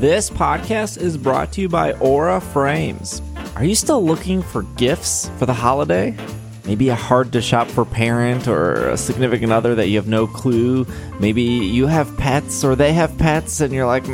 This 0.00 0.28
podcast 0.28 0.98
is 1.00 1.16
brought 1.16 1.52
to 1.52 1.60
you 1.60 1.68
by 1.68 1.92
Aura 1.92 2.40
Frames. 2.40 3.22
Are 3.54 3.64
you 3.64 3.76
still 3.76 4.04
looking 4.04 4.42
for 4.42 4.64
gifts 4.76 5.30
for 5.38 5.46
the 5.46 5.54
holiday? 5.54 6.16
Maybe 6.66 6.88
a 6.88 6.96
hard 6.96 7.32
to 7.32 7.40
shop 7.40 7.68
for 7.68 7.84
parent 7.84 8.48
or 8.48 8.88
a 8.88 8.96
significant 8.96 9.52
other 9.52 9.76
that 9.76 9.88
you 9.88 9.96
have 9.96 10.08
no 10.08 10.26
clue. 10.26 10.84
Maybe 11.20 11.42
you 11.42 11.86
have 11.86 12.14
pets 12.18 12.64
or 12.64 12.74
they 12.74 12.92
have 12.92 13.16
pets 13.18 13.60
and 13.60 13.72
you're 13.72 13.86
like 13.86 14.04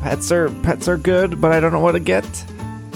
pets 0.00 0.32
are 0.32 0.50
pets 0.62 0.88
are 0.88 0.96
good, 0.98 1.40
but 1.40 1.52
I 1.52 1.60
don't 1.60 1.72
know 1.72 1.80
what 1.80 1.92
to 1.92 2.00
get. 2.00 2.26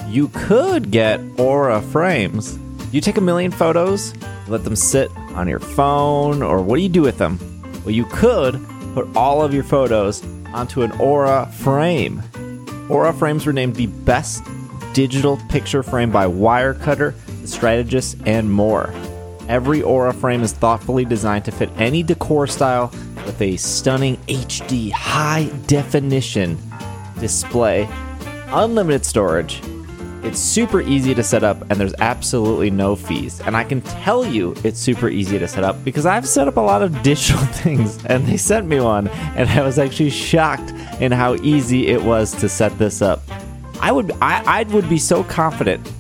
You 0.09 0.29
could 0.35 0.91
get 0.91 1.21
Aura 1.39 1.81
Frames. 1.83 2.59
You 2.93 3.01
take 3.01 3.17
a 3.17 3.23
million 3.23 3.53
photos, 3.53 4.13
let 4.49 4.65
them 4.65 4.77
sit 4.77 5.11
on 5.35 5.47
your 5.47 5.61
phone 5.61 6.43
or 6.43 6.61
what 6.61 6.77
do 6.77 6.83
you 6.83 6.89
do 6.89 7.03
with 7.03 7.19
them? 7.19 7.39
Well, 7.85 7.95
you 7.95 8.07
could 8.07 8.61
put 8.93 9.17
all 9.17 9.41
of 9.41 9.55
your 9.55 9.65
photos 9.65 10.23
onto 10.55 10.83
an 10.83 10.93
Aura 10.93 11.47
frame. 11.53 12.23
Aura 12.89 13.13
frames 13.13 13.45
were 13.45 13.53
named 13.53 13.75
the 13.75 13.87
best 13.87 14.43
digital 14.95 15.37
picture 15.49 15.83
frame 15.83 16.11
by 16.11 16.27
Wirecutter, 16.27 17.15
The 17.43 17.49
Strategist, 17.49 18.17
and 18.25 18.51
more. 18.51 18.95
Every 19.49 19.83
Aura 19.83 20.15
frame 20.15 20.43
is 20.43 20.53
thoughtfully 20.53 21.05
designed 21.05 21.45
to 21.47 21.53
fit 21.53 21.69
any 21.77 22.03
decor 22.03 22.47
style 22.47 22.91
with 23.27 23.41
a 23.43 23.57
stunning 23.57 24.17
HD 24.29 24.91
high 24.91 25.45
definition 25.67 26.59
display, 27.19 27.89
unlimited 28.49 29.05
storage. 29.05 29.61
It's 30.25 30.41
super 30.41 30.81
easy 30.81 31.15
to 31.15 31.23
set 31.23 31.45
up, 31.45 31.61
and 31.71 31.79
there's 31.79 31.93
absolutely 31.99 32.71
no 32.71 32.97
fees. 32.97 33.43
And 33.43 33.55
I 33.55 33.63
can 33.63 33.83
tell 33.83 34.25
you 34.25 34.55
it's 34.65 34.81
super 34.81 35.11
easy 35.11 35.39
to 35.39 35.47
set 35.47 35.65
up 35.65 35.85
because 35.85 36.07
I've 36.07 36.27
set 36.27 36.49
up 36.49 36.57
a 36.57 36.61
lot 36.61 36.83
of 36.83 37.03
digital 37.03 37.45
things, 37.45 38.03
and 38.07 38.27
they 38.27 38.39
sent 38.39 38.67
me 38.67 38.81
one, 38.81 39.09
and 39.09 39.51
I 39.51 39.61
was 39.63 39.79
actually 39.79 40.09
shocked 40.09 40.71
in 40.99 41.13
how 41.13 41.35
easy 41.37 41.89
it 41.89 42.03
was 42.03 42.33
to 42.37 42.49
set 42.49 42.77
this 42.79 43.03
up. 43.03 43.21
I 43.81 43.93
would 43.93 44.13
I, 44.23 44.43
I 44.61 44.63
would 44.63 44.89
be 44.89 44.99
so 44.99 45.25
confident 45.25 45.93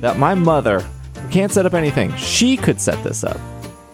that 0.00 0.18
my 0.18 0.34
mother 0.34 0.80
who 0.80 1.28
can't 1.28 1.52
set 1.52 1.66
up 1.66 1.74
anything, 1.74 2.16
she 2.16 2.56
could 2.56 2.80
set 2.80 3.04
this 3.04 3.24
up. 3.24 3.38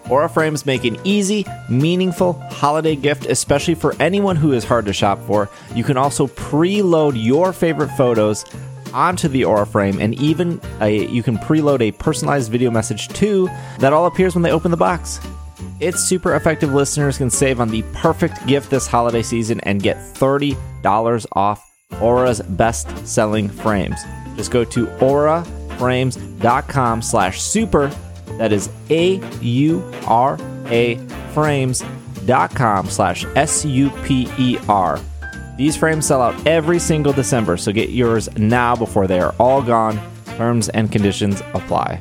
Aura 0.09 0.29
frames 0.29 0.65
make 0.65 0.85
an 0.85 0.97
easy, 1.03 1.45
meaningful 1.69 2.35
holiday 2.35 2.95
gift, 2.95 3.27
especially 3.27 3.75
for 3.75 3.97
anyone 3.99 4.37
who 4.37 4.53
is 4.53 4.63
hard 4.63 4.85
to 4.87 4.93
shop 4.93 5.19
for. 5.27 5.49
You 5.75 5.83
can 5.83 5.97
also 5.97 6.29
preload 6.29 7.13
your 7.17 7.53
favorite 7.53 7.89
photos 7.97 8.45
onto 8.93 9.29
the 9.29 9.45
Aura 9.45 9.67
frame, 9.67 10.01
and 10.01 10.15
even 10.15 10.61
a, 10.81 11.07
you 11.07 11.23
can 11.23 11.39
preload 11.39 11.81
a 11.81 11.93
personalized 11.93 12.51
video 12.51 12.71
message 12.71 13.09
too 13.09 13.49
that 13.79 13.93
all 13.93 14.07
appears 14.07 14.35
when 14.35 14.43
they 14.43 14.53
open 14.53 14.71
the 14.71 14.77
box. 14.77 15.21
It's 15.81 16.03
super 16.03 16.35
effective. 16.35 16.73
Listeners 16.73 17.19
can 17.19 17.31
save 17.31 17.61
on 17.61 17.69
the 17.69 17.83
perfect 17.93 18.47
gift 18.47 18.71
this 18.71 18.87
holiday 18.87 19.23
season 19.23 19.61
and 19.61 19.83
get 19.83 19.97
$30 19.97 21.27
off 21.33 21.63
Aura's 22.01 22.41
best-selling 22.41 23.49
frames. 23.49 24.01
Just 24.37 24.51
go 24.51 24.65
to 24.65 24.87
auraframes.com 24.87 27.03
slash 27.03 27.43
super. 27.43 27.89
That 28.39 28.53
is 28.53 28.71
A-U-R-A 28.91 30.97
frames.com 31.33 32.89
slash 32.89 33.27
S-U-P-E-R. 33.37 35.01
These 35.63 35.77
frames 35.77 36.07
sell 36.07 36.21
out 36.21 36.45
every 36.45 36.81
single 36.81 37.13
December, 37.13 37.57
so 37.57 37.71
get 37.71 37.91
yours 37.91 38.29
now 38.37 38.75
before 38.75 39.07
they 39.07 39.21
are 39.21 39.33
all 39.39 39.63
gone. 39.63 39.97
Terms 40.37 40.69
and 40.71 40.91
conditions 40.91 41.41
apply. 41.55 42.01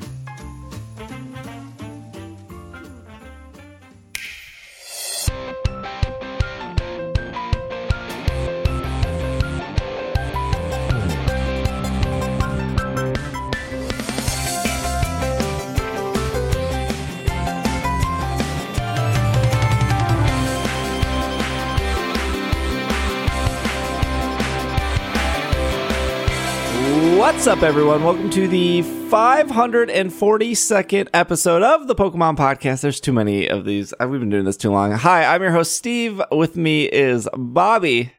What's 27.41 27.57
up, 27.57 27.63
everyone? 27.63 28.03
Welcome 28.03 28.29
to 28.29 28.47
the 28.47 28.81
542nd 29.09 31.07
episode 31.11 31.63
of 31.63 31.87
the 31.87 31.95
Pokemon 31.95 32.37
Podcast. 32.37 32.81
There's 32.81 32.99
too 32.99 33.11
many 33.13 33.47
of 33.49 33.65
these. 33.65 33.95
Uh, 33.99 34.07
We've 34.07 34.19
been 34.19 34.29
doing 34.29 34.45
this 34.45 34.57
too 34.57 34.69
long. 34.69 34.91
Hi, 34.91 35.25
I'm 35.25 35.41
your 35.41 35.49
host, 35.49 35.75
Steve. 35.75 36.21
With 36.31 36.55
me 36.55 36.83
is 36.83 37.27
Bobby. 37.35 38.13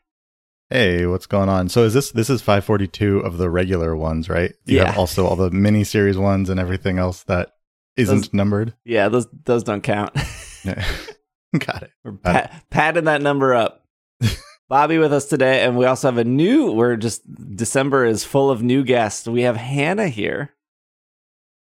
Hey, 0.70 1.06
what's 1.06 1.26
going 1.26 1.48
on? 1.48 1.68
So 1.68 1.84
is 1.84 1.94
this 1.94 2.10
this 2.10 2.28
is 2.30 2.42
542 2.42 3.20
of 3.20 3.38
the 3.38 3.48
regular 3.48 3.94
ones, 3.94 4.28
right? 4.28 4.54
You 4.64 4.78
Yeah. 4.78 4.86
have 4.86 4.98
also 4.98 5.24
all 5.24 5.36
the 5.36 5.52
mini 5.52 5.84
series 5.84 6.18
ones 6.18 6.50
and 6.50 6.58
everything 6.58 6.98
else 6.98 7.22
that 7.22 7.52
isn't 7.96 8.16
Those- 8.22 8.34
numbered. 8.34 8.74
Yeah, 8.84 9.08
those 9.08 9.28
those 9.44 9.62
don't 9.62 9.82
count. 9.82 10.12
Got 10.64 11.84
it. 11.84 11.90
We're 12.02 12.10
pa- 12.14 12.50
padding 12.70 13.04
that 13.04 13.22
number 13.22 13.54
up. 13.54 13.84
Bobby 14.72 14.96
with 14.96 15.12
us 15.12 15.26
today, 15.26 15.62
and 15.64 15.76
we 15.76 15.84
also 15.84 16.08
have 16.08 16.16
a 16.16 16.24
new. 16.24 16.72
We're 16.72 16.96
just 16.96 17.20
December 17.54 18.06
is 18.06 18.24
full 18.24 18.50
of 18.50 18.62
new 18.62 18.84
guests. 18.84 19.28
We 19.28 19.42
have 19.42 19.54
Hannah 19.54 20.08
here. 20.08 20.54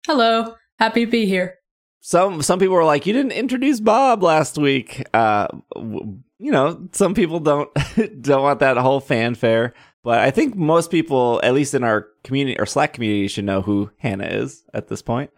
Hello. 0.07 0.57
Happy 0.79 1.07
to 1.07 1.11
be 1.11 1.25
here. 1.25 1.55
Some 2.01 2.43
some 2.43 2.59
people 2.59 2.75
were 2.75 2.85
like, 2.85 3.07
"You 3.07 3.15
didn't 3.15 3.33
introduce 3.33 3.81
Bob 3.81 4.23
last 4.23 4.59
week." 4.59 5.07
Uh, 5.15 5.49
you 5.75 6.53
know, 6.53 6.87
some 6.93 7.15
people 7.15 7.41
don't 7.41 7.71
don't 8.21 8.43
want 8.43 8.61
that 8.61 8.77
whole 8.77 9.01
fanfare, 9.01 9.73
but 10.05 10.19
I 10.19 10.31
think 10.31 10.55
most 10.55 10.91
people, 10.91 11.41
at 11.43 11.55
least 11.55 11.73
in 11.73 11.85
our 11.85 12.09
community 12.25 12.61
or 12.61 12.67
Slack 12.67 12.93
community, 12.93 13.27
should 13.29 13.47
know 13.47 13.63
who 13.63 13.91
Hannah 13.97 14.27
is 14.27 14.65
at 14.75 14.89
this 14.89 15.01
point. 15.01 15.31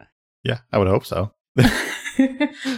Yeah, 0.43 0.59
I 0.73 0.79
would 0.79 0.89
hope 0.89 1.07
so. 1.07 1.35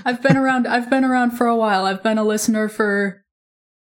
I've 0.04 0.22
been 0.22 0.36
around 0.36 0.66
I've 0.66 0.91
been 0.91 1.04
around 1.04 1.30
for 1.30 1.47
a 1.47 1.56
while. 1.56 1.86
I've 1.86 2.03
been 2.03 2.19
a 2.19 2.24
listener 2.24 2.69
for 2.69 3.22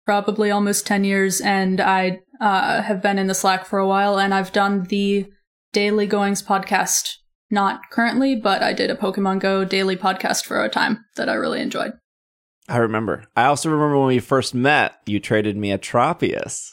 probably 0.06 0.52
almost 0.52 0.88
10 0.88 1.04
years 1.04 1.42
and 1.42 1.80
I 1.80 2.20
uh, 2.40 2.82
have 2.82 3.02
been 3.02 3.20
in 3.20 3.28
the 3.28 3.34
Slack 3.34 3.66
for 3.66 3.80
a 3.80 3.88
while 3.88 4.20
and 4.20 4.34
I've 4.34 4.52
done 4.52 4.84
the 4.84 5.28
Daily 5.74 6.08
Goings 6.08 6.44
podcast. 6.44 7.16
Not 7.50 7.90
currently, 7.92 8.36
but 8.36 8.64
I 8.64 8.72
did 8.72 8.90
a 8.90 8.96
Pokemon 8.96 9.40
Go 9.40 9.66
daily 9.66 9.98
podcast 9.98 10.46
for 10.46 10.64
a 10.64 10.70
time 10.70 11.04
that 11.18 11.28
I 11.28 11.34
really 11.34 11.60
enjoyed. 11.60 11.92
I 12.70 12.78
remember. 12.78 13.26
I 13.36 13.46
also 13.46 13.70
remember 13.70 13.98
when 13.98 14.08
we 14.08 14.20
first 14.20 14.56
met. 14.56 14.94
You 15.06 15.20
traded 15.20 15.58
me 15.58 15.72
a 15.72 15.78
Tropius. 15.78 16.70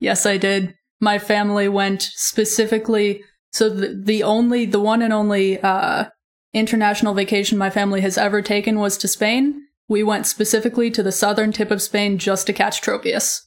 Yes, 0.00 0.26
I 0.26 0.36
did. 0.36 0.74
My 1.00 1.18
family 1.18 1.68
went 1.68 2.02
specifically. 2.02 3.22
So 3.52 3.70
the, 3.70 3.98
the 3.98 4.22
only, 4.22 4.66
the 4.66 4.80
one 4.80 5.00
and 5.00 5.12
only 5.12 5.58
uh, 5.60 6.06
international 6.52 7.14
vacation 7.14 7.56
my 7.56 7.70
family 7.70 8.02
has 8.02 8.18
ever 8.18 8.42
taken 8.42 8.78
was 8.78 8.98
to 8.98 9.08
Spain. 9.08 9.62
We 9.88 10.02
went 10.02 10.26
specifically 10.26 10.90
to 10.92 11.02
the 11.02 11.12
southern 11.12 11.50
tip 11.52 11.70
of 11.70 11.80
Spain 11.82 12.18
just 12.18 12.46
to 12.46 12.52
catch 12.52 12.80
Tropius. 12.82 13.42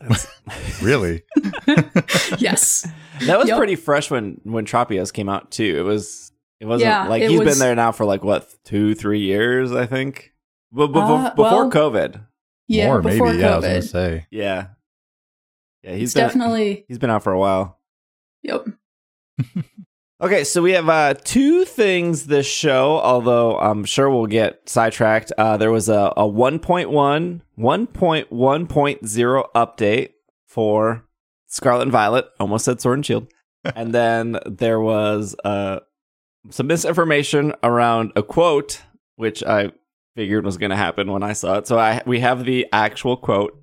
Really? 0.82 1.22
Yes. 2.38 2.86
That 3.26 3.38
was 3.38 3.48
Yep. 3.48 3.56
pretty 3.58 3.76
fresh 3.76 4.10
when 4.10 4.40
when 4.44 4.66
Tropius 4.66 5.12
came 5.12 5.28
out 5.28 5.50
too. 5.50 5.76
It 5.78 5.82
was 5.82 6.30
it 6.60 6.66
wasn't 6.66 6.88
Yeah, 6.88 7.08
like 7.08 7.22
it 7.22 7.30
he's 7.30 7.40
been 7.40 7.58
there 7.58 7.74
now 7.74 7.92
for 7.92 8.04
like 8.04 8.22
what 8.24 8.52
two 8.64 8.94
three 8.94 9.20
years 9.20 9.72
I 9.72 9.86
think. 9.86 10.32
But 10.72 10.88
before, 10.88 11.18
Uh, 11.18 11.30
before 11.30 11.68
well- 11.68 11.70
COVID, 11.70 12.26
Yeah, 12.66 12.86
More 12.88 13.00
before 13.02 13.28
maybe. 13.28 13.38
Yeah, 13.38 13.52
I 13.52 13.56
was 13.56 13.64
COVID. 13.64 13.68
gonna 13.68 13.82
say. 13.82 14.26
yeah, 14.30 14.66
yeah, 15.82 15.90
he's 15.92 16.00
He's 16.00 16.14
been, 16.14 16.24
definitely. 16.24 16.84
he's 16.88 16.98
been 16.98 17.10
out 17.10 17.22
for 17.22 17.32
a 17.32 17.38
while. 17.38 17.78
Yep. 18.42 18.66
Okay, 20.24 20.44
so 20.44 20.62
we 20.62 20.72
have 20.72 20.88
uh, 20.88 21.12
two 21.22 21.66
things 21.66 22.24
this 22.24 22.46
show, 22.46 22.98
although 22.98 23.58
I'm 23.58 23.84
sure 23.84 24.08
we'll 24.08 24.24
get 24.24 24.66
sidetracked. 24.66 25.32
Uh, 25.36 25.58
there 25.58 25.70
was 25.70 25.90
a, 25.90 26.14
a 26.16 26.22
1.1, 26.22 27.42
1.1.0 27.58 29.44
update 29.54 30.10
for 30.46 31.04
Scarlet 31.46 31.82
and 31.82 31.92
Violet, 31.92 32.24
almost 32.40 32.64
said 32.64 32.80
Sword 32.80 33.00
and 33.00 33.04
Shield. 33.04 33.30
and 33.76 33.92
then 33.92 34.38
there 34.46 34.80
was 34.80 35.36
uh, 35.44 35.80
some 36.48 36.68
misinformation 36.68 37.52
around 37.62 38.12
a 38.16 38.22
quote, 38.22 38.80
which 39.16 39.42
I 39.42 39.72
figured 40.16 40.46
was 40.46 40.56
going 40.56 40.70
to 40.70 40.76
happen 40.76 41.12
when 41.12 41.22
I 41.22 41.34
saw 41.34 41.58
it. 41.58 41.66
So 41.66 41.78
I 41.78 42.00
we 42.06 42.20
have 42.20 42.46
the 42.46 42.66
actual 42.72 43.18
quote. 43.18 43.62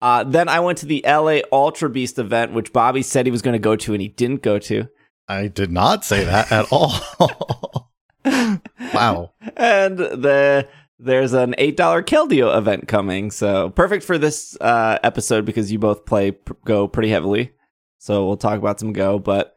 Uh, 0.00 0.22
then 0.22 0.48
I 0.48 0.60
went 0.60 0.78
to 0.78 0.86
the 0.86 1.02
LA 1.04 1.40
Ultra 1.50 1.90
Beast 1.90 2.20
event, 2.20 2.52
which 2.52 2.72
Bobby 2.72 3.02
said 3.02 3.26
he 3.26 3.32
was 3.32 3.42
going 3.42 3.54
to 3.54 3.58
go 3.58 3.74
to 3.74 3.92
and 3.92 4.00
he 4.00 4.06
didn't 4.06 4.42
go 4.42 4.60
to. 4.60 4.88
I 5.28 5.48
did 5.48 5.70
not 5.72 6.04
say 6.04 6.24
that 6.24 6.52
at 6.52 6.66
all. 6.70 7.90
wow. 8.94 9.32
and 9.56 9.98
the 9.98 10.68
there's 10.98 11.32
an 11.32 11.54
eight 11.58 11.76
dollar 11.76 12.02
Keldeo 12.02 12.56
event 12.56 12.88
coming, 12.88 13.30
so 13.30 13.70
perfect 13.70 14.04
for 14.04 14.18
this 14.18 14.56
uh, 14.60 14.98
episode 15.02 15.44
because 15.44 15.70
you 15.70 15.78
both 15.78 16.06
play 16.06 16.32
p- 16.32 16.54
Go 16.64 16.88
pretty 16.88 17.10
heavily. 17.10 17.52
So 17.98 18.26
we'll 18.26 18.36
talk 18.36 18.58
about 18.58 18.80
some 18.80 18.92
Go, 18.92 19.18
but 19.18 19.54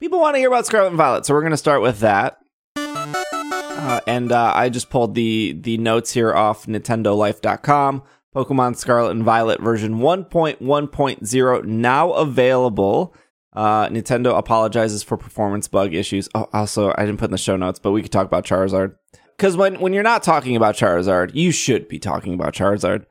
people 0.00 0.20
want 0.20 0.36
to 0.36 0.38
hear 0.38 0.48
about 0.48 0.66
Scarlet 0.66 0.88
and 0.88 0.96
Violet, 0.96 1.26
so 1.26 1.34
we're 1.34 1.42
going 1.42 1.50
to 1.50 1.56
start 1.56 1.82
with 1.82 2.00
that. 2.00 2.38
Uh, 2.76 4.00
and 4.06 4.30
uh, 4.32 4.52
I 4.54 4.68
just 4.68 4.90
pulled 4.90 5.14
the 5.14 5.52
the 5.60 5.76
notes 5.78 6.12
here 6.12 6.32
off 6.32 6.66
NintendoLife.com. 6.66 8.02
Pokemon 8.34 8.76
Scarlet 8.76 9.10
and 9.10 9.24
Violet 9.24 9.60
version 9.60 9.98
1.1.0 9.98 11.64
now 11.64 12.12
available. 12.12 13.14
Uh, 13.52 13.88
Nintendo 13.88 14.36
apologizes 14.36 15.02
for 15.02 15.16
performance 15.16 15.66
bug 15.66 15.94
issues. 15.94 16.28
Oh, 16.34 16.48
also, 16.52 16.92
I 16.96 17.04
didn't 17.04 17.18
put 17.18 17.26
in 17.26 17.32
the 17.32 17.38
show 17.38 17.56
notes, 17.56 17.78
but 17.78 17.90
we 17.92 18.02
could 18.02 18.12
talk 18.12 18.26
about 18.26 18.44
Charizard. 18.44 18.94
Because 19.36 19.56
when, 19.56 19.80
when 19.80 19.92
you're 19.92 20.02
not 20.02 20.22
talking 20.22 20.54
about 20.54 20.76
Charizard, 20.76 21.34
you 21.34 21.50
should 21.50 21.88
be 21.88 21.98
talking 21.98 22.34
about 22.34 22.54
Charizard. 22.54 23.06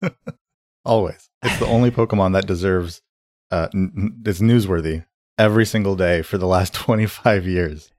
Always. 0.84 1.30
It's 1.42 1.58
the 1.58 1.66
only 1.66 1.90
Pokemon 1.90 2.34
that 2.34 2.46
deserves, 2.46 3.02
uh, 3.50 3.68
n- 3.74 4.22
it's 4.24 4.40
newsworthy 4.40 5.04
every 5.38 5.66
single 5.66 5.96
day 5.96 6.22
for 6.22 6.38
the 6.38 6.46
last 6.46 6.74
25 6.74 7.46
years. 7.46 7.90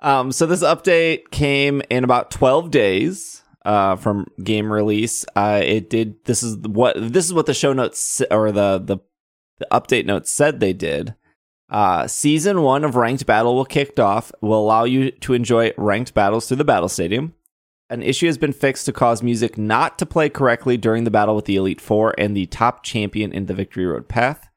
Um, 0.00 0.30
so 0.30 0.46
this 0.46 0.62
update 0.62 1.30
came 1.30 1.82
in 1.90 2.04
about 2.04 2.30
12 2.30 2.70
days 2.70 3.42
uh, 3.64 3.96
from 3.96 4.26
game 4.42 4.72
release. 4.72 5.24
Uh, 5.34 5.60
it 5.62 5.90
did. 5.90 6.24
This 6.24 6.42
is 6.42 6.56
what 6.58 6.96
this 6.96 7.24
is 7.24 7.34
what 7.34 7.46
the 7.46 7.54
show 7.54 7.72
notes 7.72 8.22
or 8.30 8.52
the 8.52 8.78
the, 8.78 8.98
the 9.58 9.68
update 9.70 10.06
notes 10.06 10.30
said 10.30 10.60
they 10.60 10.72
did. 10.72 11.14
Uh, 11.70 12.06
season 12.06 12.62
one 12.62 12.84
of 12.84 12.96
Ranked 12.96 13.26
Battle 13.26 13.54
will 13.54 13.64
kicked 13.64 14.00
off. 14.00 14.32
Will 14.40 14.60
allow 14.60 14.84
you 14.84 15.10
to 15.10 15.34
enjoy 15.34 15.72
ranked 15.76 16.14
battles 16.14 16.48
through 16.48 16.56
the 16.56 16.64
battle 16.64 16.88
stadium. 16.88 17.34
An 17.90 18.02
issue 18.02 18.26
has 18.26 18.38
been 18.38 18.52
fixed 18.52 18.86
to 18.86 18.92
cause 18.92 19.22
music 19.22 19.56
not 19.56 19.98
to 19.98 20.06
play 20.06 20.28
correctly 20.28 20.76
during 20.76 21.04
the 21.04 21.10
battle 21.10 21.34
with 21.34 21.46
the 21.46 21.56
Elite 21.56 21.80
Four 21.80 22.14
and 22.18 22.36
the 22.36 22.46
top 22.46 22.82
champion 22.82 23.32
in 23.32 23.46
the 23.46 23.54
Victory 23.54 23.86
Road 23.86 24.08
path. 24.08 24.48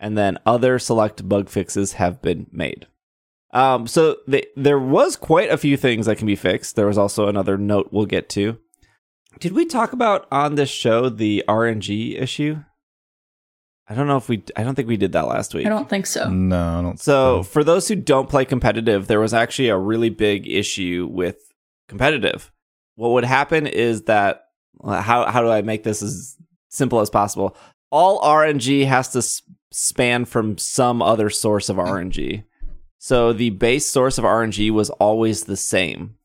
And 0.00 0.16
then 0.16 0.38
other 0.46 0.78
select 0.78 1.28
bug 1.28 1.48
fixes 1.48 1.94
have 1.94 2.22
been 2.22 2.46
made. 2.52 2.86
Um, 3.52 3.86
so 3.86 4.16
there 4.56 4.78
was 4.78 5.16
quite 5.16 5.50
a 5.50 5.56
few 5.56 5.76
things 5.76 6.06
that 6.06 6.18
can 6.18 6.26
be 6.26 6.36
fixed. 6.36 6.76
There 6.76 6.86
was 6.86 6.98
also 6.98 7.26
another 7.26 7.56
note 7.56 7.88
we'll 7.90 8.06
get 8.06 8.28
to. 8.30 8.58
Did 9.40 9.52
we 9.52 9.66
talk 9.66 9.92
about 9.92 10.26
on 10.30 10.54
this 10.54 10.70
show 10.70 11.08
the 11.08 11.44
RNG 11.48 12.20
issue? 12.20 12.62
I 13.88 13.94
don't 13.94 14.06
know 14.06 14.18
if 14.18 14.28
we. 14.28 14.42
I 14.54 14.64
don't 14.64 14.74
think 14.74 14.88
we 14.88 14.98
did 14.98 15.12
that 15.12 15.26
last 15.26 15.54
week. 15.54 15.66
I 15.66 15.70
don't 15.70 15.88
think 15.88 16.06
so. 16.06 16.28
No, 16.28 16.78
I 16.78 16.82
don't. 16.82 17.00
So 17.00 17.42
for 17.42 17.64
those 17.64 17.88
who 17.88 17.96
don't 17.96 18.28
play 18.28 18.44
competitive, 18.44 19.06
there 19.06 19.20
was 19.20 19.32
actually 19.32 19.68
a 19.70 19.78
really 19.78 20.10
big 20.10 20.46
issue 20.46 21.08
with 21.10 21.38
competitive. 21.88 22.52
What 22.96 23.12
would 23.12 23.24
happen 23.24 23.66
is 23.66 24.02
that 24.02 24.44
how 24.84 25.26
how 25.30 25.40
do 25.40 25.48
I 25.48 25.62
make 25.62 25.84
this 25.84 26.02
as 26.02 26.36
simple 26.68 27.00
as 27.00 27.08
possible? 27.08 27.56
All 27.90 28.20
RNG 28.20 28.86
has 28.86 29.08
to 29.12 29.22
span 29.70 30.26
from 30.26 30.58
some 30.58 31.00
other 31.00 31.30
source 31.30 31.68
of 31.68 31.76
RNG. 31.76 32.44
So 32.98 33.32
the 33.32 33.50
base 33.50 33.88
source 33.88 34.18
of 34.18 34.24
RNG 34.24 34.70
was 34.70 34.90
always 34.90 35.44
the 35.44 35.56
same. 35.56 36.16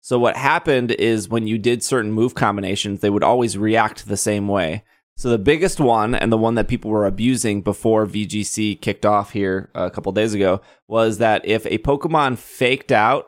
So 0.00 0.18
what 0.18 0.36
happened 0.36 0.92
is 0.92 1.28
when 1.28 1.46
you 1.46 1.58
did 1.58 1.82
certain 1.82 2.12
move 2.12 2.34
combinations, 2.34 3.00
they 3.00 3.10
would 3.10 3.22
always 3.22 3.58
react 3.58 4.08
the 4.08 4.16
same 4.16 4.48
way. 4.48 4.84
So 5.16 5.28
the 5.28 5.38
biggest 5.38 5.80
one 5.80 6.14
and 6.14 6.32
the 6.32 6.38
one 6.38 6.54
that 6.54 6.68
people 6.68 6.90
were 6.90 7.06
abusing 7.06 7.60
before 7.60 8.06
VGC 8.06 8.80
kicked 8.80 9.04
off 9.04 9.32
here 9.32 9.70
uh, 9.74 9.82
a 9.82 9.90
couple 9.90 10.12
days 10.12 10.32
ago 10.32 10.62
was 10.88 11.18
that 11.18 11.44
if 11.44 11.66
a 11.66 11.78
Pokemon 11.78 12.38
faked 12.38 12.90
out 12.90 13.26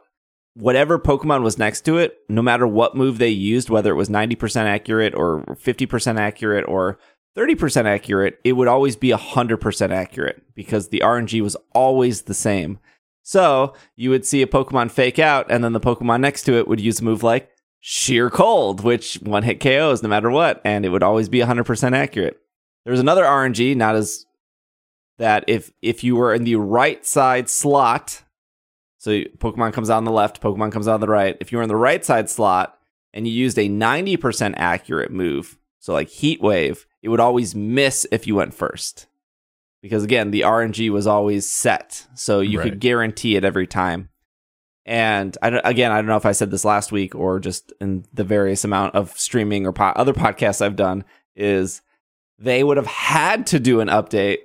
whatever 0.55 0.99
Pokemon 0.99 1.43
was 1.43 1.59
next 1.59 1.83
to 1.83 1.99
it, 1.99 2.19
no 2.29 2.43
matter 2.43 2.67
what 2.67 2.97
move 2.97 3.19
they 3.19 3.29
used, 3.29 3.71
whether 3.71 3.91
it 3.91 3.97
was 3.97 4.09
90% 4.09 4.65
accurate 4.65 5.15
or 5.15 5.45
50% 5.45 6.19
accurate 6.19 6.65
or 6.67 6.99
30% 7.37 7.87
accurate, 7.87 8.39
it 8.45 8.53
would 8.53 8.69
always 8.69 8.97
be 8.97 9.11
100% 9.11 9.91
accurate 9.91 10.43
because 10.55 10.89
the 10.89 11.01
RNG 11.05 11.41
was 11.41 11.57
always 11.75 12.23
the 12.23 12.35
same. 12.35 12.79
So 13.23 13.75
you 13.97 14.11
would 14.11 14.27
see 14.27 14.43
a 14.43 14.47
Pokemon 14.47 14.91
fake 14.91 15.19
out, 15.19 15.47
and 15.51 15.63
then 15.63 15.73
the 15.73 15.81
Pokemon 15.81 16.21
next 16.21 16.43
to 16.45 16.55
it 16.55 16.67
would 16.67 16.81
use 16.81 17.01
a 17.01 17.05
move 17.05 17.23
like 17.23 17.49
Sheer 17.85 18.31
Cold, 18.31 18.83
which 18.85 19.15
one 19.17 19.43
hit 19.43 19.59
KOs 19.59 20.05
no 20.05 20.09
matter 20.09 20.31
what, 20.31 20.61
and 20.65 20.87
it 20.87 20.91
would 20.91 21.03
always 21.03 21.29
be 21.29 21.41
100% 21.41 21.97
accurate. 21.97 22.39
There's 22.85 23.01
another 23.01 23.25
RNG, 23.25 23.77
not 23.77 23.97
as 23.97 24.25
that 25.19 25.45
if 25.49 25.73
if 25.83 26.03
you 26.05 26.15
were 26.17 26.33
in 26.33 26.45
the 26.45 26.55
right 26.57 27.05
side 27.05 27.49
slot, 27.49 28.23
so 28.99 29.11
Pokemon 29.39 29.73
comes 29.73 29.91
out 29.91 29.97
on 29.97 30.05
the 30.05 30.13
left, 30.13 30.41
Pokemon 30.41 30.71
comes 30.71 30.87
out 30.87 30.95
on 30.95 31.01
the 31.01 31.09
right. 31.09 31.37
If 31.41 31.51
you 31.51 31.59
were 31.59 31.63
in 31.63 31.69
the 31.69 31.77
right 31.77 32.05
side 32.05 32.31
slot 32.31 32.79
and 33.13 33.27
you 33.27 33.33
used 33.35 33.59
a 33.59 33.69
90% 33.69 34.55
accurate 34.57 35.11
move, 35.11 35.59
so 35.81 35.93
like 35.93 36.09
Heat 36.09 36.41
Wave, 36.41 36.87
it 37.03 37.09
would 37.09 37.21
always 37.21 37.53
miss 37.55 38.07
if 38.13 38.29
you 38.29 38.37
went 38.37 38.55
first. 38.55 39.07
Because 39.83 40.05
again, 40.05 40.31
the 40.31 40.43
RNG 40.43 40.89
was 40.91 41.09
always 41.09 41.51
set, 41.51 42.07
so 42.15 42.39
you 42.39 42.61
Right. 42.61 42.71
could 42.71 42.81
guarantee 42.81 43.35
it 43.35 43.45
every 43.45 43.67
time. 43.67 44.09
And 44.85 45.37
I 45.43 45.51
don't, 45.51 45.65
again, 45.65 45.93
I 45.93 45.97
don't 45.97 46.07
know 46.07 46.17
if 46.17 46.27
I 46.27 46.33
said 46.33 46.51
this 46.51 46.65
last 46.65 46.91
week 46.91 47.15
or 47.15 47.39
just 47.39 47.73
in 47.81 48.05
the 48.13 48.25
various 48.25 48.65
amount 48.65 48.95
of 48.95 49.17
streaming 49.19 49.67
or 49.67 49.73
po- 49.73 49.93
other 49.95 50.13
podcasts 50.13 50.61
I've 50.61 50.77
done 50.77 51.05
is 51.37 51.83
they 52.39 52.65
would 52.65 52.77
have 52.77 52.87
had 52.87 53.47
to 53.49 53.61
do 53.61 53.81
an 53.81 53.89
update 53.89 54.39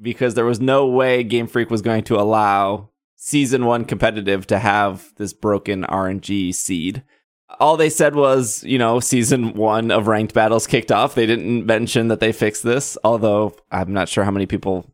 because 0.00 0.34
there 0.34 0.44
was 0.44 0.60
no 0.60 0.86
way 0.86 1.24
Game 1.24 1.46
Freak 1.46 1.70
was 1.70 1.82
going 1.82 2.04
to 2.04 2.18
allow 2.18 2.90
season 3.16 3.66
one 3.66 3.84
competitive 3.84 4.46
to 4.46 4.58
have 4.58 5.12
this 5.16 5.32
broken 5.32 5.82
RNG 5.84 6.54
seed. 6.54 7.02
All 7.58 7.76
they 7.76 7.90
said 7.90 8.14
was, 8.14 8.62
you 8.62 8.78
know, 8.78 9.00
season 9.00 9.54
one 9.54 9.90
of 9.90 10.06
ranked 10.06 10.32
battles 10.32 10.68
kicked 10.68 10.92
off. 10.92 11.16
They 11.16 11.26
didn't 11.26 11.66
mention 11.66 12.08
that 12.08 12.20
they 12.20 12.32
fixed 12.32 12.62
this, 12.62 12.96
although 13.02 13.56
I'm 13.72 13.92
not 13.92 14.08
sure 14.08 14.24
how 14.24 14.30
many 14.30 14.46
people. 14.46 14.86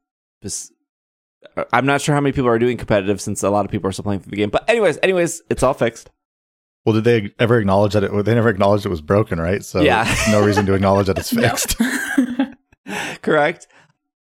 Just, 1.57 1.69
I'm 1.73 1.87
not 1.87 2.01
sure 2.01 2.15
how 2.15 2.21
many 2.21 2.33
people 2.33 2.49
are 2.49 2.59
doing 2.59 2.77
competitive 2.77 3.21
since 3.21 3.43
a 3.43 3.51
lot 3.51 3.65
of 3.65 3.71
people 3.71 3.89
are 3.89 3.93
still 3.93 4.03
playing 4.05 4.21
through 4.21 4.31
the 4.31 4.37
game. 4.37 4.51
But 4.51 4.69
anyways, 4.69 4.99
anyways, 5.03 5.43
it's 5.51 5.63
all 5.63 5.75
fixed. 5.75 6.11
Well, 6.85 6.95
did 6.95 7.05
they 7.05 7.35
ever 7.39 7.59
acknowledge 7.59 7.95
that 7.95 8.05
it? 8.05 8.13
well, 8.13 8.23
They 8.23 8.35
never 8.35 8.49
acknowledged 8.49 8.87
it 8.87 8.91
was 8.91 9.01
broken, 9.01 9.41
right? 9.41 9.65
So 9.65 9.81
Yeah. 9.81 10.13
no 10.31 10.45
reason 10.45 10.67
to 10.67 10.75
acknowledge 10.75 11.07
that 11.09 11.19
it's 11.19 11.31
fixed. 11.33 11.77
Correct. 13.23 13.67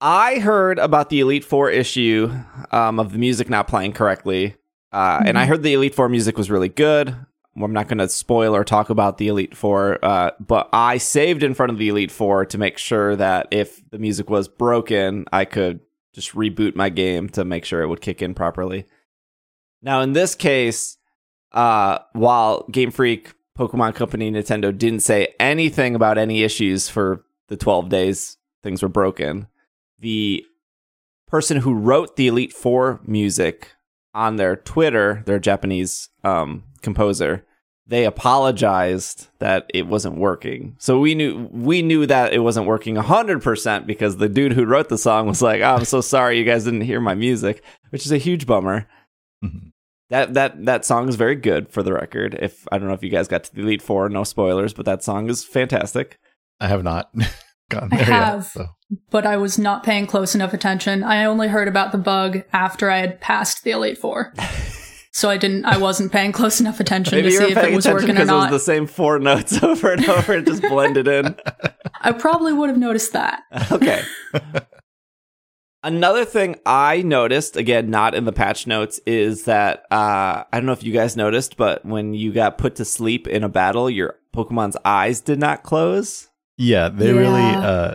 I 0.00 0.38
heard 0.38 0.78
about 0.78 1.08
the 1.08 1.20
Elite 1.20 1.44
Four 1.44 1.70
issue 1.70 2.30
um, 2.70 3.00
of 3.00 3.12
the 3.12 3.18
music 3.18 3.48
not 3.48 3.68
playing 3.68 3.92
correctly, 3.94 4.56
uh, 4.92 5.22
and 5.24 5.38
I 5.38 5.46
heard 5.46 5.62
the 5.62 5.72
Elite 5.72 5.94
Four 5.94 6.08
music 6.08 6.36
was 6.36 6.50
really 6.50 6.68
good. 6.68 7.16
I'm 7.56 7.72
not 7.72 7.88
going 7.88 7.98
to 7.98 8.08
spoil 8.08 8.54
or 8.54 8.64
talk 8.64 8.90
about 8.90 9.16
the 9.18 9.28
Elite 9.28 9.56
Four, 9.56 9.98
uh, 10.04 10.32
but 10.40 10.68
I 10.72 10.98
saved 10.98 11.42
in 11.42 11.54
front 11.54 11.72
of 11.72 11.78
the 11.78 11.88
Elite 11.88 12.10
Four 12.10 12.44
to 12.46 12.58
make 12.58 12.76
sure 12.78 13.16
that 13.16 13.48
if 13.50 13.80
the 13.90 13.98
music 13.98 14.28
was 14.28 14.46
broken, 14.48 15.24
I 15.32 15.44
could 15.46 15.80
just 16.14 16.34
reboot 16.34 16.74
my 16.74 16.88
game 16.88 17.28
to 17.30 17.44
make 17.44 17.64
sure 17.64 17.82
it 17.82 17.88
would 17.88 18.00
kick 18.00 18.22
in 18.22 18.34
properly. 18.34 18.86
Now, 19.82 20.00
in 20.00 20.12
this 20.12 20.34
case, 20.34 20.96
uh, 21.52 21.98
while 22.12 22.66
Game 22.70 22.90
Freak, 22.90 23.34
Pokemon 23.58 23.94
Company, 23.94 24.30
Nintendo 24.30 24.76
didn't 24.76 25.00
say 25.00 25.34
anything 25.38 25.94
about 25.94 26.16
any 26.16 26.42
issues 26.42 26.88
for 26.88 27.24
the 27.48 27.56
12 27.56 27.88
days 27.88 28.36
things 28.62 28.82
were 28.82 28.88
broken, 28.88 29.46
the 29.98 30.44
person 31.28 31.58
who 31.58 31.74
wrote 31.74 32.16
the 32.16 32.28
Elite 32.28 32.52
Four 32.52 33.00
music 33.04 33.72
on 34.14 34.36
their 34.36 34.56
Twitter, 34.56 35.22
their 35.26 35.38
Japanese 35.38 36.08
um, 36.22 36.64
composer, 36.80 37.44
they 37.86 38.04
apologized 38.06 39.28
that 39.40 39.70
it 39.74 39.86
wasn't 39.86 40.16
working. 40.16 40.74
So 40.78 40.98
we 41.00 41.14
knew 41.14 41.48
we 41.52 41.82
knew 41.82 42.06
that 42.06 42.32
it 42.32 42.38
wasn't 42.40 42.66
working 42.66 42.96
hundred 42.96 43.42
percent 43.42 43.86
because 43.86 44.16
the 44.16 44.28
dude 44.28 44.52
who 44.52 44.64
wrote 44.64 44.88
the 44.88 44.98
song 44.98 45.26
was 45.26 45.42
like, 45.42 45.60
"Oh, 45.60 45.76
I'm 45.76 45.84
so 45.84 46.00
sorry, 46.00 46.38
you 46.38 46.44
guys 46.44 46.64
didn't 46.64 46.82
hear 46.82 47.00
my 47.00 47.14
music," 47.14 47.62
which 47.90 48.06
is 48.06 48.12
a 48.12 48.18
huge 48.18 48.46
bummer. 48.46 48.86
Mhm. 49.44 49.70
That 50.10 50.34
that 50.34 50.64
that 50.64 50.84
song 50.84 51.08
is 51.08 51.16
very 51.16 51.34
good 51.36 51.68
for 51.68 51.82
the 51.82 51.92
record. 51.92 52.38
If 52.40 52.66
I 52.72 52.78
don't 52.78 52.88
know 52.88 52.94
if 52.94 53.02
you 53.02 53.10
guys 53.10 53.28
got 53.28 53.44
to 53.44 53.54
the 53.54 53.62
Elite 53.62 53.82
Four, 53.82 54.08
no 54.08 54.24
spoilers, 54.24 54.72
but 54.72 54.86
that 54.86 55.02
song 55.02 55.28
is 55.28 55.44
fantastic. 55.44 56.18
I 56.60 56.68
have 56.68 56.82
not 56.84 57.10
gotten 57.70 57.92
I 57.92 57.96
there 57.96 58.04
have. 58.06 58.34
yet. 58.36 58.44
So. 58.46 58.66
but 59.10 59.26
I 59.26 59.36
was 59.36 59.58
not 59.58 59.82
paying 59.82 60.06
close 60.06 60.34
enough 60.34 60.52
attention. 60.54 61.02
I 61.02 61.24
only 61.24 61.48
heard 61.48 61.68
about 61.68 61.92
the 61.92 61.98
bug 61.98 62.44
after 62.52 62.90
I 62.90 62.98
had 62.98 63.20
passed 63.20 63.64
the 63.64 63.72
Elite 63.72 63.98
Four. 63.98 64.32
so 65.14 65.30
I 65.30 65.36
didn't 65.36 65.64
I 65.64 65.78
wasn't 65.78 66.10
paying 66.10 66.32
close 66.32 66.60
enough 66.60 66.80
attention 66.80 67.16
Maybe 67.16 67.30
to 67.30 67.36
see 67.36 67.52
if 67.52 67.56
it 67.56 67.72
was 67.72 67.86
working 67.86 68.10
or 68.10 68.12
because 68.14 68.28
it 68.28 68.32
was 68.32 68.44
not. 68.44 68.50
the 68.50 68.58
same 68.58 68.88
four 68.88 69.20
notes 69.20 69.62
over 69.62 69.92
and 69.92 70.06
over, 70.08 70.32
and 70.34 70.44
just 70.44 70.60
blended 70.62 71.06
in. 71.06 71.36
I 72.00 72.10
probably 72.10 72.52
would 72.52 72.68
have 72.68 72.78
noticed 72.78 73.12
that. 73.12 73.42
okay. 73.70 74.02
Another 75.84 76.24
thing 76.24 76.56
I 76.66 77.02
noticed, 77.02 77.56
again, 77.56 77.90
not 77.90 78.14
in 78.14 78.24
the 78.24 78.32
patch 78.32 78.66
notes, 78.66 78.98
is 79.06 79.44
that 79.44 79.84
uh, 79.90 80.42
I 80.50 80.54
don't 80.54 80.66
know 80.66 80.72
if 80.72 80.82
you 80.82 80.92
guys 80.92 81.16
noticed, 81.16 81.56
but 81.56 81.84
when 81.84 82.14
you 82.14 82.32
got 82.32 82.58
put 82.58 82.76
to 82.76 82.84
sleep 82.84 83.28
in 83.28 83.44
a 83.44 83.48
battle, 83.48 83.88
your 83.88 84.16
Pokemon's 84.34 84.76
eyes 84.84 85.20
did 85.20 85.38
not 85.38 85.62
close. 85.62 86.28
Yeah, 86.56 86.88
they 86.88 87.12
really. 87.12 87.40
Uh, 87.40 87.94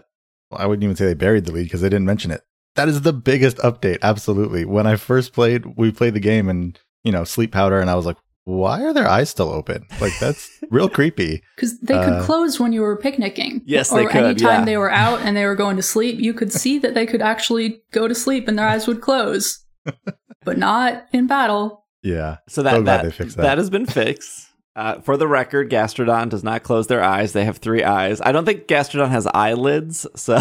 well, 0.51 0.61
I 0.61 0.67
wouldn't 0.67 0.83
even 0.83 0.95
say 0.95 1.05
they 1.05 1.15
buried 1.15 1.45
the 1.45 1.51
lead 1.51 1.63
because 1.63 1.81
they 1.81 1.89
didn't 1.89 2.05
mention 2.05 2.31
it. 2.31 2.43
That 2.75 2.87
is 2.87 3.01
the 3.01 3.11
biggest 3.11 3.57
update. 3.57 3.97
Absolutely. 4.01 4.63
When 4.63 4.87
I 4.87 4.95
first 4.95 5.33
played, 5.33 5.65
we 5.75 5.91
played 5.91 6.13
the 6.13 6.21
game 6.21 6.47
and 6.47 6.79
you 7.03 7.11
know 7.11 7.23
sleep 7.23 7.51
powder, 7.51 7.79
and 7.79 7.89
I 7.89 7.95
was 7.95 8.05
like, 8.05 8.17
why 8.45 8.83
are 8.83 8.93
their 8.93 9.07
eyes 9.07 9.29
still 9.29 9.49
open? 9.49 9.85
Like 10.01 10.13
that's 10.19 10.49
real 10.71 10.89
creepy. 10.97 11.43
Because 11.55 11.79
they 11.79 11.93
could 11.93 12.13
Uh, 12.13 12.23
close 12.23 12.59
when 12.59 12.73
you 12.73 12.81
were 12.81 12.97
picnicking. 12.97 13.61
Yes, 13.65 13.91
or 13.91 13.99
they 13.99 14.05
could, 14.05 14.23
anytime 14.23 14.61
yeah. 14.61 14.65
they 14.65 14.77
were 14.77 14.91
out 14.91 15.21
and 15.21 15.37
they 15.37 15.45
were 15.45 15.55
going 15.55 15.75
to 15.75 15.83
sleep, 15.83 16.19
you 16.19 16.33
could 16.33 16.51
see 16.51 16.79
that 16.79 16.93
they 16.95 17.05
could 17.05 17.21
actually 17.21 17.81
go 17.91 18.07
to 18.07 18.15
sleep 18.15 18.47
and 18.47 18.57
their 18.57 18.67
eyes 18.67 18.87
would 18.87 19.01
close. 19.01 19.65
but 20.43 20.57
not 20.57 21.05
in 21.13 21.27
battle. 21.27 21.85
Yeah. 22.01 22.37
So 22.47 22.63
that 22.63 22.71
So 22.73 22.81
that, 22.83 23.03
they 23.03 23.11
fixed 23.11 23.35
that. 23.37 23.43
that 23.43 23.57
has 23.57 23.69
been 23.69 23.85
fixed. 23.85 24.47
Uh, 24.75 25.01
for 25.01 25.17
the 25.17 25.27
record, 25.27 25.69
Gastrodon 25.69 26.29
does 26.29 26.43
not 26.43 26.63
close 26.63 26.87
their 26.87 27.03
eyes. 27.03 27.33
They 27.33 27.43
have 27.43 27.57
three 27.57 27.83
eyes. 27.83 28.21
I 28.21 28.31
don't 28.31 28.45
think 28.45 28.67
Gastrodon 28.67 29.09
has 29.09 29.27
eyelids, 29.27 30.07
so 30.15 30.39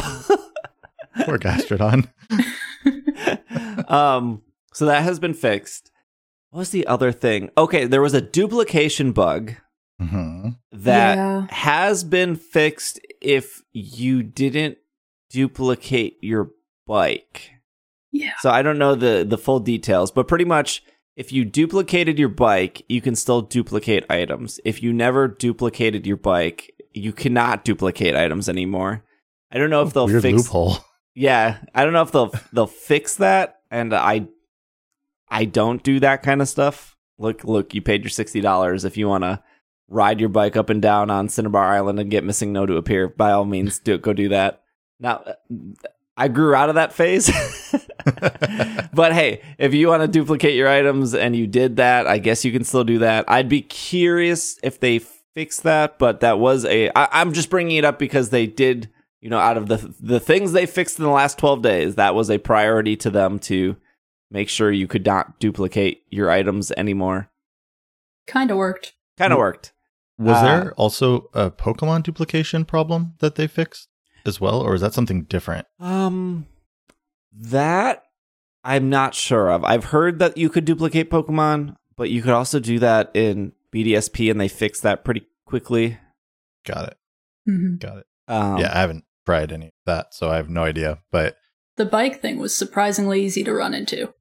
Poor 1.24 1.38
Gastrodon. 1.38 2.08
um, 3.90 4.42
so 4.72 4.86
that 4.86 5.02
has 5.02 5.18
been 5.18 5.34
fixed. 5.34 5.90
What 6.50 6.60
was 6.60 6.70
the 6.70 6.86
other 6.86 7.12
thing? 7.12 7.50
Okay, 7.58 7.84
there 7.86 8.02
was 8.02 8.14
a 8.14 8.20
duplication 8.20 9.12
bug 9.12 9.54
hmm 10.00 10.50
that 10.72 11.16
Yeah. 11.16 11.46
has 11.50 12.04
been 12.04 12.36
fixed 12.36 13.00
if 13.20 13.62
you 13.72 14.22
didn't 14.22 14.78
duplicate 15.30 16.18
your 16.22 16.50
bike. 16.86 17.50
Yeah. 18.12 18.32
So 18.40 18.50
I 18.50 18.62
don't 18.62 18.78
know 18.78 18.94
the 18.94 19.24
the 19.28 19.38
full 19.38 19.60
details, 19.60 20.10
but 20.10 20.28
pretty 20.28 20.44
much 20.44 20.82
if 21.16 21.32
you 21.32 21.44
duplicated 21.44 22.18
your 22.18 22.28
bike, 22.28 22.82
you 22.88 23.00
can 23.00 23.14
still 23.16 23.42
duplicate 23.42 24.04
items. 24.08 24.60
If 24.64 24.82
you 24.82 24.92
never 24.92 25.26
duplicated 25.28 26.06
your 26.06 26.16
bike, 26.16 26.72
you 26.94 27.12
cannot 27.12 27.64
duplicate 27.64 28.14
items 28.14 28.48
anymore. 28.48 29.04
I 29.50 29.58
don't 29.58 29.70
know 29.70 29.82
if 29.82 29.92
they'll 29.92 30.06
Weird 30.06 30.22
fix 30.22 30.36
loophole. 30.36 30.76
Yeah, 31.14 31.58
I 31.74 31.82
don't 31.84 31.92
know 31.92 32.02
if 32.02 32.12
they'll 32.12 32.32
they'll 32.52 32.66
fix 32.68 33.16
that 33.16 33.56
and 33.70 33.92
I 33.92 34.28
I 35.30 35.44
don't 35.44 35.82
do 35.82 36.00
that 36.00 36.22
kind 36.22 36.40
of 36.42 36.48
stuff. 36.48 36.96
Look, 37.18 37.44
look, 37.44 37.74
you 37.74 37.82
paid 37.82 38.02
your 38.02 38.10
$60 38.10 38.84
if 38.84 38.96
you 38.96 39.08
want 39.08 39.24
to 39.24 39.42
ride 39.88 40.20
your 40.20 40.28
bike 40.28 40.56
up 40.56 40.70
and 40.70 40.80
down 40.80 41.10
on 41.10 41.28
Cinnabar 41.28 41.64
Island 41.64 41.98
and 41.98 42.10
get 42.10 42.24
MissingNo 42.24 42.66
to 42.66 42.76
appear. 42.76 43.08
By 43.08 43.32
all 43.32 43.44
means, 43.44 43.78
do 43.78 43.98
go 43.98 44.12
do 44.12 44.28
that. 44.28 44.62
Now 45.00 45.24
I 46.16 46.28
grew 46.28 46.54
out 46.54 46.68
of 46.68 46.74
that 46.74 46.92
phase. 46.92 47.30
but 48.92 49.12
hey, 49.12 49.40
if 49.56 49.72
you 49.72 49.88
want 49.88 50.02
to 50.02 50.08
duplicate 50.08 50.56
your 50.56 50.68
items 50.68 51.14
and 51.14 51.34
you 51.34 51.46
did 51.46 51.76
that, 51.76 52.06
I 52.06 52.18
guess 52.18 52.44
you 52.44 52.52
can 52.52 52.64
still 52.64 52.84
do 52.84 52.98
that. 52.98 53.24
I'd 53.28 53.48
be 53.48 53.62
curious 53.62 54.58
if 54.62 54.80
they 54.80 54.98
fix 55.34 55.60
that, 55.60 55.98
but 55.98 56.20
that 56.20 56.38
was 56.38 56.64
a. 56.64 56.90
I, 56.90 57.08
I'm 57.20 57.32
just 57.32 57.50
bringing 57.50 57.76
it 57.76 57.84
up 57.84 57.98
because 57.98 58.30
they 58.30 58.46
did, 58.46 58.90
you 59.20 59.30
know, 59.30 59.38
out 59.38 59.56
of 59.56 59.68
the 59.68 59.94
the 60.00 60.20
things 60.20 60.52
they 60.52 60.66
fixed 60.66 60.98
in 60.98 61.04
the 61.04 61.10
last 61.10 61.38
12 61.38 61.62
days, 61.62 61.94
that 61.94 62.14
was 62.14 62.30
a 62.30 62.38
priority 62.38 62.96
to 62.96 63.10
them 63.10 63.38
to 63.40 63.76
make 64.30 64.48
sure 64.48 64.70
you 64.70 64.86
could 64.86 65.04
not 65.06 65.38
duplicate 65.40 66.02
your 66.10 66.30
items 66.30 66.70
anymore. 66.72 67.30
Kind 68.26 68.50
of 68.50 68.56
worked. 68.56 68.94
Kind 69.16 69.32
of 69.32 69.38
worked. 69.38 69.72
Was 70.18 70.36
Uh, 70.38 70.42
there 70.42 70.74
also 70.74 71.30
a 71.32 71.50
Pokemon 71.50 72.02
duplication 72.02 72.64
problem 72.64 73.14
that 73.20 73.36
they 73.36 73.46
fixed 73.46 73.88
as 74.26 74.40
well, 74.40 74.60
or 74.60 74.74
is 74.74 74.80
that 74.80 74.92
something 74.94 75.22
different? 75.24 75.66
Um, 75.80 76.46
that 77.32 78.02
I'm 78.64 78.90
not 78.90 79.14
sure 79.14 79.50
of. 79.50 79.64
I've 79.64 79.84
heard 79.86 80.18
that 80.18 80.36
you 80.36 80.50
could 80.50 80.64
duplicate 80.64 81.10
Pokemon, 81.10 81.76
but 81.96 82.10
you 82.10 82.20
could 82.22 82.32
also 82.32 82.58
do 82.60 82.78
that 82.80 83.10
in 83.14 83.52
BDSP, 83.72 84.30
and 84.30 84.40
they 84.40 84.48
fixed 84.48 84.82
that 84.82 85.04
pretty 85.04 85.26
quickly. 85.46 85.98
Got 86.66 86.88
it. 86.88 86.96
Mm-hmm. 87.48 87.76
Got 87.76 87.98
it. 87.98 88.06
Um, 88.26 88.58
yeah, 88.58 88.72
I 88.74 88.80
haven't 88.80 89.04
tried 89.24 89.52
any 89.52 89.66
of 89.66 89.72
that, 89.86 90.12
so 90.14 90.28
I 90.30 90.36
have 90.36 90.50
no 90.50 90.64
idea. 90.64 90.98
But 91.10 91.36
The 91.76 91.86
bike 91.86 92.20
thing 92.20 92.38
was 92.38 92.56
surprisingly 92.56 93.24
easy 93.24 93.44
to 93.44 93.54
run 93.54 93.72
into. 93.72 94.12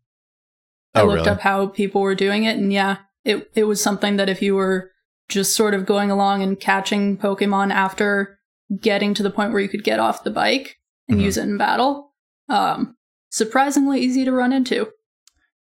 I 0.98 1.02
oh, 1.02 1.06
looked 1.06 1.18
really? 1.20 1.30
up 1.30 1.42
how 1.42 1.68
people 1.68 2.02
were 2.02 2.16
doing 2.16 2.44
it, 2.46 2.58
and 2.58 2.72
yeah, 2.74 2.98
it 3.26 3.50
it 3.56 3.64
was 3.66 3.82
something 3.82 4.18
that 4.18 4.30
if 4.30 4.42
you 4.42 4.56
were 4.56 4.92
just 5.30 5.56
sort 5.56 5.74
of 5.74 5.86
going 5.86 6.10
along 6.12 6.42
and 6.44 6.60
catching 6.60 7.18
Pokemon 7.18 7.72
after 7.74 8.40
getting 8.82 9.14
to 9.14 9.24
the 9.24 9.30
point 9.30 9.52
where 9.52 9.62
you 9.62 9.70
could 9.70 9.84
get 9.84 10.00
off 10.00 10.24
the 10.24 10.30
bike 10.32 10.78
and 11.10 11.20
Mhm. 11.20 11.24
use 11.24 11.38
it 11.38 11.44
in 11.44 11.58
battle, 11.58 12.14
um, 12.50 12.96
surprisingly 13.30 14.00
easy 14.02 14.24
to 14.26 14.32
run 14.32 14.54
into. 14.54 14.88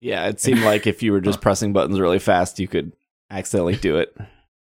yeah. 0.01 0.27
It 0.27 0.39
seemed 0.39 0.61
like 0.61 0.87
if 0.87 1.03
you 1.03 1.11
were 1.11 1.19
just 1.21 1.41
pressing 1.45 1.73
buttons 1.73 1.99
really 1.99 2.19
fast, 2.19 2.59
you 2.59 2.67
could 2.69 2.93
accidentally 3.29 3.75
do 3.75 3.97
it. 3.97 4.15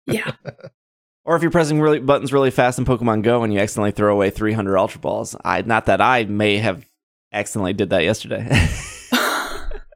Yeah, 0.07 0.33
Or 1.25 1.37
if 1.37 1.43
you're 1.43 1.51
pressing 1.53 1.81
really 1.81 2.01
buttons 2.01 2.33
really 2.33 2.51
fast 2.51 2.79
in 2.79 2.85
Pokemon 2.85 3.23
Go 3.23 3.43
and 3.45 3.53
you 3.53 3.61
accidentally 3.61 3.93
throw 3.93 4.13
away 4.13 4.29
300 4.31 4.77
Ultra 4.77 5.01
Balls. 5.01 5.37
I 5.45 5.63
not 5.63 5.87
that 5.87 6.01
I 6.01 6.25
may 6.25 6.59
have 6.59 6.85
accidentally 7.33 7.73
did 7.75 7.91
that 7.91 8.03
yesterday. 8.05 8.47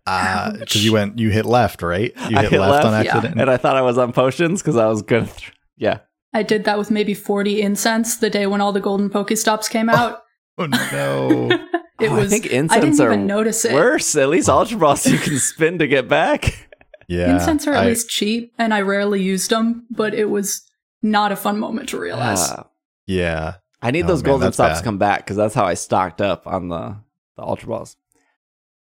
Ouch. 0.06 0.58
because 0.60 0.84
you 0.84 0.92
went, 0.92 1.18
you 1.18 1.30
hit 1.30 1.46
left, 1.46 1.82
right? 1.82 2.12
You 2.30 2.36
I 2.38 2.42
hit, 2.42 2.52
hit 2.52 2.60
left, 2.60 2.84
on 2.86 2.92
left, 2.92 3.04
yeah. 3.06 3.16
accident. 3.16 3.40
and 3.40 3.50
I 3.50 3.56
thought 3.56 3.76
I 3.76 3.82
was 3.82 3.98
on 3.98 4.12
potions 4.12 4.62
because 4.62 4.76
I 4.76 4.86
was 4.86 5.02
gonna. 5.02 5.26
Th- 5.26 5.52
yeah. 5.76 5.98
I 6.32 6.42
did 6.42 6.64
that 6.64 6.78
with 6.78 6.90
maybe 6.90 7.14
forty 7.14 7.62
incense 7.62 8.16
the 8.18 8.30
day 8.30 8.46
when 8.46 8.60
all 8.60 8.72
the 8.72 8.80
golden 8.80 9.08
Pokestops 9.10 9.68
came 9.70 9.88
out. 9.88 10.22
oh 10.58 10.66
no! 10.66 11.48
it 12.00 12.10
Oh, 12.10 12.14
was. 12.16 12.26
I 12.26 12.28
think 12.28 12.46
incense 12.46 12.72
I 12.72 12.76
incense 12.76 12.96
didn't 12.98 13.08
are 13.08 13.12
even 13.14 13.26
notice 13.26 13.64
it. 13.64 13.72
worse. 13.74 14.14
At 14.16 14.28
least 14.28 14.48
Ultra 14.48 14.78
Balls 14.78 15.06
you 15.06 15.18
can 15.18 15.38
spin 15.38 15.78
to 15.78 15.86
get 15.88 16.08
back. 16.08 16.62
Yeah, 17.08 17.34
Incense 17.34 17.68
are 17.68 17.72
at 17.72 17.84
I- 17.84 17.86
least 17.90 18.08
cheap, 18.10 18.52
and 18.58 18.74
I 18.74 18.80
rarely 18.80 19.22
used 19.22 19.48
them, 19.50 19.86
but 19.92 20.12
it 20.12 20.24
was 20.24 20.68
not 21.02 21.30
a 21.30 21.36
fun 21.36 21.60
moment 21.60 21.90
to 21.90 22.00
realize. 22.00 22.50
Ah, 22.50 22.66
yeah. 23.06 23.54
I 23.80 23.92
need 23.92 24.06
Oh, 24.06 24.08
those 24.08 24.24
man, 24.24 24.32
golden 24.32 24.52
stops 24.52 24.72
bad. 24.72 24.78
to 24.78 24.84
come 24.84 24.98
back 24.98 25.18
because 25.20 25.36
that's 25.36 25.54
how 25.54 25.64
I 25.66 25.74
stocked 25.74 26.20
up 26.20 26.48
on 26.48 26.68
the 26.68 26.96
the 27.36 27.42
Ultra 27.44 27.68
Balls. 27.68 27.96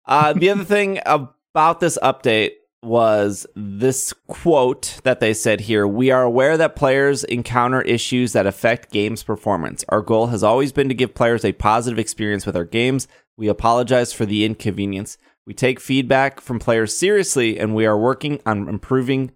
Uh, 0.08 0.32
the 0.32 0.50
other 0.50 0.64
thing 0.64 0.98
about 1.04 1.80
this 1.80 1.98
update 2.02 2.52
was 2.82 3.46
this 3.54 4.14
quote 4.26 5.00
that 5.02 5.20
they 5.20 5.34
said 5.34 5.60
here 5.60 5.86
We 5.86 6.10
are 6.10 6.22
aware 6.22 6.56
that 6.56 6.76
players 6.76 7.24
encounter 7.24 7.82
issues 7.82 8.32
that 8.32 8.46
affect 8.46 8.92
games' 8.92 9.22
performance. 9.22 9.84
Our 9.88 10.00
goal 10.00 10.28
has 10.28 10.42
always 10.42 10.72
been 10.72 10.88
to 10.88 10.94
give 10.94 11.14
players 11.14 11.44
a 11.44 11.52
positive 11.52 11.98
experience 11.98 12.46
with 12.46 12.56
our 12.56 12.64
games. 12.64 13.06
We 13.36 13.48
apologize 13.48 14.12
for 14.12 14.26
the 14.26 14.44
inconvenience. 14.44 15.18
We 15.46 15.54
take 15.54 15.80
feedback 15.80 16.40
from 16.40 16.58
players 16.58 16.96
seriously, 16.96 17.58
and 17.58 17.74
we 17.74 17.86
are 17.86 17.98
working 17.98 18.40
on 18.46 18.68
improving. 18.68 19.32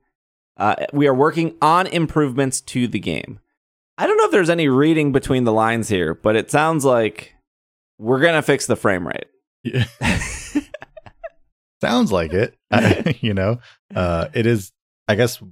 Uh, 0.57 0.77
we 0.93 1.07
are 1.07 1.15
working 1.15 1.57
on 1.61 1.87
improvements 1.87 2.61
to 2.63 2.87
the 2.87 2.99
game. 2.99 3.41
I 3.99 4.07
don't 4.07 4.17
know 4.17 4.25
if 4.25 4.31
there's 4.31 4.51
any 4.51 4.69
reading 4.69 5.13
between 5.13 5.45
the 5.45 5.53
lines 5.53 5.89
here, 5.89 6.15
but 6.15 6.37
it 6.37 6.51
sounds 6.51 6.85
like 6.85 7.35
we're 7.99 8.21
gonna 8.21 8.43
fix 8.43 8.67
the 8.67 8.77
frame 8.77 9.07
rate. 9.07 9.27
Yeah. 9.65 9.85
Sounds 11.83 12.13
like 12.13 12.33
it. 12.33 12.57
I- 12.71 13.19
you 13.21 13.35
know, 13.35 13.59
uh, 13.95 14.29
it 14.35 14.47
is. 14.47 14.73
I 15.09 15.17
guess. 15.17 15.43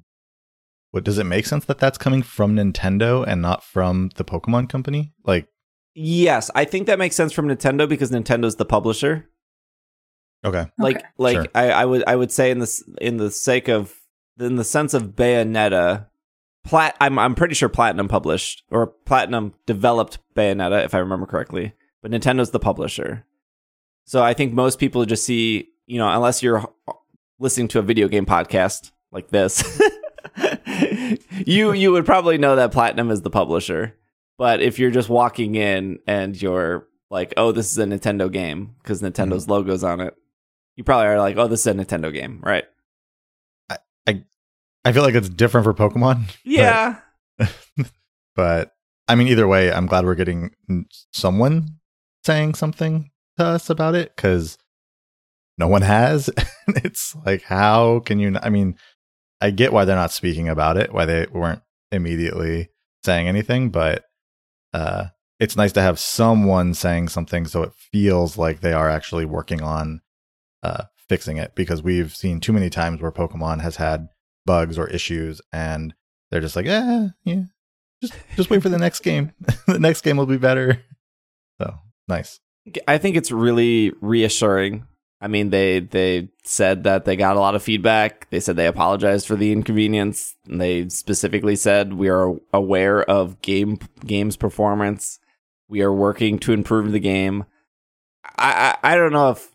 What 0.92 1.04
does 1.04 1.18
it 1.18 1.24
make 1.24 1.46
sense 1.46 1.64
that 1.66 1.78
that's 1.78 1.98
coming 1.98 2.22
from 2.22 2.56
Nintendo 2.56 3.24
and 3.26 3.40
not 3.42 3.62
from 3.62 4.10
the 4.16 4.24
Pokemon 4.24 4.68
Company? 4.68 5.12
Like, 5.24 5.46
Yes, 5.94 6.50
I 6.54 6.64
think 6.64 6.86
that 6.88 6.98
makes 6.98 7.14
sense 7.14 7.32
from 7.32 7.46
Nintendo 7.48 7.88
because 7.88 8.10
Nintendo's 8.10 8.56
the 8.56 8.64
publisher. 8.64 9.28
okay, 10.44 10.66
Like, 10.78 10.96
Okay. 10.96 11.06
like 11.18 11.34
Sure. 11.36 11.46
I, 11.54 11.70
I 11.70 11.84
would, 11.84 12.02
I 12.08 12.16
would 12.16 12.32
say 12.32 12.50
in 12.50 12.58
this, 12.58 12.82
in 13.00 13.18
the 13.18 13.30
sake 13.30 13.68
of, 13.68 13.94
in 14.40 14.56
the 14.56 14.64
sense 14.64 14.92
of 14.94 15.14
Bayonetta, 15.14 16.06
Plat, 16.64 16.96
I'm, 17.00 17.18
I'm 17.20 17.34
pretty 17.36 17.54
sure 17.54 17.68
Platinum 17.68 18.08
published 18.08 18.64
or 18.70 18.88
Platinum 18.88 19.54
developed 19.66 20.18
Bayonetta, 20.34 20.84
if 20.84 20.92
I 20.94 20.98
remember 20.98 21.26
correctly, 21.26 21.72
but 22.02 22.10
Nintendo's 22.10 22.50
the 22.50 22.58
publisher. 22.60 23.24
So 24.06 24.22
I 24.24 24.34
think 24.34 24.52
most 24.52 24.78
people 24.80 25.04
just 25.04 25.24
see, 25.24 25.68
you 25.90 25.98
know, 25.98 26.08
unless 26.08 26.40
you're 26.40 26.64
listening 27.40 27.66
to 27.66 27.80
a 27.80 27.82
video 27.82 28.06
game 28.06 28.24
podcast 28.24 28.92
like 29.10 29.28
this, 29.30 29.82
you 31.44 31.72
you 31.72 31.90
would 31.90 32.06
probably 32.06 32.38
know 32.38 32.54
that 32.54 32.70
Platinum 32.70 33.10
is 33.10 33.22
the 33.22 33.30
publisher. 33.30 33.96
But 34.38 34.62
if 34.62 34.78
you're 34.78 34.92
just 34.92 35.08
walking 35.08 35.56
in 35.56 35.98
and 36.06 36.40
you're 36.40 36.86
like, 37.10 37.34
"Oh, 37.36 37.50
this 37.50 37.72
is 37.72 37.78
a 37.78 37.84
Nintendo 37.86 38.30
game" 38.30 38.76
because 38.80 39.02
Nintendo's 39.02 39.42
mm-hmm. 39.42 39.50
logo's 39.50 39.82
on 39.82 40.00
it, 40.00 40.14
you 40.76 40.84
probably 40.84 41.08
are 41.08 41.18
like, 41.18 41.36
"Oh, 41.36 41.48
this 41.48 41.60
is 41.60 41.66
a 41.66 41.74
Nintendo 41.74 42.12
game," 42.12 42.38
right? 42.40 42.64
I 44.06 44.22
I 44.84 44.92
feel 44.92 45.02
like 45.02 45.16
it's 45.16 45.28
different 45.28 45.64
for 45.64 45.74
Pokemon, 45.74 46.36
Yeah, 46.44 47.00
but 48.36 48.76
I 49.08 49.16
mean, 49.16 49.26
either 49.26 49.48
way, 49.48 49.72
I'm 49.72 49.86
glad 49.86 50.04
we're 50.04 50.14
getting 50.14 50.54
someone 51.12 51.80
saying 52.24 52.54
something 52.54 53.10
to 53.38 53.44
us 53.44 53.70
about 53.70 53.96
it 53.96 54.14
because 54.14 54.56
no 55.60 55.68
one 55.68 55.82
has. 55.82 56.28
it's 56.68 57.14
like, 57.24 57.42
how 57.42 58.00
can 58.00 58.18
you? 58.18 58.36
I 58.42 58.50
mean, 58.50 58.76
I 59.40 59.50
get 59.50 59.72
why 59.72 59.84
they're 59.84 59.94
not 59.94 60.10
speaking 60.10 60.48
about 60.48 60.76
it, 60.76 60.92
why 60.92 61.04
they 61.04 61.26
weren't 61.30 61.62
immediately 61.92 62.70
saying 63.04 63.28
anything, 63.28 63.70
but 63.70 64.04
uh, 64.72 65.06
it's 65.38 65.56
nice 65.56 65.72
to 65.72 65.82
have 65.82 65.98
someone 65.98 66.74
saying 66.74 67.08
something 67.08 67.46
so 67.46 67.62
it 67.62 67.72
feels 67.92 68.36
like 68.36 68.60
they 68.60 68.72
are 68.72 68.90
actually 68.90 69.24
working 69.24 69.62
on 69.62 70.00
uh, 70.62 70.84
fixing 71.08 71.36
it 71.36 71.54
because 71.54 71.82
we've 71.82 72.14
seen 72.14 72.40
too 72.40 72.52
many 72.52 72.70
times 72.70 73.00
where 73.00 73.12
Pokemon 73.12 73.60
has 73.60 73.76
had 73.76 74.08
bugs 74.46 74.78
or 74.78 74.88
issues 74.88 75.40
and 75.52 75.94
they're 76.30 76.40
just 76.40 76.56
like, 76.56 76.66
eh, 76.66 77.08
yeah, 77.24 77.42
just 78.02 78.14
just 78.36 78.50
wait 78.50 78.62
for 78.62 78.68
the 78.68 78.78
next 78.78 79.00
game. 79.00 79.32
the 79.66 79.78
next 79.78 80.02
game 80.02 80.16
will 80.16 80.26
be 80.26 80.38
better. 80.38 80.82
So 81.60 81.74
nice. 82.08 82.40
I 82.86 82.98
think 82.98 83.16
it's 83.16 83.32
really 83.32 83.92
reassuring. 84.00 84.86
I 85.20 85.28
mean, 85.28 85.50
they 85.50 85.80
they 85.80 86.30
said 86.44 86.84
that 86.84 87.04
they 87.04 87.14
got 87.14 87.36
a 87.36 87.40
lot 87.40 87.54
of 87.54 87.62
feedback. 87.62 88.28
They 88.30 88.40
said 88.40 88.56
they 88.56 88.66
apologized 88.66 89.26
for 89.26 89.36
the 89.36 89.52
inconvenience. 89.52 90.34
And 90.46 90.60
they 90.60 90.88
specifically 90.88 91.56
said 91.56 91.92
we 91.92 92.08
are 92.08 92.36
aware 92.52 93.02
of 93.02 93.42
game 93.42 93.78
game's 94.04 94.36
performance. 94.36 95.18
We 95.68 95.82
are 95.82 95.92
working 95.92 96.38
to 96.40 96.52
improve 96.52 96.92
the 96.92 97.00
game. 97.00 97.44
I 98.38 98.76
I, 98.82 98.92
I 98.92 98.96
don't 98.96 99.12
know 99.12 99.30
if 99.30 99.50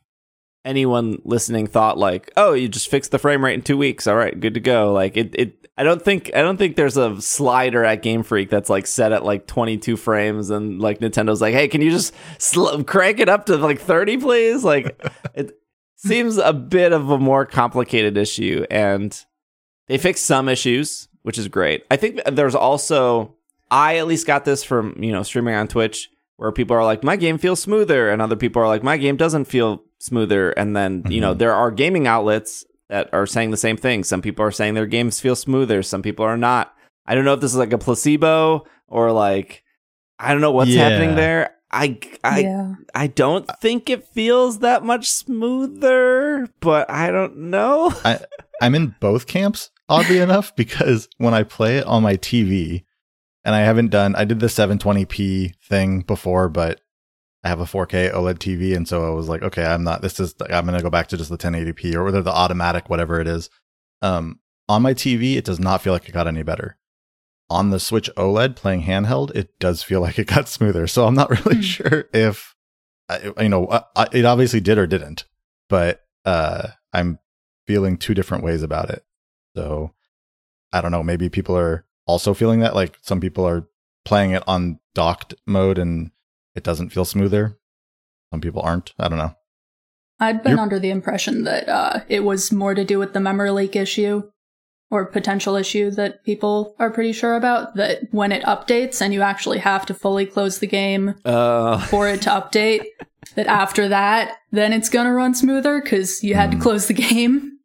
anyone 0.66 1.22
listening 1.24 1.68
thought 1.68 1.98
like, 1.98 2.32
"Oh, 2.36 2.54
you 2.54 2.68
just 2.68 2.90
fixed 2.90 3.12
the 3.12 3.20
frame 3.20 3.44
rate 3.46 3.54
in 3.54 3.62
2 3.62 3.78
weeks. 3.78 4.08
All 4.08 4.16
right, 4.16 4.38
good 4.38 4.56
to 4.56 4.60
go." 4.60 4.92
Like 4.92 5.16
it 5.16 5.36
it 5.36 5.66
I 5.78 5.84
don't 5.84 6.02
think 6.02 6.32
I 6.34 6.42
don't 6.42 6.58
think 6.58 6.76
there's 6.76 6.98
a 6.98 7.22
slider 7.22 7.84
at 7.84 8.02
Game 8.02 8.24
Freak 8.24 8.50
that's 8.50 8.70
like 8.70 8.88
set 8.88 9.12
at 9.12 9.24
like 9.24 9.48
22 9.48 9.98
frames 9.98 10.50
and 10.50 10.82
like 10.82 11.00
Nintendo's 11.00 11.42
like, 11.42 11.54
"Hey, 11.54 11.68
can 11.68 11.82
you 11.82 11.92
just 11.92 12.14
sl- 12.38 12.82
crank 12.84 13.20
it 13.20 13.30
up 13.30 13.46
to 13.48 13.58
like 13.58 13.80
30, 13.80 14.18
please?" 14.18 14.64
Like 14.64 15.02
it 15.34 15.58
seems 15.96 16.38
a 16.38 16.54
bit 16.54 16.94
of 16.94 17.10
a 17.10 17.18
more 17.18 17.46
complicated 17.46 18.18
issue 18.18 18.66
and 18.70 19.26
they 19.88 19.98
fixed 19.98 20.26
some 20.26 20.50
issues, 20.50 21.08
which 21.22 21.38
is 21.38 21.48
great. 21.48 21.86
I 21.92 21.98
think 21.98 22.22
there's 22.26 22.56
also 22.56 23.36
I 23.70 23.98
at 23.98 24.08
least 24.08 24.28
got 24.28 24.46
this 24.46 24.64
from, 24.64 24.96
you 25.02 25.12
know, 25.12 25.24
streaming 25.24 25.56
on 25.56 25.68
Twitch 25.68 26.10
where 26.38 26.52
people 26.52 26.76
are 26.76 26.84
like, 26.84 27.04
"My 27.04 27.16
game 27.16 27.38
feels 27.38 27.60
smoother," 27.62 28.10
and 28.10 28.22
other 28.22 28.36
people 28.36 28.62
are 28.62 28.68
like, 28.68 28.84
"My 28.84 28.98
game 28.98 29.18
doesn't 29.18 29.46
feel 29.46 29.84
smoother." 30.00 30.52
And 30.52 30.76
then, 30.76 31.04
you 31.10 31.22
know, 31.22 31.34
Mhm. 31.34 31.38
there 31.40 31.54
are 31.54 31.72
gaming 31.72 32.08
outlets 32.08 32.66
that 32.90 33.10
are 33.14 33.26
saying 33.26 33.52
the 33.52 33.58
same 33.58 33.78
thing. 33.78 34.04
Some 34.04 34.22
people 34.22 34.46
are 34.46 34.52
saying 34.52 34.74
their 34.74 34.86
games 34.86 35.20
feel 35.20 35.36
smoother, 35.36 35.82
some 35.84 36.02
people 36.02 36.26
are 36.26 36.38
not. 36.38 36.74
I 37.08 37.16
don't 37.16 37.26
know 37.26 37.34
if 37.34 37.40
this 37.42 37.52
is 37.52 37.58
like 37.58 37.74
a 37.74 37.78
placebo 37.78 38.66
or 38.88 39.12
like 39.12 39.64
I 40.20 40.32
don't 40.32 40.42
know 40.42 40.52
what's 40.52 40.70
Yeah. 40.72 40.90
happening 40.90 41.16
there. 41.16 41.52
I 41.72 41.98
I 42.24 42.40
yeah. 42.40 42.74
I 42.94 43.08
don't 43.08 43.50
think 43.60 43.90
it 43.90 44.08
feels 44.08 44.60
that 44.60 44.84
much 44.84 45.10
smoother, 45.10 46.48
but 46.60 46.90
I 46.90 47.12
don't 47.12 47.38
know. 47.50 47.94
I, 48.04 48.20
I'm 48.62 48.76
in 48.76 48.96
both 49.00 49.28
camps, 49.28 49.72
oddly 49.90 50.20
enough, 50.28 50.56
because 50.56 51.10
when 51.18 51.34
I 51.34 51.44
play 51.44 51.78
it 51.78 51.86
on 51.86 52.04
my 52.04 52.16
TV, 52.18 52.84
and 53.46 53.56
I 53.56 53.60
haven't 53.62 53.90
done, 53.92 54.16
I 54.16 54.26
did 54.26 54.40
the 54.42 54.48
720p 54.48 55.56
thing 55.64 56.02
before, 56.02 56.50
but 56.50 56.82
I 57.44 57.50
have 57.50 57.60
a 57.60 57.66
4K 57.66 58.12
OLED 58.12 58.40
TV, 58.40 58.76
and 58.76 58.88
so 58.88 59.06
I 59.06 59.14
was 59.16 59.30
like, 59.30 59.44
okay, 59.44 59.64
I'm 59.64 59.84
not. 59.84 60.02
This 60.02 60.20
is. 60.20 60.34
I'm 60.50 60.66
gonna 60.66 60.82
go 60.82 60.90
back 60.90 61.08
to 61.10 61.18
just 61.18 61.30
the 61.30 61.38
1080p 61.38 61.94
or 61.94 62.04
whether 62.04 62.22
the 62.24 62.32
automatic, 62.34 62.90
whatever 62.90 63.22
it 63.22 63.28
is. 63.28 63.50
Um, 64.02 64.40
on 64.68 64.82
my 64.82 64.94
TV, 64.96 65.36
it 65.36 65.46
does 65.46 65.60
not 65.60 65.82
feel 65.82 65.94
like 65.94 66.10
it 66.10 66.12
got 66.12 66.28
any 66.28 66.42
better. 66.42 66.78
On 67.52 67.70
the 67.70 67.80
Switch 67.80 68.10
OLED 68.18 68.56
playing 68.56 68.84
handheld, 68.84 69.30
it 69.36 69.60
does 69.60 69.84
feel 69.84 70.02
like 70.06 70.18
it 70.18 70.26
got 70.28 70.50
smoother. 70.50 70.88
So 70.88 71.06
I'm 71.06 71.14
not 71.14 71.30
really 71.30 71.58
Hmm. 71.58 71.62
sure 71.62 72.06
if, 72.14 72.56
you 73.40 73.50
know, 73.50 73.68
I- 73.96 74.08
it 74.12 74.26
obviously 74.26 74.60
did 74.60 74.80
or 74.80 74.88
didn't, 74.88 75.26
but 75.70 76.02
uh, 76.26 76.70
I'm 76.94 77.20
feeling 77.68 77.98
two 77.98 78.16
different 78.16 78.44
ways 78.44 78.64
about 78.64 78.90
it. 78.90 79.06
So 79.56 79.94
I 80.74 80.82
don't 80.82 80.92
know. 80.92 81.04
Maybe 81.04 81.30
people 81.30 81.56
are 81.56 81.86
also 82.08 82.34
feeling 82.34 82.60
that. 82.62 82.76
Like 82.76 82.98
some 83.02 83.20
people 83.20 83.46
are 83.48 83.68
playing 84.06 84.32
it 84.32 84.44
on 84.48 84.80
docked 84.94 85.34
mode 85.46 85.78
and 85.78 86.12
it 86.56 86.64
doesn't 86.64 86.90
feel 86.90 87.06
smoother. 87.06 87.58
Some 88.32 88.42
people 88.42 88.62
aren't. 88.62 88.94
I 89.00 89.08
don't 89.08 89.18
know. 89.18 89.36
I'd 90.20 90.44
been 90.44 90.54
You're- 90.54 90.62
under 90.62 90.80
the 90.80 90.90
impression 90.92 91.44
that 91.44 91.68
uh, 91.68 92.00
it 92.08 92.24
was 92.24 92.52
more 92.52 92.74
to 92.74 92.86
do 92.86 93.00
with 93.00 93.14
the 93.14 93.20
memory 93.20 93.52
leak 93.52 93.76
issue 93.76 94.24
or 94.92 95.06
potential 95.06 95.56
issue 95.56 95.92
that 95.92 96.24
people 96.24 96.76
are 96.80 96.90
pretty 96.92 97.12
sure 97.12 97.36
about. 97.36 97.76
That 97.76 98.02
when 98.12 98.32
it 98.32 98.44
updates 98.44 99.02
and 99.02 99.14
you 99.14 99.22
actually 99.22 99.58
have 99.60 99.86
to 99.88 99.94
fully 99.94 100.26
close 100.26 100.60
the 100.60 100.68
game 100.68 101.16
Uh 101.26 101.80
for 101.88 102.08
it 102.08 102.22
to 102.24 102.30
update, 102.30 102.86
that 103.36 103.48
after 103.48 103.90
that, 103.90 104.38
then 104.52 104.72
it's 104.72 104.88
gonna 104.90 105.12
run 105.14 105.34
smoother 105.36 105.82
because 105.82 106.24
you 106.24 106.36
had 106.36 106.52
to 106.52 106.58
Hmm. 106.58 106.64
close 106.64 106.88
the 106.88 106.94
game. 106.94 107.60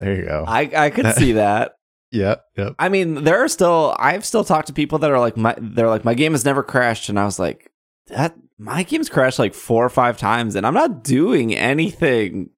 There 0.00 0.14
you 0.14 0.24
go. 0.26 0.44
I 0.46 0.70
I 0.74 0.90
could 0.90 1.12
see 1.16 1.32
that. 1.44 1.72
Yep. 2.10 2.44
Yep. 2.56 2.74
I 2.78 2.88
mean, 2.88 3.24
there 3.24 3.42
are 3.42 3.48
still 3.48 3.96
I've 3.98 4.24
still 4.24 4.44
talked 4.44 4.68
to 4.68 4.72
people 4.72 4.98
that 5.00 5.10
are 5.10 5.20
like 5.20 5.36
my 5.36 5.54
they're 5.58 5.88
like 5.88 6.04
my 6.04 6.14
game 6.14 6.32
has 6.32 6.44
never 6.44 6.62
crashed 6.62 7.08
and 7.08 7.18
I 7.18 7.24
was 7.24 7.38
like 7.38 7.70
that 8.08 8.34
my 8.58 8.82
game's 8.82 9.08
crashed 9.08 9.38
like 9.38 9.54
4 9.54 9.84
or 9.84 9.88
5 9.88 10.18
times 10.18 10.54
and 10.56 10.66
I'm 10.66 10.74
not 10.74 11.04
doing 11.04 11.54
anything. 11.54 12.50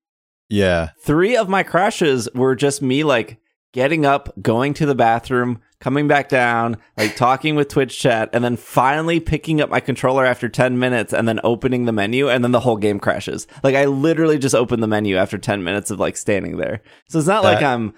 Yeah. 0.49 0.90
3 1.02 1.37
of 1.37 1.49
my 1.49 1.62
crashes 1.62 2.28
were 2.35 2.54
just 2.54 2.80
me 2.80 3.04
like 3.04 3.38
getting 3.73 4.04
up, 4.04 4.33
going 4.42 4.75
to 4.75 4.87
the 4.87 4.95
bathroom, 4.95 5.61
coming 5.80 6.09
back 6.09 6.28
down, 6.28 6.76
like 6.97 7.16
talking 7.16 7.54
with 7.54 7.69
Twitch 7.69 7.99
chat 7.99 8.28
and 8.33 8.42
then 8.42 8.57
finally 8.57 9.21
picking 9.21 9.61
up 9.61 9.71
my 9.71 9.80
controller 9.80 10.25
after 10.25 10.49
10 10.49 10.78
minutes 10.78 11.12
and 11.12 11.28
then 11.28 11.40
opening 11.45 11.85
the 11.85 11.92
menu 11.92 12.28
and 12.28 12.42
then 12.42 12.52
the 12.52 12.61
whole 12.61 12.76
game 12.76 12.99
crashes. 12.99 13.47
Like 13.62 13.75
I 13.75 13.87
literally 13.87 14.38
just 14.38 14.54
opened 14.54 14.83
the 14.83 14.88
menu 14.88 15.16
after 15.16 15.38
10 15.38 15.62
minutes 15.62 15.90
of 15.90 16.00
like 16.00 16.16
standing 16.16 16.57
there. 16.57 16.82
So 17.08 17.19
it's 17.19 17.28
not 17.28 17.45
like 17.45 17.63
I'm 17.63 17.95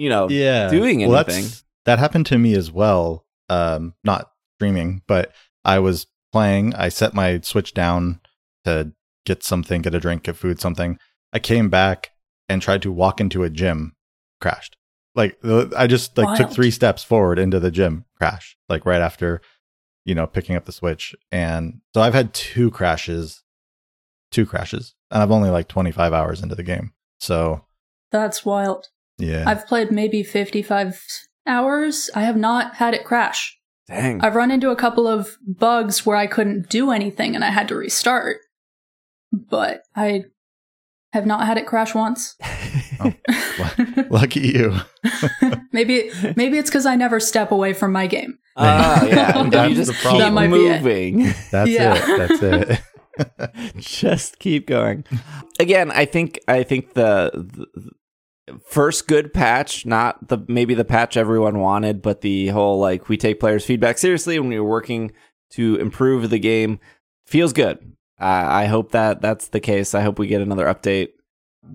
you 0.00 0.08
know, 0.08 0.28
Yeah. 0.30 0.68
doing 0.70 1.02
anything. 1.02 1.12
that's- 1.12 1.64
that 1.84 1.98
happened 1.98 2.26
to 2.26 2.38
me 2.38 2.54
as 2.54 2.70
well. 2.70 3.26
Um, 3.48 3.94
not 4.04 4.30
streaming, 4.56 5.02
but 5.06 5.32
I 5.64 5.78
was 5.78 6.06
playing. 6.32 6.74
I 6.74 6.88
set 6.88 7.14
my 7.14 7.40
Switch 7.42 7.74
down 7.74 8.20
to 8.64 8.92
get 9.26 9.42
something, 9.42 9.82
get 9.82 9.94
a 9.94 10.00
drink, 10.00 10.22
get 10.24 10.36
food, 10.36 10.60
something. 10.60 10.98
I 11.32 11.38
came 11.38 11.68
back 11.68 12.10
and 12.48 12.60
tried 12.62 12.82
to 12.82 12.92
walk 12.92 13.20
into 13.20 13.42
a 13.42 13.50
gym, 13.50 13.94
crashed. 14.40 14.76
Like 15.14 15.38
I 15.76 15.86
just 15.86 16.16
like 16.16 16.36
took 16.38 16.50
three 16.52 16.70
steps 16.70 17.02
forward 17.02 17.38
into 17.38 17.58
the 17.60 17.70
gym, 17.70 18.04
crash. 18.16 18.56
Like 18.68 18.86
right 18.86 19.00
after, 19.00 19.40
you 20.04 20.14
know, 20.14 20.26
picking 20.26 20.54
up 20.56 20.64
the 20.66 20.72
Switch, 20.72 21.14
and 21.32 21.80
so 21.94 22.00
I've 22.00 22.14
had 22.14 22.32
two 22.32 22.70
crashes, 22.70 23.42
two 24.30 24.46
crashes, 24.46 24.94
and 25.10 25.22
I've 25.22 25.30
only 25.32 25.50
like 25.50 25.66
25 25.68 26.12
hours 26.12 26.42
into 26.42 26.54
the 26.54 26.62
game. 26.62 26.92
So 27.18 27.64
That's 28.12 28.44
wild. 28.44 28.88
Yeah, 29.20 29.44
I've 29.46 29.66
played 29.66 29.90
maybe 29.90 30.22
55 30.22 31.02
hours. 31.46 32.10
I 32.14 32.22
have 32.22 32.36
not 32.36 32.76
had 32.76 32.94
it 32.94 33.04
crash. 33.04 33.56
Dang. 33.88 34.20
I've 34.20 34.36
run 34.36 34.50
into 34.50 34.70
a 34.70 34.76
couple 34.76 35.06
of 35.08 35.36
bugs 35.46 36.06
where 36.06 36.16
I 36.16 36.26
couldn't 36.26 36.68
do 36.68 36.90
anything 36.90 37.34
and 37.34 37.44
I 37.44 37.50
had 37.50 37.68
to 37.68 37.74
restart, 37.74 38.38
but 39.32 39.82
I 39.96 40.24
have 41.12 41.26
not 41.26 41.44
had 41.46 41.58
it 41.58 41.66
crash 41.66 41.94
once. 41.94 42.36
lucky 44.10 44.40
you. 44.40 44.76
maybe 45.72 46.10
maybe 46.36 46.58
it's 46.58 46.70
because 46.70 46.86
I 46.86 46.96
never 46.96 47.20
step 47.20 47.50
away 47.50 47.72
from 47.72 47.92
my 47.92 48.06
game. 48.06 48.38
Ah, 48.56 49.04
yeah. 49.04 49.42
That's 49.50 49.70
you 49.70 49.74
just 49.76 49.90
the 49.92 49.98
problem. 50.02 50.22
keep 50.22 50.34
That 50.34 50.44
it. 50.44 50.48
moving. 50.50 51.34
That's 51.50 51.70
Yeah. 51.70 51.94
it. 51.96 52.28
That's 52.28 52.42
it. 52.42 52.80
just 53.76 54.38
keep 54.38 54.66
going. 54.66 55.04
Again, 55.58 55.90
I 55.90 56.04
think 56.04 56.38
I 56.48 56.62
think 56.62 56.94
the, 56.94 57.30
the 57.34 57.90
first 58.66 59.06
good 59.08 59.32
patch, 59.32 59.86
not 59.86 60.28
the 60.28 60.38
maybe 60.48 60.74
the 60.74 60.84
patch 60.84 61.16
everyone 61.16 61.58
wanted, 61.58 62.02
but 62.02 62.20
the 62.20 62.48
whole 62.48 62.78
like 62.78 63.08
we 63.08 63.16
take 63.16 63.40
players' 63.40 63.64
feedback 63.64 63.98
seriously 63.98 64.38
when 64.38 64.48
we 64.48 64.58
were 64.58 64.68
working 64.68 65.12
to 65.50 65.76
improve 65.76 66.30
the 66.30 66.38
game 66.38 66.78
feels 67.26 67.52
good. 67.52 67.78
Uh, 68.20 68.46
I 68.48 68.66
hope 68.66 68.92
that 68.92 69.20
that's 69.22 69.48
the 69.48 69.60
case. 69.60 69.94
I 69.94 70.02
hope 70.02 70.18
we 70.18 70.26
get 70.26 70.42
another 70.42 70.66
update. 70.66 71.10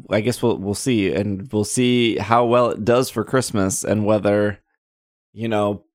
I 0.10 0.22
guess 0.22 0.42
we'll 0.42 0.58
we'll 0.58 0.74
see, 0.74 1.12
and 1.12 1.52
we'll 1.52 1.64
see 1.64 2.18
how 2.18 2.46
well 2.46 2.70
it 2.70 2.86
does 2.86 3.10
for 3.10 3.24
Christmas, 3.24 3.84
and 3.84 4.06
whether 4.06 4.60
you 5.34 5.48
know 5.48 5.86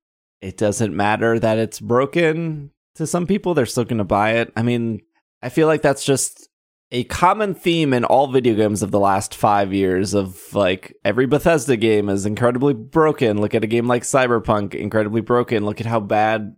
it 0.41 0.57
doesn't 0.57 0.95
matter 0.95 1.39
that 1.39 1.57
it's 1.57 1.79
broken 1.79 2.71
to 2.95 3.07
some 3.07 3.27
people. 3.27 3.53
They're 3.53 3.65
still 3.65 3.85
going 3.85 3.99
to 3.99 4.03
buy 4.03 4.31
it. 4.31 4.51
I 4.55 4.63
mean, 4.63 5.01
I 5.41 5.49
feel 5.49 5.67
like 5.67 5.81
that's 5.81 6.03
just 6.03 6.49
a 6.91 7.05
common 7.05 7.53
theme 7.53 7.93
in 7.93 8.03
all 8.03 8.27
video 8.27 8.53
games 8.53 8.83
of 8.83 8.91
the 8.91 8.99
last 8.99 9.33
five 9.33 9.73
years 9.73 10.13
of 10.13 10.53
like 10.53 10.95
every 11.05 11.25
Bethesda 11.25 11.77
game 11.77 12.09
is 12.09 12.25
incredibly 12.25 12.73
broken. 12.73 13.39
Look 13.39 13.55
at 13.55 13.63
a 13.63 13.67
game 13.67 13.87
like 13.87 14.03
Cyberpunk, 14.03 14.75
incredibly 14.75 15.21
broken. 15.21 15.65
Look 15.65 15.79
at 15.79 15.87
how 15.87 16.01
bad 16.01 16.55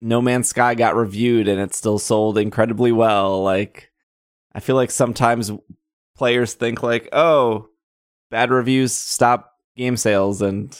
No 0.00 0.22
Man's 0.22 0.48
Sky 0.48 0.74
got 0.74 0.96
reviewed 0.96 1.46
and 1.46 1.60
it 1.60 1.74
still 1.74 1.98
sold 1.98 2.38
incredibly 2.38 2.90
well. 2.90 3.42
Like, 3.42 3.90
I 4.54 4.60
feel 4.60 4.76
like 4.76 4.90
sometimes 4.90 5.52
players 6.16 6.54
think 6.54 6.82
like, 6.82 7.10
oh, 7.12 7.68
bad 8.30 8.50
reviews 8.50 8.92
stop 8.92 9.52
game 9.76 9.98
sales 9.98 10.40
and 10.40 10.74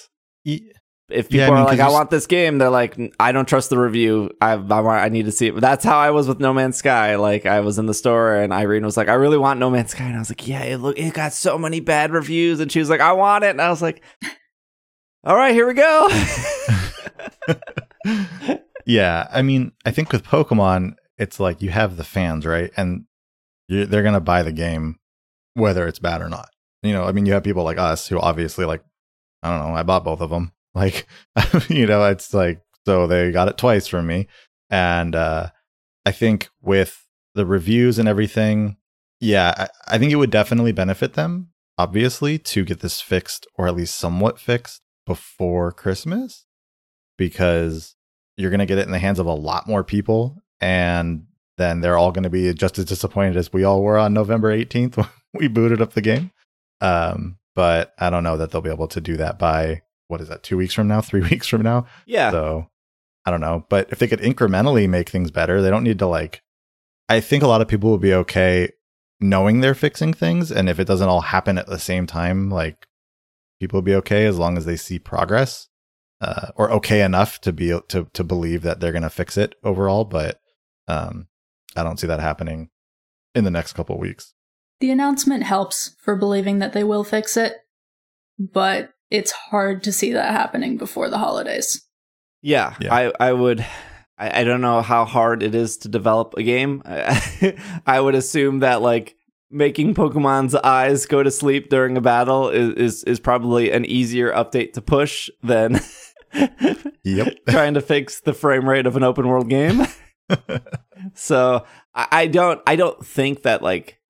if 1.09 1.29
people 1.29 1.41
Yeah, 1.41 1.47
I 1.47 1.51
mean, 1.51 1.59
are 1.59 1.65
like, 1.65 1.81
I 1.81 1.91
want 1.91 2.11
this 2.11 2.27
game, 2.27 2.59
they're 2.59 2.71
like, 2.71 2.99
I 3.21 3.33
don't 3.33 3.47
trust 3.49 3.71
the 3.71 3.79
review. 3.79 4.31
I, 4.41 4.53
I 4.53 4.57
want, 4.57 5.03
I 5.03 5.09
need 5.09 5.27
to 5.27 5.33
see 5.33 5.49
it. 5.49 5.61
That's 5.61 5.85
how 5.85 5.99
I 5.99 6.11
was 6.11 6.27
with 6.27 6.41
No 6.41 6.53
Man's 6.53 6.77
Sky. 6.77 7.15
Like, 7.17 7.47
I 7.47 7.61
was 7.61 7.79
in 7.79 7.87
the 7.87 7.95
store 7.95 8.35
and 8.35 8.53
Irene 8.53 8.85
was 8.85 8.97
like, 8.97 9.09
I 9.09 9.15
really 9.15 9.39
want 9.39 9.61
No 9.61 9.71
Man's 9.71 9.93
Sky, 9.93 10.05
and 10.05 10.17
I 10.17 10.19
was 10.19 10.31
like, 10.31 10.47
Yeah, 10.47 10.63
it 10.63 10.79
look, 10.79 10.99
it 10.99 11.15
got 11.15 11.33
so 11.33 11.57
many 11.59 11.81
bad 11.81 12.11
reviews, 12.11 12.61
and 12.61 12.71
she 12.71 12.81
was 12.81 12.91
like, 12.91 13.01
I 13.01 13.13
want 13.13 13.45
it, 13.45 13.51
and 13.51 13.63
I 13.63 13.71
was 13.71 13.83
like, 13.83 14.03
All 15.25 15.37
right, 15.37 15.55
here 15.55 15.67
we 15.67 15.75
go. 15.75 16.09
yeah, 18.87 19.27
I 19.33 19.43
mean, 19.43 19.73
I 19.85 19.91
think 19.91 20.13
with 20.13 20.25
Pokemon, 20.25 20.95
it's 21.19 21.41
like 21.41 21.63
you 21.63 21.71
have 21.71 21.97
the 21.97 22.05
fans, 22.05 22.47
right? 22.47 22.71
And 22.77 23.07
they're 23.69 24.03
gonna 24.03 24.21
buy 24.21 24.43
the 24.43 24.53
game 24.53 24.97
whether 25.55 25.89
it's 25.89 25.99
bad 25.99 26.21
or 26.21 26.29
not. 26.29 26.51
You 26.83 26.93
know, 26.93 27.05
I 27.05 27.13
mean, 27.13 27.27
you 27.27 27.33
have 27.33 27.43
people 27.43 27.65
like 27.65 27.79
us 27.79 28.07
who 28.07 28.21
obviously 28.21 28.65
like, 28.67 28.85
I 29.43 29.51
don't 29.51 29.69
know, 29.69 29.75
I 29.75 29.83
bought 29.83 30.05
both 30.05 30.21
of 30.21 30.31
them. 30.31 30.53
Like, 30.77 31.07
you 31.69 31.87
know, 31.87 32.05
it's 32.05 32.35
like 32.35 32.61
so 32.85 33.07
they 33.07 33.33
got 33.33 33.49
it 33.49 33.57
twice 33.57 33.87
from 33.87 34.07
me, 34.07 34.29
and 34.71 35.17
uh 35.17 35.49
I 36.05 36.13
think 36.13 36.51
with 36.63 37.05
the 37.35 37.47
reviews 37.47 37.99
and 37.99 38.09
everything, 38.09 38.77
yeah, 39.21 39.55
I, 39.57 39.95
I 39.95 39.99
think 39.99 40.13
it 40.13 40.17
would 40.17 40.31
definitely 40.31 40.73
benefit 40.73 41.15
them, 41.15 41.49
obviously, 41.79 42.39
to 42.39 42.65
get 42.65 42.81
this 42.81 43.01
fixed 43.01 43.47
or 43.57 43.67
at 43.67 43.75
least 43.75 43.97
somewhat 43.97 44.39
fixed 44.39 44.83
before 45.05 45.73
Christmas, 45.73 46.47
because 47.17 47.97
you're 48.37 48.51
going 48.51 48.61
to 48.61 48.67
get 48.67 48.79
it 48.79 48.87
in 48.87 48.93
the 48.93 48.99
hands 48.99 49.19
of 49.19 49.27
a 49.27 49.33
lot 49.33 49.67
more 49.67 49.83
people. 49.83 50.43
And 50.61 51.27
then 51.59 51.81
they're 51.81 51.97
all 51.97 52.13
going 52.13 52.25
to 52.25 52.31
be 52.31 52.53
just 52.55 52.79
as 52.79 52.85
disappointed 52.85 53.37
as 53.37 53.53
we 53.53 53.65
all 53.65 53.83
were 53.83 53.99
on 53.99 54.13
November 54.13 54.57
18th 54.57 54.97
when 54.97 55.09
we 55.35 55.49
booted 55.49 55.81
up 55.81 55.95
the 55.95 56.03
game. 56.03 56.31
Um, 56.81 57.39
but 57.55 57.95
I 57.99 58.11
don't 58.11 58.25
know 58.25 58.37
that 58.37 58.51
they'll 58.51 58.61
be 58.61 58.71
able 58.71 58.89
to 58.89 59.01
do 59.01 59.17
that 59.17 59.39
by 59.39 59.83
what 60.09 60.21
is 60.21 60.29
that, 60.29 60.43
two 60.43 60.57
weeks 60.57 60.75
from 60.75 60.89
now, 60.89 61.01
three 61.01 61.21
weeks 61.31 61.47
from 61.47 61.63
now? 61.63 61.87
Yeah. 62.07 62.31
So 62.31 62.71
I 63.25 63.31
don't 63.31 63.41
know. 63.41 63.67
But 63.69 63.89
if 63.91 63.99
they 63.99 64.09
could 64.09 64.21
incrementally 64.21 64.89
make 64.89 65.09
things 65.09 65.31
better, 65.31 65.61
they 65.61 65.71
don't 65.71 65.85
need 65.85 65.99
to 65.99 66.07
like. 66.07 66.43
I 67.09 67.21
think 67.21 67.43
a 67.43 67.49
lot 67.49 67.61
of 67.61 67.69
people 67.69 67.91
will 67.91 67.99
be 67.99 68.15
okay 68.15 68.71
knowing 69.21 69.61
they're 69.61 69.75
fixing 69.75 70.13
things. 70.13 70.51
And 70.51 70.69
if 70.69 70.79
it 70.79 70.87
doesn't 70.87 71.09
all 71.09 71.23
happen 71.23 71.59
at 71.59 71.67
the 71.67 71.79
same 71.79 72.07
time, 72.07 72.51
like 72.51 72.87
people 73.61 73.79
will 73.79 73.83
be 73.83 73.95
okay 73.97 74.27
as 74.27 74.39
long 74.39 74.57
as 74.57 74.65
they 74.65 74.77
see 74.77 74.99
progress 74.99 75.69
uh, 76.21 76.49
or 76.57 76.71
okay 76.73 77.03
enough 77.03 77.41
to 77.43 77.53
be 77.53 77.79
to 77.89 78.09
to 78.13 78.25
believe 78.25 78.63
that 78.63 78.81
they're 78.81 78.93
going 78.93 79.03
to 79.03 79.11
fix 79.11 79.37
it 79.37 79.55
overall. 79.63 80.05
But 80.05 80.41
um, 80.89 81.29
I 81.75 81.83
don't 81.83 81.99
see 81.99 82.07
that 82.07 82.21
happening 82.21 82.71
in 83.35 83.45
the 83.45 83.51
next 83.51 83.75
couple 83.75 83.99
weeks. 83.99 84.35
The 84.81 84.91
announcement 84.91 85.43
helps 85.43 85.97
for 86.01 86.17
believing 86.17 86.59
that 86.59 86.73
they 86.73 86.85
will 86.85 87.05
fix 87.05 87.37
it, 87.37 87.55
but 88.39 88.91
it's 89.11 89.31
hard 89.33 89.83
to 89.85 89.93
see 89.93 90.13
that 90.13 90.33
happening 90.33 90.77
before 90.77 91.09
the 91.09 91.19
holidays. 91.19 91.83
Yeah, 92.43 92.75
Yeah. 92.81 92.95
I 92.95 93.13
I 93.29 93.33
would. 93.33 93.65
I, 94.19 94.41
I 94.41 94.45
don't 94.45 94.61
know 94.63 94.81
how 94.81 95.05
hard 95.05 95.43
it 95.43 95.55
is 95.55 95.77
to 95.79 95.89
develop 95.89 96.35
a 96.39 96.43
game. 96.43 96.83
I 97.87 98.01
would 98.01 98.15
assume 98.15 98.61
that 98.61 98.81
like 98.81 99.15
making 99.51 99.95
Pokemon's 99.95 100.55
eyes 100.55 101.07
go 101.07 101.23
to 101.23 101.31
sleep 101.31 101.69
during 101.69 101.97
a 101.97 102.01
battle 102.01 102.49
is 102.49 102.75
is, 102.75 103.05
is 103.05 103.21
probably 103.21 103.71
an 103.73 103.85
easier 103.85 104.33
update 104.33 104.73
to 104.75 104.81
push 104.83 105.29
than 105.43 105.81
Yep. 107.05 107.35
trying 107.49 107.75
to 107.75 107.81
fix 107.81 108.21
the 108.21 108.33
frame 108.33 108.69
rate 108.69 108.87
of 108.87 108.97
an 108.97 109.03
open 109.05 109.29
world 109.29 109.49
game. 109.49 109.87
so 111.15 111.65
I, 111.95 112.07
I 112.11 112.27
don't 112.27 112.61
I 112.67 112.77
don't 112.77 113.05
think 113.05 113.43
that 113.43 113.63
like 113.63 114.01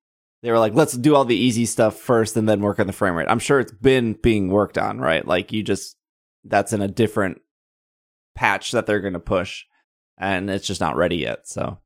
they 0.43 0.51
were 0.51 0.59
like 0.59 0.73
let's 0.73 0.93
do 0.93 1.15
all 1.15 1.25
the 1.25 1.35
easy 1.35 1.65
stuff 1.65 1.95
first 1.95 2.37
and 2.37 2.47
then 2.47 2.61
work 2.61 2.79
on 2.79 2.87
the 2.87 2.93
frame 2.93 3.15
rate. 3.15 3.27
I'm 3.29 3.39
sure 3.39 3.59
it's 3.59 3.71
been 3.71 4.13
being 4.13 4.49
worked 4.49 4.77
on, 4.77 4.99
right? 4.99 5.25
Like 5.25 5.51
you 5.51 5.63
just 5.63 5.95
that's 6.43 6.73
in 6.73 6.81
a 6.81 6.87
different 6.87 7.41
patch 8.35 8.71
that 8.71 8.85
they're 8.85 8.99
going 8.99 9.13
to 9.13 9.19
push 9.19 9.65
and 10.17 10.49
it's 10.49 10.67
just 10.67 10.81
not 10.81 10.95
ready 10.95 11.17
yet. 11.17 11.47
So 11.47 11.79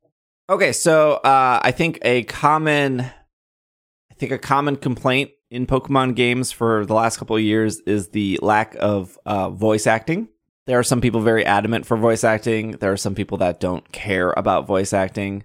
okay, 0.50 0.74
so 0.74 1.14
uh 1.14 1.60
I 1.64 1.72
think 1.72 2.00
a 2.02 2.24
common 2.24 3.02
I 3.02 4.14
think 4.18 4.32
a 4.32 4.38
common 4.38 4.76
complaint 4.76 5.32
in 5.52 5.68
Pokemon 5.68 6.16
games 6.16 6.52
for 6.52 6.86
the 6.86 6.94
last 6.94 7.18
couple 7.18 7.36
of 7.36 7.42
years 7.42 7.82
is 7.82 8.10
the 8.10 8.40
lack 8.42 8.76
of 8.80 9.20
uh, 9.26 9.50
voice 9.50 9.86
acting. 9.86 10.30
There 10.66 10.80
are 10.80 10.84
some 10.84 11.02
people 11.02 11.20
very 11.20 11.46
adamant 11.46 11.86
for 11.86 11.98
voice 11.98 12.24
acting. 12.24 12.72
There 12.72 12.92
are 12.92 12.98
some 12.98 13.16
people 13.16 13.40
that 13.40 13.60
don't 13.60 13.92
care 13.92 14.34
about 14.38 14.66
voice 14.66 14.94
acting. 14.94 15.44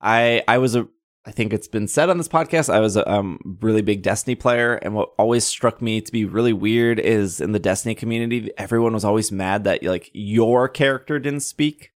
I 0.00 0.44
I 0.46 0.58
was 0.58 0.76
a 0.76 0.86
I 1.28 1.30
think 1.30 1.52
it's 1.52 1.68
been 1.68 1.88
said 1.88 2.08
on 2.08 2.16
this 2.16 2.26
podcast. 2.26 2.72
I 2.72 2.80
was 2.80 2.96
a 2.96 3.08
um, 3.08 3.58
really 3.60 3.82
big 3.82 4.00
Destiny 4.00 4.34
player, 4.34 4.76
and 4.76 4.94
what 4.94 5.10
always 5.18 5.44
struck 5.44 5.82
me 5.82 6.00
to 6.00 6.10
be 6.10 6.24
really 6.24 6.54
weird 6.54 6.98
is 6.98 7.38
in 7.38 7.52
the 7.52 7.58
Destiny 7.58 7.94
community, 7.94 8.50
everyone 8.56 8.94
was 8.94 9.04
always 9.04 9.30
mad 9.30 9.64
that 9.64 9.82
like 9.82 10.10
your 10.14 10.70
character 10.70 11.18
didn't 11.18 11.40
speak, 11.40 11.92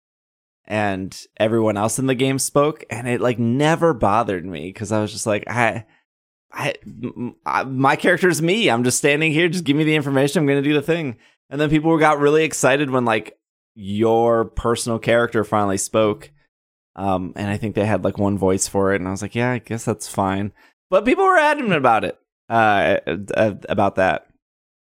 and 0.65 1.27
everyone 1.37 1.77
else 1.77 1.99
in 1.99 2.07
the 2.07 2.15
game 2.15 2.39
spoke, 2.39 2.85
and 2.89 3.07
it 3.07 3.21
like 3.21 3.39
never 3.39 3.93
bothered 3.93 4.47
me 4.47 4.73
because 4.73 4.93
I 4.93 5.03
was 5.03 5.13
just 5.13 5.27
like 5.27 5.45
I. 5.47 5.85
I, 6.51 6.73
I, 7.45 7.65
my 7.65 7.95
character 7.95 8.31
is 8.31 8.41
me. 8.41 8.71
I'm 8.71 8.83
just 8.83 8.97
standing 8.97 9.33
here. 9.33 9.51
Just 9.51 9.65
give 9.65 9.77
me 9.77 9.85
the 9.85 9.95
information. 9.95 10.41
I'm 10.41 10.47
going 10.47 10.63
to 10.63 10.67
do 10.67 10.73
the 10.73 10.81
thing. 10.81 11.19
And 11.51 11.61
then 11.61 11.69
people 11.69 11.95
got 11.99 12.21
really 12.21 12.43
excited 12.43 12.89
when 12.89 13.05
like 13.05 13.39
your 13.75 14.47
personal 14.47 14.99
character 14.99 15.45
finally 15.45 15.77
spoke. 15.77 16.31
Um, 16.99 17.33
and 17.37 17.49
I 17.49 17.57
think 17.57 17.75
they 17.77 17.87
had 17.87 18.03
like 18.05 18.19
one 18.19 18.37
voice 18.37 18.67
for 18.69 18.93
it, 18.93 18.97
and 19.01 19.07
I 19.07 19.13
was 19.13 19.23
like, 19.23 19.35
yeah, 19.37 19.53
I 19.53 19.59
guess 19.59 19.85
that's 19.85 20.09
fine. 20.09 20.53
But 20.91 21.05
people 21.05 21.25
were 21.25 21.37
adamant 21.39 21.75
about 21.75 22.05
it, 22.05 22.19
uh, 22.51 22.97
uh, 23.35 23.55
about 23.69 23.95
that. 23.95 24.27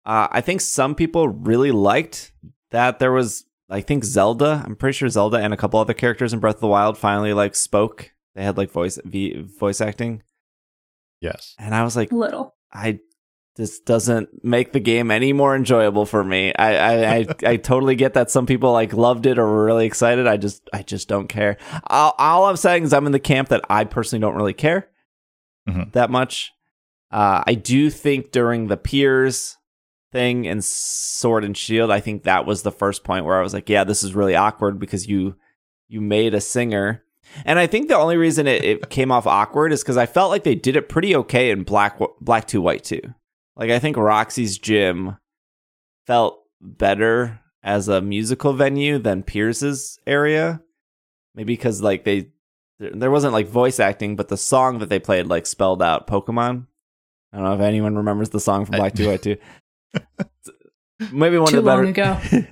Uh, 0.04 0.28
I 0.30 0.42
think 0.42 0.60
some 0.60 0.94
people 0.94 1.28
really 1.28 1.72
liked 1.72 2.32
that 2.72 2.98
there 2.98 3.10
was. 3.12 3.46
I 3.70 3.80
think 3.80 4.04
Zelda. 4.04 4.62
I'm 4.64 4.76
pretty 4.76 4.96
sure 4.96 5.08
Zelda 5.08 5.38
and 5.38 5.54
a 5.54 5.56
couple 5.56 5.80
other 5.80 5.94
characters 5.94 6.34
in 6.34 6.40
Breath 6.40 6.56
of 6.56 6.60
the 6.60 6.66
Wild 6.68 6.98
finally 6.98 7.32
like 7.32 7.54
spoke. 7.56 8.12
They 8.34 8.44
had 8.44 8.58
like 8.58 8.70
voice 8.70 8.98
v- 9.04 9.40
voice 9.58 9.80
acting, 9.80 10.22
Yes. 11.22 11.54
and 11.58 11.74
I 11.74 11.84
was 11.84 11.96
like, 11.96 12.12
Little. 12.12 12.54
I 12.72 13.00
this 13.56 13.78
doesn't 13.80 14.44
make 14.44 14.72
the 14.72 14.80
game 14.80 15.10
any 15.10 15.32
more 15.32 15.54
enjoyable 15.54 16.06
for 16.06 16.24
me. 16.24 16.52
I 16.58 16.74
I, 16.76 17.16
I, 17.16 17.26
I 17.52 17.56
totally 17.56 17.94
get 17.94 18.14
that 18.14 18.30
some 18.30 18.46
people 18.46 18.72
like 18.72 18.92
loved 18.92 19.26
it 19.26 19.38
or 19.38 19.46
were 19.46 19.64
really 19.64 19.86
excited. 19.86 20.26
I 20.26 20.36
just 20.36 20.68
I 20.72 20.82
just 20.82 21.08
don't 21.08 21.28
care. 21.28 21.56
All, 21.88 22.14
all 22.18 22.46
I'm 22.46 22.56
saying 22.56 22.82
is 22.84 22.92
I'm 22.92 23.06
in 23.06 23.12
the 23.12 23.18
camp 23.20 23.48
that 23.50 23.64
I 23.70 23.84
personally 23.84 24.20
don't 24.20 24.34
really 24.36 24.54
care 24.54 24.88
Mhm. 25.68 25.92
that 25.92 26.10
much. 26.10 26.52
Uh, 27.10 27.42
I 27.46 27.54
do 27.54 27.90
think 27.90 28.32
during 28.32 28.66
the 28.66 28.76
Piers 28.76 29.56
thing 30.12 30.46
and 30.48 30.64
Sword 30.64 31.44
and 31.44 31.56
Shield, 31.56 31.90
I 31.90 32.00
think 32.00 32.24
that 32.24 32.44
was 32.46 32.62
the 32.62 32.72
first 32.72 33.04
point 33.04 33.24
where 33.24 33.38
I 33.38 33.42
was 33.42 33.54
like, 33.54 33.68
yeah, 33.68 33.84
this 33.84 34.02
is 34.02 34.14
really 34.14 34.34
awkward 34.34 34.78
because 34.80 35.06
you 35.06 35.36
you 35.88 36.00
made 36.00 36.34
a 36.34 36.40
singer. 36.40 37.02
And 37.44 37.58
I 37.58 37.66
think 37.66 37.88
the 37.88 37.96
only 37.96 38.16
reason 38.16 38.46
it, 38.46 38.64
it 38.64 38.90
came 38.90 39.10
off 39.12 39.26
awkward 39.26 39.72
is 39.72 39.82
because 39.82 39.96
I 39.96 40.06
felt 40.06 40.30
like 40.30 40.44
they 40.44 40.54
did 40.54 40.76
it 40.76 40.88
pretty 40.88 41.14
okay 41.16 41.50
in 41.50 41.62
Black 41.62 41.98
Black 42.20 42.46
Two 42.46 42.60
White 42.60 42.82
Two. 42.84 43.00
Like 43.56 43.70
I 43.70 43.78
think 43.78 43.96
Roxie's 43.96 44.58
gym 44.58 45.16
felt 46.06 46.40
better 46.60 47.40
as 47.62 47.88
a 47.88 48.00
musical 48.00 48.52
venue 48.52 48.98
than 48.98 49.22
Piers's 49.22 49.98
area. 50.06 50.60
Maybe 51.34 51.54
because 51.54 51.82
like 51.82 52.04
they 52.04 52.30
there 52.78 52.90
there 52.92 53.10
wasn't 53.10 53.32
like 53.32 53.46
voice 53.48 53.80
acting, 53.80 54.16
but 54.16 54.28
the 54.28 54.36
song 54.36 54.78
that 54.80 54.88
they 54.88 54.98
played 54.98 55.26
like 55.26 55.46
spelled 55.46 55.82
out 55.82 56.06
Pokemon. 56.06 56.66
I 57.32 57.36
don't 57.36 57.46
know 57.46 57.54
if 57.54 57.60
anyone 57.60 57.96
remembers 57.96 58.30
the 58.30 58.40
song 58.40 58.64
from 58.64 58.76
Black 58.76 58.94
Two 58.94 59.08
White 59.08 59.22
Two. 59.22 59.36
Maybe 61.12 61.38
one 61.38 61.50
Too 61.50 61.58
of 61.58 61.64
the 61.64 61.70
long 61.76 61.92
better. 61.92 62.48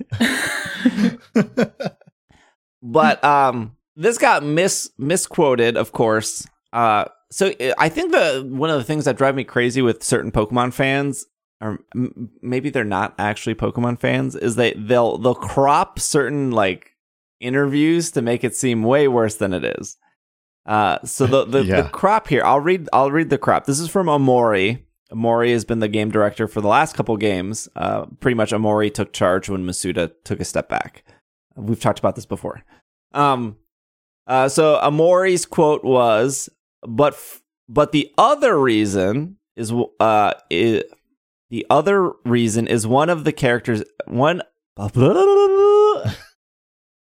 ago. 1.33 1.71
but 2.81 3.23
um 3.23 3.75
this 3.95 4.17
got 4.17 4.43
mis 4.43 4.89
misquoted 4.97 5.77
of 5.77 5.91
course 5.91 6.45
uh 6.73 7.05
so 7.33 7.51
uh, 7.59 7.73
i 7.77 7.89
think 7.89 8.11
the 8.11 8.47
one 8.49 8.69
of 8.69 8.77
the 8.77 8.83
things 8.83 9.05
that 9.05 9.17
drive 9.17 9.35
me 9.35 9.43
crazy 9.43 9.81
with 9.81 10.03
certain 10.03 10.31
pokemon 10.31 10.71
fans 10.73 11.25
or 11.61 11.79
m- 11.95 12.29
maybe 12.41 12.69
they're 12.69 12.83
not 12.83 13.13
actually 13.17 13.55
pokemon 13.55 13.99
fans 13.99 14.35
is 14.35 14.55
they 14.55 14.73
they'll 14.73 15.17
they'll 15.17 15.35
crop 15.35 15.99
certain 15.99 16.51
like 16.51 16.91
interviews 17.39 18.11
to 18.11 18.21
make 18.21 18.43
it 18.43 18.55
seem 18.55 18.83
way 18.83 19.07
worse 19.07 19.35
than 19.35 19.53
it 19.53 19.63
is 19.79 19.97
uh 20.65 20.97
so 21.03 21.25
the 21.27 21.45
the, 21.45 21.63
Yeah. 21.65 21.81
the 21.81 21.89
crop 21.89 22.27
here 22.27 22.43
i'll 22.45 22.59
read 22.61 22.87
i'll 22.93 23.11
read 23.11 23.29
the 23.29 23.37
crop 23.37 23.65
this 23.65 23.79
is 23.79 23.89
from 23.89 24.07
Ohmori 24.07 24.83
Ohmori 25.11 25.51
has 25.51 25.63
been 25.65 25.79
the 25.79 25.87
game 25.87 26.09
director 26.09 26.47
for 26.47 26.59
the 26.59 26.67
last 26.67 26.95
couple 26.95 27.15
games. 27.17 27.69
Uh, 27.75 28.07
pretty 28.19 28.33
much, 28.33 28.49
Ohmori 28.51 28.91
took 28.91 29.13
charge 29.13 29.47
when 29.47 29.63
Masuda 29.63 30.11
took 30.23 30.39
a 30.39 30.45
step 30.45 30.69
back. 30.69 31.03
We've 31.55 31.79
talked 31.79 31.99
about 31.99 32.15
this 32.15 32.25
before. 32.25 32.63
Um, 33.13 33.57
uh, 34.25 34.49
so 34.49 34.79
Ohmori's 34.83 35.45
quote 35.45 35.83
was, 35.83 36.49
"But 36.87 37.13
f- 37.13 37.41
but 37.67 37.91
the 37.91 38.11
other 38.17 38.59
reason 38.59 39.37
is 39.55 39.71
uh 39.71 39.85
i 40.51 40.83
the 41.49 41.65
other 41.69 42.11
reason 42.25 42.67
is 42.67 42.87
one 42.87 43.09
of 43.09 43.23
the 43.23 43.31
characters 43.31 43.83
one." 44.07 44.41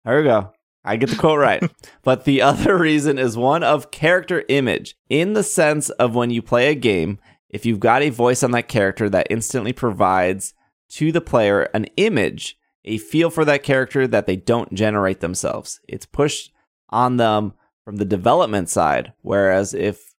There 0.05 0.17
we 0.17 0.23
go. 0.23 0.51
I 0.83 0.97
get 0.97 1.09
the 1.09 1.15
quote 1.15 1.39
right. 1.39 1.63
but 2.03 2.25
the 2.25 2.41
other 2.43 2.77
reason 2.79 3.17
is 3.17 3.35
one 3.35 3.63
of 3.63 3.89
character 3.89 4.43
image 4.47 4.95
in 5.09 5.33
the 5.33 5.43
sense 5.43 5.89
of 5.89 6.13
when 6.13 6.29
you 6.29 6.43
play 6.43 6.69
a 6.69 6.75
game, 6.75 7.17
if 7.49 7.65
you've 7.65 7.79
got 7.79 8.03
a 8.03 8.11
voice 8.11 8.43
on 8.43 8.51
that 8.51 8.67
character 8.67 9.09
that 9.09 9.27
instantly 9.31 9.73
provides 9.73 10.53
to 10.89 11.11
the 11.11 11.21
player 11.21 11.63
an 11.73 11.85
image, 11.97 12.55
a 12.83 12.99
feel 12.99 13.31
for 13.31 13.43
that 13.45 13.63
character 13.63 14.07
that 14.07 14.27
they 14.27 14.35
don't 14.35 14.73
generate 14.75 15.21
themselves. 15.21 15.79
It's 15.87 16.05
pushed 16.05 16.51
on 16.89 17.17
them 17.17 17.53
from 17.85 17.95
the 17.97 18.05
development 18.05 18.69
side. 18.69 19.13
Whereas 19.21 19.73
if 19.73 20.15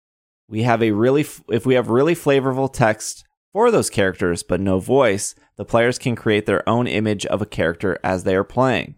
we 0.49 0.63
have 0.63 0.83
a 0.83 0.93
really, 0.93 1.27
if 1.51 1.67
we 1.67 1.75
have 1.75 1.91
really 1.91 2.15
flavorful 2.15 2.73
text 2.73 3.25
for 3.53 3.71
those 3.71 3.91
characters 3.91 4.43
but 4.43 4.61
no 4.61 4.79
voice, 4.79 5.35
the 5.57 5.65
players 5.65 5.99
can 5.99 6.17
create 6.17 6.47
their 6.47 6.67
own 6.69 6.87
image 6.87 7.27
of 7.27 7.43
a 7.43 7.47
character 7.47 7.99
as 8.03 8.25
they 8.25 8.37
are 8.37 8.45
playing. 8.45 8.95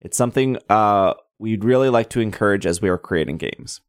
It's 0.00 0.16
something 0.16 0.58
uh, 0.68 1.14
we'd 1.38 1.64
really 1.64 1.88
like 1.88 2.10
to 2.10 2.20
encourage 2.20 2.66
as 2.66 2.82
we 2.82 2.88
are 2.88 2.98
creating 2.98 3.38
games. 3.38 3.80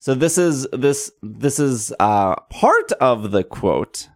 So 0.00 0.14
this 0.14 0.38
is 0.38 0.66
this 0.72 1.10
this 1.22 1.58
is 1.58 1.92
uh, 1.98 2.36
part 2.50 2.92
of 2.92 3.30
the 3.32 3.42
quote, 3.42 4.08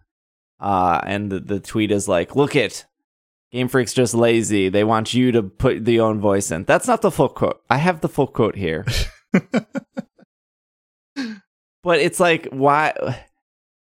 uh, 0.59 1.01
and 1.03 1.29
the, 1.29 1.39
the 1.39 1.59
tweet 1.59 1.91
is 1.91 2.07
like, 2.07 2.35
"Look 2.35 2.55
it, 2.55 2.85
Game 3.51 3.67
Freak's 3.67 3.93
just 3.93 4.13
lazy. 4.13 4.69
They 4.69 4.85
want 4.85 5.13
you 5.13 5.33
to 5.33 5.43
put 5.43 5.83
the 5.83 5.99
own 5.99 6.21
voice 6.21 6.51
in." 6.51 6.63
That's 6.63 6.87
not 6.87 7.01
the 7.01 7.11
full 7.11 7.29
quote. 7.29 7.61
I 7.69 7.77
have 7.77 7.99
the 7.99 8.07
full 8.07 8.27
quote 8.27 8.55
here, 8.55 8.85
but 11.83 11.99
it's 11.99 12.19
like, 12.19 12.47
why? 12.51 12.93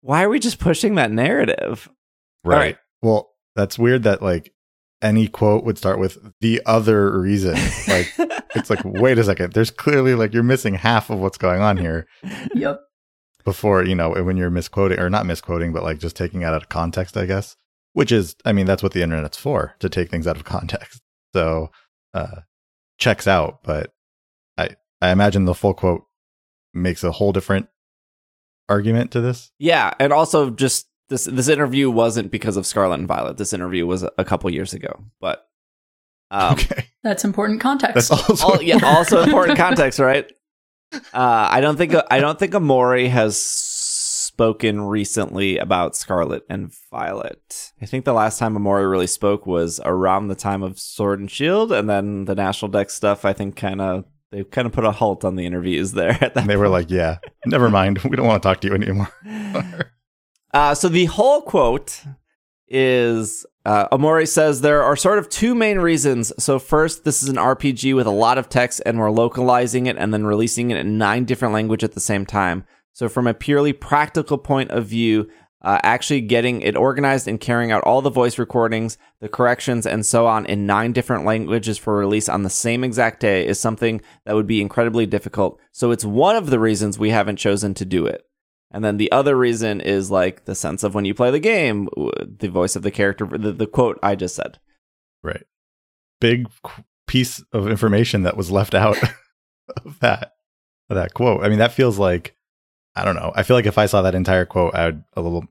Why 0.00 0.24
are 0.24 0.28
we 0.28 0.38
just 0.38 0.58
pushing 0.58 0.96
that 0.96 1.10
narrative? 1.10 1.88
Right. 2.44 2.56
right. 2.58 2.76
Well, 3.02 3.30
that's 3.56 3.78
weird 3.78 4.02
that 4.02 4.20
like 4.22 4.52
any 5.00 5.28
quote 5.28 5.64
would 5.64 5.78
start 5.78 5.98
with 5.98 6.18
the 6.40 6.60
other 6.66 7.18
reason. 7.18 7.54
Like 7.88 8.12
it's 8.54 8.68
like, 8.70 8.80
wait 8.84 9.18
a 9.18 9.24
second, 9.24 9.52
there's 9.52 9.70
clearly 9.70 10.14
like 10.14 10.34
you're 10.34 10.42
missing 10.42 10.74
half 10.74 11.10
of 11.10 11.18
what's 11.20 11.38
going 11.38 11.60
on 11.62 11.76
here 11.78 12.06
Yep. 12.54 12.80
before, 13.44 13.84
you 13.84 13.94
know, 13.94 14.10
when 14.10 14.36
you're 14.36 14.50
misquoting 14.50 14.98
or 14.98 15.08
not 15.08 15.26
misquoting, 15.26 15.72
but 15.72 15.82
like 15.82 15.98
just 15.98 16.16
taking 16.16 16.42
it 16.42 16.46
out 16.46 16.54
of 16.54 16.68
context, 16.68 17.16
I 17.16 17.26
guess. 17.26 17.56
Which 17.94 18.10
is 18.12 18.34
I 18.44 18.52
mean, 18.52 18.66
that's 18.66 18.82
what 18.82 18.92
the 18.92 19.02
internet's 19.02 19.38
for, 19.38 19.74
to 19.78 19.88
take 19.88 20.10
things 20.10 20.26
out 20.26 20.36
of 20.36 20.44
context. 20.44 21.00
So 21.34 21.70
uh 22.12 22.40
checks 22.98 23.26
out, 23.26 23.60
but 23.62 23.93
I 25.04 25.10
I 25.10 25.12
imagine 25.12 25.44
the 25.44 25.54
full 25.54 25.74
quote 25.74 26.04
makes 26.72 27.04
a 27.04 27.12
whole 27.12 27.32
different 27.32 27.68
argument 28.68 29.10
to 29.12 29.20
this. 29.20 29.50
Yeah, 29.58 29.92
and 30.00 30.12
also 30.12 30.50
just 30.50 30.86
this 31.08 31.24
this 31.24 31.48
interview 31.48 31.90
wasn't 31.90 32.30
because 32.30 32.56
of 32.56 32.66
Scarlet 32.66 32.98
and 32.98 33.08
Violet. 33.08 33.36
This 33.36 33.52
interview 33.52 33.86
was 33.86 34.02
a 34.02 34.24
couple 34.24 34.50
years 34.50 34.72
ago, 34.72 35.04
but 35.20 35.46
um, 36.30 36.54
okay. 36.54 36.86
That's 37.02 37.24
important 37.24 37.60
context. 37.60 37.94
That's 37.94 38.10
also 38.10 38.46
all, 38.46 38.62
yeah, 38.62 38.78
also 38.82 39.22
important 39.22 39.58
context, 39.58 39.98
right? 39.98 40.30
Uh, 40.92 41.48
I 41.50 41.60
don't 41.60 41.76
think 41.76 41.94
I 42.10 42.20
don't 42.20 42.38
think 42.38 42.52
Ohmori 42.52 43.08
has 43.08 43.40
spoken 43.40 44.80
recently 44.80 45.58
about 45.58 45.94
Scarlet 45.94 46.44
and 46.48 46.72
Violet. 46.90 47.72
I 47.80 47.86
think 47.86 48.04
the 48.04 48.14
last 48.14 48.38
time 48.38 48.54
Ohmori 48.54 48.90
really 48.90 49.06
spoke 49.06 49.46
was 49.46 49.80
around 49.84 50.28
the 50.28 50.34
time 50.34 50.62
of 50.62 50.78
Sword 50.80 51.20
and 51.20 51.30
Shield, 51.30 51.72
and 51.72 51.88
then 51.90 52.24
the 52.24 52.34
National 52.34 52.70
Dex 52.70 52.94
stuff. 52.94 53.24
I 53.24 53.32
think 53.32 53.54
kind 53.54 53.80
of 53.80 54.04
they 54.34 54.44
kind 54.44 54.66
of 54.66 54.72
put 54.72 54.84
a 54.84 54.90
halt 54.90 55.24
on 55.24 55.36
the 55.36 55.46
interviews 55.46 55.92
there. 55.92 56.10
At 56.20 56.34
that 56.34 56.46
they 56.46 56.56
were 56.56 56.68
like, 56.68 56.90
"Yeah, 56.90 57.18
never 57.46 57.70
mind. 57.70 57.98
We 57.98 58.16
don't 58.16 58.26
want 58.26 58.42
to 58.42 58.48
talk 58.48 58.60
to 58.62 58.68
you 58.68 58.74
anymore." 58.74 59.08
Uh, 60.52 60.72
so 60.72 60.88
the 60.88 61.06
whole 61.06 61.42
quote 61.42 62.00
is 62.68 63.44
uh, 63.64 63.88
Ohmori 63.88 64.28
says 64.28 64.60
there 64.60 64.84
are 64.84 64.94
sort 64.94 65.18
of 65.18 65.28
two 65.28 65.52
main 65.52 65.80
reasons. 65.80 66.32
So 66.38 66.60
first, 66.60 67.02
this 67.02 67.24
is 67.24 67.28
an 67.28 67.34
RPG 67.34 67.96
with 67.96 68.06
a 68.06 68.12
lot 68.12 68.38
of 68.38 68.48
text, 68.48 68.80
and 68.86 69.00
we're 69.00 69.10
localizing 69.10 69.86
it 69.86 69.96
and 69.96 70.14
then 70.14 70.24
releasing 70.24 70.70
it 70.70 70.76
in 70.76 70.96
nine 70.96 71.24
different 71.24 71.54
languages 71.54 71.88
at 71.88 71.94
the 71.94 72.00
same 72.00 72.24
time. 72.24 72.64
So 72.92 73.08
from 73.08 73.26
a 73.26 73.34
purely 73.34 73.72
practical 73.72 74.38
point 74.38 74.70
of 74.70 74.86
view, 74.86 75.28
uh, 75.64 75.80
actually 75.82 76.20
getting 76.20 76.60
it 76.60 76.76
organized 76.76 77.26
and 77.26 77.40
carrying 77.40 77.72
out 77.72 77.82
all 77.84 78.02
the 78.02 78.10
voice 78.10 78.38
recordings, 78.38 78.98
the 79.20 79.28
corrections, 79.28 79.86
and 79.86 80.04
so 80.04 80.26
on 80.26 80.44
in 80.44 80.66
nine 80.66 80.92
different 80.92 81.24
languages 81.24 81.78
for 81.78 81.96
release 81.96 82.28
on 82.28 82.42
the 82.42 82.50
same 82.50 82.84
exact 82.84 83.18
day 83.20 83.46
is 83.46 83.58
something 83.58 84.02
that 84.26 84.34
would 84.34 84.46
be 84.46 84.60
incredibly 84.60 85.06
difficult. 85.06 85.58
So 85.72 85.90
it's 85.90 86.04
one 86.04 86.36
of 86.36 86.50
the 86.50 86.60
reasons 86.60 86.98
we 86.98 87.10
haven't 87.10 87.36
chosen 87.36 87.72
to 87.74 87.84
do 87.86 88.04
it. 88.04 88.26
And 88.70 88.84
then 88.84 88.98
the 88.98 89.10
other 89.10 89.36
reason 89.36 89.80
is 89.80 90.10
like 90.10 90.44
the 90.44 90.54
sense 90.54 90.82
of 90.82 90.94
when 90.94 91.06
you 91.06 91.14
play 91.14 91.30
the 91.30 91.38
game, 91.38 91.88
the 91.96 92.48
voice 92.48 92.76
of 92.76 92.82
the 92.82 92.90
character, 92.90 93.24
the, 93.24 93.52
the 93.52 93.66
quote 93.66 93.98
I 94.02 94.16
just 94.16 94.36
said. 94.36 94.58
right. 95.22 95.44
Big 96.20 96.46
piece 97.06 97.42
of 97.52 97.68
information 97.68 98.22
that 98.24 98.36
was 98.36 98.50
left 98.50 98.74
out 98.74 98.96
of 99.84 99.98
that 100.00 100.32
of 100.90 100.96
that 100.96 101.14
quote. 101.14 101.42
I 101.42 101.48
mean, 101.48 101.58
that 101.58 101.72
feels 101.72 101.98
like 101.98 102.36
I 102.94 103.04
don't 103.04 103.16
know. 103.16 103.32
I 103.34 103.42
feel 103.42 103.56
like 103.56 103.66
if 103.66 103.78
I 103.78 103.86
saw 103.86 104.02
that 104.02 104.14
entire 104.14 104.44
quote, 104.44 104.74
I 104.74 104.86
would 104.86 105.04
a 105.14 105.20
little 105.20 105.46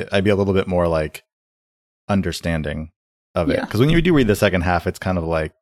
bit. 0.00 0.08
I'd 0.12 0.24
be 0.24 0.30
a 0.30 0.36
little 0.36 0.54
bit 0.54 0.66
more 0.68 0.86
like 0.88 1.22
understanding 2.08 2.90
of 3.34 3.50
it 3.50 3.54
Yeah. 3.54 3.64
because 3.64 3.80
when 3.80 3.90
you 3.90 4.00
do 4.02 4.14
read 4.14 4.26
the 4.26 4.36
second 4.36 4.62
half, 4.62 4.86
it's 4.86 4.98
kind 4.98 5.18
of 5.18 5.24
like 5.24 5.52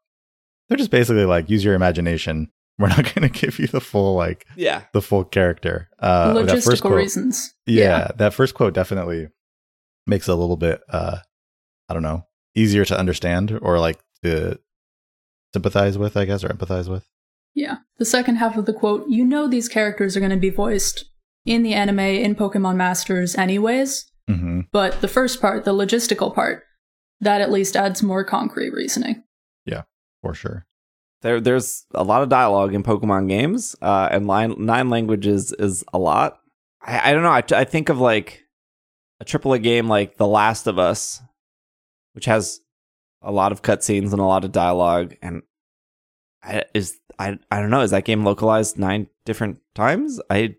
they're 0.68 0.78
just 0.78 0.90
basically 0.90 1.24
like 1.24 1.48
use 1.50 1.64
your 1.64 1.74
imagination. 1.74 2.50
We're 2.78 2.88
not 2.88 3.14
going 3.14 3.28
to 3.30 3.40
give 3.40 3.58
you 3.58 3.66
the 3.66 3.80
full 3.80 4.14
like 4.16 4.46
Yeah. 4.56 4.82
the 4.92 5.02
full 5.02 5.24
character. 5.24 5.88
Uh, 5.98 6.34
Logistical 6.34 6.80
quote- 6.80 6.94
reasons. 6.96 7.54
yeah, 7.66 8.08
that 8.16 8.34
first 8.34 8.54
quote 8.54 8.74
definitely 8.74 9.28
makes 10.06 10.26
it 10.28 10.32
a 10.32 10.34
little 10.34 10.56
bit 10.56 10.80
uh 10.88 11.18
i 11.88 11.94
don't 11.94 12.02
know 12.02 12.26
easier 12.56 12.84
to 12.84 12.98
understand 12.98 13.56
or 13.62 13.78
like 13.78 14.00
to 14.24 14.58
sympathize 15.54 15.96
with 15.96 16.16
i 16.16 16.24
guess 16.24 16.42
or 16.42 16.48
empathize 16.48 16.88
with 16.88 17.06
Yeah. 17.54 17.76
The 17.98 18.04
second 18.04 18.36
half 18.36 18.56
of 18.56 18.66
the 18.66 18.72
quote, 18.72 19.04
you 19.08 19.24
know 19.24 19.46
these 19.46 19.68
characters 19.68 20.16
are 20.16 20.20
going 20.20 20.30
to 20.32 20.36
be 20.48 20.50
voiced 20.50 21.04
in 21.46 21.62
the 21.62 21.72
anime 21.74 22.00
in 22.00 22.34
Pokemon 22.34 22.74
Masters 22.76 23.36
anyways, 23.36 24.06
hmm 24.28 24.60
but 24.70 25.00
the 25.00 25.08
first 25.08 25.40
part, 25.40 25.64
the 25.64 25.72
logistical 25.74 26.34
part, 26.34 26.64
that 27.20 27.40
at 27.40 27.52
least 27.52 27.76
adds 27.76 28.02
more 28.02 28.24
concrete 28.24 28.70
reasoning. 28.70 29.22
Yeah, 29.66 29.82
for 30.22 30.34
sure 30.34 30.66
There, 31.22 31.40
there's 31.40 31.84
a 31.94 32.02
lot 32.04 32.22
of 32.22 32.28
dialogue 32.28 32.74
in 32.74 32.82
Pokemon 32.82 33.28
games, 33.28 33.76
uh, 33.82 34.08
and 34.10 34.26
line, 34.26 34.54
nine 34.58 34.90
languages 34.90 35.52
is 35.58 35.84
a 35.92 35.98
lot. 35.98 36.40
I, 36.80 37.10
I 37.10 37.12
don't 37.12 37.22
know. 37.22 37.30
I, 37.30 37.44
I 37.60 37.64
think 37.64 37.88
of 37.88 37.98
like 38.00 38.42
a 39.20 39.24
AAA 39.24 39.62
game 39.62 39.88
like 39.88 40.16
The 40.16 40.26
Last 40.26 40.66
of 40.66 40.78
Us, 40.78 41.20
which 42.14 42.24
has 42.24 42.60
a 43.22 43.30
lot 43.30 43.52
of 43.52 43.62
cutscenes 43.62 44.10
and 44.10 44.20
a 44.20 44.24
lot 44.24 44.44
of 44.44 44.50
dialogue, 44.52 45.14
and 45.22 45.42
I, 46.42 46.64
is 46.74 46.98
I 47.18 47.38
I 47.50 47.60
don't 47.60 47.70
know. 47.70 47.82
Is 47.82 47.92
that 47.92 48.04
game 48.04 48.24
localized 48.24 48.78
nine 48.78 49.06
different 49.24 49.58
times? 49.76 50.20
I 50.28 50.56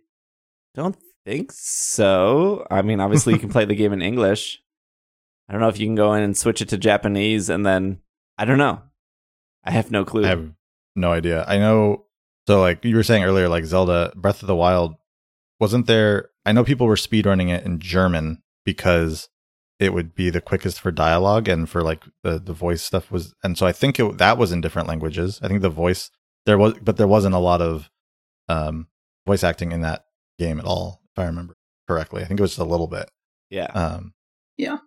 don't 0.76 0.96
think 1.26 1.52
so. 1.52 2.66
I 2.70 2.82
mean, 2.82 3.00
obviously 3.00 3.34
you 3.34 3.40
can 3.40 3.50
play 3.50 3.66
the 3.66 3.76
game 3.76 3.94
in 3.94 4.02
English. 4.02 4.62
I 5.48 5.54
don't 5.54 5.62
know 5.62 5.68
if 5.68 5.80
you 5.80 5.88
can 5.88 5.96
go 5.96 6.14
in 6.14 6.24
and 6.24 6.38
switch 6.38 6.62
it 6.62 6.70
to 6.70 6.78
Japanese, 6.78 7.50
and 7.50 7.66
then 7.66 8.00
I 8.38 8.46
don't 8.46 8.58
know. 8.58 8.82
I 9.64 9.72
have 9.72 9.92
no 9.92 10.04
clue. 10.04 10.26
i 10.26 10.28
have 10.28 10.52
no 10.96 11.12
idea 11.14 11.46
i 11.48 11.58
know 11.58 12.06
so 12.48 12.60
like 12.60 12.84
you 12.84 12.96
were 12.96 13.04
saying 13.04 13.24
earlier 13.24 13.48
like 13.48 13.64
zelda 13.66 14.12
breath 14.16 14.44
of 14.44 14.48
the 14.48 14.56
wild 14.56 14.96
wasn't 15.60 15.88
there 15.88 16.30
i 16.46 16.52
know 16.52 16.64
people 16.64 16.86
were 16.86 16.96
speedrunning 16.96 17.50
it 17.50 17.66
in 17.66 17.80
german 17.80 18.44
because 18.66 19.30
it 19.80 19.94
would 19.94 20.14
be 20.14 20.30
the 20.30 20.42
quickest 20.42 20.80
for 20.82 20.92
dialogue 20.92 21.48
and 21.48 21.70
for 21.70 21.82
like 21.82 22.04
the, 22.24 22.40
the 22.40 22.54
voice 22.54 22.84
stuff 22.84 23.10
was 23.10 23.34
and 23.44 23.58
so 23.58 23.66
i 23.66 23.72
think 23.72 24.00
it, 24.00 24.18
that 24.18 24.38
was 24.38 24.52
in 24.52 24.60
different 24.62 24.88
languages 24.90 25.40
i 25.42 25.48
think 25.48 25.62
the 25.62 25.70
voice 25.70 26.12
there 26.46 26.58
was 26.58 26.74
but 26.82 26.98
there 26.98 27.08
wasn't 27.08 27.34
a 27.34 27.40
lot 27.40 27.62
of 27.62 27.90
um 28.50 28.88
voice 29.26 29.44
acting 29.46 29.72
in 29.72 29.80
that 29.82 30.06
game 30.38 30.60
at 30.60 30.66
all 30.66 31.02
if 31.16 31.22
i 31.22 31.26
remember 31.26 31.56
correctly 31.88 32.22
i 32.22 32.26
think 32.26 32.40
it 32.40 32.44
was 32.44 32.52
just 32.52 32.60
a 32.60 32.64
little 32.64 32.88
bit 32.88 33.10
yeah. 33.50 33.66
um 33.74 34.14
Yeah. 34.58 34.78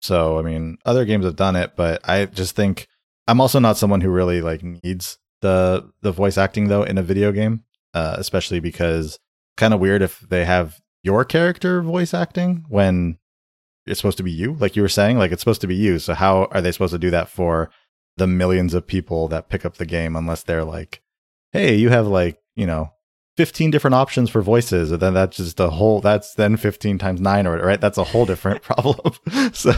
so 0.00 0.38
i 0.38 0.42
mean 0.42 0.78
other 0.84 1.04
games 1.04 1.24
have 1.24 1.36
done 1.36 1.56
it 1.56 1.72
but 1.76 2.00
i 2.08 2.26
just 2.26 2.54
think 2.54 2.86
i'm 3.26 3.40
also 3.40 3.58
not 3.58 3.76
someone 3.76 4.00
who 4.00 4.10
really 4.10 4.40
like 4.40 4.62
needs 4.62 5.18
the 5.40 5.90
the 6.02 6.12
voice 6.12 6.38
acting 6.38 6.68
though 6.68 6.82
in 6.82 6.98
a 6.98 7.02
video 7.02 7.32
game 7.32 7.64
uh 7.94 8.14
especially 8.18 8.60
because 8.60 9.18
kind 9.56 9.74
of 9.74 9.80
weird 9.80 10.02
if 10.02 10.20
they 10.20 10.44
have 10.44 10.80
your 11.02 11.24
character 11.24 11.82
voice 11.82 12.14
acting 12.14 12.64
when 12.68 13.18
it's 13.86 14.00
supposed 14.00 14.16
to 14.16 14.22
be 14.22 14.30
you 14.32 14.54
like 14.54 14.74
you 14.76 14.82
were 14.82 14.88
saying 14.88 15.18
like 15.18 15.32
it's 15.32 15.42
supposed 15.42 15.60
to 15.60 15.66
be 15.66 15.74
you 15.74 15.98
so 15.98 16.14
how 16.14 16.44
are 16.46 16.60
they 16.62 16.72
supposed 16.72 16.92
to 16.94 16.98
do 16.98 17.10
that 17.10 17.28
for 17.28 17.70
the 18.16 18.26
millions 18.26 18.72
of 18.74 18.86
people 18.86 19.28
that 19.28 19.48
pick 19.48 19.64
up 19.66 19.76
the 19.76 19.84
game 19.84 20.16
unless 20.16 20.42
they're 20.42 20.64
like 20.64 21.02
hey 21.52 21.74
you 21.74 21.90
have 21.90 22.06
like 22.06 22.38
you 22.56 22.66
know 22.66 22.90
15 23.36 23.70
different 23.70 23.94
options 23.94 24.30
for 24.30 24.42
voices 24.42 24.90
and 24.92 25.00
then 25.00 25.14
that's 25.14 25.36
just 25.36 25.58
a 25.58 25.70
whole 25.70 26.00
that's 26.00 26.34
then 26.34 26.56
15 26.56 26.98
times 26.98 27.20
9 27.20 27.46
or 27.46 27.58
right 27.58 27.80
that's 27.80 27.98
a 27.98 28.04
whole 28.04 28.24
different 28.26 28.62
problem 28.70 29.12
so 29.52 29.72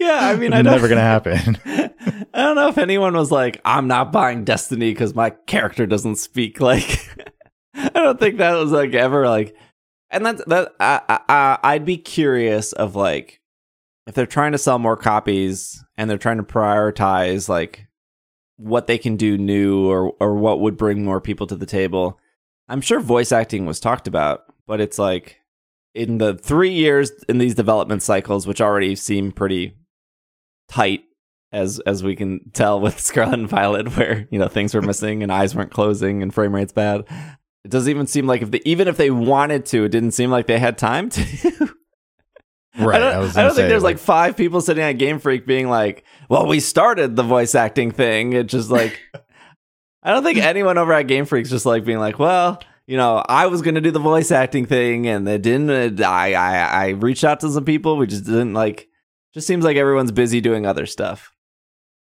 Yeah, 0.00 0.18
I 0.22 0.36
mean, 0.36 0.52
I 0.52 0.62
never 0.62 0.88
gonna 0.88 1.00
happen 1.02 1.58
I 2.34 2.42
don't 2.42 2.56
know 2.56 2.68
if 2.68 2.78
anyone 2.78 3.14
was 3.14 3.30
like, 3.30 3.60
"I'm 3.64 3.86
not 3.88 4.12
buying 4.12 4.44
Destiny 4.44 4.90
because 4.92 5.14
my 5.14 5.30
character 5.30 5.86
doesn't 5.86 6.16
speak." 6.16 6.60
Like, 6.60 7.06
I 7.74 7.88
don't 7.94 8.18
think 8.18 8.38
that 8.38 8.54
was 8.54 8.70
like 8.70 8.94
ever 8.94 9.28
like, 9.28 9.56
and 10.10 10.24
that's 10.24 10.44
that. 10.46 10.72
I, 10.80 11.00
I- 11.28 11.58
I'd 11.62 11.84
be 11.84 11.96
curious 11.98 12.72
of 12.72 12.94
like 12.96 13.40
if 14.06 14.14
they're 14.14 14.26
trying 14.26 14.52
to 14.52 14.58
sell 14.58 14.78
more 14.78 14.96
copies 14.96 15.82
and 15.96 16.08
they're 16.08 16.16
trying 16.18 16.36
to 16.38 16.42
prioritize 16.42 17.48
like 17.48 17.86
what 18.56 18.86
they 18.86 18.98
can 18.98 19.16
do 19.16 19.36
new 19.36 19.88
or 19.88 20.12
or 20.20 20.34
what 20.34 20.60
would 20.60 20.76
bring 20.76 21.04
more 21.04 21.20
people 21.20 21.46
to 21.48 21.56
the 21.56 21.66
table. 21.66 22.18
I'm 22.68 22.80
sure 22.80 23.00
voice 23.00 23.32
acting 23.32 23.66
was 23.66 23.80
talked 23.80 24.06
about, 24.06 24.44
but 24.66 24.80
it's 24.80 24.98
like 24.98 25.40
in 25.94 26.18
the 26.18 26.34
three 26.34 26.72
years 26.72 27.10
in 27.28 27.38
these 27.38 27.54
development 27.54 28.02
cycles, 28.02 28.46
which 28.46 28.60
already 28.60 28.94
seem 28.94 29.32
pretty 29.32 29.74
tight 30.68 31.02
as 31.50 31.80
as 31.80 32.02
we 32.02 32.14
can 32.14 32.50
tell 32.52 32.80
with 32.80 33.00
Scarlet 33.00 33.38
and 33.38 33.48
Violet, 33.48 33.96
where 33.96 34.28
you 34.30 34.38
know 34.38 34.48
things 34.48 34.74
were 34.74 34.82
missing 34.92 35.22
and 35.22 35.32
eyes 35.32 35.54
weren't 35.54 35.72
closing 35.72 36.22
and 36.22 36.32
frame 36.32 36.54
rate's 36.54 36.72
bad. 36.72 37.04
It 37.64 37.70
doesn't 37.70 37.90
even 37.90 38.06
seem 38.06 38.26
like 38.26 38.42
if 38.42 38.50
they 38.50 38.60
even 38.64 38.88
if 38.88 38.96
they 38.96 39.10
wanted 39.10 39.66
to, 39.66 39.84
it 39.84 39.90
didn't 39.90 40.12
seem 40.12 40.30
like 40.30 40.46
they 40.46 40.58
had 40.58 40.78
time 40.78 41.10
to. 41.10 41.20
right 42.78 43.02
I 43.02 43.12
don't, 43.12 43.20
was 43.20 43.36
I 43.36 43.42
don't 43.42 43.54
think 43.54 43.64
say, 43.64 43.68
there's 43.68 43.82
like 43.82 43.98
five 43.98 44.36
people 44.36 44.60
sitting 44.60 44.84
at 44.84 44.92
Game 44.92 45.18
Freak 45.18 45.46
being 45.46 45.68
like, 45.68 46.04
"Well, 46.28 46.46
we 46.46 46.60
started 46.60 47.16
the 47.16 47.22
voice 47.22 47.54
acting 47.54 47.90
thing." 47.90 48.34
It 48.34 48.46
just 48.46 48.70
like, 48.70 49.00
I 50.08 50.12
don't 50.12 50.24
think 50.24 50.38
anyone 50.38 50.78
over 50.78 50.94
at 50.94 51.06
Game 51.06 51.26
Freak's 51.26 51.50
just 51.50 51.66
like 51.66 51.84
being 51.84 51.98
like, 51.98 52.18
"Well, 52.18 52.62
you 52.86 52.96
know, 52.96 53.22
I 53.28 53.46
was 53.48 53.60
gonna 53.60 53.82
do 53.82 53.90
the 53.90 53.98
voice 53.98 54.30
acting 54.30 54.64
thing, 54.64 55.06
and 55.06 55.28
it 55.28 55.42
didn't. 55.42 56.00
I 56.00 56.32
I 56.32 56.86
I 56.86 56.88
reached 56.88 57.24
out 57.24 57.40
to 57.40 57.50
some 57.50 57.66
people. 57.66 57.98
We 57.98 58.06
just 58.06 58.24
didn't 58.24 58.54
like. 58.54 58.88
Just 59.34 59.46
seems 59.46 59.64
like 59.64 59.76
everyone's 59.76 60.10
busy 60.10 60.40
doing 60.40 60.64
other 60.64 60.86
stuff." 60.86 61.30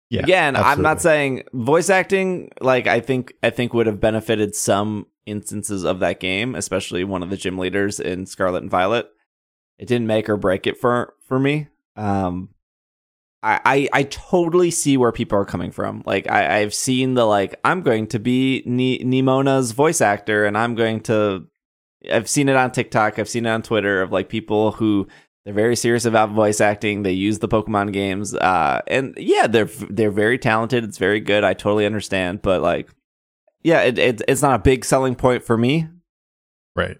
yeah, 0.08 0.22
Again, 0.22 0.54
I'm 0.54 0.82
not 0.82 1.00
saying 1.00 1.42
voice 1.52 1.90
acting. 1.90 2.50
Like 2.60 2.86
I 2.86 3.00
think 3.00 3.32
I 3.42 3.50
think 3.50 3.74
would 3.74 3.88
have 3.88 4.00
benefited 4.00 4.54
some 4.54 5.06
instances 5.26 5.84
of 5.84 5.98
that 5.98 6.20
game, 6.20 6.54
especially 6.54 7.02
one 7.02 7.24
of 7.24 7.30
the 7.30 7.36
gym 7.36 7.58
leaders 7.58 7.98
in 7.98 8.24
Scarlet 8.24 8.62
and 8.62 8.70
Violet. 8.70 9.08
It 9.78 9.88
didn't 9.88 10.06
make 10.06 10.28
or 10.28 10.36
break 10.36 10.68
it 10.68 10.78
for 10.78 11.14
for 11.26 11.40
me. 11.40 11.66
Um, 11.96 12.50
I, 13.42 13.60
I, 13.64 13.88
I 13.92 14.02
totally 14.04 14.70
see 14.70 14.96
where 14.96 15.12
people 15.12 15.38
are 15.38 15.44
coming 15.46 15.70
from. 15.70 16.02
Like 16.04 16.30
I, 16.30 16.58
I've 16.60 16.74
seen 16.74 17.14
the 17.14 17.24
like 17.24 17.58
I'm 17.64 17.82
going 17.82 18.06
to 18.08 18.18
be 18.18 18.62
Ni- 18.66 18.98
Nemona's 19.02 19.72
voice 19.72 20.00
actor, 20.00 20.44
and 20.44 20.56
I'm 20.58 20.74
going 20.74 21.00
to. 21.04 21.46
I've 22.10 22.28
seen 22.28 22.48
it 22.48 22.56
on 22.56 22.70
TikTok. 22.72 23.18
I've 23.18 23.28
seen 23.28 23.46
it 23.46 23.50
on 23.50 23.62
Twitter 23.62 24.02
of 24.02 24.10
like 24.12 24.28
people 24.28 24.72
who 24.72 25.06
they're 25.44 25.54
very 25.54 25.76
serious 25.76 26.04
about 26.04 26.30
voice 26.30 26.60
acting. 26.60 27.02
They 27.02 27.12
use 27.12 27.38
the 27.38 27.48
Pokemon 27.48 27.92
games, 27.94 28.34
uh, 28.34 28.82
and 28.86 29.14
yeah, 29.16 29.46
they're 29.46 29.70
they're 29.88 30.10
very 30.10 30.38
talented. 30.38 30.84
It's 30.84 30.98
very 30.98 31.20
good. 31.20 31.42
I 31.44 31.54
totally 31.54 31.86
understand, 31.86 32.42
but 32.42 32.60
like, 32.60 32.90
yeah, 33.62 33.80
it, 33.82 33.98
it 33.98 34.22
it's 34.28 34.42
not 34.42 34.60
a 34.60 34.62
big 34.62 34.84
selling 34.84 35.14
point 35.14 35.44
for 35.44 35.56
me. 35.56 35.88
Right. 36.76 36.98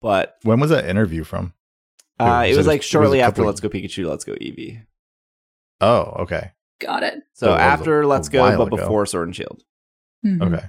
But 0.00 0.36
When 0.42 0.60
was 0.60 0.70
that 0.70 0.88
interview 0.88 1.24
from? 1.24 1.52
uh, 2.20 2.44
Was 2.46 2.48
it 2.48 2.52
it 2.52 2.56
was 2.58 2.66
a- 2.66 2.70
like 2.70 2.80
a 2.80 2.84
shortly 2.84 3.20
after 3.22 3.42
Let's 3.42 3.60
Go 3.60 3.68
Pikachu, 3.68 4.08
Let's 4.08 4.24
Go 4.24 4.34
Eevee. 4.34 4.84
Oh, 5.80 6.00
okay. 6.22 6.52
Got 6.80 7.02
it. 7.02 7.22
So 7.34 7.46
So 7.48 7.54
after 7.54 8.02
a- 8.02 8.06
Let's 8.06 8.28
a 8.28 8.30
Go, 8.32 8.56
but 8.56 8.66
ago. 8.68 8.76
before 8.76 9.06
Sword 9.06 9.28
and 9.28 9.36
Shield. 9.36 9.62
Mhm. 10.24 10.42
Okay. 10.54 10.66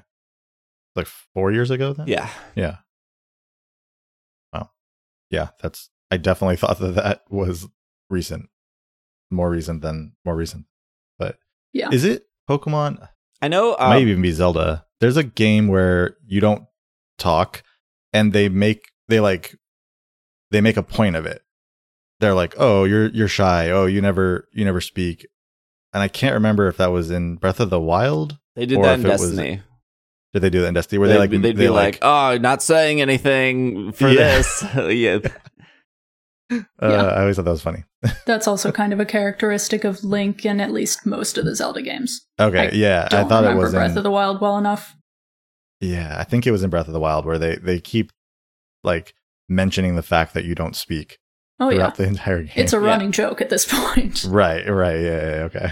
Like 0.95 1.07
four 1.07 1.51
years 1.51 1.71
ago 1.71 1.93
then? 1.93 2.07
Yeah. 2.07 2.29
Yeah. 2.55 2.77
Wow. 4.53 4.71
Yeah, 5.29 5.49
that's 5.61 5.89
I 6.11 6.17
definitely 6.17 6.55
thought 6.57 6.79
that 6.79 6.95
that 6.95 7.23
was 7.29 7.67
recent. 8.09 8.49
More 9.31 9.49
recent 9.49 9.81
than 9.81 10.13
more 10.23 10.35
recent. 10.35 10.65
But 11.17 11.39
Yeah. 11.73 11.89
is 11.91 12.03
it 12.03 12.27
Pokemon? 12.49 13.09
I 13.41 13.47
know. 13.47 13.73
It 13.73 13.81
Um, 13.81 13.89
might 13.89 14.01
even 14.01 14.21
be 14.21 14.31
Zelda. 14.31 14.85
There's 14.99 15.17
a 15.17 15.23
game 15.23 15.67
where 15.67 16.17
you 16.25 16.39
don't 16.39 16.65
talk 17.17 17.63
and 18.13 18.33
they 18.33 18.49
make 18.49 18.91
they 19.07 19.19
like 19.19 19.55
they 20.51 20.61
make 20.61 20.77
a 20.77 20.83
point 20.83 21.15
of 21.15 21.25
it. 21.25 21.43
They're 22.19 22.33
like, 22.33 22.53
"Oh, 22.57 22.83
you're 22.85 23.07
you're 23.09 23.27
shy. 23.27 23.69
Oh, 23.69 23.85
you 23.85 24.01
never 24.01 24.47
you 24.53 24.63
never 24.65 24.81
speak." 24.81 25.27
And 25.93 26.01
I 26.03 26.07
can't 26.07 26.33
remember 26.33 26.67
if 26.67 26.77
that 26.77 26.91
was 26.91 27.09
in 27.11 27.35
Breath 27.35 27.59
of 27.59 27.69
the 27.69 27.79
Wild. 27.79 28.37
they 28.55 28.65
did 28.65 28.77
or 28.77 28.83
that 28.83 28.99
if 28.99 29.05
in 29.05 29.05
it 29.05 29.13
was- 29.13 29.21
Destiny. 29.21 29.61
Did 30.33 30.41
they 30.41 30.49
do 30.49 30.61
that 30.61 30.67
in 30.67 30.73
Destiny? 30.73 30.99
Where 30.99 31.07
they'd, 31.07 31.13
they 31.13 31.19
like 31.19 31.29
they'd 31.29 31.41
they 31.41 31.51
be 31.53 31.69
like, 31.69 31.99
"Oh, 32.01 32.37
not 32.37 32.61
saying 32.61 32.99
anything 32.99 33.93
for 33.93 34.09
Yeah. 34.09 34.37
this." 34.37 34.63
yeah. 34.75 35.19
uh, 36.51 36.59
Yeah. 36.81 37.05
I 37.07 37.21
always 37.21 37.37
thought 37.37 37.45
that 37.45 37.51
was 37.51 37.61
funny. 37.61 37.83
That's 38.25 38.47
also 38.47 38.71
kind 38.71 38.91
of 38.93 38.99
a 38.99 39.05
characteristic 39.05 39.83
of 39.83 40.03
Link 40.03 40.45
in 40.45 40.59
at 40.59 40.71
least 40.71 41.05
most 41.05 41.37
of 41.37 41.45
the 41.45 41.55
Zelda 41.55 41.81
games. 41.81 42.25
Okay, 42.39 42.67
I 42.67 42.71
yeah, 42.71 43.05
I 43.11 43.15
Don't 43.15 43.29
thought 43.29 43.43
it 43.43 43.47
remember 43.47 43.63
was 43.63 43.73
Breath 43.73 43.91
in, 43.91 43.97
of 43.97 44.03
the 44.03 44.11
Wild 44.11 44.41
well 44.41 44.57
enough. 44.57 44.95
Yeah, 45.81 46.15
I 46.19 46.23
think 46.23 46.45
it 46.45 46.51
was 46.51 46.63
in 46.63 46.69
Breath 46.69 46.87
of 46.87 46.93
the 46.93 46.99
Wild 46.99 47.25
where 47.25 47.37
they 47.39 47.55
they 47.55 47.79
keep 47.79 48.11
like 48.83 49.13
mentioning 49.49 49.95
the 49.95 50.03
fact 50.03 50.33
that 50.33 50.43
you 50.45 50.53
don't 50.53 50.75
speak 50.75 51.17
Oh 51.59 51.69
yeah, 51.69 51.89
the 51.91 52.03
entire 52.05 52.43
game. 52.43 52.51
it's 52.55 52.73
a 52.73 52.77
Yeah. 52.77 52.85
running 52.85 53.11
joke 53.11 53.39
at 53.41 53.49
this 53.49 53.65
point. 53.69 54.25
right, 54.27 54.67
right, 54.69 54.99
yeah, 54.99 55.01
yeah, 55.01 55.29
yeah, 55.35 55.43
okay. 55.43 55.71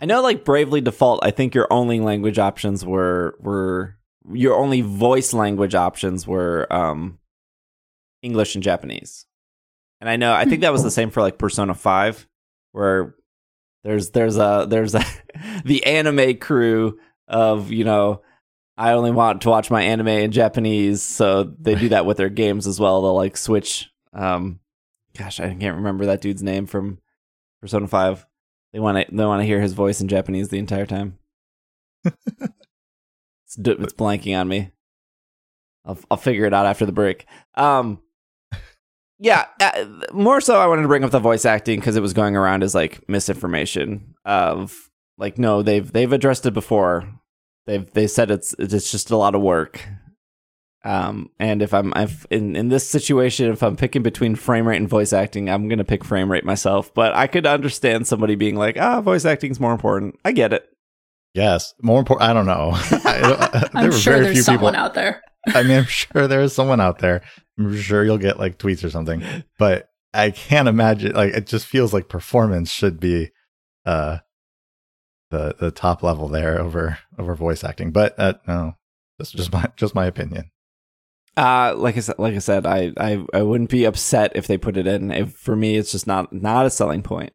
I 0.00 0.06
know, 0.06 0.22
like 0.22 0.44
Bravely 0.44 0.80
Default. 0.80 1.20
I 1.22 1.30
think 1.30 1.54
your 1.54 1.68
only 1.72 2.00
language 2.00 2.38
options 2.38 2.84
were 2.84 3.36
were 3.40 3.96
your 4.32 4.56
only 4.56 4.80
voice 4.80 5.32
language 5.32 5.74
options 5.74 6.26
were 6.26 6.66
um 6.72 7.18
English 8.22 8.54
and 8.54 8.64
Japanese. 8.64 9.26
And 10.00 10.08
I 10.10 10.16
know 10.16 10.32
I 10.32 10.44
think 10.46 10.62
that 10.62 10.72
was 10.72 10.82
the 10.82 10.90
same 10.90 11.10
for 11.10 11.20
like 11.20 11.38
Persona 11.38 11.74
Five, 11.74 12.26
where 12.72 13.14
there's 13.84 14.10
there's 14.10 14.36
a 14.36 14.66
there's 14.68 14.94
a 14.94 15.04
the 15.64 15.84
anime 15.86 16.38
crew 16.38 16.98
of 17.28 17.70
you 17.70 17.84
know 17.84 18.22
I 18.76 18.92
only 18.92 19.10
want 19.12 19.42
to 19.42 19.50
watch 19.50 19.70
my 19.70 19.82
anime 19.82 20.08
in 20.08 20.32
Japanese, 20.32 21.02
so 21.02 21.44
they 21.44 21.74
do 21.76 21.90
that 21.90 22.06
with 22.06 22.16
their 22.16 22.30
games 22.30 22.66
as 22.66 22.80
well. 22.80 23.02
They'll 23.02 23.14
like 23.14 23.36
switch. 23.36 23.90
Um, 24.12 24.58
gosh, 25.16 25.40
I 25.40 25.54
can't 25.54 25.76
remember 25.76 26.06
that 26.06 26.20
dude's 26.20 26.42
name 26.42 26.66
from 26.66 26.98
Persona 27.60 27.86
Five. 27.86 28.26
They 28.72 28.80
want 28.80 29.06
to 29.06 29.14
they 29.14 29.24
want 29.24 29.40
to 29.40 29.46
hear 29.46 29.60
his 29.60 29.72
voice 29.72 30.00
in 30.00 30.08
Japanese 30.08 30.48
the 30.48 30.58
entire 30.58 30.86
time. 30.86 31.18
it's, 32.04 33.56
d- 33.60 33.76
it's 33.78 33.92
blanking 33.92 34.38
on 34.38 34.48
me. 34.48 34.70
I'll 35.84 35.98
I'll 36.10 36.16
figure 36.16 36.44
it 36.44 36.54
out 36.54 36.66
after 36.66 36.86
the 36.86 36.92
break. 36.92 37.26
Um, 37.54 38.00
yeah, 39.18 39.46
uh, 39.60 39.84
more 40.12 40.40
so, 40.40 40.58
I 40.58 40.66
wanted 40.66 40.82
to 40.82 40.88
bring 40.88 41.04
up 41.04 41.10
the 41.10 41.18
voice 41.18 41.44
acting 41.44 41.78
because 41.78 41.96
it 41.96 42.02
was 42.02 42.14
going 42.14 42.36
around 42.36 42.62
as 42.62 42.74
like 42.74 43.06
misinformation 43.08 44.14
of 44.24 44.88
like 45.18 45.38
no, 45.38 45.62
they've 45.62 45.90
they've 45.92 46.12
addressed 46.12 46.46
it 46.46 46.54
before. 46.54 47.06
They've 47.66 47.90
they 47.92 48.06
said 48.06 48.30
it's 48.30 48.54
it's 48.58 48.90
just 48.90 49.10
a 49.10 49.16
lot 49.16 49.34
of 49.34 49.42
work. 49.42 49.86
Um, 50.82 51.30
and 51.38 51.60
if 51.60 51.74
I'm 51.74 51.92
if 51.94 52.26
in 52.30 52.56
in 52.56 52.68
this 52.68 52.88
situation, 52.88 53.50
if 53.52 53.62
I'm 53.62 53.76
picking 53.76 54.02
between 54.02 54.34
frame 54.34 54.66
rate 54.66 54.78
and 54.78 54.88
voice 54.88 55.12
acting, 55.12 55.50
I'm 55.50 55.68
gonna 55.68 55.84
pick 55.84 56.04
frame 56.04 56.30
rate 56.30 56.44
myself. 56.44 56.92
But 56.94 57.14
I 57.14 57.26
could 57.26 57.46
understand 57.46 58.06
somebody 58.06 58.34
being 58.34 58.56
like, 58.56 58.78
ah, 58.78 59.00
voice 59.00 59.24
acting 59.24 59.50
is 59.50 59.60
more 59.60 59.72
important. 59.72 60.18
I 60.24 60.32
get 60.32 60.52
it. 60.52 60.66
Yes, 61.34 61.74
more 61.82 61.98
important. 61.98 62.30
I 62.30 62.32
don't 62.32 62.46
know. 62.46 62.70
I 63.04 63.20
don't, 63.20 63.74
I'm 63.76 63.86
were 63.86 63.92
sure 63.92 64.14
very 64.14 64.24
there's 64.24 64.36
few 64.36 64.42
someone 64.42 64.72
people. 64.72 64.84
out 64.84 64.94
there. 64.94 65.22
I 65.48 65.62
mean, 65.62 65.78
I'm 65.78 65.84
sure 65.84 66.26
there 66.26 66.42
is 66.42 66.54
someone 66.54 66.80
out 66.80 66.98
there. 66.98 67.22
I'm 67.58 67.76
sure 67.76 68.04
you'll 68.04 68.18
get 68.18 68.38
like 68.38 68.58
tweets 68.58 68.82
or 68.84 68.90
something, 68.90 69.22
but 69.58 69.88
I 70.14 70.30
can't 70.30 70.68
imagine. 70.68 71.12
Like, 71.12 71.34
it 71.34 71.46
just 71.46 71.66
feels 71.66 71.92
like 71.92 72.08
performance 72.08 72.70
should 72.70 72.98
be 73.00 73.30
uh 73.84 74.18
the 75.30 75.54
the 75.58 75.70
top 75.70 76.02
level 76.02 76.28
there 76.28 76.58
over 76.60 76.98
over 77.18 77.34
voice 77.34 77.64
acting. 77.64 77.90
But 77.92 78.18
uh, 78.18 78.34
no, 78.48 78.72
that's 79.18 79.30
just 79.30 79.52
my 79.52 79.70
just 79.76 79.94
my 79.94 80.06
opinion. 80.06 80.50
Uh, 81.36 81.74
like 81.76 81.96
I 81.96 82.00
said, 82.00 82.16
like 82.18 82.34
I 82.34 82.38
said, 82.38 82.66
I, 82.66 82.92
I, 82.96 83.24
I 83.32 83.42
wouldn't 83.42 83.70
be 83.70 83.84
upset 83.84 84.32
if 84.34 84.46
they 84.46 84.58
put 84.58 84.76
it 84.76 84.86
in. 84.86 85.10
If, 85.10 85.32
for 85.32 85.54
me, 85.56 85.76
it's 85.76 85.92
just 85.92 86.06
not 86.06 86.32
not 86.32 86.66
a 86.66 86.70
selling 86.70 87.02
point. 87.02 87.32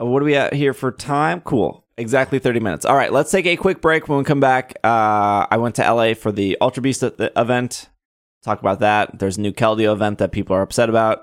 Uh, 0.00 0.06
what 0.06 0.20
are 0.22 0.24
we 0.24 0.34
at 0.34 0.52
here 0.52 0.74
for 0.74 0.90
time? 0.90 1.40
Cool, 1.42 1.86
exactly 1.96 2.38
thirty 2.38 2.60
minutes. 2.60 2.84
All 2.84 2.96
right, 2.96 3.12
let's 3.12 3.30
take 3.30 3.46
a 3.46 3.56
quick 3.56 3.80
break. 3.80 4.08
When 4.08 4.18
we 4.18 4.24
come 4.24 4.40
back, 4.40 4.74
uh, 4.82 5.46
I 5.50 5.56
went 5.58 5.76
to 5.76 5.82
LA 5.82 6.14
for 6.14 6.32
the 6.32 6.58
Ultra 6.60 6.82
Beast 6.82 7.02
e- 7.02 7.12
event. 7.18 7.88
Talk 8.42 8.60
about 8.60 8.80
that. 8.80 9.18
There's 9.18 9.38
a 9.38 9.40
new 9.40 9.52
Keldeo 9.52 9.92
event 9.92 10.18
that 10.18 10.32
people 10.32 10.56
are 10.56 10.62
upset 10.62 10.88
about, 10.88 11.20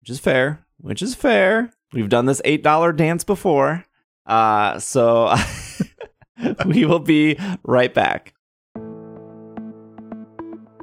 which 0.00 0.10
is 0.10 0.20
fair. 0.20 0.66
Which 0.78 1.02
is 1.02 1.14
fair. 1.14 1.72
We've 1.92 2.08
done 2.08 2.26
this 2.26 2.42
eight 2.44 2.62
dollar 2.62 2.92
dance 2.92 3.24
before, 3.24 3.84
uh, 4.26 4.78
so 4.78 5.34
we 6.66 6.84
will 6.84 7.00
be 7.00 7.38
right 7.64 7.92
back. 7.92 8.34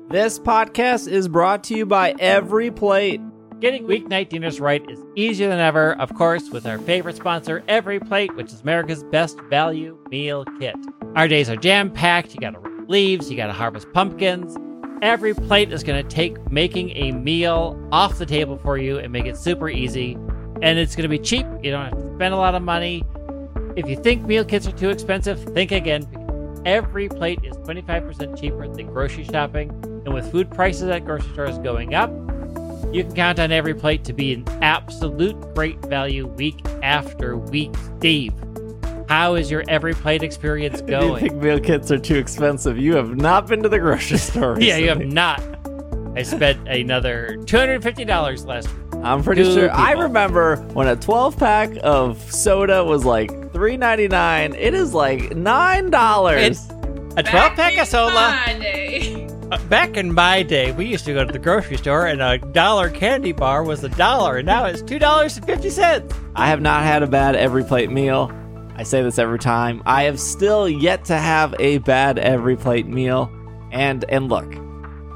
This 0.09 0.39
podcast 0.39 1.09
is 1.09 1.27
brought 1.27 1.65
to 1.65 1.75
you 1.75 1.85
by 1.85 2.15
Every 2.17 2.71
Plate. 2.71 3.19
Getting 3.59 3.85
weeknight 3.85 4.29
dinners 4.29 4.61
right 4.61 4.81
is 4.89 5.03
easier 5.17 5.49
than 5.49 5.59
ever, 5.59 5.99
of 5.99 6.13
course, 6.15 6.49
with 6.49 6.65
our 6.65 6.77
favorite 6.79 7.17
sponsor, 7.17 7.61
Every 7.67 7.99
Plate, 7.99 8.33
which 8.37 8.53
is 8.53 8.61
America's 8.61 9.03
best 9.03 9.37
value 9.49 9.97
meal 10.09 10.45
kit. 10.61 10.77
Our 11.17 11.27
days 11.27 11.49
are 11.49 11.57
jam 11.57 11.91
packed. 11.91 12.33
You 12.33 12.39
gotta 12.39 12.57
rip 12.57 12.87
leaves, 12.87 13.29
you 13.29 13.35
gotta 13.35 13.51
harvest 13.51 13.91
pumpkins. 13.91 14.55
Every 15.01 15.33
Plate 15.33 15.73
is 15.73 15.83
gonna 15.83 16.03
take 16.03 16.49
making 16.49 16.91
a 16.91 17.11
meal 17.11 17.77
off 17.91 18.17
the 18.17 18.25
table 18.25 18.57
for 18.59 18.77
you 18.77 18.99
and 18.99 19.11
make 19.11 19.25
it 19.25 19.35
super 19.35 19.67
easy. 19.67 20.13
And 20.61 20.79
it's 20.79 20.95
gonna 20.95 21.09
be 21.09 21.19
cheap. 21.19 21.45
You 21.61 21.71
don't 21.71 21.83
have 21.83 21.97
to 21.97 22.15
spend 22.15 22.33
a 22.33 22.37
lot 22.37 22.55
of 22.55 22.61
money. 22.61 23.03
If 23.75 23.89
you 23.89 23.97
think 23.97 24.25
meal 24.25 24.45
kits 24.45 24.69
are 24.69 24.71
too 24.71 24.89
expensive, 24.89 25.43
think 25.53 25.73
again. 25.73 26.07
Every 26.65 27.09
plate 27.09 27.41
is 27.43 27.57
25% 27.57 28.39
cheaper 28.39 28.67
than 28.69 28.87
grocery 28.87 29.25
shopping. 29.25 29.96
And 30.07 30.13
with 30.13 30.31
food 30.31 30.49
prices 30.49 30.83
at 30.83 31.03
grocery 31.03 31.33
stores 31.33 31.57
going 31.57 31.93
up, 31.93 32.09
you 32.93 33.03
can 33.03 33.13
count 33.13 33.39
on 33.39 33.51
every 33.51 33.73
plate 33.73 34.05
to 34.05 34.13
be 34.13 34.31
an 34.31 34.45
absolute 34.61 35.35
great 35.53 35.79
value 35.79 36.27
week 36.27 36.65
after 36.81 37.35
week. 37.35 37.75
Steve, 37.97 38.31
how 39.09 39.35
is 39.35 39.51
your 39.51 39.65
every 39.67 39.93
plate 39.93 40.23
experience 40.23 40.79
going? 40.79 41.09
you 41.23 41.29
think 41.29 41.43
meal 41.43 41.59
kits 41.59 41.91
are 41.91 41.99
too 41.99 42.15
expensive, 42.15 42.77
you 42.77 42.95
have 42.95 43.17
not 43.17 43.47
been 43.47 43.61
to 43.63 43.67
the 43.67 43.79
grocery 43.79 44.17
store. 44.17 44.57
yeah, 44.61 44.77
you 44.77 44.87
have 44.87 45.05
not. 45.05 45.41
I 46.15 46.23
spent 46.23 46.65
another 46.69 47.35
$250 47.41 48.45
last 48.45 48.69
week. 48.69 49.03
I'm 49.03 49.21
pretty 49.21 49.43
Two 49.43 49.53
sure. 49.55 49.71
I 49.71 49.91
remember 49.91 50.55
when 50.71 50.87
a 50.87 50.95
12 50.95 51.37
pack 51.37 51.71
of 51.83 52.31
soda 52.33 52.81
was 52.81 53.03
like 53.03 53.29
$3.99. 53.51 54.55
It 54.57 54.73
is 54.73 54.93
like 54.93 55.35
nine 55.35 55.89
dollars. 55.89 56.65
A 57.17 57.23
12 57.23 57.55
pack 57.55 57.77
of 57.77 57.87
soda. 57.87 58.13
Monday. 58.13 59.16
Uh, 59.51 59.57
Back 59.69 59.95
in 59.95 60.13
my 60.13 60.43
day, 60.43 60.71
we 60.73 60.85
used 60.85 61.05
to 61.05 61.13
go 61.13 61.23
to 61.23 61.31
the 61.31 61.39
grocery 61.39 61.77
store 61.77 62.07
and 62.07 62.21
a 62.21 62.37
dollar 62.37 62.89
candy 62.89 63.31
bar 63.31 63.63
was 63.63 63.83
a 63.83 63.89
dollar, 63.89 64.37
and 64.37 64.45
now 64.45 64.65
it's 64.65 64.81
$2.50. 64.81 66.13
I 66.35 66.47
have 66.47 66.61
not 66.61 66.83
had 66.83 67.01
a 67.01 67.07
bad 67.07 67.35
every 67.35 67.63
plate 67.63 67.89
meal. 67.89 68.31
I 68.75 68.83
say 68.83 69.01
this 69.01 69.17
every 69.17 69.39
time. 69.39 69.81
I 69.85 70.03
have 70.03 70.19
still 70.19 70.67
yet 70.67 71.05
to 71.05 71.17
have 71.17 71.55
a 71.59 71.77
bad 71.79 72.19
every 72.19 72.55
plate 72.57 72.87
meal. 72.87 73.31
And 73.71 74.05
and 74.09 74.29
look, 74.29 74.53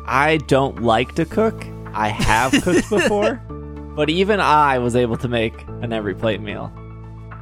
I 0.08 0.38
don't 0.48 0.82
like 0.82 1.14
to 1.16 1.26
cook. 1.26 1.66
I 1.94 2.08
have 2.10 2.52
cooked 2.64 2.90
before, 2.90 3.36
but 3.96 4.10
even 4.10 4.40
I 4.40 4.80
was 4.80 4.96
able 4.96 5.18
to 5.18 5.28
make 5.28 5.54
an 5.82 5.94
every 5.94 6.16
plate 6.16 6.42
meal. 6.42 6.72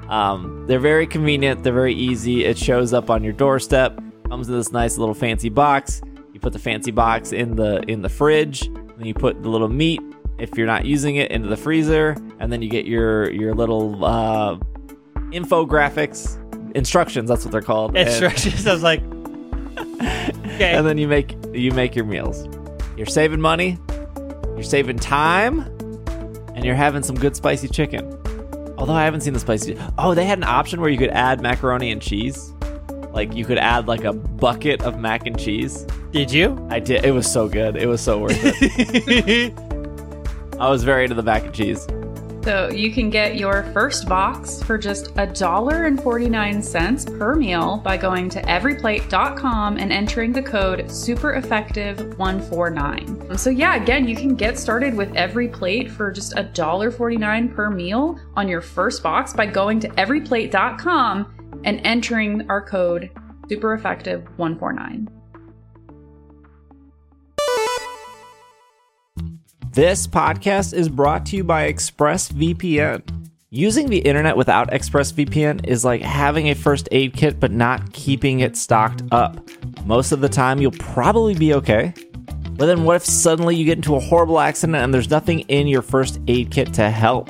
Um, 0.10 0.66
they're 0.68 0.80
very 0.80 1.08
convenient. 1.08 1.64
They're 1.64 1.72
very 1.72 1.94
easy. 1.94 2.46
It 2.46 2.58
shows 2.58 2.94
up 2.94 3.10
on 3.10 3.24
your 3.24 3.34
doorstep. 3.34 4.00
Comes 4.28 4.50
in 4.50 4.56
this 4.56 4.72
nice 4.72 4.98
little 4.98 5.16
fancy 5.16 5.50
box. 5.50 6.02
You 6.34 6.40
put 6.40 6.54
the 6.54 6.60
fancy 6.60 6.92
box 6.92 7.32
in 7.32 7.56
the 7.56 7.82
in 7.88 8.02
the 8.02 8.10
fridge. 8.10 8.70
Then 8.98 9.06
you 9.06 9.14
put 9.14 9.42
the 9.42 9.50
little 9.50 9.70
meat 9.70 10.02
if 10.38 10.58
you're 10.58 10.68
not 10.68 10.86
using 10.86 11.18
it 11.18 11.32
into 11.32 11.48
the 11.48 11.58
freezer, 11.58 12.16
and 12.40 12.52
then 12.52 12.62
you 12.62 12.70
get 12.70 12.86
your 12.86 13.32
your 13.32 13.54
little 13.54 14.04
uh, 14.06 14.58
infographics 15.32 16.38
instructions. 16.76 17.30
That's 17.30 17.44
what 17.44 17.52
they're 17.52 17.62
called. 17.62 17.96
Instructions. 17.98 18.66
I 18.68 18.74
was 18.74 18.84
like, 18.84 19.02
okay. 19.80 20.74
and 20.76 20.86
then 20.86 20.98
you 20.98 21.08
make 21.08 21.36
you 21.54 21.72
make 21.72 21.96
your 21.96 22.06
meals. 22.06 22.48
You're 22.98 23.06
saving 23.06 23.42
money, 23.42 23.78
you're 24.56 24.64
saving 24.64 25.00
time, 25.00 25.62
and 26.56 26.66
you're 26.66 26.76
having 26.76 27.04
some 27.04 27.16
good 27.16 27.36
spicy 27.36 27.68
chicken. 27.68 28.16
Although 28.78 28.94
I 28.94 29.04
haven't 29.04 29.22
seen 29.22 29.34
the 29.34 29.40
spicy. 29.40 29.78
Oh, 29.98 30.14
they 30.14 30.26
had 30.26 30.38
an 30.38 30.46
option 30.46 30.80
where 30.80 30.90
you 30.90 30.98
could 30.98 31.10
add 31.10 31.42
macaroni 31.42 31.92
and 31.92 32.02
cheese. 32.02 32.54
Like 33.12 33.34
you 33.34 33.46
could 33.46 33.58
add 33.58 33.88
like 33.88 34.04
a 34.04 34.14
bucket 34.14 34.84
of 34.84 35.00
mac 35.00 35.26
and 35.26 35.40
cheese. 35.40 35.86
Did 36.12 36.32
you? 36.32 36.68
I 36.70 36.80
did. 36.80 37.06
It 37.06 37.12
was 37.12 37.32
so 37.32 37.48
good. 37.48 37.76
It 37.76 37.88
was 37.88 38.02
so 38.02 38.20
worth 38.20 38.40
it. 38.42 39.54
I 40.60 40.70
was 40.70 40.84
very 40.84 41.04
into 41.04 41.16
the 41.16 41.24
mac 41.24 41.46
and 41.46 41.54
cheese. 41.54 41.88
So 42.44 42.70
you 42.70 42.92
can 42.92 43.10
get 43.10 43.36
your 43.36 43.64
first 43.74 44.08
box 44.08 44.64
for 44.64 44.78
just 44.78 45.14
$1.49 45.16 47.20
per 47.20 47.36
meal 47.36 47.76
by 47.78 47.98
going 47.98 48.30
to 48.30 48.42
everyplate.com 48.44 49.78
and 49.78 49.92
entering 49.92 50.32
the 50.32 50.42
code 50.42 50.86
supereffective149. 50.86 53.38
So 53.38 53.50
yeah, 53.50 53.76
again, 53.76 54.08
you 54.08 54.16
can 54.16 54.36
get 54.36 54.58
started 54.58 54.96
with 54.96 55.14
every 55.16 55.50
plate 55.50 55.92
for 55.92 56.12
just 56.12 56.34
$1.49 56.36 57.54
per 57.54 57.70
meal 57.70 58.18
on 58.36 58.48
your 58.48 58.62
first 58.62 59.04
box 59.04 59.34
by 59.34 59.46
going 59.46 59.82
to 59.82 59.90
everyplate.com 59.90 61.39
and 61.64 61.82
entering 61.84 62.50
our 62.50 62.62
code 62.62 63.10
super 63.48 63.74
effective 63.74 64.24
149. 64.38 65.10
This 69.72 70.08
podcast 70.08 70.74
is 70.74 70.90
brought 70.90 71.26
to 71.28 71.38
you 71.38 71.44
by 71.44 71.72
ExpressVPN. 71.72 73.30
Using 73.52 73.90
the 73.90 74.00
internet 74.00 74.36
without 74.36 74.70
ExpressVPN 74.72 75.68
is 75.68 75.86
like 75.86 76.02
having 76.02 76.50
a 76.50 76.54
first 76.54 76.90
aid 76.92 77.14
kit 77.14 77.40
but 77.40 77.52
not 77.52 77.94
keeping 77.94 78.42
it 78.42 78.58
stocked 78.58 79.04
up. 79.12 79.48
Most 79.86 80.12
of 80.12 80.22
the 80.22 80.30
time, 80.30 80.60
you'll 80.60 80.72
probably 80.72 81.34
be 81.34 81.54
okay. 81.54 81.94
But 82.52 82.66
then, 82.66 82.84
what 82.84 82.98
if 82.98 83.06
suddenly 83.06 83.56
you 83.56 83.64
get 83.64 83.78
into 83.78 83.96
a 83.96 84.00
horrible 84.00 84.40
accident 84.40 84.78
and 84.78 84.94
there's 84.94 85.10
nothing 85.10 85.40
in 85.42 85.68
your 85.68 85.82
first 85.82 86.20
aid 86.28 86.52
kit 86.52 86.74
to 86.74 86.90
help? 86.90 87.30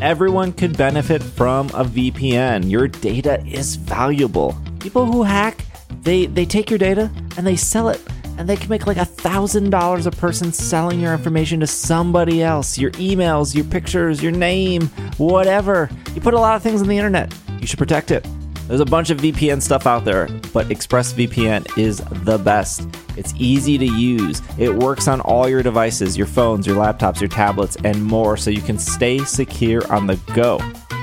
Everyone 0.00 0.54
could 0.54 0.78
benefit 0.78 1.22
from 1.22 1.66
a 1.68 1.84
VPN. 1.84 2.70
Your 2.70 2.88
data 2.88 3.44
is 3.46 3.76
valuable. 3.76 4.56
People 4.78 5.04
who 5.04 5.22
hack, 5.24 5.62
they, 6.00 6.24
they 6.24 6.46
take 6.46 6.70
your 6.70 6.78
data 6.78 7.10
and 7.36 7.46
they 7.46 7.54
sell 7.54 7.90
it 7.90 8.00
and 8.38 8.48
they 8.48 8.56
can 8.56 8.70
make 8.70 8.86
like 8.86 8.96
a 8.96 9.04
thousand 9.04 9.68
dollars 9.68 10.06
a 10.06 10.10
person 10.10 10.54
selling 10.54 11.00
your 11.00 11.12
information 11.12 11.60
to 11.60 11.66
somebody 11.66 12.42
else. 12.42 12.78
Your 12.78 12.92
emails 12.92 13.54
your 13.54 13.66
pictures 13.66 14.22
your 14.22 14.32
name 14.32 14.86
whatever. 15.18 15.90
You 16.14 16.22
put 16.22 16.32
a 16.32 16.40
lot 16.40 16.56
of 16.56 16.62
things 16.62 16.80
on 16.80 16.88
the 16.88 16.96
internet. 16.96 17.34
You 17.60 17.66
should 17.66 17.78
protect 17.78 18.10
it. 18.10 18.26
There's 18.68 18.80
a 18.80 18.86
bunch 18.86 19.10
of 19.10 19.18
vpn 19.18 19.60
stuff 19.60 19.86
out 19.86 20.06
there 20.06 20.28
but 20.54 20.68
expressvpn 20.68 21.76
is 21.76 21.98
the 22.24 22.38
best 22.38 22.88
it's 23.16 23.34
easy 23.36 23.78
to 23.78 23.86
use 23.86 24.42
it 24.58 24.74
works 24.74 25.08
on 25.08 25.20
all 25.22 25.48
your 25.48 25.62
devices 25.62 26.16
your 26.16 26.26
phones 26.26 26.66
your 26.66 26.76
laptops 26.76 27.20
your 27.20 27.28
tablets 27.28 27.76
and 27.84 28.02
more 28.02 28.36
so 28.36 28.50
you 28.50 28.62
can 28.62 28.78
stay 28.78 29.18
secure 29.18 29.90
on 29.92 30.06
the 30.06 30.16
go 30.34 30.58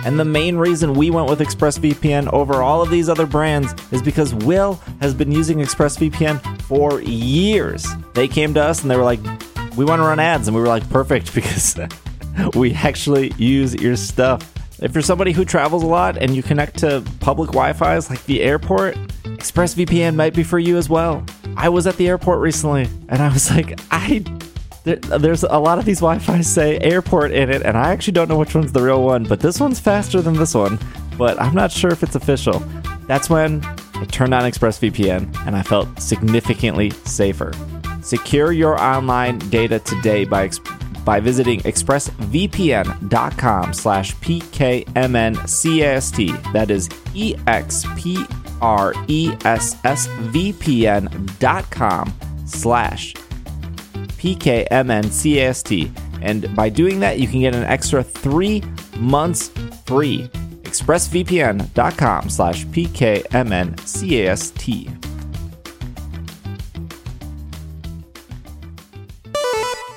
and 0.06 0.18
the 0.18 0.26
main 0.26 0.56
reason 0.56 0.94
we 0.94 1.10
went 1.10 1.30
with 1.30 1.40
ExpressVPN 1.40 2.32
over 2.32 2.62
all 2.62 2.82
of 2.82 2.90
these 2.90 3.10
other 3.10 3.26
brands 3.26 3.74
is 3.92 4.02
because 4.02 4.34
Will 4.34 4.76
has 5.02 5.14
been 5.14 5.32
using 5.32 5.58
ExpressVPN 5.58 6.62
for 6.62 7.02
years. 7.02 7.86
They 8.14 8.28
came 8.30 8.54
to 8.54 8.64
us 8.64 8.84
and 8.84 8.92
they 8.92 8.96
were 8.96 9.04
like, 9.04 9.20
we 9.76 9.86
want 9.86 10.00
to 10.00 10.04
run 10.04 10.20
ads. 10.20 10.48
And 10.48 10.56
we 10.56 10.62
were 10.62 10.68
like, 10.68 10.90
perfect, 10.90 11.34
because 11.36 11.78
we 12.56 12.74
actually 12.74 13.34
use 13.38 13.76
your 13.76 13.96
stuff. 13.96 14.54
If 14.82 14.94
you're 14.94 15.02
somebody 15.02 15.32
who 15.32 15.44
travels 15.44 15.84
a 15.84 15.88
lot 15.88 16.18
and 16.18 16.36
you 16.36 16.44
connect 16.44 16.78
to 16.80 17.04
public 17.20 17.50
Wi 17.50 17.74
Fi's 17.74 18.10
like 18.10 18.24
the 18.26 18.42
airport, 18.42 18.96
ExpressVPN 19.24 20.16
might 20.16 20.36
be 20.36 20.44
for 20.44 20.60
you 20.60 20.78
as 20.78 20.88
well. 20.88 21.26
I 21.58 21.70
was 21.70 21.88
at 21.88 21.98
the 21.98 22.08
airport 22.08 22.40
recently 22.40 22.88
and 23.10 23.20
I 23.22 23.34
was 23.34 23.50
like, 23.50 23.80
I 23.92 24.24
there, 24.84 24.96
there's 24.96 25.44
a 25.44 25.58
lot 25.58 25.80
of 25.80 25.86
these 25.86 26.00
Wi-Fi 26.00 26.42
say 26.42 26.78
airport 26.80 27.32
in 27.32 27.50
it, 27.50 27.64
and 27.64 27.76
I 27.78 27.92
actually 27.92 28.14
don't 28.14 28.30
know 28.30 28.38
which 28.38 28.56
one's 28.56 28.72
the 28.72 28.82
real 28.82 29.04
one, 29.04 29.26
but 29.26 29.42
this 29.42 29.60
one's 29.60 29.82
faster 29.82 30.22
than 30.22 30.36
this 30.36 30.54
one. 30.54 30.80
But 31.18 31.42
I'm 31.42 31.54
not 31.54 31.74
sure 31.74 31.92
if 31.92 32.04
it's 32.04 32.16
official. 32.16 32.60
That's 33.06 33.30
when 33.30 33.62
I 33.96 34.06
turned 34.06 34.34
on 34.34 34.50
ExpressVPN, 34.50 35.46
and 35.46 35.58
I 35.58 35.62
felt 35.62 36.00
significantly 36.00 36.92
safer. 37.04 37.52
Secure 38.02 38.54
your 38.54 38.80
online 38.80 39.40
data 39.40 39.80
today 39.80 40.24
by 40.24 40.52
by 41.04 41.20
visiting 41.20 41.60
expressvpn.com 41.62 43.74
slash 43.74 44.16
pkmncast. 44.16 46.54
That 46.54 46.72
is 46.72 46.88
E 47.14 47.36
E-X-P-R-E-S-S-V-P-N 49.08 51.28
dot 51.40 51.70
com 51.70 52.14
slash 52.46 53.14
PKMNCAST. 54.18 55.92
And 56.22 56.56
by 56.56 56.70
doing 56.70 57.00
that, 57.02 57.20
you 57.20 57.28
can 57.28 57.42
get 57.42 57.54
an 57.54 57.64
extra 57.64 58.02
three 58.04 58.64
months 58.98 59.50
free. 59.86 60.30
ExpressVPN.com 60.64 62.30
slash 62.30 62.66
PKMNCAST. 62.66 64.94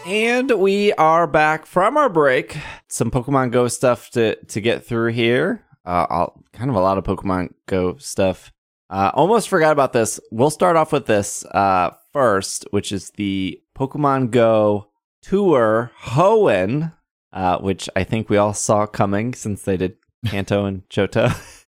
And 0.06 0.50
we 0.58 0.92
are 0.94 1.28
back 1.28 1.66
from 1.66 1.96
our 1.96 2.08
break. 2.08 2.58
Some 2.88 3.12
Pokemon 3.12 3.52
Go 3.52 3.68
stuff 3.68 4.10
to, 4.10 4.34
to 4.46 4.60
get 4.60 4.84
through 4.84 5.12
here. 5.12 5.64
Uh, 5.86 6.06
I'll, 6.10 6.39
kind 6.52 6.70
of 6.70 6.76
a 6.76 6.80
lot 6.80 6.98
of 6.98 7.04
Pokemon 7.04 7.54
Go 7.66 7.96
stuff. 7.98 8.52
Uh, 8.88 9.10
almost 9.14 9.48
forgot 9.48 9.72
about 9.72 9.92
this. 9.92 10.18
We'll 10.32 10.50
start 10.50 10.76
off 10.76 10.92
with 10.92 11.06
this 11.06 11.44
uh, 11.46 11.90
first, 12.12 12.66
which 12.70 12.90
is 12.92 13.10
the 13.10 13.60
Pokemon 13.76 14.30
Go 14.32 14.88
Tour 15.22 15.92
Hoenn, 16.02 16.92
uh, 17.32 17.58
which 17.58 17.88
I 17.94 18.04
think 18.04 18.28
we 18.28 18.36
all 18.36 18.54
saw 18.54 18.86
coming 18.86 19.34
since 19.34 19.62
they 19.62 19.76
did 19.76 19.96
Kanto 20.26 20.64
and 20.64 20.88
Johto. 20.88 21.34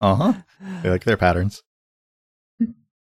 Uh 0.00 0.14
huh. 0.16 0.32
They 0.82 0.90
like 0.90 1.04
their 1.04 1.16
patterns. 1.16 1.62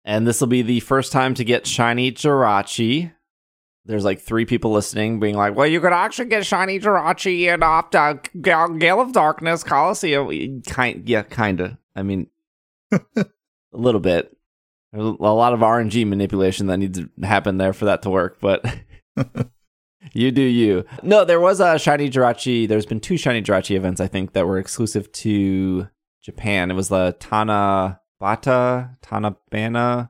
And 0.05 0.27
this 0.27 0.39
will 0.39 0.47
be 0.47 0.61
the 0.61 0.81
first 0.81 1.11
time 1.11 1.33
to 1.33 1.43
get 1.43 1.65
Shiny 1.65 2.11
Jirachi. 2.11 3.13
There's 3.85 4.05
like 4.05 4.21
three 4.21 4.45
people 4.45 4.71
listening 4.71 5.19
being 5.19 5.35
like, 5.35 5.55
well, 5.55 5.67
you 5.67 5.81
could 5.81 5.91
actually 5.91 6.29
get 6.29 6.45
Shiny 6.45 6.79
Jirachi 6.79 7.53
in 7.53 7.59
Opta 7.59 8.79
Gale 8.79 9.01
of 9.01 9.11
Darkness 9.11 9.63
Colosseum. 9.63 10.61
Kind, 10.61 11.09
yeah, 11.09 11.23
kind 11.23 11.59
of. 11.59 11.77
I 11.95 12.03
mean, 12.03 12.27
a 12.91 13.25
little 13.73 13.99
bit. 13.99 14.35
There's 14.93 15.05
a 15.05 15.09
lot 15.09 15.53
of 15.53 15.59
RNG 15.59 16.07
manipulation 16.07 16.67
that 16.67 16.77
needs 16.77 16.99
to 16.99 17.09
happen 17.25 17.57
there 17.57 17.73
for 17.73 17.85
that 17.85 18.03
to 18.03 18.09
work, 18.09 18.37
but 18.39 18.63
you 20.13 20.31
do 20.31 20.41
you. 20.41 20.85
No, 21.01 21.25
there 21.25 21.39
was 21.39 21.59
a 21.59 21.77
Shiny 21.79 22.09
Jirachi. 22.09 22.67
There's 22.67 22.85
been 22.85 22.99
two 22.99 23.17
Shiny 23.17 23.41
Jirachi 23.41 23.75
events, 23.75 23.99
I 23.99 24.07
think, 24.07 24.33
that 24.33 24.45
were 24.45 24.59
exclusive 24.59 25.11
to 25.13 25.89
Japan. 26.21 26.71
It 26.71 26.75
was 26.75 26.89
the 26.89 27.17
Tanabata, 27.19 28.97
Tanabana 29.01 30.09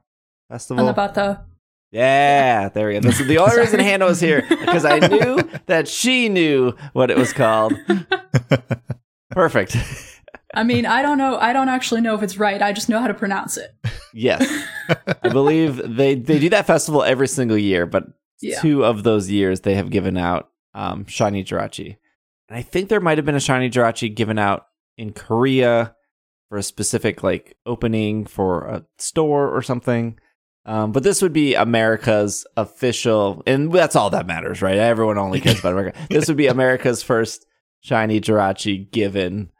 Festival. 0.49 0.93
Anabata. 0.93 1.45
Yeah, 1.93 2.69
there 2.69 2.87
we 2.87 2.95
go. 2.95 3.01
This 3.01 3.19
is 3.19 3.27
the 3.27 3.37
only 3.37 3.55
reason 3.59 3.79
Hannah 3.79 4.05
was 4.05 4.19
here 4.19 4.43
because 4.49 4.83
I 4.83 4.97
knew 4.97 5.37
that 5.67 5.87
she 5.87 6.27
knew 6.27 6.73
what 6.93 7.11
it 7.11 7.17
was 7.17 7.31
called. 7.33 7.73
Perfect. 9.29 9.77
I 10.55 10.63
mean, 10.63 10.85
I 10.85 11.01
don't 11.03 11.17
know. 11.17 11.37
I 11.37 11.53
don't 11.53 11.69
actually 11.69 12.01
know 12.01 12.15
if 12.15 12.21
it's 12.23 12.37
right. 12.37 12.61
I 12.61 12.73
just 12.73 12.89
know 12.89 12.99
how 12.99 13.07
to 13.07 13.13
pronounce 13.13 13.57
it. 13.57 13.75
Yes, 14.13 14.43
I 15.23 15.29
believe 15.29 15.77
they 15.95 16.15
they 16.15 16.39
do 16.39 16.49
that 16.49 16.67
festival 16.67 17.03
every 17.03 17.27
single 17.27 17.57
year, 17.57 17.85
but 17.85 18.05
Yeah. 18.41 18.59
two 18.59 18.83
of 18.85 19.03
those 19.03 19.29
years 19.31 19.61
they 19.61 19.73
have 19.75 19.89
given 19.89 20.17
out 20.17 20.49
um, 20.75 21.05
shiny 21.05 21.43
Jirachi, 21.43 21.97
and 22.49 22.57
I 22.57 22.61
think 22.61 22.89
there 22.89 22.99
might 22.99 23.17
have 23.17 23.25
been 23.25 23.35
a 23.35 23.39
shiny 23.39 23.69
Jirachi 23.71 24.13
given 24.13 24.37
out 24.37 24.67
in 24.97 25.13
Korea 25.13 25.95
for 26.49 26.57
a 26.57 26.63
specific 26.63 27.23
like 27.23 27.55
opening 27.65 28.25
for 28.25 28.65
a 28.65 28.85
store 28.99 29.49
or 29.49 29.61
something. 29.63 30.19
Um, 30.65 30.91
but 30.93 31.03
this 31.03 31.21
would 31.21 31.33
be 31.33 31.55
America's 31.55 32.45
official, 32.55 33.43
and 33.45 33.71
that's 33.71 33.95
all 33.95 34.09
that 34.11 34.27
matters, 34.27 34.61
right? 34.61 34.77
Everyone 34.77 35.17
only 35.17 35.41
cares 35.41 35.59
about 35.59 35.73
America. 35.73 35.99
This 36.09 36.27
would 36.27 36.37
be 36.37 36.47
America's 36.47 37.03
first 37.03 37.45
shiny 37.81 38.21
Jirachi 38.21 38.89
given. 38.91 39.51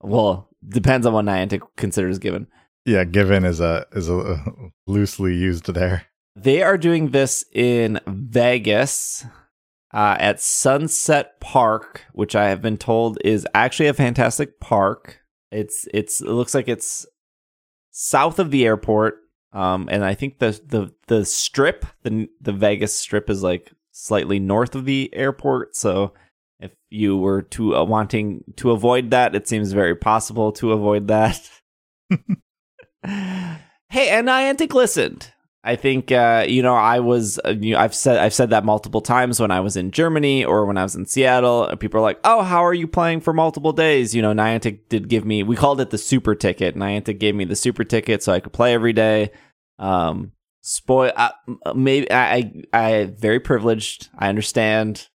Well, 0.00 0.48
depends 0.66 1.06
on 1.06 1.14
what 1.14 1.24
Niantic 1.24 1.62
considers 1.76 2.18
given. 2.18 2.46
Yeah, 2.84 3.04
given 3.04 3.44
is 3.44 3.60
a 3.60 3.86
is 3.92 4.08
a 4.08 4.44
loosely 4.86 5.34
used 5.34 5.72
there. 5.72 6.06
They 6.34 6.62
are 6.62 6.78
doing 6.78 7.10
this 7.10 7.44
in 7.52 8.00
Vegas 8.06 9.24
uh, 9.92 10.16
at 10.18 10.40
Sunset 10.40 11.38
Park, 11.40 12.02
which 12.12 12.34
I 12.34 12.48
have 12.48 12.62
been 12.62 12.78
told 12.78 13.18
is 13.24 13.46
actually 13.54 13.88
a 13.88 13.94
fantastic 13.94 14.58
park. 14.58 15.20
It's 15.50 15.86
it's 15.92 16.20
it 16.20 16.28
looks 16.28 16.54
like 16.54 16.68
it's 16.68 17.06
south 17.90 18.38
of 18.38 18.50
the 18.50 18.64
airport, 18.64 19.18
um, 19.52 19.88
and 19.90 20.04
I 20.04 20.14
think 20.14 20.38
the 20.38 20.58
the 20.66 20.92
the 21.08 21.24
strip 21.24 21.84
the 22.02 22.28
the 22.40 22.52
Vegas 22.52 22.96
strip 22.96 23.28
is 23.28 23.42
like 23.42 23.72
slightly 23.92 24.38
north 24.38 24.74
of 24.74 24.84
the 24.84 25.10
airport. 25.12 25.76
So 25.76 26.14
if 26.60 26.74
you 26.90 27.16
were 27.16 27.42
to 27.42 27.76
uh, 27.76 27.84
wanting 27.84 28.44
to 28.56 28.70
avoid 28.70 29.10
that, 29.10 29.34
it 29.34 29.48
seems 29.48 29.72
very 29.72 29.94
possible 29.94 30.52
to 30.52 30.72
avoid 30.72 31.08
that. 31.08 31.50
hey, 33.02 34.08
and 34.08 34.28
Niantic 34.28 34.74
listened. 34.74 35.31
I 35.64 35.76
think 35.76 36.10
uh, 36.10 36.44
you 36.48 36.62
know 36.62 36.74
I 36.74 36.98
was 37.00 37.38
uh, 37.44 37.50
you 37.50 37.74
know, 37.74 37.80
I've 37.80 37.94
said 37.94 38.18
I've 38.18 38.34
said 38.34 38.50
that 38.50 38.64
multiple 38.64 39.00
times 39.00 39.38
when 39.38 39.52
I 39.52 39.60
was 39.60 39.76
in 39.76 39.92
Germany 39.92 40.44
or 40.44 40.66
when 40.66 40.76
I 40.76 40.82
was 40.82 40.96
in 40.96 41.06
Seattle. 41.06 41.66
And 41.66 41.78
people 41.78 42.00
are 42.00 42.02
like, 42.02 42.18
"Oh, 42.24 42.42
how 42.42 42.64
are 42.64 42.74
you 42.74 42.88
playing 42.88 43.20
for 43.20 43.32
multiple 43.32 43.72
days?" 43.72 44.14
You 44.14 44.22
know, 44.22 44.32
Niantic 44.32 44.88
did 44.88 45.08
give 45.08 45.24
me 45.24 45.44
we 45.44 45.54
called 45.54 45.80
it 45.80 45.90
the 45.90 45.98
super 45.98 46.34
ticket. 46.34 46.74
Niantic 46.74 47.18
gave 47.18 47.36
me 47.36 47.44
the 47.44 47.54
super 47.54 47.84
ticket 47.84 48.22
so 48.22 48.32
I 48.32 48.40
could 48.40 48.52
play 48.52 48.74
every 48.74 48.92
day. 48.92 49.30
Um, 49.78 50.32
spoil 50.62 51.12
uh, 51.14 51.30
maybe 51.74 52.10
I, 52.10 52.36
I 52.36 52.52
I 52.72 53.04
very 53.04 53.38
privileged. 53.38 54.08
I 54.18 54.28
understand 54.28 55.08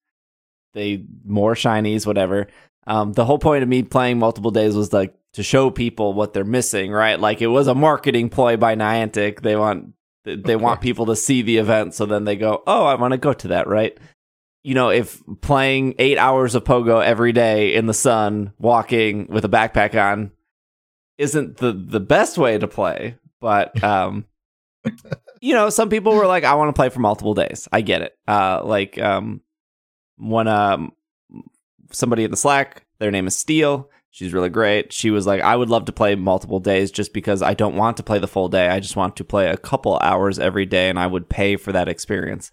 they 0.74 1.04
more 1.26 1.56
shinies 1.56 2.06
whatever. 2.08 2.48
Um, 2.86 3.12
the 3.12 3.26
whole 3.26 3.39
point 3.39 3.64
of 3.64 3.70
me 3.70 3.84
playing 3.84 4.18
multiple 4.18 4.52
days 4.52 4.76
was 4.76 4.93
like 4.93 5.14
to 5.34 5.43
show 5.43 5.70
people 5.70 6.14
what 6.14 6.34
they're 6.34 6.45
missing, 6.45 6.91
right? 6.91 7.20
Like 7.20 7.41
it 7.41 7.48
was 7.48 7.68
a 7.68 7.76
marketing 7.76 8.30
ploy 8.30 8.56
by 8.56 8.76
Niantic. 8.76 9.41
They 9.41 9.58
want 9.58 9.93
they 10.36 10.55
want 10.55 10.82
people 10.82 11.07
to 11.07 11.15
see 11.15 11.41
the 11.41 11.57
event, 11.57 11.93
so 11.93 12.05
then 12.05 12.25
they 12.25 12.36
go, 12.36 12.63
"Oh, 12.67 12.86
I 12.86 12.95
want 12.95 13.13
to 13.13 13.17
go 13.17 13.34
to 13.34 13.47
that." 13.49 13.67
Right? 13.67 13.97
You 14.63 14.73
know, 14.73 14.89
if 14.89 15.21
playing 15.41 15.95
eight 15.99 16.17
hours 16.17 16.55
of 16.55 16.63
Pogo 16.63 17.03
every 17.03 17.32
day 17.32 17.73
in 17.73 17.86
the 17.86 17.93
sun, 17.93 18.53
walking 18.57 19.28
with 19.28 19.45
a 19.45 19.49
backpack 19.49 19.99
on, 19.99 20.32
isn't 21.17 21.57
the 21.57 21.71
the 21.71 21.99
best 21.99 22.38
way 22.38 22.57
to 22.57 22.67
play, 22.67 23.15
but 23.39 23.82
um, 23.84 24.25
you 25.41 25.53
know, 25.53 25.69
some 25.69 25.89
people 25.89 26.13
were 26.13 26.28
like, 26.28 26.43
"I 26.43 26.55
want 26.55 26.69
to 26.69 26.80
play 26.80 26.89
for 26.89 26.99
multiple 26.99 27.34
days." 27.34 27.67
I 27.71 27.82
get 27.82 28.01
it. 28.01 28.17
Uh, 28.28 28.61
like 28.63 28.97
um, 28.97 29.41
one 30.17 30.47
um, 30.47 30.93
somebody 31.91 32.23
in 32.23 32.32
the 32.32 32.38
Slack, 32.38 32.86
their 32.99 33.11
name 33.11 33.28
is 33.28 33.38
Steel. 33.38 33.89
She's 34.18 34.34
really 34.34 34.49
great. 34.49 34.91
She 34.91 35.11
was 35.11 35.28
like, 35.28 35.41
I 35.41 35.55
would 35.55 35.70
love 35.70 35.86
to 35.86 35.91
play 35.91 36.15
multiple 36.15 36.59
days 36.59 36.89
just 36.89 37.13
because 37.13 37.43
I 37.43 37.53
don't 37.53 37.76
want 37.76 37.97
to 37.97 38.03
play 38.03 38.18
the 38.18 38.28
full 38.28 38.49
day. 38.49 38.68
I 38.68 38.80
just 38.80 38.95
want 38.95 39.15
to 39.18 39.24
play 39.24 39.47
a 39.47 39.57
couple 39.57 39.99
hours 40.01 40.39
every 40.39 40.65
day 40.65 40.89
and 40.89 40.97
I 40.97 41.05
would 41.05 41.30
pay 41.30 41.55
for 41.55 41.72
that 41.72 41.88
experience. 41.88 42.49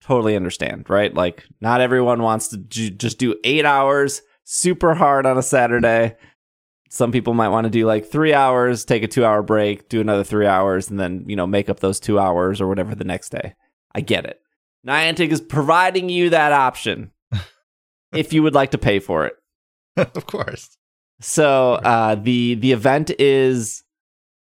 Totally 0.00 0.36
understand, 0.36 0.88
right? 0.88 1.12
Like, 1.12 1.42
not 1.60 1.80
everyone 1.80 2.22
wants 2.22 2.46
to 2.48 2.58
ju- 2.58 2.90
just 2.90 3.18
do 3.18 3.34
eight 3.42 3.64
hours 3.64 4.22
super 4.44 4.94
hard 4.94 5.26
on 5.26 5.36
a 5.36 5.42
Saturday. 5.42 6.14
Some 6.88 7.10
people 7.10 7.34
might 7.34 7.48
want 7.48 7.64
to 7.64 7.70
do 7.70 7.84
like 7.84 8.08
three 8.08 8.32
hours, 8.32 8.84
take 8.84 9.02
a 9.02 9.08
two 9.08 9.24
hour 9.24 9.42
break, 9.42 9.88
do 9.88 10.00
another 10.00 10.22
three 10.22 10.46
hours, 10.46 10.88
and 10.88 11.00
then, 11.00 11.24
you 11.26 11.34
know, 11.34 11.48
make 11.48 11.68
up 11.68 11.80
those 11.80 11.98
two 11.98 12.20
hours 12.20 12.60
or 12.60 12.68
whatever 12.68 12.94
the 12.94 13.02
next 13.02 13.30
day. 13.30 13.56
I 13.92 14.02
get 14.02 14.24
it. 14.24 14.40
Niantic 14.86 15.30
is 15.30 15.40
providing 15.40 16.10
you 16.10 16.30
that 16.30 16.52
option 16.52 17.10
if 18.12 18.32
you 18.32 18.44
would 18.44 18.54
like 18.54 18.70
to 18.70 18.78
pay 18.78 19.00
for 19.00 19.26
it. 19.26 19.34
of 19.96 20.24
course. 20.24 20.78
So 21.20 21.74
uh, 21.74 22.14
the 22.14 22.54
the 22.54 22.72
event 22.72 23.10
is 23.18 23.82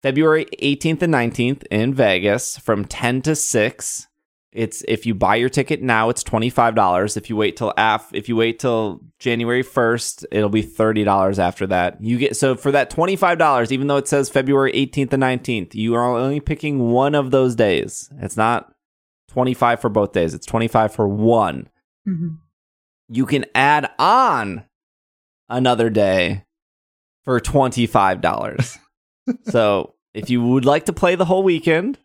February 0.02 0.46
18th 0.62 1.02
and 1.02 1.14
19th 1.14 1.64
in 1.70 1.94
Vegas 1.94 2.58
from 2.58 2.84
10 2.84 3.22
to 3.22 3.36
6. 3.36 4.08
It's 4.52 4.84
if 4.86 5.04
you 5.04 5.14
buy 5.14 5.34
your 5.34 5.48
ticket 5.48 5.82
now, 5.82 6.10
it's 6.10 6.22
twenty 6.22 6.48
five 6.48 6.76
dollars. 6.76 7.16
If 7.16 7.28
you 7.28 7.34
wait 7.34 7.56
till 7.56 7.72
af, 7.76 8.08
if 8.12 8.28
you 8.28 8.36
wait 8.36 8.60
till 8.60 9.00
January 9.18 9.62
first, 9.64 10.24
it'll 10.30 10.48
be 10.48 10.62
thirty 10.62 11.02
dollars 11.02 11.40
after 11.40 11.66
that. 11.66 12.00
You 12.00 12.18
get 12.18 12.36
so 12.36 12.54
for 12.54 12.70
that 12.70 12.88
twenty 12.88 13.16
five 13.16 13.36
dollars, 13.36 13.72
even 13.72 13.88
though 13.88 13.96
it 13.96 14.06
says 14.06 14.28
February 14.30 14.70
eighteenth 14.72 15.12
and 15.12 15.18
nineteenth, 15.18 15.74
you 15.74 15.96
are 15.96 16.04
only 16.16 16.38
picking 16.38 16.92
one 16.92 17.16
of 17.16 17.32
those 17.32 17.56
days. 17.56 18.08
It's 18.20 18.36
not 18.36 18.72
twenty 19.26 19.54
five 19.54 19.80
for 19.80 19.88
both 19.88 20.12
days. 20.12 20.34
It's 20.34 20.46
twenty 20.46 20.68
five 20.68 20.94
for 20.94 21.08
one. 21.08 21.68
Mhm. 22.06 22.38
You 23.08 23.26
can 23.26 23.46
add 23.56 23.90
on 23.98 24.66
another 25.48 25.90
day 25.90 26.43
for 27.24 27.40
$25. 27.40 28.78
so 29.44 29.94
if 30.12 30.30
you 30.30 30.42
would 30.42 30.64
like 30.64 30.86
to 30.86 30.92
play 30.92 31.14
the 31.14 31.24
whole 31.24 31.42
weekend, 31.42 31.98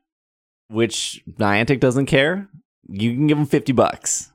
which 0.70 1.24
Niantic 1.38 1.80
doesn't 1.80 2.07
care, 2.07 2.49
you 2.88 3.13
can 3.13 3.28
give 3.28 3.38
them 3.38 3.45
50 3.45 3.72
bucks. 3.74 4.32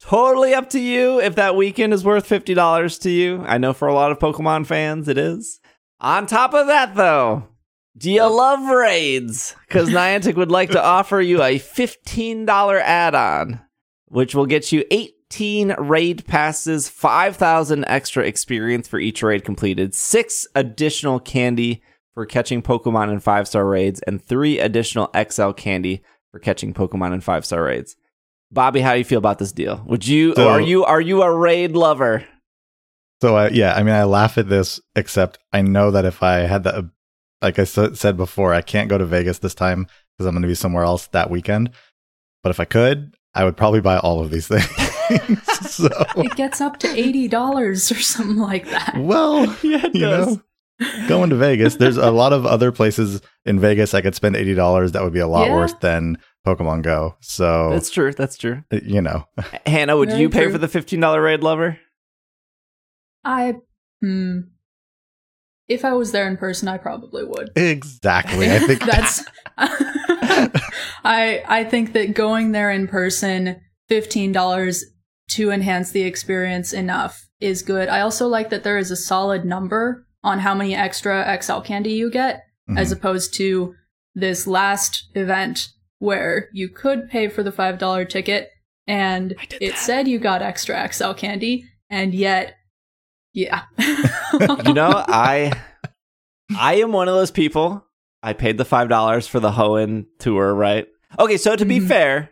Totally 0.00 0.54
up 0.54 0.70
to 0.70 0.80
you 0.80 1.20
if 1.20 1.34
that 1.34 1.56
weekend 1.56 1.92
is 1.92 2.04
worth 2.04 2.28
$50 2.28 3.00
to 3.02 3.10
you. 3.10 3.42
I 3.46 3.58
know 3.58 3.72
for 3.72 3.88
a 3.88 3.94
lot 3.94 4.12
of 4.12 4.18
Pokemon 4.18 4.66
fans 4.66 5.08
it 5.08 5.18
is. 5.18 5.60
On 6.00 6.26
top 6.26 6.54
of 6.54 6.68
that, 6.68 6.94
though, 6.94 7.48
do 7.96 8.10
you 8.12 8.22
love 8.24 8.68
raids? 8.68 9.56
Because 9.66 9.88
Niantic 9.88 10.36
would 10.36 10.52
like 10.52 10.70
to 10.70 10.82
offer 10.84 11.20
you 11.20 11.42
a 11.42 11.58
$15 11.58 12.80
add 12.80 13.14
on, 13.16 13.60
which 14.06 14.36
will 14.36 14.46
get 14.46 14.70
you 14.70 14.84
18 15.32 15.74
raid 15.78 16.26
passes, 16.26 16.88
5,000 16.88 17.84
extra 17.86 18.24
experience 18.24 18.88
for 18.88 18.98
each 18.98 19.22
raid 19.22 19.44
completed, 19.44 19.94
six 19.94 20.46
additional 20.54 21.20
candy 21.20 21.82
for 22.14 22.24
catching 22.24 22.62
Pokemon 22.62 23.12
in 23.12 23.20
five 23.20 23.46
star 23.46 23.66
raids, 23.66 24.00
and 24.06 24.22
three 24.24 24.58
additional 24.58 25.10
XL 25.30 25.50
candy 25.50 26.02
for 26.32 26.38
catching 26.40 26.72
Pokemon 26.72 27.12
in 27.12 27.20
five 27.20 27.44
star 27.44 27.62
raids. 27.64 27.96
Bobby, 28.50 28.80
how 28.80 28.92
do 28.94 28.98
you 28.98 29.04
feel 29.04 29.18
about 29.18 29.38
this 29.38 29.52
deal? 29.52 29.84
Would 29.86 30.06
you 30.06 30.34
So- 30.34 30.48
are 30.48 30.60
you 30.60 30.84
are 30.84 31.00
you 31.00 31.22
a 31.22 31.36
raid 31.36 31.72
lover? 31.72 32.24
So 33.20 33.36
I, 33.36 33.48
yeah, 33.48 33.74
I 33.74 33.82
mean, 33.82 33.94
I 33.94 34.04
laugh 34.04 34.38
at 34.38 34.48
this, 34.48 34.80
except 34.94 35.38
I 35.52 35.60
know 35.60 35.90
that 35.90 36.04
if 36.04 36.22
I 36.22 36.36
had 36.38 36.62
the, 36.62 36.88
like 37.42 37.58
I 37.58 37.64
said 37.64 38.16
before, 38.16 38.54
I 38.54 38.62
can't 38.62 38.88
go 38.88 38.96
to 38.96 39.04
Vegas 39.04 39.40
this 39.40 39.56
time 39.56 39.88
because 40.16 40.26
I'm 40.26 40.34
going 40.34 40.42
to 40.42 40.48
be 40.48 40.54
somewhere 40.54 40.84
else 40.84 41.08
that 41.08 41.28
weekend. 41.28 41.72
But 42.44 42.50
if 42.50 42.60
I 42.60 42.64
could, 42.64 43.16
I 43.34 43.44
would 43.44 43.56
probably 43.56 43.80
buy 43.80 43.98
all 43.98 44.20
of 44.20 44.30
these 44.30 44.46
things. 44.46 44.64
so, 45.62 45.88
It 46.16 46.34
gets 46.36 46.60
up 46.60 46.78
to 46.80 46.88
eighty 46.88 47.28
dollars 47.28 47.90
or 47.92 47.96
something 48.00 48.36
like 48.36 48.66
that. 48.70 48.94
well, 48.98 49.44
Yeah, 49.62 49.86
it 49.86 49.94
you 49.94 50.00
know, 50.02 50.40
going 51.08 51.30
to 51.30 51.36
Vegas, 51.36 51.76
there's 51.76 51.96
a 51.96 52.10
lot 52.10 52.32
of 52.32 52.46
other 52.46 52.70
places 52.72 53.20
in 53.44 53.58
Vegas 53.60 53.94
I 53.94 54.00
could 54.00 54.14
spend 54.14 54.36
eighty 54.36 54.54
dollars 54.54 54.92
that 54.92 55.02
would 55.02 55.12
be 55.12 55.18
a 55.20 55.26
lot 55.28 55.48
Yeah. 55.48 55.54
worse 55.56 55.74
than 55.80 56.18
Pokemon 56.46 56.82
Go. 56.82 57.16
So 57.20 57.70
That's 57.70 57.90
true. 57.90 58.12
That's 58.12 58.36
true. 58.38 58.62
you 58.70 59.02
know, 59.02 59.24
Hannah, 59.66 59.96
would 59.96 60.10
Very 60.10 60.20
you 60.22 60.30
pay 60.30 60.44
true. 60.44 60.52
for 60.52 60.58
the 60.58 60.68
fifteen 60.68 61.00
dollar 61.00 61.20
raid 61.22 61.42
lover? 61.42 61.78
I 63.24 63.54
hmm. 64.00 64.40
If 65.68 65.84
I 65.84 65.92
was 65.92 66.12
there 66.12 66.26
in 66.26 66.38
person, 66.38 66.66
I 66.66 66.78
probably 66.78 67.24
would. 67.24 67.50
exactly. 67.56 68.50
I 68.50 68.58
think 68.60 68.82
That's 68.86 69.22
I 71.04 71.42
I 71.46 71.64
think 71.64 71.92
that 71.92 72.14
going 72.14 72.52
there 72.52 72.70
in 72.70 72.86
person, 72.88 73.60
fifteen 73.88 74.32
dollars 74.32 74.84
to 75.28 75.50
enhance 75.50 75.90
the 75.90 76.02
experience 76.02 76.72
enough 76.72 77.28
is 77.40 77.62
good. 77.62 77.88
I 77.88 78.00
also 78.00 78.26
like 78.26 78.50
that 78.50 78.64
there 78.64 78.78
is 78.78 78.90
a 78.90 78.96
solid 78.96 79.44
number 79.44 80.06
on 80.24 80.40
how 80.40 80.54
many 80.54 80.74
extra 80.74 81.22
XL 81.40 81.60
candy 81.60 81.92
you 81.92 82.10
get, 82.10 82.42
as 82.76 82.90
Mhm. 82.92 82.96
opposed 82.96 83.34
to 83.34 83.74
this 84.14 84.46
last 84.46 85.08
event 85.14 85.68
where 86.00 86.48
you 86.52 86.68
could 86.68 87.08
pay 87.08 87.28
for 87.28 87.42
the 87.42 87.52
five 87.52 87.78
dollar 87.78 88.04
ticket 88.04 88.50
and 88.86 89.32
it 89.60 89.70
that. 89.70 89.78
said 89.78 90.08
you 90.08 90.18
got 90.18 90.42
extra 90.42 90.74
XL 90.92 91.12
candy, 91.12 91.64
and 91.90 92.14
yet 92.14 92.54
yeah. 93.34 93.62
you 94.66 94.72
know, 94.74 95.04
I 95.06 95.52
I 96.58 96.76
am 96.76 96.92
one 96.92 97.08
of 97.08 97.14
those 97.14 97.30
people. 97.30 97.84
I 98.22 98.32
paid 98.32 98.58
the 98.58 98.64
five 98.64 98.88
dollars 98.88 99.26
for 99.28 99.38
the 99.40 99.52
Hoenn 99.52 100.06
tour, 100.18 100.52
right? 100.54 100.86
Okay, 101.18 101.36
so 101.36 101.54
to 101.54 101.64
be 101.64 101.78
Mhm. 101.78 101.86
fair, 101.88 102.30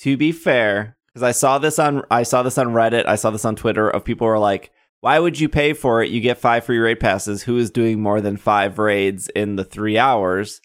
to 0.00 0.16
be 0.16 0.30
fair, 0.32 0.95
because 1.16 1.26
I 1.26 1.32
saw 1.32 1.56
this 1.58 1.78
on 1.78 2.02
I 2.10 2.24
saw 2.24 2.42
this 2.42 2.58
on 2.58 2.68
Reddit, 2.68 3.06
I 3.06 3.14
saw 3.14 3.30
this 3.30 3.46
on 3.46 3.56
Twitter 3.56 3.88
of 3.88 4.04
people 4.04 4.26
were 4.26 4.38
like, 4.38 4.70
why 5.00 5.18
would 5.18 5.40
you 5.40 5.48
pay 5.48 5.72
for 5.72 6.02
it? 6.02 6.10
You 6.10 6.20
get 6.20 6.36
five 6.36 6.64
free 6.66 6.76
raid 6.76 7.00
passes. 7.00 7.44
Who 7.44 7.56
is 7.56 7.70
doing 7.70 8.02
more 8.02 8.20
than 8.20 8.36
five 8.36 8.78
raids 8.78 9.30
in 9.30 9.56
the 9.56 9.64
three 9.64 9.96
hours? 9.96 10.60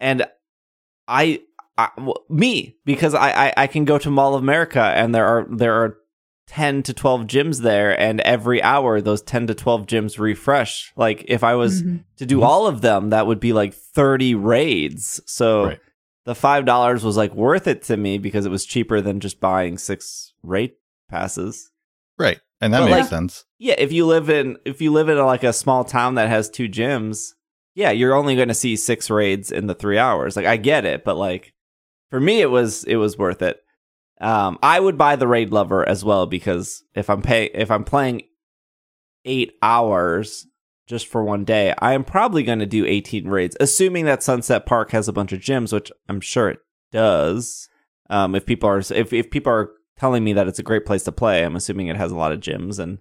And 0.00 0.26
I, 1.06 1.42
I 1.78 1.90
well, 1.96 2.24
me 2.28 2.74
because 2.84 3.14
I, 3.14 3.30
I 3.30 3.52
I 3.56 3.66
can 3.68 3.84
go 3.84 3.98
to 3.98 4.10
Mall 4.10 4.34
of 4.34 4.42
America 4.42 4.82
and 4.82 5.14
there 5.14 5.26
are 5.26 5.46
there 5.48 5.74
are 5.74 5.96
10 6.48 6.82
to 6.82 6.92
12 6.92 7.22
gyms 7.28 7.60
there 7.62 7.98
and 7.98 8.20
every 8.22 8.60
hour 8.64 9.00
those 9.00 9.22
10 9.22 9.46
to 9.46 9.54
12 9.54 9.86
gyms 9.86 10.18
refresh 10.18 10.92
like 10.96 11.24
if 11.28 11.44
i 11.44 11.54
was 11.54 11.82
Mhm. 11.84 12.02
to 12.16 12.26
do 12.26 12.42
all 12.42 12.66
of 12.66 12.80
them 12.80 13.10
that 13.10 13.28
would 13.28 13.38
be 13.38 13.52
like 13.52 13.72
30 13.72 14.34
raids 14.34 15.20
so 15.24 15.66
Right. 15.66 15.80
The 16.24 16.34
five 16.34 16.64
dollars 16.64 17.04
was 17.04 17.16
like 17.16 17.34
worth 17.34 17.66
it 17.66 17.82
to 17.84 17.96
me 17.96 18.18
because 18.18 18.46
it 18.46 18.50
was 18.50 18.64
cheaper 18.64 19.00
than 19.00 19.20
just 19.20 19.40
buying 19.40 19.78
six 19.78 20.32
raid 20.42 20.72
passes. 21.08 21.70
Right, 22.18 22.40
and 22.60 22.72
that 22.74 22.80
But, 22.80 22.84
makes 22.90 23.00
like- 23.00 23.08
sense. 23.10 23.44
yeah 23.58 23.74
if 23.78 23.90
you 23.92 24.06
live 24.06 24.30
in 24.30 24.56
if 24.64 24.80
you 24.80 24.92
live 24.92 25.08
in 25.08 25.18
like 25.18 25.42
a 25.44 25.52
small 25.52 25.84
town 25.84 26.14
that 26.16 26.28
has 26.28 26.48
two 26.50 26.68
gyms 26.68 27.30
yeah 27.74 27.90
you're 27.90 28.14
only 28.14 28.36
going 28.36 28.48
to 28.48 28.54
see 28.54 28.76
six 28.76 29.08
raids 29.10 29.50
in 29.50 29.66
the 29.66 29.74
three 29.74 29.98
hours. 29.98 30.36
Like 30.36 30.46
i 30.46 30.56
get 30.56 30.84
it 30.84 31.04
but 31.04 31.16
like 31.16 31.54
for 32.10 32.20
me 32.20 32.40
it 32.42 32.50
was 32.50 32.84
it 32.84 32.96
was 32.96 33.16
worth 33.18 33.42
it. 33.42 33.58
Um 34.20 34.58
i 34.62 34.78
would 34.78 34.96
buy 34.98 35.16
the 35.16 35.26
raid 35.26 35.50
lover 35.50 35.88
as 35.88 36.04
well 36.04 36.26
because 36.26 36.84
if 36.94 37.08
i'm 37.10 37.22
pay 37.22 37.46
if 37.46 37.70
i'm 37.70 37.84
playing 37.84 38.22
eight 39.24 39.52
hours 39.62 40.46
just 40.86 41.06
for 41.06 41.22
one 41.24 41.44
day 41.44 41.74
i 41.78 41.92
am 41.92 42.04
probably 42.04 42.42
going 42.42 42.58
to 42.58 42.66
do 42.66 42.84
18 42.86 43.28
raids 43.28 43.56
assuming 43.60 44.04
that 44.04 44.22
sunset 44.22 44.66
park 44.66 44.90
has 44.90 45.08
a 45.08 45.12
bunch 45.12 45.32
of 45.32 45.40
gyms 45.40 45.72
which 45.72 45.90
i'm 46.08 46.20
sure 46.20 46.48
it 46.50 46.58
does 46.90 47.68
um 48.10 48.34
if 48.34 48.44
people 48.46 48.68
are 48.68 48.78
if, 48.78 49.12
if 49.12 49.30
people 49.30 49.52
are 49.52 49.70
telling 49.98 50.24
me 50.24 50.32
that 50.32 50.48
it's 50.48 50.58
a 50.58 50.62
great 50.64 50.84
place 50.84 51.04
to 51.04 51.12
play. 51.12 51.44
I'm 51.44 51.54
assuming 51.54 51.86
it 51.86 51.96
has 51.96 52.10
a 52.10 52.16
lot 52.16 52.32
of 52.32 52.40
gyms 52.40 52.80
and 52.80 52.98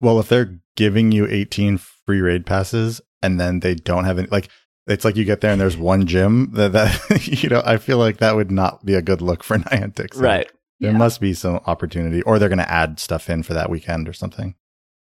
Well, 0.00 0.18
if 0.18 0.28
they're 0.28 0.58
giving 0.76 1.12
you 1.12 1.26
18 1.28 1.78
free 1.78 2.20
raid 2.20 2.46
passes 2.46 3.00
and 3.22 3.38
then 3.38 3.60
they 3.60 3.74
don't 3.76 4.06
have 4.06 4.18
any, 4.18 4.26
like, 4.28 4.48
it's 4.88 5.04
like 5.04 5.14
you 5.14 5.24
get 5.24 5.40
there 5.40 5.52
and 5.52 5.60
there's 5.60 5.76
one 5.76 6.06
gym 6.06 6.50
that, 6.54 6.72
that 6.72 7.26
you 7.42 7.48
know, 7.48 7.62
I 7.64 7.76
feel 7.76 7.98
like 7.98 8.16
that 8.16 8.34
would 8.34 8.50
not 8.50 8.84
be 8.84 8.94
a 8.94 9.02
good 9.02 9.20
look 9.20 9.44
for 9.44 9.58
Niantic. 9.58 10.14
So 10.14 10.20
right. 10.22 10.50
There 10.80 10.90
Yeah. 10.90 10.96
must 10.98 11.20
be 11.20 11.32
some 11.32 11.60
opportunity, 11.66 12.22
or 12.22 12.38
they're 12.40 12.48
going 12.48 12.58
to 12.58 12.68
add 12.72 12.98
stuff 12.98 13.30
in 13.30 13.44
for 13.44 13.54
that 13.54 13.70
weekend 13.70 14.08
or 14.08 14.12
something. 14.12 14.56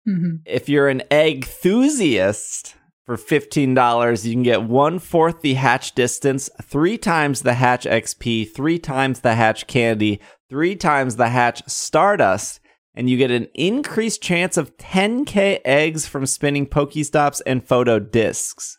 Mhm. 0.06 0.40
If 0.46 0.68
you're 0.68 0.88
an 0.88 1.02
egg 1.10 1.44
enthusiast, 1.44 2.74
for 3.04 3.16
$15, 3.16 4.24
you 4.26 4.32
can 4.34 4.42
get 4.42 4.62
one 4.64 4.98
fourth 4.98 5.40
the 5.40 5.54
hatch 5.54 5.94
distance, 5.94 6.50
three 6.62 6.98
times 6.98 7.40
the 7.40 7.54
hatch 7.54 7.84
XP, 7.86 8.44
three 8.54 8.78
times 8.78 9.20
the 9.20 9.34
hatch 9.34 9.66
candy, 9.66 10.20
three 10.50 10.76
times 10.76 11.16
the 11.16 11.30
hatch 11.30 11.62
stardust, 11.66 12.60
and 12.94 13.08
you 13.08 13.16
get 13.16 13.30
an 13.30 13.48
increased 13.54 14.20
chance 14.22 14.56
of 14.58 14.76
10k 14.76 15.60
eggs 15.64 16.06
from 16.06 16.26
spinning 16.26 16.66
Pokestops 16.66 17.40
and 17.46 17.66
photo 17.66 17.98
discs. 17.98 18.76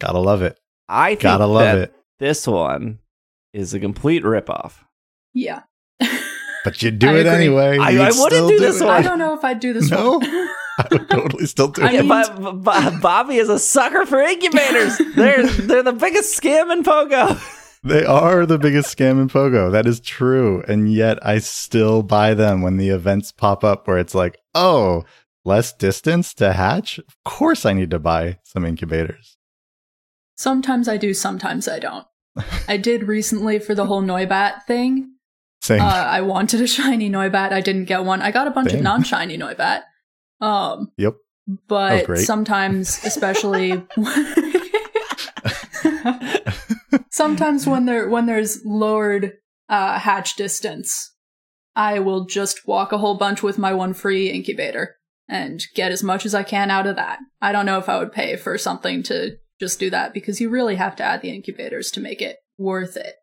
Gotta 0.00 0.18
love 0.18 0.42
it. 0.42 0.58
I 0.88 1.10
think 1.10 1.20
Gotta 1.22 1.46
love 1.46 1.62
that 1.62 1.78
it. 1.78 1.94
this 2.18 2.44
one 2.46 2.98
is 3.52 3.72
a 3.72 3.78
complete 3.80 4.24
ripoff. 4.24 4.78
Yeah. 5.32 5.62
But 6.68 6.82
you 6.82 6.90
do 6.90 7.08
I 7.08 7.12
it 7.14 7.20
agree. 7.20 7.30
anyway. 7.30 7.78
I- 7.78 7.90
You'd 7.90 8.00
I 8.00 8.06
wouldn't 8.08 8.20
still 8.32 8.48
do 8.48 8.58
this 8.58 8.80
it. 8.80 8.84
one. 8.84 8.94
I 8.94 9.02
don't 9.02 9.18
know 9.18 9.34
if 9.34 9.44
I'd 9.44 9.60
do 9.60 9.72
this 9.72 9.90
No? 9.90 10.18
one. 10.18 10.24
I 10.78 10.86
would 10.92 11.10
totally 11.10 11.46
still 11.46 11.68
do 11.68 11.82
I 11.82 11.92
it. 11.92 12.00
Mean- 12.04 12.08
but, 12.08 12.62
but 12.62 13.00
Bobby 13.00 13.36
is 13.36 13.48
a 13.48 13.58
sucker 13.58 14.06
for 14.06 14.20
incubators. 14.20 14.96
they're 15.16 15.46
they're 15.46 15.82
the 15.82 15.92
biggest 15.92 16.40
scam 16.40 16.72
in 16.72 16.82
Pogo. 16.84 17.36
They 17.84 18.04
are 18.04 18.44
the 18.46 18.58
biggest 18.58 18.96
scam 18.96 19.20
in 19.20 19.28
Pogo. 19.28 19.70
That 19.72 19.86
is 19.86 20.00
true. 20.00 20.62
And 20.68 20.92
yet 20.92 21.24
I 21.26 21.38
still 21.38 22.02
buy 22.02 22.34
them 22.34 22.60
when 22.62 22.76
the 22.76 22.88
events 22.90 23.32
pop 23.32 23.62
up 23.64 23.86
where 23.88 23.98
it's 23.98 24.14
like, 24.14 24.36
oh, 24.54 25.04
less 25.44 25.72
distance 25.72 26.34
to 26.34 26.52
hatch? 26.52 26.98
Of 26.98 27.16
course 27.24 27.64
I 27.64 27.72
need 27.72 27.90
to 27.92 27.98
buy 28.00 28.38
some 28.44 28.64
incubators. 28.64 29.36
Sometimes 30.36 30.88
I 30.88 30.96
do, 30.96 31.14
sometimes 31.14 31.66
I 31.68 31.78
don't. 31.78 32.06
I 32.68 32.76
did 32.76 33.04
recently 33.08 33.58
for 33.58 33.74
the 33.74 33.86
whole 33.86 34.02
Noibat 34.02 34.64
thing. 34.64 35.12
Same. 35.60 35.80
Uh, 35.80 35.84
I 35.84 36.20
wanted 36.22 36.60
a 36.60 36.66
shiny 36.76 37.10
Noibat. 37.10 37.52
I 37.52 37.60
didn't 37.60 37.86
get 37.86 38.04
one. 38.04 38.22
I 38.22 38.30
got 38.30 38.46
a 38.46 38.50
bunch 38.50 38.70
Same. 38.70 38.78
of 38.78 38.84
non-shiny 38.84 39.38
Noibat. 39.38 39.82
Um, 40.40 40.92
yep. 40.96 41.14
but 41.66 42.18
sometimes, 42.18 43.00
especially 43.04 43.84
sometimes 47.10 47.66
when 47.66 47.86
there 47.86 48.08
when 48.08 48.26
there's 48.26 48.64
lowered 48.64 49.32
uh, 49.68 49.98
hatch 49.98 50.36
distance, 50.36 51.14
I 51.74 51.98
will 51.98 52.24
just 52.24 52.66
walk 52.66 52.92
a 52.92 52.98
whole 52.98 53.16
bunch 53.16 53.42
with 53.42 53.58
my 53.58 53.72
one 53.72 53.94
free 53.94 54.30
incubator 54.30 54.96
and 55.28 55.62
get 55.74 55.92
as 55.92 56.02
much 56.02 56.24
as 56.24 56.34
I 56.34 56.42
can 56.42 56.70
out 56.70 56.86
of 56.86 56.96
that. 56.96 57.18
I 57.40 57.52
don't 57.52 57.66
know 57.66 57.78
if 57.78 57.88
I 57.88 57.98
would 57.98 58.12
pay 58.12 58.36
for 58.36 58.56
something 58.56 59.02
to 59.04 59.36
just 59.60 59.80
do 59.80 59.90
that 59.90 60.14
because 60.14 60.40
you 60.40 60.48
really 60.48 60.76
have 60.76 60.96
to 60.96 61.04
add 61.04 61.20
the 61.20 61.30
incubators 61.30 61.90
to 61.92 62.00
make 62.00 62.22
it 62.22 62.36
worth 62.56 62.96
it. 62.96 63.16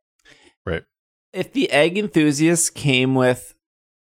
If 1.36 1.52
the 1.54 1.70
egg 1.72 1.98
enthusiast 1.98 2.74
came 2.76 3.14
with 3.16 3.54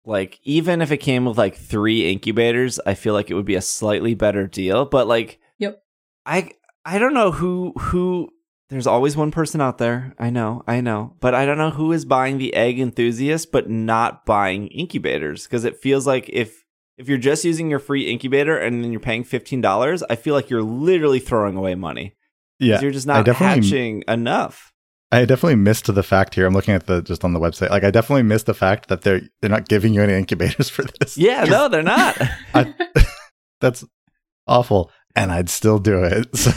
like 0.04 0.40
even 0.42 0.80
if 0.80 0.90
it 0.90 0.96
came 0.98 1.24
with 1.26 1.36
like 1.38 1.54
3 1.56 2.10
incubators, 2.10 2.80
I 2.86 2.94
feel 2.94 3.12
like 3.14 3.30
it 3.30 3.34
would 3.34 3.44
be 3.44 3.54
a 3.54 3.60
slightly 3.62 4.14
better 4.14 4.46
deal, 4.46 4.86
but 4.86 5.06
like 5.06 5.38
Yep. 5.58 5.82
I 6.26 6.50
I 6.84 6.98
don't 6.98 7.14
know 7.14 7.30
who 7.30 7.72
who 7.78 8.30
there's 8.70 8.86
always 8.86 9.16
one 9.16 9.30
person 9.32 9.60
out 9.60 9.78
there. 9.78 10.14
I 10.18 10.30
know, 10.30 10.62
I 10.66 10.80
know. 10.80 11.16
But 11.20 11.34
I 11.34 11.44
don't 11.44 11.58
know 11.58 11.70
who 11.70 11.92
is 11.92 12.04
buying 12.04 12.38
the 12.38 12.54
egg 12.54 12.78
enthusiast 12.80 13.52
but 13.52 13.68
not 13.68 14.24
buying 14.24 14.68
incubators 14.68 15.44
because 15.44 15.64
it 15.64 15.76
feels 15.76 16.06
like 16.06 16.30
if 16.32 16.64
if 16.96 17.08
you're 17.08 17.18
just 17.18 17.44
using 17.44 17.68
your 17.70 17.78
free 17.78 18.10
incubator 18.10 18.56
and 18.58 18.82
then 18.84 18.92
you're 18.92 19.00
paying 19.00 19.24
$15, 19.24 20.02
I 20.10 20.16
feel 20.16 20.34
like 20.34 20.50
you're 20.50 20.62
literally 20.62 21.18
throwing 21.18 21.56
away 21.56 21.74
money. 21.74 22.14
Yeah. 22.58 22.80
You're 22.80 22.90
just 22.90 23.06
not 23.06 23.24
definitely- 23.24 23.66
hatching 23.66 24.04
enough. 24.06 24.69
I 25.12 25.24
definitely 25.24 25.56
missed 25.56 25.92
the 25.92 26.02
fact 26.02 26.36
here. 26.36 26.46
I'm 26.46 26.54
looking 26.54 26.74
at 26.74 26.86
the 26.86 27.02
just 27.02 27.24
on 27.24 27.32
the 27.32 27.40
website. 27.40 27.70
Like 27.70 27.82
I 27.82 27.90
definitely 27.90 28.22
missed 28.22 28.46
the 28.46 28.54
fact 28.54 28.88
that 28.88 29.02
they're 29.02 29.22
they're 29.40 29.50
not 29.50 29.68
giving 29.68 29.92
you 29.92 30.02
any 30.02 30.14
incubators 30.14 30.68
for 30.68 30.84
this. 31.00 31.16
Yeah, 31.16 31.44
no, 31.48 31.68
they're 31.68 31.82
not. 31.82 32.16
I, 32.54 32.74
that's 33.60 33.84
awful. 34.46 34.90
And 35.16 35.32
I'd 35.32 35.50
still 35.50 35.80
do 35.80 36.04
it. 36.04 36.36
So 36.36 36.52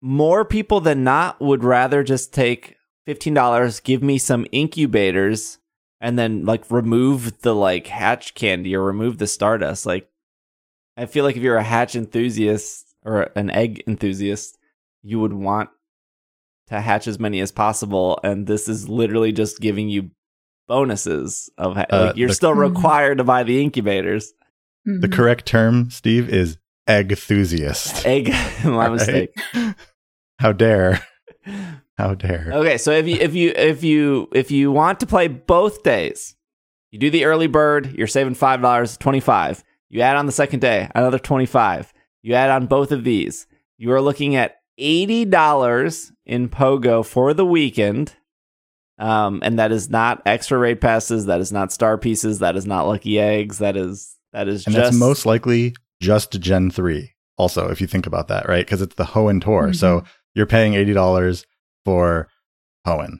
more 0.00 0.44
people 0.44 0.80
than 0.80 1.04
not 1.04 1.40
would 1.40 1.62
rather 1.62 2.02
just 2.02 2.32
take 2.32 2.76
$15 3.06 3.82
give 3.82 4.02
me 4.02 4.18
some 4.18 4.46
incubators 4.52 5.58
and 6.00 6.18
then 6.18 6.44
like 6.44 6.70
remove 6.70 7.40
the 7.42 7.54
like 7.54 7.86
hatch 7.86 8.34
candy 8.34 8.74
or 8.74 8.82
remove 8.82 9.18
the 9.18 9.26
stardust 9.26 9.86
like 9.86 10.08
i 10.96 11.06
feel 11.06 11.24
like 11.24 11.36
if 11.36 11.42
you're 11.42 11.56
a 11.56 11.62
hatch 11.62 11.94
enthusiast 11.94 12.94
or 13.04 13.30
an 13.36 13.50
egg 13.50 13.82
enthusiast 13.86 14.55
you 15.06 15.20
would 15.20 15.32
want 15.32 15.68
to 16.68 16.80
hatch 16.80 17.06
as 17.06 17.20
many 17.20 17.38
as 17.40 17.52
possible 17.52 18.18
and 18.24 18.46
this 18.48 18.68
is 18.68 18.88
literally 18.88 19.30
just 19.30 19.60
giving 19.60 19.88
you 19.88 20.10
bonuses 20.66 21.48
of 21.58 21.76
ha- 21.76 21.86
Uh, 21.90 22.06
like 22.06 22.16
you're 22.16 22.28
the- 22.28 22.34
still 22.34 22.54
Mhm. 22.54 22.74
required 22.74 23.18
to 23.18 23.24
buy 23.24 23.42
the 23.44 23.62
incubators 23.62 24.32
the 24.84 25.08
Mhm. 25.08 25.12
correct 25.12 25.46
term, 25.46 25.90
Steve, 25.90 26.28
is 26.28 26.58
egg 26.88 27.10
enthusiast. 27.10 28.04
egg 28.06 28.28
my 28.64 28.88
Right? 28.88 28.92
mistake 28.92 29.30
How 30.38 30.52
dare. 30.52 31.00
How 31.98 32.14
dare. 32.14 32.50
Okay, 32.52 32.76
so 32.78 32.90
if 32.92 33.06
you 33.08 33.16
if 33.16 33.34
you 33.34 33.52
if 33.56 33.82
you 33.82 34.28
if 34.32 34.50
you 34.50 34.70
want 34.70 35.00
to 35.00 35.06
play 35.06 35.28
both 35.28 35.82
days, 35.82 36.36
you 36.92 36.98
do 36.98 37.10
the 37.10 37.24
early 37.24 37.46
bird, 37.46 37.92
you're 37.96 38.06
saving 38.06 38.34
five 38.34 38.60
dollars, 38.60 38.96
twenty 38.98 39.20
five. 39.20 39.64
You 39.88 40.02
add 40.02 40.16
on 40.16 40.26
the 40.26 40.32
second 40.32 40.60
day, 40.60 40.88
another 40.94 41.18
twenty 41.18 41.46
five. 41.46 41.92
You 42.22 42.34
add 42.34 42.50
on 42.50 42.66
both 42.66 42.92
of 42.92 43.02
these, 43.04 43.46
you 43.78 43.90
are 43.92 44.00
looking 44.02 44.36
at 44.36 44.56
eighty 44.78 45.24
dollars 45.24 46.12
in 46.24 46.48
Pogo 46.48 47.04
for 47.04 47.32
the 47.34 47.44
weekend. 47.46 48.14
Um, 48.98 49.40
and 49.44 49.58
that 49.58 49.72
is 49.72 49.90
not 49.90 50.22
extra 50.24 50.56
raid 50.56 50.80
passes, 50.80 51.26
that 51.26 51.38
is 51.40 51.52
not 51.52 51.70
star 51.70 51.98
pieces, 51.98 52.38
that 52.38 52.56
is 52.56 52.64
not 52.64 52.86
lucky 52.86 53.18
eggs, 53.18 53.58
that 53.58 53.76
is 53.76 54.16
that 54.32 54.48
is 54.48 54.64
And 54.66 54.74
just 54.74 54.84
that's 54.92 54.98
most 54.98 55.26
likely 55.26 55.74
just 56.00 56.32
Gen 56.40 56.70
3. 56.70 57.12
Also, 57.36 57.68
if 57.68 57.80
you 57.82 57.86
think 57.86 58.06
about 58.06 58.28
that, 58.28 58.48
right? 58.48 58.64
Because 58.64 58.80
it's 58.80 58.94
the 58.94 59.04
Hoenn 59.04 59.42
Tour. 59.42 59.74
So 59.74 60.02
you're 60.34 60.46
paying 60.46 60.72
$80 60.72 61.44
for 61.84 62.28
Hoenn. 62.86 63.18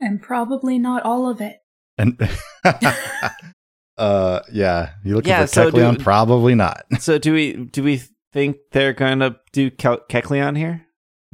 and 0.00 0.22
probably 0.22 0.78
not 0.78 1.02
all 1.02 1.28
of 1.28 1.40
it. 1.40 1.56
And 1.98 2.20
uh 3.98 4.40
yeah, 4.52 4.90
you 5.04 5.16
looking 5.16 5.30
Yeah, 5.30 5.42
for 5.42 5.46
so 5.48 5.70
do- 5.70 5.96
Probably 5.98 6.54
not. 6.54 6.84
so 7.00 7.18
do 7.18 7.32
we 7.32 7.52
do 7.54 7.82
we 7.82 8.02
think 8.32 8.58
they're 8.72 8.92
gonna 8.92 9.36
do 9.52 9.70
Ke- 9.70 10.06
Kecleon 10.08 10.56
here? 10.56 10.85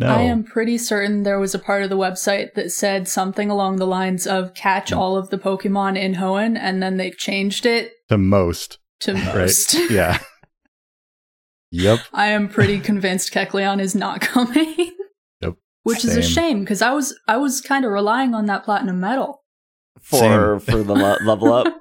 No. 0.03 0.09
I 0.14 0.22
am 0.22 0.44
pretty 0.44 0.78
certain 0.78 1.22
there 1.22 1.38
was 1.38 1.55
a 1.55 1.59
part 1.59 1.82
of 1.82 1.90
the 1.90 1.96
website 1.96 2.55
that 2.55 2.70
said 2.72 3.09
something 3.09 3.50
along 3.50 3.76
the 3.76 3.86
lines 3.86 4.26
of 4.26 4.55
catch 4.55 4.90
Hmm. 4.90 4.98
all 4.98 5.16
of 5.16 5.30
the 5.30 5.38
Pokemon 5.38 5.98
in 5.98 6.14
Hoenn, 6.14 6.57
and 6.59 6.82
then 6.82 6.96
they've 6.96 7.16
changed 7.16 7.64
it 7.66 7.92
to 8.09 8.18
most, 8.18 8.78
to 9.00 9.14
right? 9.14 9.34
most. 9.34 9.74
yeah. 9.90 10.18
Yep. 11.70 12.00
I 12.12 12.26
am 12.28 12.48
pretty 12.48 12.78
convinced 12.80 13.32
Kecleon 13.32 13.80
is 13.80 13.94
not 13.94 14.20
coming. 14.32 14.90
Yep. 15.40 15.55
Which 15.84 16.05
is 16.05 16.16
a 16.16 16.22
shame 16.22 16.61
because 16.61 16.82
I 16.82 16.92
was 16.92 17.18
I 17.26 17.36
was 17.38 17.61
kind 17.61 17.84
of 17.84 17.92
relying 17.92 18.34
on 18.34 18.46
that 18.46 18.64
platinum 18.64 19.00
medal. 19.00 19.42
For 20.00 20.59
Same. 20.59 20.61
for 20.61 20.82
the 20.82 20.94
le- 20.94 21.18
level 21.24 21.53
up. 21.53 21.66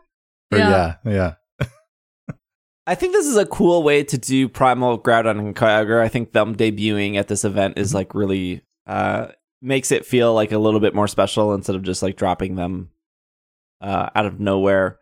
Or 0.54 0.58
Yeah. 0.58 0.96
yeah, 1.06 1.12
yeah. 1.14 1.34
I 2.92 2.96
think 2.96 3.14
this 3.14 3.26
is 3.26 3.38
a 3.38 3.46
cool 3.46 3.84
way 3.84 4.04
to 4.04 4.18
do 4.18 4.50
Primal 4.50 5.00
Groudon 5.00 5.40
and 5.40 5.56
Kyogre. 5.56 6.02
I 6.02 6.10
think 6.10 6.34
them 6.34 6.58
debuting 6.58 7.16
at 7.16 7.30
this 7.30 7.46
event 7.46 7.78
is 7.78 7.94
like 7.94 8.14
really 8.14 8.64
uh 8.86 9.28
makes 9.62 9.94
it 9.94 10.06
feel 10.06 10.34
like 10.34 10.52
a 10.52 10.58
little 10.58 10.82
bit 10.82 10.94
more 10.94 11.08
special 11.08 11.54
instead 11.54 11.78
of 11.78 11.84
just 11.84 12.04
like 12.04 12.18
dropping 12.18 12.56
them 12.56 12.90
uh 13.80 14.10
out 14.14 14.26
of 14.26 14.42
nowhere. 14.42 15.00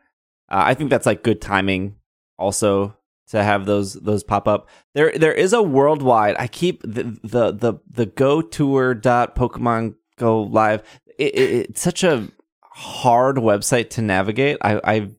Uh, 0.48 0.62
I 0.68 0.76
think 0.76 0.92
that's 0.92 1.08
like 1.08 1.24
good 1.24 1.42
timing 1.42 1.96
also 2.38 2.96
to 3.30 3.44
have 3.44 3.66
those 3.66 3.96
those 3.96 4.24
pop 4.24 4.48
up. 4.48 4.70
There 4.94 5.12
there 5.18 5.34
is 5.34 5.54
a 5.54 5.64
worldwide. 5.64 6.36
I 6.38 6.46
keep 6.46 6.84
the 6.84 7.18
the 7.24 7.52
the, 7.52 7.80
the 7.90 8.06
go 8.06 8.44
tour 8.44 8.94
dot 8.94 9.36
Pokemon 9.36 9.96
Go 10.20 10.44
live. 10.44 10.84
It, 11.18 11.34
it, 11.34 11.70
it's 11.70 11.82
such 11.82 12.04
a 12.04 12.28
hard 12.62 13.38
website 13.38 13.90
to 13.92 14.04
navigate. 14.04 14.58
I 14.62 14.80
I 14.84 15.10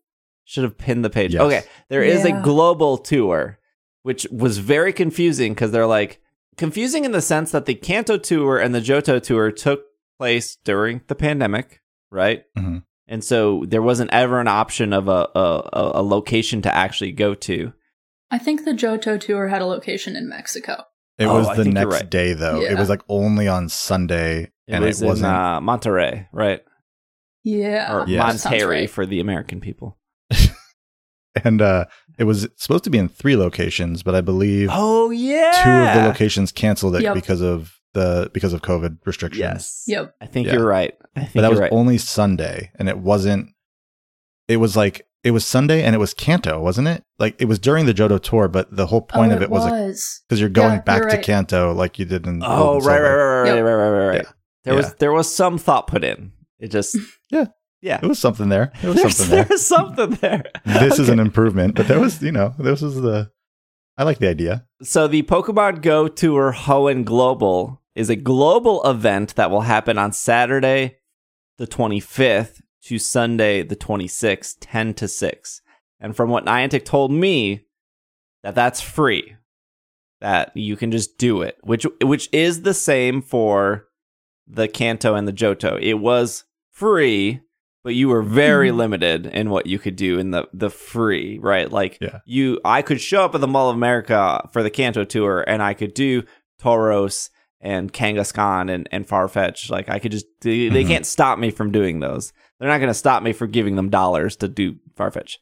should 0.50 0.64
have 0.64 0.76
pinned 0.76 1.04
the 1.04 1.10
page. 1.10 1.32
Yes. 1.34 1.42
Okay, 1.42 1.62
there 1.88 2.02
is 2.02 2.24
a 2.24 2.32
global 2.42 2.98
tour, 2.98 3.58
which 4.02 4.26
was 4.32 4.58
very 4.58 4.92
confusing 4.92 5.54
because 5.54 5.70
they're 5.70 5.86
like 5.86 6.20
confusing 6.56 7.04
in 7.04 7.12
the 7.12 7.22
sense 7.22 7.52
that 7.52 7.66
the 7.66 7.74
Kanto 7.74 8.18
tour 8.18 8.58
and 8.58 8.74
the 8.74 8.80
Johto 8.80 9.22
tour 9.22 9.52
took 9.52 9.82
place 10.18 10.56
during 10.64 11.02
the 11.06 11.14
pandemic, 11.14 11.80
right? 12.10 12.42
Mhm. 12.58 12.82
And 13.06 13.22
so 13.24 13.64
there 13.66 13.80
wasn't 13.82 14.12
ever 14.12 14.40
an 14.40 14.48
option 14.48 14.92
of 14.92 15.08
a, 15.08 15.28
a 15.34 15.68
a- 15.72 15.92
a 16.00 16.02
location 16.02 16.62
to 16.62 16.74
actually 16.74 17.12
go 17.12 17.34
to. 17.34 17.72
I 18.30 18.38
think 18.38 18.64
the 18.64 18.72
Johto 18.72 19.18
tour 19.20 19.48
had 19.48 19.62
a 19.62 19.66
location 19.66 20.16
in 20.16 20.28
Mexico. 20.28 20.84
It 21.18 21.26
Oh, 21.26 21.34
was 21.38 21.56
the 21.56 21.64
next 21.64 21.86
right. 21.94 22.10
day 22.10 22.32
though. 22.32 22.60
It 22.60 22.76
was 22.78 22.88
like 22.88 23.02
only 23.08 23.46
on 23.48 23.68
Sunday 23.68 24.42
It 24.66 24.74
and 24.74 24.84
was 24.84 25.00
it 25.02 25.06
wasn't 25.06 25.28
in 25.28 25.34
uh, 25.34 25.60
Monterrey, 25.60 26.26
right? 26.32 26.60
Yeah. 27.44 27.94
or 27.94 28.04
Yeah. 28.08 28.26
that 28.26 28.38
sounds 28.40 28.54
Monterrey 28.54 28.68
right. 28.80 28.90
for 28.90 29.06
the 29.06 29.20
American 29.20 29.60
people. 29.60 29.96
And 31.44 31.60
uh, 31.62 31.84
it 32.18 32.24
was 32.24 32.48
supposed 32.56 32.84
to 32.84 32.90
be 32.90 32.98
in 32.98 33.08
three 33.08 33.36
locations, 33.36 34.02
but 34.02 34.14
I 34.14 34.20
believe 34.20 34.68
Oh 34.72 35.10
yeah, 35.10 35.62
two 35.64 35.70
of 35.70 35.94
the 36.02 36.08
locations 36.08 36.52
canceled 36.52 36.96
it 36.96 37.02
Yep. 37.02 37.14
because 37.14 37.40
of 37.40 37.72
the 37.94 38.30
because 38.32 38.52
of 38.52 38.62
COVID 38.62 38.98
restrictions. 39.04 39.40
Yes. 39.40 39.84
Yep. 39.86 40.14
I 40.20 40.26
think 40.26 40.46
Yeah. 40.46 40.54
you're 40.54 40.66
right. 40.66 40.94
I 41.16 41.20
think 41.20 41.34
but 41.34 41.40
that 41.42 41.46
you're 41.48 41.50
was 41.52 41.60
right. 41.60 41.72
only 41.72 41.98
Sunday, 41.98 42.70
and 42.78 42.88
it 42.88 42.98
wasn't. 42.98 43.48
It 44.48 44.58
was 44.58 44.76
like 44.76 45.06
it 45.22 45.32
was 45.32 45.44
Sunday, 45.44 45.82
and 45.82 45.94
it 45.94 45.98
was 45.98 46.14
Kanto, 46.14 46.60
wasn't 46.60 46.88
it? 46.88 47.02
Like 47.18 47.36
it 47.40 47.44
was 47.46 47.58
during 47.58 47.86
the 47.86 47.92
Johto 47.94 48.20
tour, 48.22 48.48
but 48.48 48.74
the 48.74 48.86
whole 48.86 49.02
point 49.02 49.32
oh, 49.32 49.36
of 49.36 49.42
it 49.42 49.50
was 49.50 49.64
was. 49.70 50.22
because 50.28 50.40
you're 50.40 50.48
going 50.48 50.74
Yeah, 50.74 50.80
back 50.82 51.00
you're 51.00 51.10
to 51.10 51.16
right. 51.16 51.24
Kanto 51.24 51.72
like 51.74 51.98
you 51.98 52.04
did 52.04 52.26
in. 52.26 52.42
oh 52.44 52.80
right, 52.80 53.00
right, 53.00 53.14
right, 53.14 53.40
right, 53.42 53.46
Yep. 53.56 53.64
right, 53.64 53.72
right, 53.72 53.90
right, 53.90 54.06
right. 54.08 54.22
Yeah. 54.24 54.30
There 54.64 54.74
was 54.74 54.94
there 54.94 55.12
was 55.12 55.34
some 55.34 55.58
thought 55.58 55.86
put 55.88 56.04
in. 56.04 56.32
It 56.58 56.68
just 56.70 56.96
Yeah. 57.30 57.46
Yeah. 57.80 58.00
It 58.02 58.06
was 58.06 58.18
something 58.18 58.48
there. 58.48 58.72
It 58.82 58.86
was 58.86 58.96
There's, 59.02 59.16
something 59.16 59.36
there. 59.36 59.44
there's 59.44 59.66
something 59.66 60.10
there. 60.10 60.44
This 60.64 60.98
is 60.98 61.08
an 61.08 61.18
improvement, 61.18 61.74
but 61.74 61.88
there 61.88 62.00
was, 62.00 62.22
you 62.22 62.32
know, 62.32 62.54
this 62.58 62.82
was 62.82 63.00
the. 63.00 63.30
I 63.96 64.04
like 64.04 64.18
the 64.18 64.28
idea. 64.28 64.66
So 64.82 65.08
the 65.08 65.22
Pokemon 65.24 65.82
Go 65.82 66.08
Tour 66.08 66.52
Hoenn 66.52 67.04
Global 67.04 67.82
is 67.94 68.08
a 68.08 68.16
global 68.16 68.82
event 68.84 69.34
that 69.34 69.50
will 69.50 69.62
happen 69.62 69.98
on 69.98 70.12
Saturday, 70.12 70.96
the 71.58 71.66
25th 71.66 72.62
to 72.84 72.98
Sunday, 72.98 73.62
the 73.62 73.76
26th, 73.76 74.56
10 74.60 74.94
to 74.94 75.06
6. 75.08 75.60
And 76.00 76.16
from 76.16 76.30
what 76.30 76.46
Niantic 76.46 76.86
told 76.86 77.12
me, 77.12 77.66
that 78.42 78.54
that's 78.54 78.80
free. 78.80 79.36
That 80.20 80.54
you 80.54 80.76
can 80.76 80.90
just 80.90 81.16
do 81.16 81.40
it, 81.40 81.56
which 81.62 81.86
which 82.02 82.28
is 82.32 82.60
the 82.62 82.74
same 82.74 83.22
for 83.22 83.86
the 84.46 84.68
Kanto 84.68 85.14
and 85.14 85.26
the 85.26 85.32
Johto. 85.32 85.80
It 85.80 85.94
was 85.94 86.44
free, 86.70 87.40
but 87.82 87.94
you 87.94 88.08
were 88.08 88.22
very 88.22 88.70
Mhm. 88.70 88.76
limited 88.76 89.26
in 89.26 89.50
what 89.50 89.66
you 89.66 89.78
could 89.78 89.96
do 89.96 90.18
in 90.18 90.30
the 90.30 90.48
the 90.52 90.70
free, 90.70 91.38
right? 91.38 91.70
Like 91.70 91.98
Yeah. 92.00 92.20
you 92.26 92.60
I 92.64 92.82
could 92.82 93.00
show 93.00 93.24
up 93.24 93.34
at 93.34 93.40
the 93.40 93.48
Mall 93.48 93.70
of 93.70 93.76
America 93.76 94.48
for 94.52 94.62
the 94.62 94.70
Kanto 94.70 95.04
tour 95.04 95.44
and 95.46 95.62
I 95.62 95.74
could 95.74 95.94
do 95.94 96.22
Tauros 96.60 97.30
and 97.60 97.92
Kangaskhan 97.92 98.70
and, 98.70 98.88
and 98.92 99.06
Farfetch. 99.06 99.70
Like 99.70 99.88
I 99.88 99.98
could 99.98 100.12
just 100.12 100.26
they, 100.42 100.68
they 100.68 100.84
Mhm. 100.84 100.88
can't 100.88 101.06
stop 101.06 101.38
me 101.38 101.50
from 101.50 101.72
doing 101.72 102.00
those. 102.00 102.32
They're 102.58 102.68
not 102.68 102.78
gonna 102.80 102.94
stop 102.94 103.22
me 103.22 103.32
from 103.32 103.50
giving 103.50 103.76
them 103.76 103.88
dollars 103.90 104.36
to 104.36 104.48
do 104.48 104.76
Farfetch. 104.98 105.36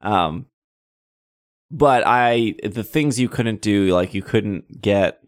Um 0.00 0.46
but 1.70 2.04
I 2.06 2.54
the 2.64 2.84
things 2.84 3.18
you 3.20 3.28
couldn't 3.28 3.60
do, 3.62 3.92
like 3.92 4.14
you 4.14 4.22
couldn't 4.22 4.80
get 4.80 5.20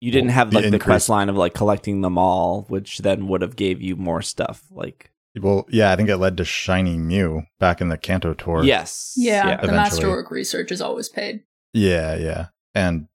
you 0.00 0.12
didn't 0.12 0.30
have 0.30 0.52
like 0.52 0.62
the 0.62 0.68
increase- 0.68 0.82
quest 0.84 1.08
line 1.08 1.28
of 1.28 1.36
like 1.36 1.54
collecting 1.54 2.02
them 2.02 2.16
all, 2.18 2.62
which 2.68 2.98
then 2.98 3.26
would 3.28 3.42
have 3.42 3.56
gave 3.56 3.82
you 3.82 3.96
more 3.96 4.22
stuff. 4.22 4.62
Like 4.70 5.10
Well, 5.42 5.66
yeah, 5.70 5.92
I 5.92 5.96
think 5.96 6.08
it 6.08 6.16
led 6.18 6.36
to 6.38 6.44
Shiny 6.44 6.96
Mew 6.98 7.42
back 7.58 7.80
in 7.80 7.88
the 7.88 7.98
Kanto 7.98 8.34
tour. 8.34 8.64
yes, 8.64 9.14
Yeah, 9.16 9.44
the 9.46 9.52
eventually. 9.64 9.76
masterwork 9.76 10.30
research 10.30 10.70
is 10.72 10.80
always 10.80 11.08
paid. 11.08 11.42
Yeah, 11.72 12.14
yeah. 12.16 12.46
And 12.74 13.08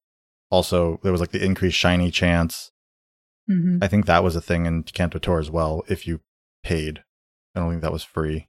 also, 0.52 1.00
there 1.04 1.12
was 1.12 1.22
like 1.22 1.32
the 1.32 1.44
increased 1.44 1.78
Shiny 1.78 2.12
chance. 2.12 2.72
hmm 3.48 3.80
I 3.82 3.88
think 3.88 4.06
that 4.06 4.24
was 4.24 4.36
a 4.36 4.42
thing 4.42 4.66
in 4.66 4.84
Kanto 4.84 5.20
tour 5.20 5.40
as 5.40 5.50
well, 5.52 5.84
if 5.90 6.06
you 6.08 6.22
paid. 6.64 7.04
I 7.56 7.60
don't 7.60 7.70
think 7.70 7.82
that 7.82 7.92
was 7.92 8.04
free. 8.04 8.48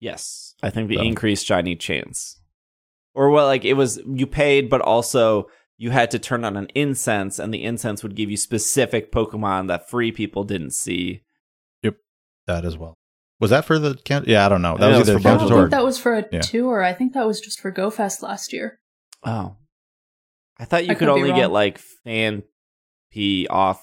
Yes, 0.00 0.54
I 0.62 0.70
think 0.70 0.88
the 0.88 0.96
So- 0.96 1.02
increased 1.02 1.46
shiny 1.46 1.76
chance, 1.76 2.40
or 3.14 3.30
well, 3.30 3.46
like 3.46 3.64
it 3.64 3.74
was 3.74 4.00
you 4.06 4.26
paid, 4.26 4.68
but 4.68 4.80
also 4.80 5.46
you 5.78 5.90
had 5.90 6.10
to 6.12 6.18
turn 6.18 6.44
on 6.44 6.56
an 6.56 6.68
incense, 6.74 7.38
and 7.38 7.52
the 7.52 7.64
incense 7.64 8.02
would 8.02 8.14
give 8.16 8.30
you 8.30 8.36
specific 8.36 9.10
Pokemon 9.10 9.68
that 9.68 9.88
free 9.88 10.12
people 10.12 10.44
didn't 10.44 10.72
see. 10.72 11.22
That 12.46 12.64
as 12.64 12.76
well. 12.76 12.94
Was 13.40 13.50
that 13.50 13.64
for 13.64 13.78
the 13.78 13.94
Kanto? 14.04 14.30
Yeah, 14.30 14.46
I 14.46 14.48
don't 14.48 14.62
know. 14.62 14.76
That 14.76 14.90
know 14.90 14.98
was 14.98 15.08
either 15.08 15.14
was 15.14 15.22
the 15.22 15.28
for 15.28 15.34
I 15.34 15.38
don't 15.38 15.48
tour. 15.48 15.58
think 15.62 15.70
that 15.70 15.84
was 15.84 15.98
for 15.98 16.14
a 16.18 16.24
Yeah. 16.30 16.40
tour. 16.40 16.82
I 16.82 16.92
think 16.92 17.12
that 17.14 17.26
was 17.26 17.40
just 17.40 17.60
for 17.60 17.72
GoFest 17.72 18.22
last 18.22 18.52
year. 18.52 18.78
Oh, 19.24 19.56
I 20.58 20.64
thought 20.64 20.84
you 20.84 20.92
I 20.92 20.94
could 20.94 21.08
could 21.08 21.14
be 21.16 21.22
only 21.22 21.32
get 21.32 21.50
like 21.50 21.78
fan 21.78 22.42
P 23.10 23.46
off 23.48 23.82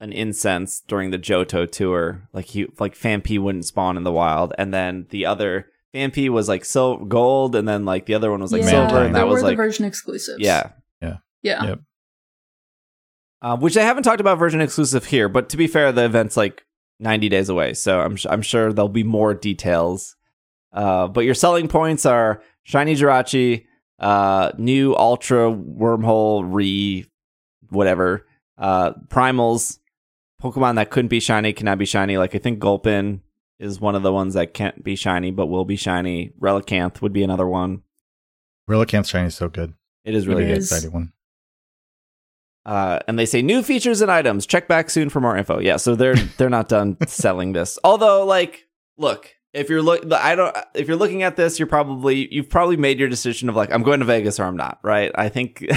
an 0.00 0.12
incense 0.12 0.80
during 0.86 1.10
the 1.10 1.18
Johto 1.18 1.70
tour. 1.70 2.28
Like 2.32 2.46
he 2.46 2.66
like 2.78 2.94
Phanpy 2.94 3.38
wouldn't 3.38 3.66
spawn 3.66 3.96
in 3.96 4.02
the 4.04 4.12
wild, 4.12 4.52
and 4.58 4.72
then 4.74 5.06
the 5.10 5.26
other 5.26 5.66
Phanpy 5.94 6.28
was 6.28 6.48
like 6.48 6.64
so 6.64 6.96
gold, 6.96 7.54
and 7.54 7.68
then 7.68 7.84
like 7.84 8.06
the 8.06 8.14
other 8.14 8.30
one 8.30 8.40
was 8.40 8.52
like 8.52 8.62
yeah, 8.62 8.68
silver, 8.70 9.04
and 9.04 9.14
there 9.14 9.22
that 9.24 9.28
was 9.28 9.42
were 9.42 9.48
like 9.48 9.56
the 9.56 9.62
version 9.62 9.84
exclusives. 9.84 10.40
yeah. 10.40 10.70
yeah. 11.00 11.16
Yep. 11.64 11.80
uh, 13.42 13.56
which 13.56 13.76
I 13.76 13.82
haven't 13.84 14.02
talked 14.02 14.20
about 14.20 14.38
version 14.38 14.60
exclusive 14.60 15.04
here. 15.06 15.28
But 15.28 15.48
to 15.50 15.56
be 15.56 15.66
fair, 15.68 15.92
the 15.92 16.04
event's 16.04 16.36
like 16.36 16.64
90 17.00 17.28
days 17.28 17.48
away, 17.48 17.74
so 17.74 18.00
I'm 18.00 18.16
I'm 18.28 18.42
sure 18.42 18.72
there'll 18.72 18.88
be 18.88 19.04
more 19.04 19.34
details. 19.34 20.16
Uh, 20.72 21.08
but 21.08 21.20
your 21.24 21.34
selling 21.34 21.68
points 21.68 22.04
are 22.04 22.42
shiny 22.64 22.94
Jirachi, 22.94 23.64
uh, 23.98 24.52
new 24.58 24.94
Ultra 24.96 25.50
Wormhole 25.52 26.44
Re, 26.46 27.06
whatever, 27.70 28.26
uh, 28.58 28.92
Primals, 29.08 29.78
Pokemon 30.42 30.74
that 30.76 30.90
couldn't 30.90 31.08
be 31.08 31.20
shiny 31.20 31.52
cannot 31.52 31.78
be 31.78 31.84
shiny. 31.86 32.18
Like 32.18 32.34
I 32.34 32.38
think 32.38 32.58
Gulpin 32.58 33.22
is 33.58 33.80
one 33.80 33.94
of 33.94 34.02
the 34.02 34.12
ones 34.12 34.34
that 34.34 34.54
can't 34.54 34.84
be 34.84 34.94
shiny 34.94 35.30
but 35.30 35.46
will 35.46 35.64
be 35.64 35.76
shiny. 35.76 36.32
Relicanth 36.40 37.00
would 37.00 37.12
be 37.12 37.22
another 37.22 37.46
one. 37.46 37.82
Relicanth 38.68 39.08
Shiny 39.08 39.28
is 39.28 39.34
so 39.34 39.48
good. 39.48 39.72
It 40.04 40.14
is 40.14 40.28
really 40.28 40.44
It 40.44 40.48
good. 40.48 40.58
is. 40.58 40.70
exciting 40.70 40.92
one. 40.92 41.12
Uh, 42.66 42.98
and 43.08 43.18
they 43.18 43.24
say 43.26 43.40
new 43.40 43.62
features 43.62 44.00
and 44.02 44.10
items. 44.10 44.46
Check 44.46 44.68
back 44.68 44.90
soon 44.90 45.08
for 45.08 45.20
more 45.20 45.36
info. 45.36 45.58
Yeah, 45.58 45.76
so 45.76 45.94
they're 45.94 46.14
they're 46.36 46.50
not 46.50 46.68
done 46.68 46.96
selling 47.06 47.52
this. 47.52 47.78
Although, 47.84 48.26
like, 48.26 48.66
look, 48.98 49.34
if 49.54 49.70
you're 49.70 49.82
look, 49.82 50.10
I 50.12 50.34
don't. 50.34 50.56
If 50.74 50.88
you're 50.88 50.96
looking 50.96 51.22
at 51.22 51.36
this, 51.36 51.58
you're 51.58 51.68
probably 51.68 52.32
you've 52.32 52.50
probably 52.50 52.76
made 52.76 52.98
your 52.98 53.08
decision 53.08 53.48
of 53.48 53.56
like, 53.56 53.72
I'm 53.72 53.82
going 53.82 54.00
to 54.00 54.06
Vegas 54.06 54.38
or 54.38 54.44
I'm 54.44 54.56
not. 54.56 54.78
Right? 54.82 55.10
I 55.14 55.28
think. 55.28 55.66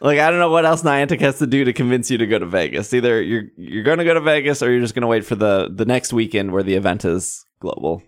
like 0.00 0.18
I 0.18 0.30
don't 0.30 0.38
know 0.38 0.50
what 0.50 0.64
else 0.64 0.82
Niantic 0.82 1.20
has 1.20 1.38
to 1.38 1.46
do 1.46 1.64
to 1.64 1.72
convince 1.72 2.10
you 2.10 2.18
to 2.18 2.26
go 2.26 2.38
to 2.38 2.46
Vegas. 2.46 2.92
Either 2.92 3.22
you're 3.22 3.44
you're 3.56 3.84
going 3.84 3.98
to 3.98 4.04
go 4.04 4.14
to 4.14 4.20
Vegas 4.20 4.62
or 4.62 4.70
you're 4.70 4.80
just 4.80 4.94
going 4.94 5.02
to 5.02 5.08
wait 5.08 5.24
for 5.24 5.34
the 5.34 5.68
the 5.74 5.84
next 5.84 6.12
weekend 6.12 6.52
where 6.52 6.62
the 6.62 6.74
event 6.74 7.04
is 7.04 7.44
global. 7.60 8.02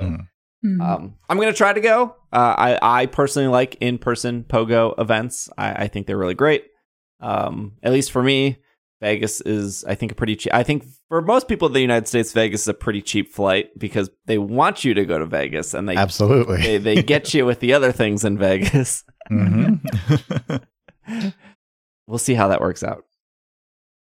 Mhm. 0.00 0.26
Mhm. 0.64 0.80
Um, 0.80 1.14
I'm 1.28 1.38
gonna 1.38 1.52
try 1.52 1.72
to 1.72 1.80
go. 1.80 2.14
Uh, 2.32 2.54
I 2.56 2.78
I 3.00 3.06
personally 3.06 3.48
like 3.48 3.76
in 3.80 3.98
person 3.98 4.44
pogo 4.44 4.98
events. 4.98 5.48
I, 5.58 5.84
I 5.84 5.88
think 5.88 6.06
they're 6.06 6.18
really 6.18 6.34
great. 6.34 6.64
Um, 7.20 7.72
at 7.82 7.92
least 7.92 8.12
for 8.12 8.22
me, 8.22 8.58
Vegas 9.00 9.40
is 9.40 9.84
I 9.84 9.94
think 9.96 10.12
a 10.12 10.14
pretty 10.14 10.36
cheap. 10.36 10.54
I 10.54 10.62
think 10.62 10.84
for 11.08 11.20
most 11.20 11.48
people 11.48 11.66
in 11.66 11.74
the 11.74 11.80
United 11.80 12.06
States, 12.06 12.32
Vegas 12.32 12.62
is 12.62 12.68
a 12.68 12.74
pretty 12.74 13.02
cheap 13.02 13.32
flight 13.32 13.76
because 13.78 14.10
they 14.26 14.38
want 14.38 14.84
you 14.84 14.94
to 14.94 15.04
go 15.04 15.18
to 15.18 15.26
Vegas 15.26 15.74
and 15.74 15.88
they 15.88 15.96
Absolutely. 15.96 16.58
they, 16.62 16.78
they 16.78 17.02
get 17.02 17.34
you 17.34 17.44
with 17.44 17.58
the 17.60 17.72
other 17.74 17.90
things 17.90 18.24
in 18.24 18.38
Vegas. 18.38 19.04
hmm 19.28 19.74
We'll 22.06 22.18
see 22.18 22.34
how 22.34 22.48
that 22.48 22.60
works 22.60 22.82
out. 22.82 23.04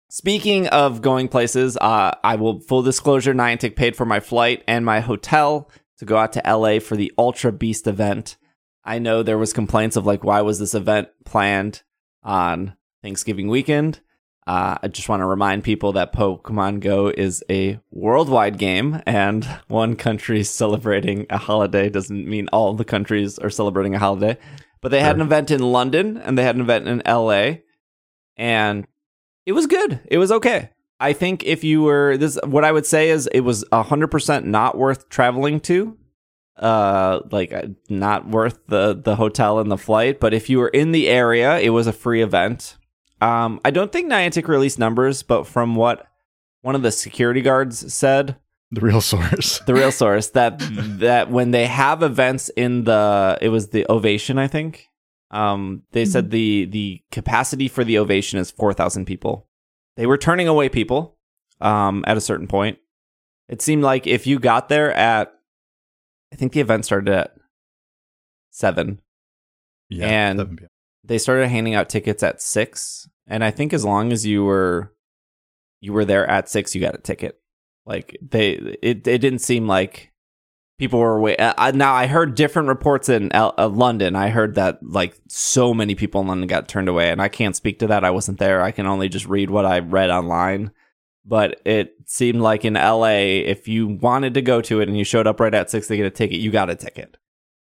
Speaking 0.10 0.68
of 0.68 1.02
going 1.02 1.28
places, 1.30 1.78
uh, 1.78 2.12
I 2.24 2.36
will 2.36 2.60
full 2.60 2.82
disclosure: 2.84 3.34
Niantic 3.34 3.76
paid 3.76 3.96
for 3.96 4.06
my 4.06 4.20
flight 4.20 4.64
and 4.68 4.86
my 4.86 5.00
hotel 5.00 5.70
to 6.02 6.06
go 6.06 6.18
out 6.18 6.34
to 6.34 6.42
LA 6.44 6.80
for 6.80 6.96
the 6.96 7.14
Ultra 7.16 7.52
Beast 7.52 7.86
event. 7.86 8.36
I 8.84 8.98
know 8.98 9.22
there 9.22 9.38
was 9.38 9.54
complaints 9.54 9.96
of 9.96 10.04
like, 10.04 10.24
why 10.24 10.42
was 10.42 10.58
this 10.58 10.74
event 10.74 11.10
planned 11.26 11.84
on 12.24 12.76
Thanksgiving 13.04 13.50
weekend? 13.50 14.00
Uh, 14.48 14.80
I 14.82 14.88
just 14.88 15.08
want 15.10 15.22
to 15.22 15.28
remind 15.28 15.64
people 15.64 15.92
that 15.92 16.12
Pokemon 16.12 16.80
Go 16.80 17.10
is 17.10 17.44
a 17.52 17.80
worldwide 17.92 18.58
game, 18.58 19.04
and 19.06 19.46
one 19.68 19.96
country 19.96 20.44
celebrating 20.44 21.28
a 21.30 21.38
holiday 21.38 21.88
doesn't 21.88 22.28
mean 22.28 22.50
all 22.52 22.74
the 22.74 22.84
countries 22.84 23.38
are 23.38 23.52
celebrating 23.52 23.94
a 23.94 24.00
holiday. 24.00 24.40
But 24.82 24.90
they 24.90 25.02
had 25.02 25.18
an 25.18 25.22
event 25.22 25.52
in 25.52 25.62
London 25.62 26.18
and 26.18 26.36
they 26.36 26.44
had 26.44 26.56
an 26.56 26.62
event 26.62 26.88
in 26.88 27.04
LA, 27.06 27.58
and 28.38 28.88
it 29.46 29.52
was 29.52 29.68
good. 29.68 30.00
It 30.10 30.18
was 30.18 30.32
okay. 30.32 30.72
I 31.02 31.14
think 31.14 31.44
if 31.44 31.64
you 31.64 31.82
were 31.82 32.16
this, 32.18 32.38
what 32.46 32.64
I 32.64 32.72
would 32.72 32.86
say 32.86 33.10
is 33.10 33.28
it 33.28 33.42
was 33.42 33.66
hundred 33.74 34.08
percent 34.08 34.46
not 34.46 34.78
worth 34.78 35.10
traveling 35.10 35.60
to, 35.62 35.98
uh, 36.58 37.22
like 37.32 37.52
uh, 37.52 37.68
not 37.90 38.28
worth 38.30 38.60
the 38.68 38.94
the 38.94 39.16
hotel 39.16 39.60
and 39.60 39.72
the 39.72 39.78
flight. 39.78 40.20
But 40.20 40.34
if 40.34 40.50
you 40.50 40.60
were 40.60 40.70
in 40.70 40.92
the 40.92 41.10
area, 41.10 41.60
it 41.60 41.70
was 41.70 41.88
a 41.88 41.94
free 41.94 42.22
event. 42.22 42.78
Um, 43.20 43.60
I 43.66 43.72
don't 43.72 43.92
think 43.92 44.12
Niantic 44.12 44.48
released 44.48 44.80
numbers, 44.80 45.24
but 45.24 45.46
from 45.46 45.76
what 45.76 46.08
one 46.62 46.76
of 46.76 46.84
the 46.84 46.92
security 46.92 47.42
guards 47.42 47.94
said, 47.94 48.38
the 48.72 48.82
real 48.82 49.02
source. 49.02 49.60
the 49.66 49.74
real 49.74 49.92
source 50.04 50.30
that 50.30 50.60
that 51.00 51.30
when 51.30 51.52
they 51.52 51.66
have 51.68 52.04
events 52.04 52.50
in 52.50 52.86
the 52.86 53.38
it 53.42 53.50
was 53.50 53.70
the 53.70 53.86
ovation 53.92 54.38
i 54.38 54.48
think 54.48 54.88
um 55.32 55.84
they 55.92 56.06
said 56.06 56.32
the 56.32 56.66
the 56.66 57.02
capacity 57.12 57.68
for 57.68 57.84
the 57.84 57.98
ovation 57.98 58.40
is 58.40 58.50
4000 58.50 59.06
people 59.06 59.48
they 59.98 60.06
were 60.06 60.18
turning 60.18 60.48
away 60.48 60.70
people 60.70 61.18
um 61.60 62.04
at 62.08 62.18
a 62.18 62.22
certain 62.22 62.48
point 62.48 62.78
it 63.50 63.62
seemed 63.62 63.84
like 63.84 64.08
if 64.08 64.26
you 64.26 64.40
got 64.40 64.70
there 64.70 64.94
at 64.94 65.32
i 66.32 66.36
think 66.36 66.54
the 66.54 66.60
event 66.62 66.86
started 66.86 67.14
at 67.14 67.36
7 68.52 69.00
Yeah. 69.90 70.08
And- 70.08 70.40
7 70.40 70.56
p.m. 70.58 70.70
they 71.04 71.18
started 71.18 71.48
handing 71.48 71.76
out 71.76 71.90
tickets 71.90 72.24
at 72.24 72.42
6 72.42 73.10
and 73.28 73.44
i 73.44 73.52
think 73.52 73.74
as 73.74 73.86
long 73.86 74.12
as 74.12 74.26
you 74.26 74.44
were 74.44 74.94
you 75.84 75.94
were 75.94 76.06
there 76.06 76.28
at 76.30 76.48
six, 76.48 76.76
you 76.76 76.82
got 76.82 76.94
a 76.94 77.00
ticket. 77.00 77.40
Like 77.88 78.16
they, 78.22 78.52
it 78.84 79.08
it 79.08 79.18
didn't 79.18 79.40
seem 79.40 79.66
like 79.68 80.11
people 80.82 81.00
were 81.00 81.20
wait. 81.22 81.38
Uh, 81.40 81.72
now 81.76 81.94
I 81.94 82.08
heard 82.08 82.34
different 82.34 82.68
reports 82.68 83.08
in 83.08 83.32
L- 83.34 83.54
uh, 83.58 83.68
London. 83.70 84.16
I 84.16 84.30
heard 84.30 84.56
that 84.56 84.80
like 84.82 85.16
so 85.28 85.74
many 85.76 85.94
people 85.94 86.22
in 86.22 86.28
London 86.28 86.48
got 86.48 86.68
turned 86.68 86.90
away, 86.90 87.12
and 87.12 87.22
I 87.22 87.30
can't 87.30 87.56
speak 87.56 87.78
to 87.80 87.88
that. 87.88 88.04
I 88.04 88.10
wasn't 88.10 88.40
there. 88.40 88.62
I 88.64 88.72
can 88.72 88.88
only 88.88 89.08
just 89.08 89.28
read 89.28 89.52
what 89.52 89.66
I 89.66 89.80
read 89.80 90.10
online. 90.10 90.72
But 91.24 91.62
it 91.66 91.94
seemed 92.08 92.42
like 92.42 92.66
in 92.66 92.74
LA, 92.74 93.44
if 93.46 93.68
you 93.68 93.88
wanted 93.88 94.34
to 94.34 94.42
go 94.42 94.60
to 94.62 94.82
it 94.82 94.88
and 94.90 94.98
you 94.98 95.04
showed 95.04 95.28
up 95.28 95.40
right 95.40 95.54
at 95.54 95.70
six 95.70 95.86
to 95.88 95.96
get 95.96 96.08
a 96.08 96.10
ticket, 96.10 96.40
you 96.40 96.50
got 96.50 96.72
a 96.72 96.76
ticket. 96.76 97.16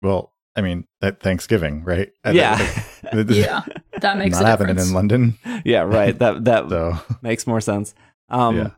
Well, 0.01 0.33
I 0.57 0.63
mean, 0.63 0.87
at 1.03 1.21
Thanksgiving, 1.21 1.85
right? 1.85 2.11
At- 2.25 2.35
Yeah. 2.35 2.57
like, 3.13 3.27
Yeah, 3.29 3.63
that 4.01 4.17
makes 4.17 4.37
not 4.37 4.45
a 4.45 4.47
happening 4.47 4.79
in 4.79 4.95
London. 4.95 5.37
yeah, 5.65 5.83
right. 5.83 6.19
That 6.19 6.45
that 6.47 6.69
So 6.71 6.99
makes 7.21 7.47
more 7.47 7.61
sense. 7.61 7.95
Um, 8.31 8.57
Yeah. 8.57 8.71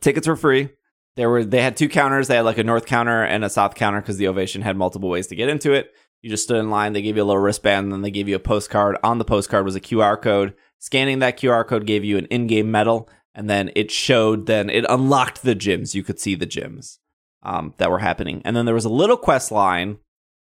Tickets 0.00 0.26
were 0.26 0.36
free. 0.36 0.70
There 1.18 1.28
were 1.28 1.44
they 1.44 1.60
had 1.60 1.76
two 1.76 1.88
counters. 1.88 2.28
They 2.28 2.36
had 2.36 2.44
like 2.44 2.58
a 2.58 2.64
north 2.64 2.86
counter 2.86 3.24
and 3.24 3.44
a 3.44 3.50
south 3.50 3.74
counter 3.74 4.00
because 4.00 4.18
the 4.18 4.28
ovation 4.28 4.62
had 4.62 4.76
multiple 4.76 5.08
ways 5.08 5.26
to 5.26 5.34
get 5.34 5.48
into 5.48 5.72
it. 5.72 5.92
You 6.22 6.30
just 6.30 6.44
stood 6.44 6.58
in 6.58 6.70
line. 6.70 6.92
They 6.92 7.02
gave 7.02 7.16
you 7.16 7.24
a 7.24 7.26
little 7.26 7.42
wristband, 7.42 7.86
and 7.86 7.92
then 7.92 8.02
they 8.02 8.12
gave 8.12 8.28
you 8.28 8.36
a 8.36 8.38
postcard. 8.38 8.96
On 9.02 9.18
the 9.18 9.24
postcard 9.24 9.64
was 9.64 9.74
a 9.74 9.80
QR 9.80 10.22
code. 10.22 10.54
Scanning 10.78 11.18
that 11.18 11.36
QR 11.36 11.66
code 11.66 11.86
gave 11.86 12.04
you 12.04 12.18
an 12.18 12.26
in-game 12.26 12.70
medal, 12.70 13.08
and 13.34 13.50
then 13.50 13.72
it 13.74 13.90
showed. 13.90 14.46
Then 14.46 14.70
it 14.70 14.86
unlocked 14.88 15.42
the 15.42 15.56
gyms. 15.56 15.92
You 15.92 16.04
could 16.04 16.20
see 16.20 16.36
the 16.36 16.46
gyms 16.46 16.98
um, 17.42 17.74
that 17.78 17.90
were 17.90 17.98
happening, 17.98 18.40
and 18.44 18.54
then 18.54 18.64
there 18.64 18.72
was 18.76 18.84
a 18.84 18.88
little 18.88 19.16
quest 19.16 19.50
line 19.50 19.98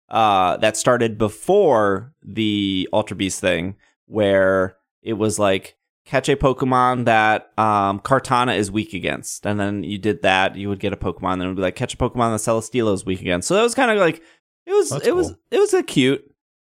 uh, 0.09 0.57
that 0.57 0.79
started 0.79 1.19
before 1.19 2.15
the 2.23 2.89
Ultra 2.91 3.19
Beast 3.19 3.39
thing, 3.39 3.77
where 4.07 4.79
it 5.03 5.12
was 5.12 5.39
like 5.39 5.77
catch 6.05 6.29
a 6.29 6.37
Pokemon 6.37 7.07
that 7.07 7.53
um, 7.59 8.01
Kartana 8.01 8.57
is 8.57 8.71
weak 8.71 8.93
against, 8.93 9.47
and 9.47 9.59
then 9.59 9.85
you 9.85 9.99
did 9.99 10.23
that, 10.23 10.57
you 10.57 10.69
would 10.69 10.81
get 10.81 10.93
a 10.93 10.97
Pokemon. 10.97 11.39
Then 11.39 11.43
it 11.43 11.49
would 11.49 11.57
be 11.57 11.63
like 11.63 11.77
catch 11.77 11.95
a 11.95 11.97
Pokemon 11.97 12.35
that 12.35 12.51
Celesteela 12.51 12.95
is 12.95 13.05
weak 13.05 13.21
against. 13.21 13.49
So 13.49 13.55
that 13.55 13.63
was 13.63 13.75
kind 13.75 13.91
of 13.91 13.99
like 13.99 14.23
it 14.67 14.73
was 14.73 14.91
That's 14.91 15.07
it 15.07 15.15
was 15.15 15.35
it 15.51 15.59
was 15.59 15.75
a 15.75 15.83
cute. 15.83 16.25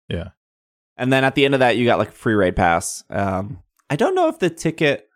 Yeah. 0.09 0.30
And 0.97 1.13
then 1.13 1.23
at 1.23 1.36
the 1.36 1.45
end 1.45 1.53
of 1.53 1.59
that, 1.59 1.78
you 1.78 1.86
got 1.86 1.99
like 1.99 2.09
a 2.09 2.13
free 2.13 2.34
raid 2.34 2.55
pass. 2.55 3.03
Um, 3.09 3.61
I 3.89 3.95
don't 3.95 4.15
know 4.15 4.28
if 4.28 4.39
the 4.39 4.49
ticket. 4.49 5.09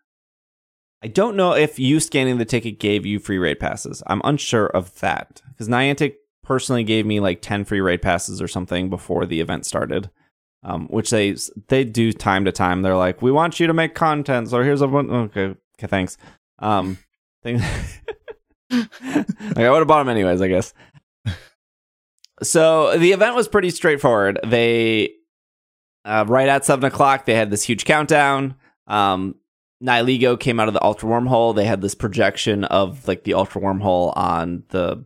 I 1.04 1.08
don't 1.08 1.36
know 1.36 1.54
if 1.54 1.80
you 1.80 2.00
scanning 2.00 2.38
the 2.38 2.46
ticket 2.46 2.80
gave 2.80 3.08
you 3.08 3.18
free 3.18 3.40
raid 3.40 3.60
passes. 3.60 4.04
I'm 4.06 4.22
unsure 4.24 4.68
of 4.68 5.00
that 5.00 5.42
because 5.50 5.68
Niantic 5.68 6.14
personally 6.44 6.84
gave 6.84 7.08
me 7.08 7.20
like 7.20 7.42
10 7.42 7.66
free 7.66 7.82
raid 7.82 8.04
passes 8.04 8.40
or 8.40 8.48
something 8.48 8.90
before 8.90 9.26
the 9.26 9.42
event 9.42 9.66
started. 9.66 10.12
Um, 10.64 10.88
which 10.90 11.10
they 11.10 11.36
they 11.70 11.84
do 11.84 12.14
time 12.14 12.46
to 12.46 12.52
time. 12.52 12.84
They're 12.84 12.96
like, 12.96 13.22
we 13.22 13.32
want 13.32 13.60
you 13.60 13.68
to 13.68 13.74
make 13.74 13.96
content, 13.96 14.50
so 14.50 14.62
here's 14.62 14.82
a 14.82 14.88
one. 14.88 15.10
Okay, 15.10 15.56
okay, 15.78 15.88
thanks. 15.88 16.18
Um, 16.60 17.00
thing. 17.44 17.58
like 18.72 19.58
I 19.58 19.70
would 19.70 19.80
have 19.80 19.88
bought 19.88 20.00
them 20.00 20.10
anyways, 20.10 20.42
I 20.42 20.48
guess. 20.48 20.74
So 22.44 22.98
the 22.98 23.12
event 23.12 23.36
was 23.36 23.48
pretty 23.48 23.70
straightforward. 23.70 24.40
They 24.46 25.14
uh, 26.06 26.26
right 26.28 26.48
at 26.48 26.66
seven 26.66 26.86
o'clock, 26.86 27.26
they 27.26 27.36
had 27.36 27.52
this 27.52 27.64
huge 27.64 27.86
countdown. 27.86 28.56
Um, 28.88 29.36
Nihilego 29.84 30.40
came 30.40 30.60
out 30.60 30.68
of 30.68 30.74
the 30.74 30.84
ultra 30.84 31.10
wormhole. 31.10 31.56
They 31.56 31.66
had 31.66 31.82
this 31.82 31.96
projection 31.96 32.64
of 32.66 33.08
like 33.08 33.24
the 33.24 33.34
ultra 33.34 33.62
wormhole 33.62 34.16
on 34.16 34.64
the 34.70 35.06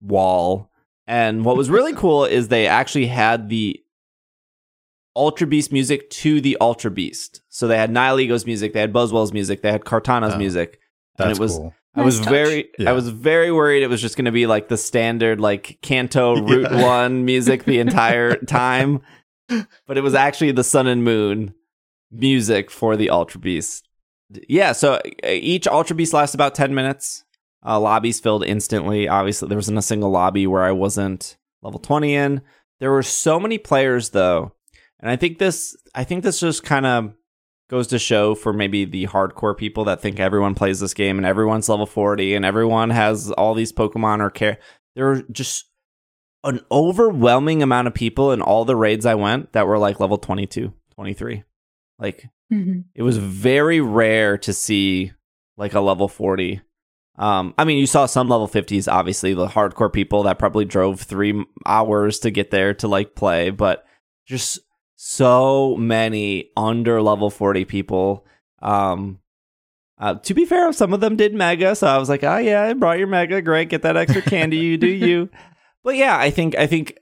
wall. 0.00 0.70
And 1.06 1.44
what 1.44 1.56
was 1.56 1.70
really 1.70 1.92
cool 1.94 2.24
is 2.24 2.48
they 2.48 2.66
actually 2.66 3.06
had 3.06 3.48
the 3.48 3.80
Ultra 5.16 5.46
Beast 5.46 5.72
music 5.72 6.08
to 6.10 6.40
the 6.40 6.56
Ultra 6.60 6.90
Beast. 6.90 7.40
So 7.48 7.66
they 7.66 7.78
had 7.78 7.90
Nihilego's 7.90 8.46
music, 8.46 8.72
they 8.74 8.80
had 8.80 8.92
Buzzwole's 8.92 9.32
music, 9.32 9.62
they 9.62 9.72
had 9.72 9.82
Kartana's 9.82 10.34
Oh, 10.34 10.38
music. 10.38 10.78
And 11.18 11.30
it 11.32 11.38
was 11.38 11.52
cool. 11.56 11.74
I 11.94 12.02
was 12.02 12.20
touch. 12.20 12.28
very 12.28 12.68
Yeah. 12.78 12.90
I 12.90 12.92
was 12.92 13.08
very 13.08 13.50
worried 13.50 13.82
it 13.82 13.88
was 13.88 14.02
just 14.02 14.16
going 14.16 14.26
to 14.26 14.30
be 14.32 14.46
like 14.46 14.68
the 14.68 14.76
standard 14.76 15.40
like 15.40 15.78
Kanto 15.80 16.36
Route 16.42 16.70
Yeah. 16.70 16.82
1 16.84 17.24
music 17.24 17.64
the 17.64 17.78
entire 17.80 18.36
time. 18.46 19.00
But 19.48 19.96
it 19.96 20.02
was 20.02 20.14
actually 20.14 20.52
the 20.52 20.62
Sun 20.64 20.86
and 20.88 21.02
Moon 21.02 21.54
music 22.10 22.70
for 22.70 22.96
the 22.96 23.10
Ultra 23.10 23.40
Beast. 23.40 23.88
Yeah, 24.48 24.72
so 24.72 24.94
uh, 24.94 25.00
each 25.28 25.66
Ultra 25.66 25.96
Beast 25.96 26.12
lasts 26.12 26.34
about 26.34 26.54
10 26.54 26.74
minutes. 26.74 27.24
Uh, 27.64 27.80
lobbies 27.80 28.20
filled 28.20 28.44
instantly. 28.44 29.08
Obviously, 29.08 29.48
there 29.48 29.56
wasn't 29.58 29.78
a 29.78 29.82
single 29.82 30.10
lobby 30.10 30.46
where 30.46 30.64
I 30.64 30.72
wasn't 30.72 31.36
level 31.62 31.80
20 31.80 32.14
in. 32.14 32.42
There 32.80 32.90
were 32.90 33.02
so 33.02 33.40
many 33.40 33.56
players 33.58 34.10
though. 34.10 34.52
And 35.00 35.10
I 35.10 35.16
think 35.16 35.38
this 35.38 35.76
I 35.94 36.04
think 36.04 36.22
this 36.22 36.40
just 36.40 36.62
kind 36.64 36.86
of 36.86 37.12
goes 37.68 37.88
to 37.88 37.98
show 37.98 38.34
for 38.34 38.52
maybe 38.52 38.84
the 38.84 39.06
hardcore 39.08 39.56
people 39.56 39.84
that 39.84 40.00
think 40.00 40.20
everyone 40.20 40.54
plays 40.54 40.78
this 40.80 40.94
game 40.94 41.16
and 41.18 41.26
everyone's 41.26 41.68
level 41.68 41.86
40 41.86 42.34
and 42.34 42.44
everyone 42.44 42.90
has 42.90 43.30
all 43.32 43.54
these 43.54 43.72
Pokemon 43.72 44.20
or 44.20 44.30
care. 44.30 44.58
There 44.94 45.06
were 45.06 45.22
just 45.32 45.64
an 46.44 46.60
overwhelming 46.70 47.62
amount 47.62 47.88
of 47.88 47.94
people 47.94 48.30
in 48.32 48.40
all 48.40 48.64
the 48.64 48.76
raids 48.76 49.04
I 49.04 49.16
went 49.16 49.52
that 49.52 49.66
were 49.66 49.78
like 49.78 49.98
level 49.98 50.16
22, 50.16 50.72
23. 50.94 51.42
Like 51.98 52.26
Mhm. 52.52 52.84
it 52.94 53.02
was 53.02 53.18
very 53.18 53.80
rare 53.80 54.38
to 54.38 54.52
see 54.52 55.10
like 55.56 55.74
a 55.74 55.80
level 55.80 56.06
40. 56.06 56.60
Um, 57.18 57.54
I 57.58 57.64
mean, 57.64 57.78
you 57.78 57.86
saw 57.86 58.06
some 58.06 58.28
level 58.28 58.46
50s, 58.46 58.86
obviously, 58.86 59.34
the 59.34 59.48
hardcore 59.48 59.92
people 59.92 60.22
that 60.24 60.38
probably 60.38 60.66
drove 60.66 61.00
three 61.00 61.44
hours 61.64 62.18
to 62.20 62.30
get 62.30 62.50
there 62.52 62.74
to 62.74 62.86
like 62.86 63.14
play, 63.16 63.50
but 63.50 63.84
just 64.26 64.60
so 64.96 65.76
many 65.76 66.50
under 66.56 67.00
level 67.00 67.30
40 67.30 67.64
people. 67.66 68.26
Um, 68.60 69.20
uh, 69.98 70.14
to 70.14 70.34
be 70.34 70.44
fair, 70.44 70.72
some 70.72 70.92
of 70.92 71.00
them 71.00 71.16
did 71.16 71.34
mega, 71.34 71.74
so 71.74 71.86
I 71.86 71.98
was 71.98 72.08
like, 72.08 72.24
oh 72.24 72.38
yeah, 72.38 72.62
I 72.62 72.72
brought 72.72 72.98
your 72.98 73.06
mega, 73.06 73.40
great, 73.40 73.68
get 73.68 73.82
that 73.82 73.96
extra 73.96 74.22
candy, 74.22 74.58
you 74.58 74.76
do 74.76 74.88
you. 74.88 75.30
But 75.84 75.94
yeah, 75.94 76.18
I 76.18 76.30
think 76.30 76.56
I 76.56 76.66
think 76.66 76.98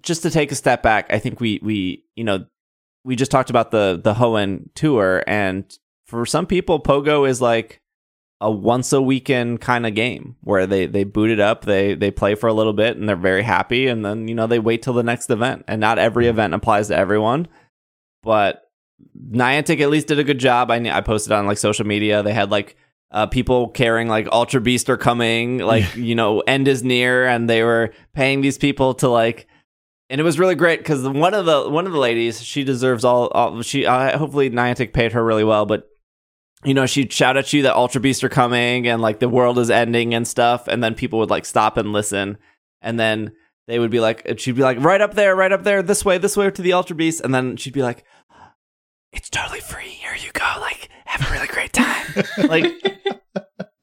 just 0.00 0.22
to 0.22 0.30
take 0.30 0.50
a 0.50 0.54
step 0.54 0.82
back, 0.82 1.12
I 1.12 1.18
think 1.18 1.38
we 1.38 1.60
we 1.62 2.02
you 2.14 2.24
know 2.24 2.46
we 3.04 3.14
just 3.14 3.30
talked 3.30 3.50
about 3.50 3.72
the 3.72 4.00
the 4.02 4.14
Hoenn 4.14 4.70
tour, 4.74 5.22
and 5.26 5.70
for 6.06 6.24
some 6.24 6.46
people, 6.46 6.80
Pogo 6.80 7.28
is 7.28 7.42
like 7.42 7.82
a 8.40 8.50
once 8.50 8.92
a 8.92 9.00
weekend 9.00 9.60
kind 9.60 9.86
of 9.86 9.94
game 9.94 10.36
where 10.42 10.66
they 10.66 10.86
they 10.86 11.04
boot 11.04 11.30
it 11.30 11.40
up, 11.40 11.64
they 11.64 11.94
they 11.94 12.10
play 12.10 12.34
for 12.34 12.48
a 12.48 12.52
little 12.52 12.72
bit, 12.72 12.96
and 12.96 13.08
they're 13.08 13.16
very 13.16 13.42
happy, 13.42 13.86
and 13.86 14.04
then 14.04 14.28
you 14.28 14.34
know 14.34 14.46
they 14.46 14.58
wait 14.58 14.82
till 14.82 14.92
the 14.92 15.02
next 15.02 15.30
event. 15.30 15.64
And 15.68 15.80
not 15.80 15.98
every 15.98 16.28
event 16.28 16.54
applies 16.54 16.88
to 16.88 16.96
everyone, 16.96 17.48
but 18.22 18.70
Niantic 19.18 19.80
at 19.80 19.90
least 19.90 20.08
did 20.08 20.18
a 20.18 20.24
good 20.24 20.38
job. 20.38 20.70
I 20.70 20.76
I 20.90 21.00
posted 21.00 21.32
on 21.32 21.46
like 21.46 21.58
social 21.58 21.86
media. 21.86 22.22
They 22.22 22.34
had 22.34 22.50
like 22.50 22.76
uh, 23.10 23.26
people 23.26 23.68
carrying 23.68 24.08
like 24.08 24.28
Ultra 24.30 24.60
Beast 24.60 24.90
are 24.90 24.98
coming, 24.98 25.58
like 25.58 25.96
you 25.96 26.14
know, 26.14 26.40
end 26.40 26.68
is 26.68 26.82
near, 26.82 27.26
and 27.26 27.48
they 27.48 27.62
were 27.62 27.92
paying 28.12 28.42
these 28.42 28.58
people 28.58 28.94
to 28.94 29.08
like 29.08 29.48
and 30.08 30.20
it 30.20 30.24
was 30.24 30.38
really 30.38 30.54
great 30.54 30.78
because 30.80 31.06
one 31.06 31.34
of 31.34 31.46
the 31.46 31.68
one 31.68 31.86
of 31.86 31.92
the 31.92 31.98
ladies 31.98 32.42
she 32.42 32.64
deserves 32.64 33.04
all, 33.04 33.28
all 33.28 33.62
she 33.62 33.86
uh, 33.86 34.16
hopefully 34.18 34.50
Niantic 34.50 34.92
paid 34.92 35.12
her 35.12 35.24
really 35.24 35.44
well 35.44 35.66
but 35.66 35.88
you 36.64 36.74
know 36.74 36.86
she'd 36.86 37.12
shout 37.12 37.36
at 37.36 37.52
you 37.52 37.62
that 37.62 37.76
ultra 37.76 38.00
beasts 38.00 38.24
are 38.24 38.28
coming 38.28 38.86
and 38.88 39.02
like 39.02 39.18
the 39.18 39.28
world 39.28 39.58
is 39.58 39.70
ending 39.70 40.14
and 40.14 40.26
stuff 40.26 40.68
and 40.68 40.82
then 40.82 40.94
people 40.94 41.18
would 41.18 41.30
like 41.30 41.44
stop 41.44 41.76
and 41.76 41.92
listen 41.92 42.38
and 42.80 42.98
then 42.98 43.32
they 43.68 43.78
would 43.78 43.90
be 43.90 44.00
like 44.00 44.38
she'd 44.38 44.56
be 44.56 44.62
like 44.62 44.78
right 44.80 45.00
up 45.00 45.14
there 45.14 45.36
right 45.36 45.52
up 45.52 45.64
there 45.64 45.82
this 45.82 46.04
way 46.04 46.18
this 46.18 46.36
way 46.36 46.50
to 46.50 46.62
the 46.62 46.72
ultra 46.72 46.96
beast 46.96 47.20
and 47.20 47.34
then 47.34 47.56
she'd 47.56 47.72
be 47.72 47.82
like 47.82 48.04
it's 49.12 49.30
totally 49.30 49.60
free 49.60 49.88
here 49.88 50.14
you 50.14 50.30
go 50.32 50.44
like 50.60 50.88
have 51.04 51.28
a 51.28 51.32
really 51.32 51.46
great 51.46 51.72
time. 51.72 52.02
Like 52.48 52.64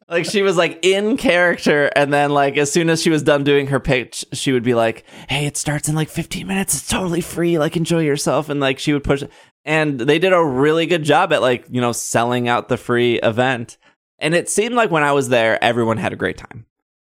like 0.10 0.26
she 0.26 0.42
was 0.42 0.58
like 0.58 0.80
in 0.84 1.18
character 1.18 1.90
and 1.96 2.12
then 2.12 2.32
like 2.32 2.58
as 2.58 2.72
soon 2.72 2.90
as 2.90 3.02
she 3.02 3.10
was 3.10 3.24
done 3.24 3.44
doing 3.44 3.68
her 3.68 3.80
pitch 3.80 4.26
she 4.34 4.52
would 4.52 4.64
be 4.64 4.74
like 4.74 5.06
hey 5.30 5.46
it 5.46 5.58
starts 5.58 5.88
in 5.88 5.96
like 5.96 6.10
15 6.10 6.48
minutes 6.48 6.74
it's 6.74 6.88
totally 6.88 7.22
free 7.22 7.58
like 7.60 7.78
enjoy 7.78 8.02
yourself 8.02 8.50
and 8.50 8.60
like 8.60 8.80
she 8.80 8.94
would 8.94 9.04
push 9.04 9.24
and 9.66 10.00
they 10.00 10.20
did 10.20 10.34
a 10.34 10.44
really 10.44 10.86
good 10.86 11.04
job 11.04 11.34
at 11.34 11.42
like 11.42 11.66
you 11.70 11.82
know 11.82 11.92
selling 11.92 12.48
out 12.48 12.70
the 12.70 12.78
free 12.78 13.20
event. 13.20 13.78
And 14.20 14.34
it 14.34 14.50
seemed 14.50 14.76
like 14.76 14.92
when 14.92 15.04
i 15.04 15.12
was 15.12 15.30
there 15.30 15.62
everyone 15.64 15.98
had 15.98 16.14
a 16.14 16.18
great 16.18 16.38
time. 16.38 16.66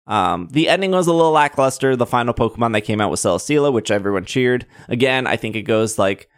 Um, 0.07 0.49
the 0.51 0.69
ending 0.69 0.91
was 0.91 1.07
a 1.07 1.13
little 1.13 1.31
lackluster. 1.31 1.95
The 1.95 2.05
final 2.05 2.33
pokemon 2.33 2.73
that 2.73 2.81
came 2.81 3.01
out 3.01 3.11
was 3.11 3.21
celesteela 3.21 3.71
which 3.73 3.91
everyone 3.91 4.25
cheered. 4.25 4.65
Again 4.87 5.27
i 5.27 5.35
think 5.35 5.55
it 5.55 5.63
goes 5.63 5.97
like 5.97 6.29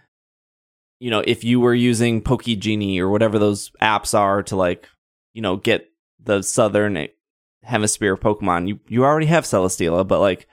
you 1.00 1.10
know 1.10 1.24
if 1.26 1.44
you 1.44 1.60
were 1.60 1.76
using 1.76 2.22
pokegenie 2.22 3.00
or 3.00 3.10
whatever 3.10 3.40
those 3.40 3.72
apps 3.82 4.18
are 4.18 4.44
to 4.44 4.56
like 4.56 4.88
you 5.34 5.42
know 5.42 5.58
get 5.58 5.92
the 6.24 6.42
southern 6.42 7.08
hemisphere 7.68 8.16
Pokemon, 8.18 8.68
you 8.68 8.80
you 8.88 9.04
already 9.04 9.28
have 9.28 9.44
Celesteela, 9.44 10.08
but 10.08 10.20
like 10.20 10.48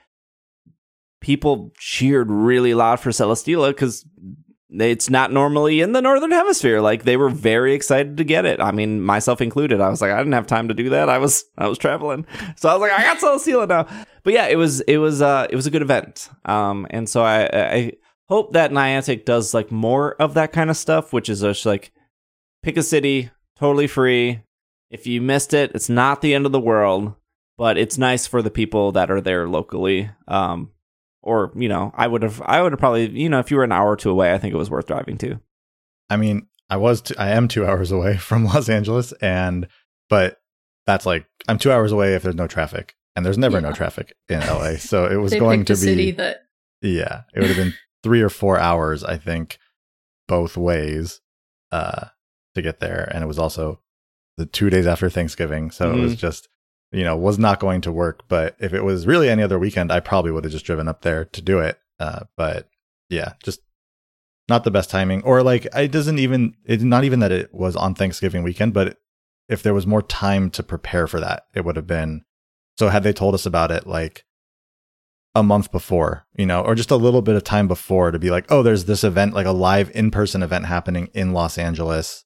people 1.21 1.71
cheered 1.77 2.29
really 2.29 2.73
loud 2.73 2.99
for 2.99 3.09
Celesteela 3.09 3.69
because 3.69 4.05
it's 4.69 5.09
not 5.09 5.31
normally 5.31 5.81
in 5.81 5.91
the 5.91 6.01
northern 6.01 6.31
hemisphere. 6.31 6.81
Like 6.81 7.03
they 7.03 7.17
were 7.17 7.29
very 7.29 7.73
excited 7.73 8.17
to 8.17 8.23
get 8.23 8.45
it. 8.45 8.59
I 8.59 8.71
mean, 8.71 9.01
myself 9.01 9.41
included. 9.41 9.79
I 9.79 9.89
was 9.89 10.01
like, 10.01 10.11
I 10.11 10.17
didn't 10.17 10.33
have 10.33 10.47
time 10.47 10.67
to 10.69 10.73
do 10.73 10.89
that. 10.89 11.09
I 11.09 11.17
was 11.17 11.45
I 11.57 11.67
was 11.67 11.77
traveling, 11.77 12.25
so 12.55 12.69
I 12.69 12.73
was 12.73 12.81
like, 12.81 12.91
I 12.91 13.03
got 13.03 13.17
Celesteela 13.19 13.67
now. 13.67 14.05
But 14.23 14.33
yeah, 14.33 14.47
it 14.47 14.55
was 14.55 14.81
it 14.81 14.97
was 14.97 15.21
uh 15.21 15.47
it 15.49 15.55
was 15.55 15.67
a 15.67 15.71
good 15.71 15.83
event. 15.83 16.29
Um, 16.45 16.87
and 16.89 17.07
so 17.07 17.23
I 17.23 17.49
I 17.53 17.91
hope 18.27 18.53
that 18.53 18.71
Niantic 18.71 19.25
does 19.25 19.53
like 19.53 19.71
more 19.71 20.15
of 20.15 20.33
that 20.33 20.51
kind 20.51 20.69
of 20.69 20.77
stuff, 20.77 21.13
which 21.13 21.29
is 21.29 21.41
just 21.41 21.65
like 21.65 21.91
pick 22.63 22.77
a 22.77 22.83
city, 22.83 23.29
totally 23.57 23.87
free. 23.87 24.41
If 24.89 25.07
you 25.07 25.21
missed 25.21 25.53
it, 25.53 25.71
it's 25.75 25.89
not 25.89 26.21
the 26.21 26.33
end 26.33 26.45
of 26.45 26.51
the 26.51 26.59
world, 26.59 27.13
but 27.57 27.77
it's 27.77 27.97
nice 27.97 28.27
for 28.27 28.41
the 28.41 28.51
people 28.51 28.91
that 28.93 29.11
are 29.11 29.21
there 29.21 29.47
locally. 29.47 30.09
Um, 30.27 30.71
or 31.25 31.51
you 31.55 31.67
know, 31.67 31.91
I 31.95 32.07
would 32.07 32.21
have, 32.21 32.41
I 32.45 32.61
would 32.61 32.71
have 32.71 32.79
probably, 32.79 33.09
you 33.09 33.27
know, 33.27 33.39
if 33.39 33.51
you 33.51 33.57
were 33.57 33.63
an 33.63 33.71
hour 33.71 33.91
or 33.91 33.97
two 33.97 34.11
away, 34.11 34.33
I 34.33 34.37
think 34.37 34.53
it 34.53 34.57
was 34.57 34.69
worth 34.69 34.85
driving 34.85 35.17
to. 35.17 35.39
I 36.09 36.17
mean, 36.17 36.47
I 36.69 36.77
was, 36.77 37.01
t- 37.01 37.17
I 37.17 37.31
am 37.31 37.47
two 37.47 37.65
hours 37.67 37.91
away 37.91 38.15
from 38.17 38.45
Los 38.45 38.69
Angeles, 38.69 39.11
and 39.13 39.67
but 40.07 40.39
that's 40.85 41.05
like 41.05 41.25
I'm 41.49 41.57
two 41.57 41.71
hours 41.71 41.91
away 41.91 42.13
if 42.13 42.23
there's 42.23 42.35
no 42.35 42.47
traffic, 42.47 42.95
and 43.15 43.25
there's 43.25 43.37
never 43.37 43.59
no 43.59 43.73
traffic 43.73 44.15
in 44.29 44.39
LA, 44.39 44.75
so 44.77 45.05
it 45.05 45.17
was 45.17 45.33
going 45.33 45.65
to 45.65 45.73
a 45.73 45.75
city 45.75 46.05
be 46.05 46.11
that 46.11 46.43
yeah, 46.81 47.23
it 47.33 47.39
would 47.39 47.49
have 47.49 47.57
been 47.57 47.73
three 48.03 48.21
or 48.21 48.29
four 48.29 48.59
hours, 48.59 49.03
I 49.03 49.17
think, 49.17 49.57
both 50.27 50.55
ways, 50.55 51.21
uh, 51.71 52.05
to 52.53 52.61
get 52.61 52.79
there, 52.79 53.09
and 53.11 53.23
it 53.23 53.27
was 53.27 53.39
also 53.39 53.81
the 54.37 54.45
two 54.45 54.69
days 54.69 54.85
after 54.85 55.09
Thanksgiving, 55.09 55.71
so 55.71 55.91
it 55.91 55.99
was 55.99 56.15
just 56.15 56.49
you 56.95 57.03
know 57.03 57.17
was 57.17 57.37
not 57.37 57.59
going 57.59 57.81
to 57.81 57.91
work. 57.91 58.23
But 58.27 58.55
if 58.59 58.73
it 58.73 58.83
was 58.83 59.05
really 59.05 59.29
any 59.29 59.43
other 59.43 59.59
weekend, 59.59 59.91
I 59.91 59.99
probably 59.99 60.31
would 60.31 60.45
have 60.45 60.53
just 60.53 60.65
driven 60.65 60.87
up 60.87 61.01
there 61.01 61.25
to 61.25 61.41
do 61.41 61.59
it. 61.59 61.77
Uh, 61.99 62.21
but 62.37 62.69
yeah, 63.09 63.33
just 63.43 63.59
not 64.47 64.63
the 64.63 64.71
best 64.71 64.89
timing, 64.89 65.21
or 65.23 65.43
like 65.43 65.67
it 65.75 65.91
doesn't 65.91 66.19
even 66.19 66.55
it's 66.63 66.83
not 66.83 67.03
even 67.03 67.19
that 67.19 67.31
it 67.31 67.53
was 67.53 67.75
on 67.75 67.95
Thanksgiving 67.95 68.43
weekend, 68.43 68.73
but 68.73 68.97
if 69.49 69.61
there 69.61 69.73
was 69.73 69.85
more 69.85 70.01
time 70.01 70.49
to 70.51 70.63
prepare 70.63 71.05
for 71.05 71.19
that, 71.19 71.45
it 71.53 71.65
would 71.65 71.75
have 71.75 71.87
been. 71.87 72.23
So 72.79 72.89
had 72.89 73.03
they 73.03 73.13
told 73.13 73.35
us 73.35 73.45
about 73.45 73.71
it 73.71 73.85
like 73.85 74.25
a 75.33 75.43
month 75.43 75.71
before, 75.71 76.25
you 76.37 76.45
know, 76.45 76.61
or 76.61 76.75
just 76.75 76.91
a 76.91 76.95
little 76.95 77.21
bit 77.21 77.35
of 77.35 77.43
time 77.43 77.67
before 77.67 78.11
to 78.11 78.19
be 78.19 78.31
like, 78.31 78.45
oh, 78.49 78.63
there's 78.63 78.85
this 78.85 79.03
event, 79.03 79.33
like 79.33 79.45
a 79.45 79.51
live 79.51 79.91
in 79.93 80.11
person 80.11 80.41
event 80.41 80.65
happening 80.65 81.09
in 81.13 81.33
Los 81.33 81.57
Angeles. 81.57 82.23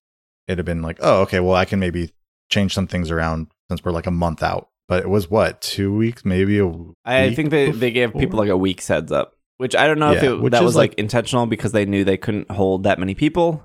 It'd 0.48 0.60
have 0.60 0.66
been 0.66 0.84
like, 0.84 1.00
oh, 1.02 1.22
okay, 1.22 1.40
well, 1.40 1.56
I 1.56 1.66
can 1.66 1.80
maybe 1.80 2.14
change 2.50 2.74
some 2.74 2.88
things 2.88 3.12
around 3.12 3.48
since 3.70 3.84
we're 3.84 3.92
like 3.92 4.08
a 4.08 4.12
month 4.12 4.44
out. 4.44 4.70
But 4.88 5.04
it 5.04 5.10
was 5.10 5.30
what, 5.30 5.62
two 5.62 5.96
weeks, 5.96 6.26
maybe 6.26 6.60
a 6.60 6.72
I 7.06 7.34
think 7.36 7.52
they, 7.52 7.72
they 7.72 7.92
gave 7.92 8.14
people 8.14 8.40
like 8.40 8.50
a 8.50 8.58
week's 8.58 8.88
heads 8.88 9.12
up, 9.12 9.34
which 9.58 9.76
I 9.76 9.86
don't 9.86 10.00
know 10.00 10.12
if 10.14 10.24
Yeah, 10.24 10.32
it, 10.32 10.42
which 10.42 10.52
that 10.52 10.64
was 10.64 10.76
like, 10.76 10.92
like- 10.92 11.00
intentional 11.00 11.46
because 11.46 11.72
they 11.72 11.86
knew 11.86 12.04
they 12.04 12.18
couldn't 12.18 12.50
hold 12.50 12.84
that 12.84 12.98
many 13.00 13.14
people. 13.14 13.64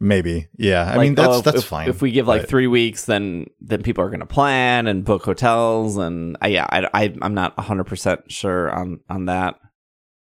maybe. 0.00 0.48
Yeah. 0.56 0.90
I 0.90 0.96
mean, 0.96 1.14
that's, 1.14 1.28
oh, 1.28 1.40
that's 1.42 1.58
if, 1.58 1.64
fine. 1.64 1.88
If 1.90 2.00
we 2.00 2.10
give 2.10 2.26
like 2.26 2.42
but- 2.42 2.48
three 2.48 2.66
weeks, 2.66 3.04
then 3.04 3.46
then 3.60 3.82
people 3.82 4.02
are 4.02 4.08
going 4.08 4.20
to 4.20 4.26
plan 4.26 4.86
and 4.86 5.04
book 5.04 5.24
hotels, 5.24 5.98
and 5.98 6.38
uh, 6.42 6.46
yeah, 6.48 6.66
I, 6.70 6.88
I 6.94 7.14
I'm 7.20 7.34
not 7.34 7.54
100 7.58 7.84
percent 7.84 8.32
sure 8.32 8.72
on 8.72 9.00
on 9.10 9.26
that. 9.26 9.60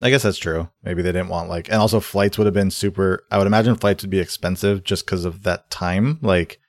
I 0.03 0.11
guess 0.11 0.25
that's 0.25 0.37
true. 0.37 0.69
Maybe 0.83 1.01
they 1.01 1.13
didn't 1.13 1.29
want 1.29 1.49
like, 1.49 1.69
and 1.69 1.79
also 1.79 1.99
flights 2.01 2.37
would 2.37 2.45
have 2.47 2.53
been 2.53 2.71
super. 2.71 3.25
I 3.31 3.39
would 3.39 3.47
imagine 3.47 3.77
flights 3.77 4.03
would 4.03 4.11
be 4.11 4.21
expensive 4.21 4.85
just 4.85 5.07
because 5.07 5.25
of 5.25 5.45
that 5.45 5.71
time, 5.71 6.19
like 6.21 6.61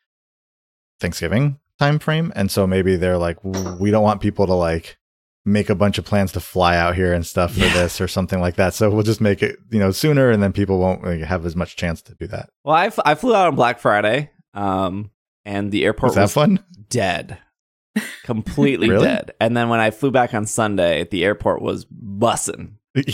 Thanksgiving 1.01 1.59
time 1.79 1.99
frame. 1.99 2.31
And 2.35 2.49
so 2.51 2.65
maybe 2.67 2.95
they're 2.95 3.17
like, 3.17 3.37
we 3.43 3.91
don't 3.91 4.03
want 4.03 4.21
people 4.21 4.47
to 4.47 4.53
like 4.53 4.97
make 5.45 5.69
a 5.69 5.75
bunch 5.75 5.97
of 5.97 6.05
plans 6.05 6.31
to 6.31 6.39
fly 6.39 6.75
out 6.75 6.95
here 6.95 7.13
and 7.13 7.25
stuff 7.25 7.53
for 7.53 7.59
Yeah. 7.59 7.73
this 7.73 8.01
or 8.01 8.07
something 8.07 8.39
like 8.39 8.55
that. 8.55 8.73
So 8.73 8.89
we'll 8.89 9.03
just 9.03 9.21
make 9.21 9.43
it, 9.43 9.57
you 9.69 9.77
know, 9.79 9.91
sooner, 9.91 10.31
and 10.31 10.41
then 10.41 10.51
people 10.53 10.79
won't 10.79 11.03
like, 11.03 11.21
have 11.21 11.45
as 11.45 11.55
much 11.55 11.75
chance 11.75 12.01
to 12.03 12.15
do 12.15 12.25
that. 12.27 12.49
Well, 12.63 12.75
I, 12.75 12.87
f- 12.87 12.99
I 13.05 13.13
flew 13.15 13.35
out 13.35 13.47
on 13.47 13.55
Black 13.55 13.79
Friday, 13.79 14.31
um, 14.55 15.11
and 15.43 15.71
the 15.71 15.85
airport 15.85 16.09
Was 16.11 16.15
that 16.15 16.21
was 16.23 16.33
fun? 16.33 16.63
dead, 16.89 17.37
completely 18.23 18.89
Really? 18.89 19.05
dead. 19.05 19.33
And 19.39 19.55
then 19.55 19.69
when 19.69 19.79
I 19.79 19.91
flew 19.91 20.09
back 20.09 20.33
on 20.33 20.47
Sunday, 20.47 21.07
the 21.11 21.23
airport 21.23 21.61
was 21.61 21.85
bussing. 21.85 22.77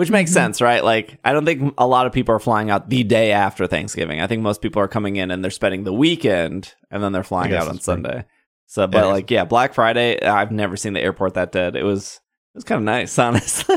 Which 0.00 0.10
makes 0.10 0.30
Mhm. 0.30 0.34
sense, 0.34 0.60
right? 0.62 0.82
Like, 0.82 1.18
I 1.24 1.32
don't 1.32 1.44
think 1.44 1.74
a 1.76 1.86
lot 1.86 2.06
of 2.06 2.12
people 2.12 2.34
are 2.34 2.38
flying 2.40 2.70
out 2.70 2.88
the 2.88 3.02
day 3.04 3.32
after 3.32 3.66
Thanksgiving. 3.66 4.20
I 4.20 4.26
think 4.26 4.40
most 4.42 4.62
people 4.62 4.80
are 4.82 4.88
coming 4.88 5.16
in 5.16 5.30
and 5.30 5.44
they're 5.44 5.50
spending 5.50 5.84
the 5.84 5.92
weekend 5.92 6.74
and 6.90 7.02
then 7.02 7.12
they're 7.12 7.22
flying 7.22 7.52
out 7.52 7.68
on 7.68 7.74
that's. 7.74 7.84
Sunday. 7.84 8.24
So, 8.66 8.86
but 8.86 8.98
I 8.98 9.00
guess 9.02 9.12
like, 9.12 9.30
yeah, 9.30 9.44
Black 9.44 9.74
Friday, 9.74 10.20
I've 10.22 10.52
never 10.52 10.76
seen 10.76 10.92
the 10.94 11.00
airport 11.02 11.34
that 11.34 11.52
dead. 11.52 11.76
It 11.76 11.82
was, 11.82 12.20
it 12.54 12.58
was 12.58 12.64
kind 12.64 12.78
of 12.78 12.84
nice, 12.84 13.18
honestly. 13.18 13.76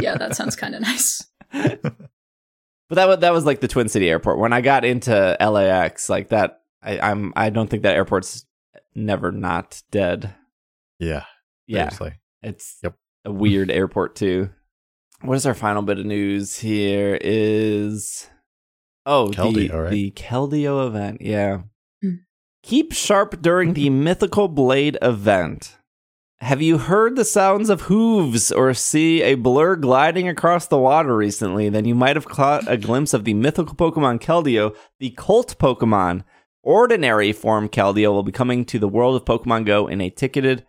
yeah, 0.00 0.16
that 0.16 0.34
sounds 0.36 0.56
kind 0.56 0.74
of 0.74 0.80
nice. 0.82 1.24
but 1.52 1.92
that 2.90 3.08
was 3.08 3.18
that 3.18 3.32
was 3.32 3.44
like 3.44 3.60
the 3.60 3.68
Twin 3.68 3.88
City 3.88 4.08
Airport. 4.08 4.38
When 4.38 4.52
I 4.52 4.60
got 4.60 4.84
into 4.84 5.36
LAX, 5.40 6.08
like 6.08 6.28
that, 6.28 6.60
I, 6.82 6.98
I'm 6.98 7.32
I 7.36 7.50
don't 7.50 7.68
think 7.68 7.82
that 7.82 7.94
airport's 7.96 8.46
never 8.94 9.32
not 9.32 9.82
dead. 9.90 10.34
yeah. 10.98 11.24
Yeah, 11.66 11.88
Seriously. 11.90 12.20
it's 12.42 12.78
Yep. 12.84 12.94
a 13.24 13.32
weird 13.32 13.70
airport 13.72 14.14
too. 14.14 14.50
What 15.22 15.36
is 15.36 15.46
our 15.46 15.54
final 15.54 15.82
bit 15.82 15.98
of 15.98 16.06
news 16.06 16.58
here? 16.58 17.18
Is 17.20 18.28
oh 19.06 19.28
the 19.28 19.34
Keldeo, 19.36 19.84
right? 19.84 19.90
the 19.90 20.10
Keldeo 20.12 20.86
event? 20.86 21.22
Yeah. 21.22 21.62
Hmm. 22.02 22.16
Keep 22.62 22.92
sharp 22.92 23.40
during 23.40 23.74
the 23.74 23.90
mythical 23.90 24.48
blade 24.48 24.98
event. 25.00 25.76
Have 26.40 26.60
you 26.60 26.76
heard 26.76 27.16
the 27.16 27.24
sounds 27.24 27.70
of 27.70 27.82
hooves 27.82 28.52
or 28.52 28.74
see 28.74 29.22
a 29.22 29.36
blur 29.36 29.74
gliding 29.76 30.28
across 30.28 30.66
the 30.66 30.76
water 30.76 31.16
recently? 31.16 31.70
Then 31.70 31.86
you 31.86 31.94
might 31.94 32.14
have 32.14 32.28
caught 32.28 32.70
a 32.70 32.76
glimpse 32.76 33.14
of 33.14 33.24
the 33.24 33.32
mythical 33.32 33.74
Pokemon 33.74 34.20
Keldeo, 34.20 34.76
the 35.00 35.10
Colt 35.10 35.56
Pokemon. 35.58 36.24
Ordinary 36.62 37.32
form 37.32 37.70
Keldeo 37.70 38.12
will 38.12 38.22
be 38.22 38.32
coming 38.32 38.66
to 38.66 38.78
the 38.78 38.88
world 38.88 39.16
of 39.16 39.24
Pokemon 39.24 39.64
Go 39.64 39.86
in 39.86 40.02
a 40.02 40.10
ticketed 40.10 40.66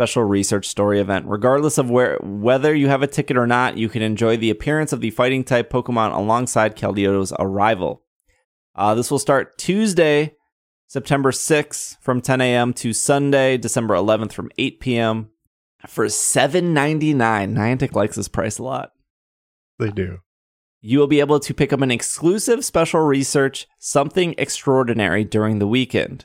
special 0.00 0.24
research 0.24 0.66
story 0.66 0.98
event. 0.98 1.26
Regardless 1.28 1.76
of 1.76 1.90
where 1.90 2.16
whether 2.22 2.74
you 2.74 2.88
have 2.88 3.02
a 3.02 3.06
ticket 3.06 3.36
or 3.36 3.46
not, 3.46 3.76
you 3.76 3.86
can 3.90 4.00
enjoy 4.00 4.34
the 4.34 4.48
appearance 4.48 4.94
of 4.94 5.02
the 5.02 5.10
fighting 5.10 5.44
type 5.44 5.70
Pokemon 5.70 6.16
alongside 6.16 6.74
Keldeo's 6.74 7.34
arrival. 7.38 8.02
Uh, 8.74 8.94
this 8.94 9.10
will 9.10 9.18
start 9.18 9.58
Tuesday, 9.58 10.36
September 10.86 11.32
6th 11.32 11.98
from 12.00 12.22
10 12.22 12.40
a.m. 12.40 12.72
to 12.72 12.94
Sunday, 12.94 13.58
December 13.58 13.92
11th 13.92 14.32
from 14.32 14.50
8 14.56 14.80
p.m. 14.80 15.28
for 15.86 16.06
$7.99. 16.06 17.14
Niantic 17.14 17.94
likes 17.94 18.16
this 18.16 18.28
price 18.28 18.56
a 18.56 18.62
lot. 18.62 18.92
They 19.78 19.90
do. 19.90 20.20
You 20.80 20.98
will 20.98 21.08
be 21.08 21.20
able 21.20 21.40
to 21.40 21.52
pick 21.52 21.74
up 21.74 21.82
an 21.82 21.90
exclusive 21.90 22.64
special 22.64 23.00
research, 23.00 23.66
something 23.78 24.34
extraordinary 24.38 25.24
during 25.24 25.58
the 25.58 25.66
weekend. 25.66 26.24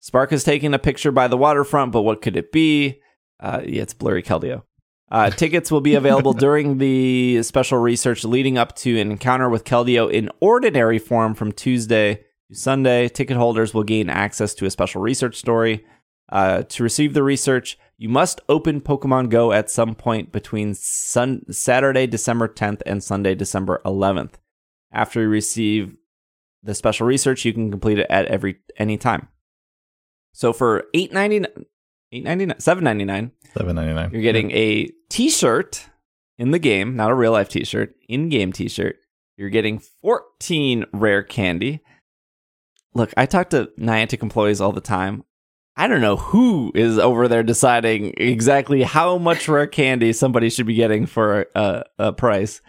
Spark 0.00 0.32
is 0.32 0.44
taking 0.44 0.74
a 0.74 0.78
picture 0.78 1.12
by 1.12 1.28
the 1.28 1.36
waterfront, 1.36 1.92
but 1.92 2.02
what 2.02 2.22
could 2.22 2.36
it 2.36 2.52
be? 2.52 3.00
Uh, 3.38 3.60
yeah, 3.64 3.82
it's 3.82 3.94
blurry 3.94 4.22
Keldeo. 4.22 4.62
Uh, 5.10 5.30
tickets 5.30 5.70
will 5.70 5.80
be 5.80 5.94
available 5.94 6.32
during 6.32 6.78
the 6.78 7.42
special 7.42 7.78
research 7.78 8.24
leading 8.24 8.56
up 8.56 8.74
to 8.76 8.98
an 8.98 9.10
encounter 9.10 9.48
with 9.48 9.64
Keldeo 9.64 10.10
in 10.10 10.30
ordinary 10.40 10.98
form 10.98 11.34
from 11.34 11.52
Tuesday 11.52 12.24
to 12.48 12.54
Sunday. 12.54 13.08
Ticket 13.08 13.36
holders 13.36 13.74
will 13.74 13.82
gain 13.82 14.08
access 14.08 14.54
to 14.54 14.66
a 14.66 14.70
special 14.70 15.02
research 15.02 15.36
story. 15.36 15.84
Uh, 16.30 16.62
to 16.62 16.82
receive 16.82 17.12
the 17.12 17.24
research, 17.24 17.76
you 17.98 18.08
must 18.08 18.40
open 18.48 18.80
Pokemon 18.80 19.28
Go 19.30 19.52
at 19.52 19.68
some 19.68 19.94
point 19.94 20.32
between 20.32 20.74
sun- 20.74 21.44
Saturday, 21.50 22.06
December 22.06 22.48
10th 22.48 22.82
and 22.86 23.02
Sunday, 23.02 23.34
December 23.34 23.82
11th. 23.84 24.34
After 24.92 25.22
you 25.22 25.28
receive 25.28 25.96
the 26.62 26.74
special 26.74 27.06
research, 27.06 27.44
you 27.44 27.52
can 27.52 27.70
complete 27.70 27.98
it 27.98 28.06
at 28.08 28.26
every 28.26 28.60
any 28.78 28.96
time. 28.96 29.28
So 30.32 30.52
for 30.52 30.84
eight 30.94 31.12
ninety 31.12 31.40
nine, 31.40 31.64
eight 32.12 32.24
ninety 32.24 32.46
nine, 32.46 32.60
seven 32.60 32.84
ninety 32.84 33.04
nine, 33.04 33.32
Seven 33.54 33.76
ninety 33.76 33.94
nine. 33.94 34.10
you're 34.12 34.22
getting 34.22 34.50
a 34.52 34.88
T-shirt 35.08 35.88
in 36.38 36.50
the 36.52 36.58
game, 36.58 36.96
not 36.96 37.10
a 37.10 37.14
real 37.14 37.32
life 37.32 37.48
T-shirt, 37.48 37.94
in-game 38.08 38.52
T-shirt. 38.52 38.96
You're 39.36 39.50
getting 39.50 39.78
14 39.78 40.84
rare 40.92 41.22
candy. 41.22 41.80
Look, 42.94 43.12
I 43.16 43.24
talk 43.26 43.50
to 43.50 43.70
Niantic 43.78 44.22
employees 44.22 44.60
all 44.60 44.72
the 44.72 44.80
time. 44.80 45.24
I 45.76 45.86
don't 45.88 46.00
know 46.02 46.16
who 46.16 46.72
is 46.74 46.98
over 46.98 47.26
there 47.26 47.42
deciding 47.42 48.12
exactly 48.18 48.82
how 48.82 49.16
much 49.16 49.48
rare 49.48 49.66
candy 49.66 50.12
somebody 50.12 50.50
should 50.50 50.66
be 50.66 50.74
getting 50.74 51.06
for 51.06 51.46
a, 51.54 51.84
a 51.98 52.12
price. 52.12 52.60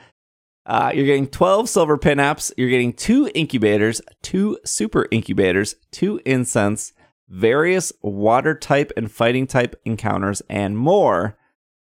Uh, 0.66 0.92
you're 0.94 1.06
getting 1.06 1.28
12 1.28 1.68
silver 1.68 1.98
pinaps. 1.98 2.54
You're 2.56 2.70
getting 2.70 2.94
two 2.94 3.30
incubators, 3.36 4.02
two 4.22 4.58
super 4.64 5.08
incubators, 5.12 5.76
two 5.92 6.22
incense, 6.26 6.94
various 7.32 7.94
water 8.02 8.54
type 8.54 8.92
and 8.98 9.12
fighting 9.12 9.48
type 9.48 9.80
encounters, 9.86 10.42
and 10.50 10.78
more. 10.78 11.38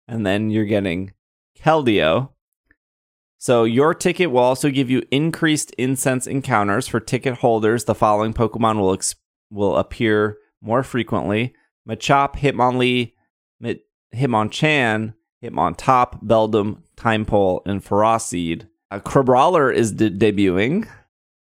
And 0.09 0.25
then 0.25 0.51
you're 0.51 0.65
getting 0.65 1.13
Keldeo. 1.59 2.31
So 3.37 3.65
your 3.65 3.95
ticket 3.95 4.31
will 4.31 4.41
also 4.41 4.71
give 4.71 4.91
you 4.91 5.03
increased 5.11 5.73
incense 5.79 6.27
encounters 6.27 6.89
for 6.89 7.01
ticket 7.01 7.39
holders. 7.39 7.85
The 7.85 7.95
following 7.95 8.33
Pokemon 8.33 8.79
will 8.79 8.93
ex- 8.93 9.15
will 9.51 9.77
appear 9.77 10.39
more 10.63 10.83
frequently: 10.83 11.55
Machop, 11.89 12.37
Hitmonlee, 12.37 13.13
Mit- 13.61 13.87
Hitmonchan, 14.15 15.15
Hitmontop, 15.43 16.23
Beldum, 16.23 16.83
Tympole, 16.97 17.63
and 17.67 17.85
Ferocid. 17.85 18.69
Uh, 18.91 18.99
Crabrawler 18.99 19.73
is 19.73 19.93
de- 19.93 20.11
debuting. 20.11 20.87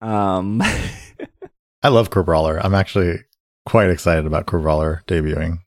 Um, 0.01 0.61
I 1.83 1.87
love 1.87 2.09
Crabrawler. 2.11 2.59
I'm 2.63 2.75
actually 2.75 3.21
quite 3.65 3.89
excited 3.89 4.25
about 4.25 4.45
Crabrawler 4.47 5.03
debuting. 5.05 5.57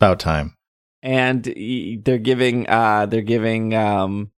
About 0.00 0.20
time. 0.20 0.54
and 1.02 1.44
they're 2.04 2.18
giving 2.18 2.68
uh 2.68 3.06
they're 3.06 3.22
giving 3.22 3.74
um 3.74 4.30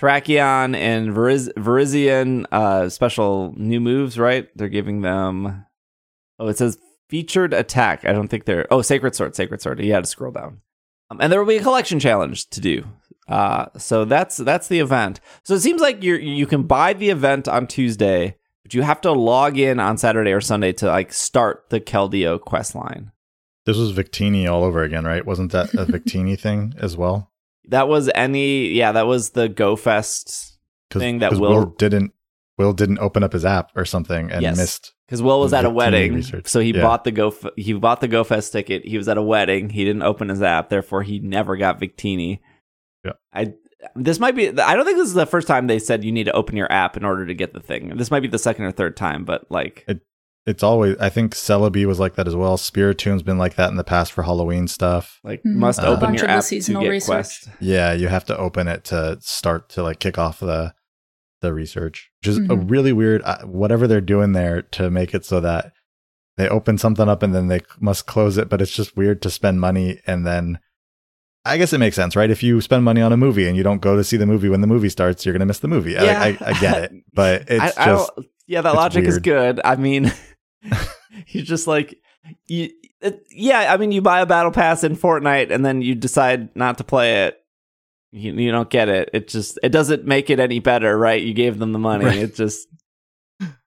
Terrakion 0.00 0.74
and 0.76 1.10
Veriz- 1.14 1.52
Virizion 1.56 2.46
uh, 2.50 2.88
special 2.88 3.54
new 3.56 3.78
moves, 3.80 4.18
right? 4.18 4.48
They're 4.56 4.68
giving 4.68 5.02
them. 5.02 5.64
Oh, 6.40 6.48
it 6.48 6.58
says 6.58 6.78
featured 7.08 7.52
attack. 7.54 8.04
I 8.04 8.12
don't 8.12 8.26
think 8.26 8.44
they're. 8.44 8.66
Oh, 8.72 8.82
Sacred 8.82 9.14
Sword, 9.14 9.36
Sacred 9.36 9.62
Sword. 9.62 9.78
Had 9.78 10.02
to 10.02 10.10
scroll 10.10 10.32
down. 10.32 10.62
Um, 11.10 11.20
and 11.20 11.30
there 11.32 11.38
will 11.38 11.46
be 11.46 11.58
a 11.58 11.62
collection 11.62 12.00
challenge 12.00 12.50
to 12.50 12.60
do. 12.60 12.84
Uh, 13.28 13.66
so 13.78 14.04
that's 14.04 14.36
that's 14.38 14.66
the 14.66 14.80
event. 14.80 15.20
So 15.44 15.54
it 15.54 15.60
seems 15.60 15.80
like 15.80 16.02
you 16.02 16.16
you 16.16 16.46
can 16.46 16.64
buy 16.64 16.92
the 16.92 17.10
event 17.10 17.46
on 17.46 17.68
Tuesday, 17.68 18.36
but 18.64 18.74
you 18.74 18.82
have 18.82 19.00
to 19.02 19.12
log 19.12 19.56
in 19.58 19.78
on 19.78 19.96
Saturday 19.98 20.32
or 20.32 20.40
Sunday 20.40 20.72
to 20.72 20.86
like 20.86 21.12
start 21.12 21.66
the 21.70 21.80
Keldeo 21.80 22.40
quest 22.40 22.74
line. 22.74 23.12
This 23.66 23.76
was 23.76 23.92
Victini 23.92 24.50
all 24.50 24.64
over 24.64 24.82
again, 24.82 25.04
right? 25.04 25.24
Wasn't 25.24 25.52
that 25.52 25.72
a 25.74 25.86
Victini 25.86 26.38
thing 26.40 26.74
as 26.78 26.96
well? 26.96 27.30
That 27.68 27.88
was 27.88 28.10
any 28.14 28.68
yeah, 28.68 28.92
that 28.92 29.06
was 29.06 29.30
the 29.30 29.48
Go 29.48 29.76
Fest 29.76 30.58
thing 30.90 31.20
that 31.20 31.32
Will- 31.38 31.66
didn't 31.78 32.12
Will 32.58 32.72
didn't 32.72 32.98
open 32.98 33.22
up 33.22 33.32
his 33.32 33.44
app 33.44 33.70
or 33.74 33.84
something 33.84 34.30
and 34.30 34.40
Yes. 34.42 34.56
missed. 34.56 34.92
because 35.06 35.20
Will 35.22 35.40
was 35.40 35.52
at 35.52 35.64
a 35.64 35.70
wedding, 35.70 36.14
research. 36.14 36.46
so 36.46 36.60
he 36.60 36.72
Yeah. 36.72 36.82
bought 36.82 37.04
the 37.04 37.10
Go 37.10 37.34
he 37.56 37.72
bought 37.72 38.00
the 38.00 38.08
Go 38.08 38.22
Fest 38.24 38.52
ticket. 38.52 38.84
He 38.86 38.96
was 38.96 39.08
at 39.08 39.18
a 39.18 39.22
wedding. 39.22 39.70
He 39.70 39.84
didn't 39.84 40.02
open 40.02 40.28
his 40.28 40.40
app, 40.42 40.68
therefore 40.68 41.02
he 41.02 41.18
never 41.18 41.56
got 41.56 41.80
Victini. 41.80 42.40
Yeah. 43.04 43.12
I 43.32 43.54
this 43.96 44.18
might 44.20 44.34
be. 44.36 44.48
I 44.48 44.74
don't 44.76 44.84
think 44.84 44.98
this 44.98 45.08
is 45.08 45.14
the 45.14 45.26
first 45.26 45.46
time 45.48 45.66
they 45.66 45.78
said 45.78 46.04
you 46.04 46.12
need 46.12 46.24
to 46.24 46.32
open 46.32 46.56
your 46.56 46.70
app 46.72 46.96
in 46.96 47.04
order 47.04 47.26
to 47.26 47.34
get 47.34 47.52
the 47.52 47.60
thing. 47.60 47.96
This 47.96 48.10
might 48.10 48.20
be 48.20 48.28
the 48.28 48.38
second 48.38 48.64
or 48.64 48.72
third 48.72 48.96
time, 48.96 49.24
but 49.24 49.50
like 49.50 49.86
It's 50.46 50.62
always 50.62 50.96
I 50.98 51.08
think 51.08 51.34
Celebi 51.34 51.86
was 51.86 51.98
like 51.98 52.14
that 52.16 52.28
as 52.28 52.36
well. 52.36 52.56
Spiritomb's 52.58 53.22
been 53.22 53.38
like 53.38 53.54
that 53.56 53.70
in 53.70 53.76
the 53.76 53.84
past 53.84 54.12
for 54.12 54.22
Halloween 54.24 54.68
stuff. 54.68 55.18
like 55.24 55.40
Mhm. 55.42 55.54
must 55.54 55.78
A 55.80 55.86
open 55.86 56.14
your 56.14 56.26
the 56.26 56.30
app 56.30 56.40
to 56.42 56.46
seasonal 56.46 56.82
get 56.82 56.88
research. 56.88 57.06
quest. 57.08 57.48
Yeah, 57.60 57.92
you 57.94 58.08
have 58.08 58.24
to 58.26 58.36
open 58.36 58.68
it 58.68 58.84
to 58.84 59.18
start 59.20 59.68
to 59.70 59.82
like 59.82 59.98
kick 60.00 60.18
off 60.18 60.40
the 60.40 60.74
the 61.40 61.52
research, 61.52 62.10
which 62.22 62.28
is 62.28 62.36
a 62.38 62.40
Mhm. 62.40 62.70
really 62.70 62.92
weird. 62.92 63.20
Uh, 63.22 63.38
whatever 63.44 63.86
they're 63.86 64.00
doing 64.00 64.32
there 64.32 64.62
to 64.62 64.90
make 64.90 65.14
it 65.14 65.24
so 65.26 65.40
that 65.40 65.72
they 66.36 66.48
open 66.48 66.78
something 66.78 67.08
up 67.08 67.22
and 67.22 67.34
then 67.34 67.48
they 67.48 67.60
must 67.80 68.06
close 68.06 68.36
it, 68.38 68.48
but 68.48 68.60
it's 68.62 68.72
just 68.74 68.96
weird 68.96 69.20
to 69.22 69.30
spend 69.30 69.60
money 69.60 70.00
and 70.06 70.26
then. 70.26 70.58
I 71.46 71.58
guess 71.58 71.72
it 71.72 71.78
makes 71.78 71.94
sense, 71.96 72.16
right? 72.16 72.30
If 72.30 72.42
you 72.42 72.60
spend 72.60 72.84
money 72.84 73.00
on 73.02 73.12
a 73.12 73.16
movie 73.16 73.46
and 73.46 73.56
you 73.56 73.62
don't 73.62 73.80
go 73.82 73.96
to 73.96 74.04
see 74.04 74.16
the 74.16 74.24
movie 74.26 74.48
when 74.48 74.60
the 74.62 74.66
movie 74.66 74.88
starts, 74.88 75.24
you're 75.26 75.32
gonna 75.34 75.44
miss 75.46 75.58
the 75.58 75.68
movie. 75.68 75.92
Yeah. 75.92 76.20
I, 76.20 76.28
I, 76.28 76.50
I 76.50 76.60
get 76.60 76.84
it, 76.84 76.92
but 77.12 77.42
it's 77.48 77.76
I, 77.78 77.82
I 77.82 77.86
just 77.86 78.12
don't- 78.16 78.26
yeah, 78.46 78.60
that 78.62 78.70
it's 78.70 78.76
logic 78.76 79.04
is 79.04 79.18
good. 79.18 79.60
I 79.64 79.76
mean, 79.76 80.12
you're 81.28 81.44
just 81.44 81.66
like 81.66 81.98
you. 82.46 82.70
It, 83.00 83.26
yeah, 83.30 83.72
I 83.72 83.76
mean, 83.76 83.92
you 83.92 84.00
buy 84.00 84.20
a 84.20 84.26
battle 84.26 84.50
pass 84.52 84.82
in 84.84 84.96
Fortnite 84.96 85.50
and 85.50 85.64
then 85.64 85.82
you 85.82 85.94
decide 85.94 86.54
not 86.56 86.78
to 86.78 86.84
play 86.84 87.26
it. 87.26 87.38
You, 88.12 88.32
you 88.32 88.50
don't 88.50 88.70
get 88.70 88.88
it. 88.88 89.10
It 89.12 89.28
just 89.28 89.58
it 89.62 89.70
doesn't 89.70 90.06
make 90.06 90.30
it 90.30 90.40
any 90.40 90.58
better, 90.58 90.96
right? 90.96 91.20
You 91.22 91.34
gave 91.34 91.58
them 91.58 91.72
the 91.72 91.78
money. 91.78 92.06
Right. 92.06 92.18
It 92.18 92.34
just 92.34 92.66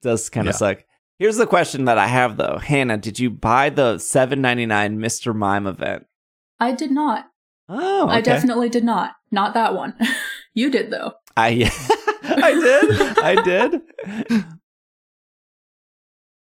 does 0.02 0.30
kind 0.30 0.48
of 0.48 0.54
Yeah. 0.54 0.58
suck. 0.58 0.84
Here's 1.20 1.38
the 1.38 1.48
question 1.48 1.86
that 1.86 1.98
I 1.98 2.08
have 2.08 2.38
though, 2.38 2.58
Hannah. 2.58 2.98
Did 2.98 3.20
you 3.20 3.30
buy 3.30 3.70
the 3.70 3.98
seven 4.00 4.42
ninety 4.42 4.66
nine 4.66 4.98
Mr. 5.00 5.36
Mime 5.36 5.68
event? 5.68 6.06
I 6.60 6.72
did 6.72 6.92
not. 6.92 7.26
Oh, 7.70 8.08
I 8.08 8.22
definitely 8.22 8.70
did 8.70 8.84
not. 8.84 9.16
Not 9.32 9.54
that 9.56 9.76
one. 9.76 9.94
you 10.54 10.70
did 10.72 10.92
though. 10.92 11.14
I 11.36 11.50
I 12.24 12.54
did. 12.54 13.20
I 13.20 13.42
did. 13.44 14.46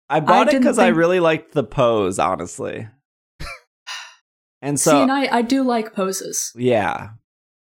I 0.08 0.20
bought 0.20 0.48
it 0.48 0.50
didn't 0.52 0.62
because 0.62 0.78
I 0.78 0.88
really 0.88 1.20
liked 1.20 1.52
the 1.52 1.64
pose, 1.64 2.18
honestly. 2.18 2.88
And 4.62 4.80
so, 4.80 4.92
See, 4.92 5.02
and 5.02 5.12
I, 5.12 5.38
I 5.38 5.42
do 5.42 5.62
like 5.62 5.94
poses. 5.94 6.50
yeah. 6.56 7.10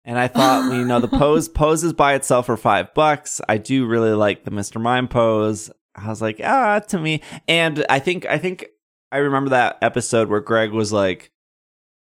And 0.05 0.19
I 0.19 0.29
thought, 0.29 0.73
you 0.73 0.85
know, 0.85 1.01
the 1.01 1.09
pose 1.19 1.49
poses 1.49 1.93
by 1.93 2.15
itself 2.15 2.47
for 2.47 2.57
five 2.57 2.93
bucks. 2.95 3.41
I 3.49 3.59
do 3.59 3.87
really 3.87 4.13
like 4.13 4.45
the 4.45 4.51
Mr. 4.51 4.81
Mime 4.81 5.09
pose. 5.09 5.71
I 5.95 6.09
was 6.09 6.21
like, 6.21 6.41
ah, 6.45 6.81
to 6.89 6.99
me. 6.99 7.23
And 7.49 7.87
I 7.89 8.01
think, 8.01 8.27
I 8.27 8.37
think 8.39 8.67
I 9.13 9.19
remember 9.19 9.51
that 9.51 9.79
episode 9.83 10.29
where 10.29 10.41
Greg 10.41 10.73
was 10.73 10.93
like, 10.93 11.31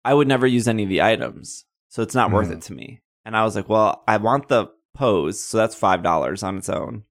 I 0.06 0.14
would 0.14 0.28
never 0.28 0.48
use 0.48 0.68
any 0.68 0.84
of 0.84 0.90
the 0.90 1.02
items, 1.02 1.66
so 1.90 2.02
it's 2.02 2.16
not 2.16 2.32
worth 2.32 2.50
Mhm. 2.50 2.54
it 2.54 2.62
to 2.64 2.74
me. 2.74 3.02
And 3.26 3.36
I 3.36 3.44
was 3.44 3.56
like, 3.56 3.68
well, 3.70 4.04
I 4.08 4.18
want 4.18 4.48
the 4.48 4.68
pose, 4.94 5.42
so 5.42 5.58
that's 5.58 5.76
five 5.76 6.02
dollars 6.04 6.42
on 6.44 6.58
its 6.58 6.70
own, 6.70 7.04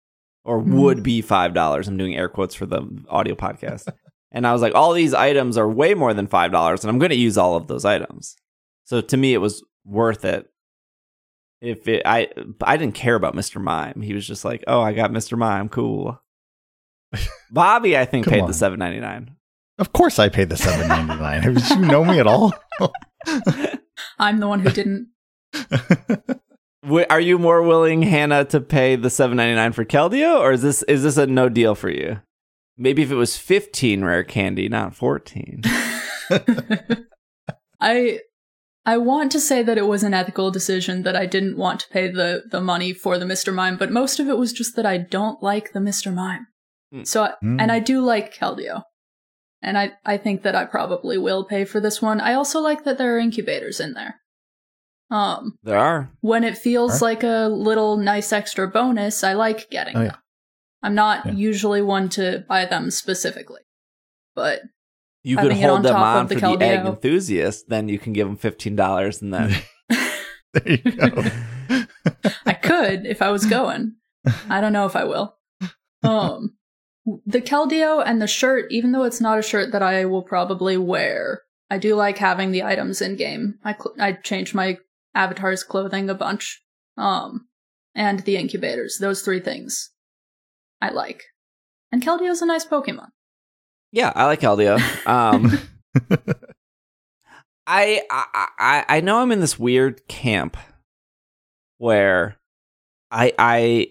or 0.45 0.61
Mhm. 0.61 0.81
would 0.81 1.03
be 1.03 1.21
five 1.23 1.55
dollars. 1.55 1.87
I'm 1.89 1.97
doing 1.99 2.17
air 2.17 2.29
quotes 2.29 2.55
for 2.55 2.67
the 2.67 2.83
audio 3.09 3.35
podcast. 3.35 3.89
and 4.33 4.47
I 4.47 4.53
was 4.53 4.61
like, 4.63 4.75
all 4.75 4.93
these 4.93 5.15
items 5.15 5.57
are 5.57 5.69
way 5.69 5.95
more 5.95 6.13
than 6.15 6.27
five 6.27 6.51
dollars, 6.53 6.83
and 6.85 6.91
I'm 6.91 6.99
going 6.99 7.11
to 7.11 7.17
use 7.17 7.39
all 7.39 7.57
of 7.57 7.67
those 7.67 7.85
items. 7.85 8.37
So 8.85 9.01
to 9.01 9.17
me, 9.17 9.33
it 9.35 9.39
was 9.39 9.65
worth 9.85 10.25
it. 10.25 10.51
If 11.61 11.89
it, 11.89 12.03
I, 12.07 12.29
I 12.63 12.77
didn't 12.77 12.95
care 12.95 13.15
about 13.17 13.35
Mr. 13.35 13.61
Mime. 13.61 14.01
He 14.03 14.15
was 14.15 14.27
just 14.27 14.45
like, 14.45 14.63
oh, 14.67 14.81
I 14.81 14.93
got 14.93 15.11
Mr. 15.11 15.37
Mime, 15.37 15.69
cool. 15.69 16.21
Bobby, 17.51 17.97
I 17.97 18.05
think 18.05 18.25
Come 18.27 18.33
paid 18.35 18.41
on. 18.43 18.49
the 18.49 18.55
seven 18.55 18.79
ninety 18.79 19.01
nine. 19.01 19.35
Of 19.79 19.93
course, 19.93 20.19
I 20.19 20.29
paid 20.29 20.49
the 20.49 20.57
seven 20.57 20.89
ninety 20.89 21.15
nine. 21.17 21.43
Did 21.55 21.71
you 21.71 21.79
know 21.79 22.05
me 22.05 22.19
at 22.19 22.27
all? 22.27 22.53
I'm 24.19 24.41
the 24.41 24.49
one 24.49 24.61
who 24.61 24.71
didn't. 24.71 25.09
Are 27.11 27.21
you 27.21 27.39
more 27.39 27.63
willing, 27.63 28.03
Hannah, 28.03 28.45
to 28.47 28.61
pay 28.61 28.97
the 28.97 29.11
seven 29.11 29.37
ninety 29.37 29.55
nine 29.55 29.73
for 29.73 29.85
Keldeo, 29.85 30.39
or 30.41 30.53
is 30.53 30.63
this 30.63 30.83
is 30.85 31.03
this 31.03 31.17
a 31.17 31.27
no 31.27 31.49
deal 31.49 31.75
for 31.75 31.91
you? 31.91 32.21
Maybe 32.77 33.03
if 33.03 33.11
it 33.11 33.17
was 33.17 33.37
fifteen 33.37 34.05
rare 34.05 34.25
candy, 34.25 34.69
not 34.69 34.95
fourteen. 34.95 35.63
I 37.81 38.21
I 38.87 38.97
want 38.97 39.33
to 39.33 39.41
say 39.41 39.63
that 39.63 39.79
it 39.79 39.87
was 39.87 40.03
an 40.03 40.15
ethical 40.15 40.51
decision 40.51 41.03
that 41.03 41.15
I 41.17 41.27
didn't 41.27 41.57
want 41.57 41.81
to 41.81 41.89
pay 41.91 42.11
the 42.11 42.45
the 42.51 42.61
money 42.61 42.93
for 42.93 43.19
the 43.19 43.27
Mr. 43.27 43.53
Mime, 43.55 43.77
but 43.77 43.93
most 43.93 44.19
of 44.21 44.29
it 44.29 44.39
was 44.39 44.53
just 44.53 44.77
that 44.77 44.87
I 44.87 44.99
don't 44.99 45.43
like 45.43 45.73
the 45.73 45.81
Mr. 45.81 46.13
Mime. 46.13 46.47
Hmm. 46.93 47.03
So 47.05 47.25
I, 47.25 47.33
Hmm. 47.41 47.61
and 47.61 47.71
I 47.71 47.81
do 47.81 48.01
like 48.01 48.35
Keldeo. 48.35 48.83
And 49.63 49.77
I 49.77 49.93
I 50.05 50.17
think 50.19 50.43
that 50.43 50.55
I 50.55 50.65
probably 50.65 51.19
will 51.19 51.45
pay 51.45 51.65
for 51.65 51.81
this 51.81 52.01
one. 52.01 52.21
I 52.21 52.35
also 52.35 52.61
like 52.61 52.85
that 52.85 52.99
there 52.99 53.15
are 53.17 53.19
incubators 53.19 53.81
in 53.81 53.95
there. 53.95 54.21
Um 55.11 55.57
There 55.63 55.79
are. 55.79 56.11
when 56.21 56.45
it 56.45 56.57
feels 56.59 56.99
Sure. 56.99 57.09
like 57.09 57.23
a 57.25 57.49
little 57.49 57.97
nice 57.97 58.33
extra 58.33 58.69
bonus, 58.69 59.25
I 59.25 59.33
like 59.33 59.71
getting 59.71 59.97
Oh, 59.97 60.01
them. 60.01 60.07
yeah. 60.13 60.17
I'm 60.83 60.95
not 60.95 61.27
Yeah. 61.27 61.33
usually 61.33 61.83
one 61.83 62.09
to 62.11 62.45
buy 62.49 62.67
them 62.67 62.91
specifically. 62.91 63.63
But 64.37 64.63
You 65.25 65.37
could 65.37 65.51
Having 65.53 65.59
it 65.59 65.67
hold 65.67 65.77
on 65.79 65.83
them 65.83 65.97
on 65.97 66.27
the 66.29 66.35
for 66.39 66.41
the 66.57 66.65
egg 66.65 66.87
enthusiast, 66.87 67.69
then 67.69 67.89
you 67.89 67.99
can 67.99 68.13
give 68.13 68.29
them 68.29 68.37
fifteen 68.37 68.77
dollars, 68.77 69.21
and 69.21 69.35
then 69.35 69.51
there 70.53 70.69
you 70.85 70.93
go. 70.93 71.25
I 72.47 72.53
could 72.55 73.05
if 73.07 73.21
I 73.23 73.31
was 73.31 73.45
going. 73.47 73.97
I 74.49 74.61
don't 74.61 74.73
know 74.73 74.87
if 74.87 74.95
I 74.97 75.05
will. 75.05 75.37
Um, 76.05 76.55
the 77.27 77.41
Keldeo 77.41 78.03
and 78.05 78.21
the 78.21 78.27
shirt, 78.27 78.67
even 78.71 78.93
though 78.93 79.05
it's 79.05 79.21
not 79.21 79.39
a 79.39 79.43
shirt 79.43 79.73
that 79.73 79.83
I 79.83 80.05
will 80.05 80.23
probably 80.23 80.77
wear, 80.77 81.43
I 81.71 81.79
do 81.79 81.95
like 81.95 82.19
having 82.19 82.51
the 82.53 82.63
items 82.63 83.01
in 83.01 83.17
game. 83.17 83.59
I 83.65 83.75
cl- 83.75 83.95
I 83.99 84.13
changed 84.13 84.55
my 84.55 84.79
avatar's 85.15 85.63
clothing 85.65 86.11
a 86.11 86.15
bunch. 86.15 86.63
Um, 86.97 87.47
and 87.95 88.21
the 88.21 88.37
incubators. 88.37 88.99
Those 88.99 89.23
three 89.23 89.41
things 89.41 89.91
I 90.81 90.91
like. 90.91 91.25
And 91.93 92.03
Keldeo's 92.03 92.43
a 92.43 92.47
nice 92.47 92.65
Pokemon. 92.65 93.09
yeah, 93.93 94.13
I 94.15 94.27
like 94.27 94.41
Keldeo. 94.41 94.79
Um, 95.07 95.59
I, 97.67 98.03
I 98.11 98.47
I 98.59 98.85
I 98.89 99.01
know 99.01 99.19
I'm 99.21 99.33
in 99.33 99.41
this 99.41 99.59
weird 99.59 100.07
camp 100.09 100.57
where 101.79 102.37
I 103.11 103.33
I 103.39 103.59
th- 103.59 103.91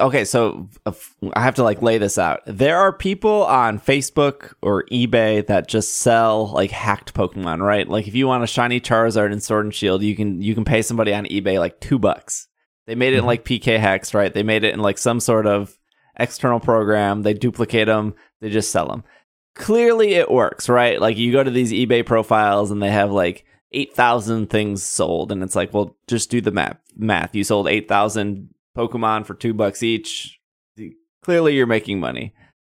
okay, 0.00 0.24
so 0.24 0.68
uh, 0.86 0.92
I 1.34 1.42
have 1.42 1.54
to 1.56 1.62
like 1.62 1.80
lay 1.82 1.98
this 1.98 2.18
out. 2.18 2.40
There 2.46 2.78
are 2.78 2.92
people 2.92 3.44
on 3.44 3.78
Facebook 3.78 4.52
or 4.62 4.84
eBay 4.92 5.46
that 5.46 5.68
just 5.68 5.98
sell 5.98 6.48
like 6.52 6.70
hacked 6.70 7.14
Pokemon, 7.14 7.60
right? 7.60 7.88
Like 7.88 8.06
if 8.08 8.14
you 8.14 8.26
want 8.26 8.44
a 8.44 8.46
shiny 8.46 8.80
Charizard 8.80 9.32
in 9.32 9.40
Sword 9.40 9.64
and 9.64 9.74
Shield, 9.74 10.02
you 10.02 10.14
can 10.16 10.42
you 10.42 10.54
can 10.54 10.64
pay 10.64 10.82
somebody 10.82 11.14
on 11.14 11.24
eBay 11.26 11.58
like 11.58 11.80
two 11.80 11.98
bucks. 11.98 12.48
They 12.86 12.94
made 12.94 13.12
it 13.14 13.18
in 13.18 13.24
Mhm. 13.24 13.28
like 13.28 13.44
PK 13.44 13.78
Hex, 13.78 14.12
right? 14.14 14.32
They 14.32 14.42
made 14.42 14.64
it 14.64 14.74
in 14.74 14.80
like 14.80 14.98
some 14.98 15.20
sort 15.20 15.46
of 15.46 15.76
external 16.18 16.60
program. 16.60 17.22
They 17.22 17.32
duplicate 17.34 17.86
them. 17.86 18.14
They 18.40 18.50
just 18.50 18.70
sell 18.70 18.88
them. 18.88 19.04
Clearly, 19.54 20.14
it 20.14 20.30
works, 20.30 20.68
right? 20.68 21.00
Like 21.00 21.16
you 21.16 21.30
go 21.32 21.42
to 21.44 21.50
these 21.50 21.72
eBay 21.72 22.04
profiles 22.04 22.70
and 22.70 22.82
they 22.82 22.90
have 22.90 23.12
like 23.12 23.44
eight 23.72 23.94
thousand 23.94 24.50
things 24.50 24.82
sold, 24.82 25.32
and 25.32 25.42
it's 25.42 25.56
like, 25.56 25.72
well, 25.72 25.96
just 26.06 26.30
do 26.30 26.40
the 26.40 26.50
math. 26.50 26.78
Math. 26.96 27.34
You 27.34 27.44
sold 27.44 27.68
eight 27.68 27.88
thousand 27.88 28.48
Pokemon 28.76 29.26
for 29.26 29.34
two 29.34 29.54
bucks 29.54 29.82
each. 29.82 30.38
Clearly, 31.22 31.54
you're 31.54 31.66
making 31.66 32.00
money. 32.00 32.34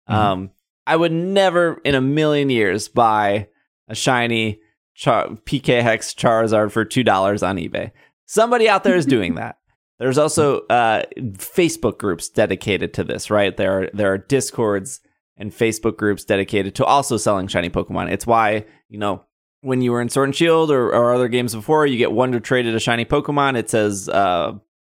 Mhm. 0.09 0.13
Um, 0.13 0.51
I 0.85 0.95
would 0.95 1.11
never 1.13 1.79
in 1.85 1.95
a 1.95 2.01
million 2.01 2.49
years 2.49 2.87
buy 2.89 3.47
a 3.87 3.95
shiny 3.95 4.59
Char- 4.95 5.29
PK 5.45 5.81
Hex 5.81 6.13
Charizard 6.13 6.71
for 6.71 6.83
two 6.83 7.03
dollars 7.03 7.41
on 7.41 7.57
eBay. 7.57 7.91
Somebody 8.25 8.67
out 8.67 8.83
there 8.83 8.95
is 8.95 9.05
doing 9.05 9.35
that. 9.35 9.57
There's 9.99 10.17
also 10.17 10.61
uh, 10.67 11.03
Facebook 11.37 11.97
groups 11.97 12.27
dedicated 12.27 12.93
to 12.95 13.03
this, 13.03 13.29
right? 13.29 13.55
There 13.55 13.83
are 13.83 13.89
there 13.93 14.11
are 14.11 14.17
discords 14.17 14.99
and 15.37 15.51
Facebook 15.51 15.95
groups 15.97 16.25
dedicated 16.25 16.75
to 16.75 16.85
also 16.85 17.15
selling 17.17 17.47
shiny 17.47 17.69
Pokemon. 17.69 18.11
It's 18.11 18.27
why 18.27 18.65
you 18.89 18.99
know 18.99 19.23
when 19.61 19.81
you 19.81 19.93
were 19.93 20.01
in 20.01 20.09
Sword 20.09 20.27
and 20.27 20.35
Shield 20.35 20.69
or, 20.69 20.93
or 20.93 21.13
other 21.13 21.29
games 21.29 21.55
before, 21.55 21.85
you 21.87 21.97
get 21.97 22.11
Wonder 22.11 22.41
traded 22.41 22.75
a 22.75 22.79
shiny 22.81 23.05
Pokemon. 23.05 23.55
It 23.57 23.69
says 23.69 24.09
uh, 24.09 24.53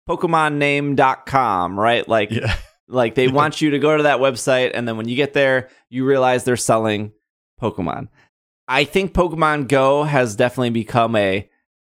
PokemonName.com, 0.09 1.80
right? 1.80 2.07
Like, 2.07 2.31
Yeah. 2.31 2.55
like 2.88 3.15
they 3.15 3.27
want 3.39 3.61
you 3.61 3.71
to 3.71 3.80
go 3.80 3.95
to 3.97 4.03
that 4.03 4.19
website, 4.19 4.71
and 4.73 4.88
then 4.88 4.97
when 4.97 5.07
you 5.07 5.15
get 5.15 5.34
there, 5.34 5.69
you 5.89 6.05
realize 6.05 6.43
they're 6.43 6.57
selling 6.57 7.11
Pokemon. 7.61 8.07
I 8.67 8.85
think 8.85 9.13
Pokemon 9.13 9.67
Go 9.67 10.03
has 10.03 10.35
definitely 10.35 10.69
become 10.71 11.15
a 11.15 11.49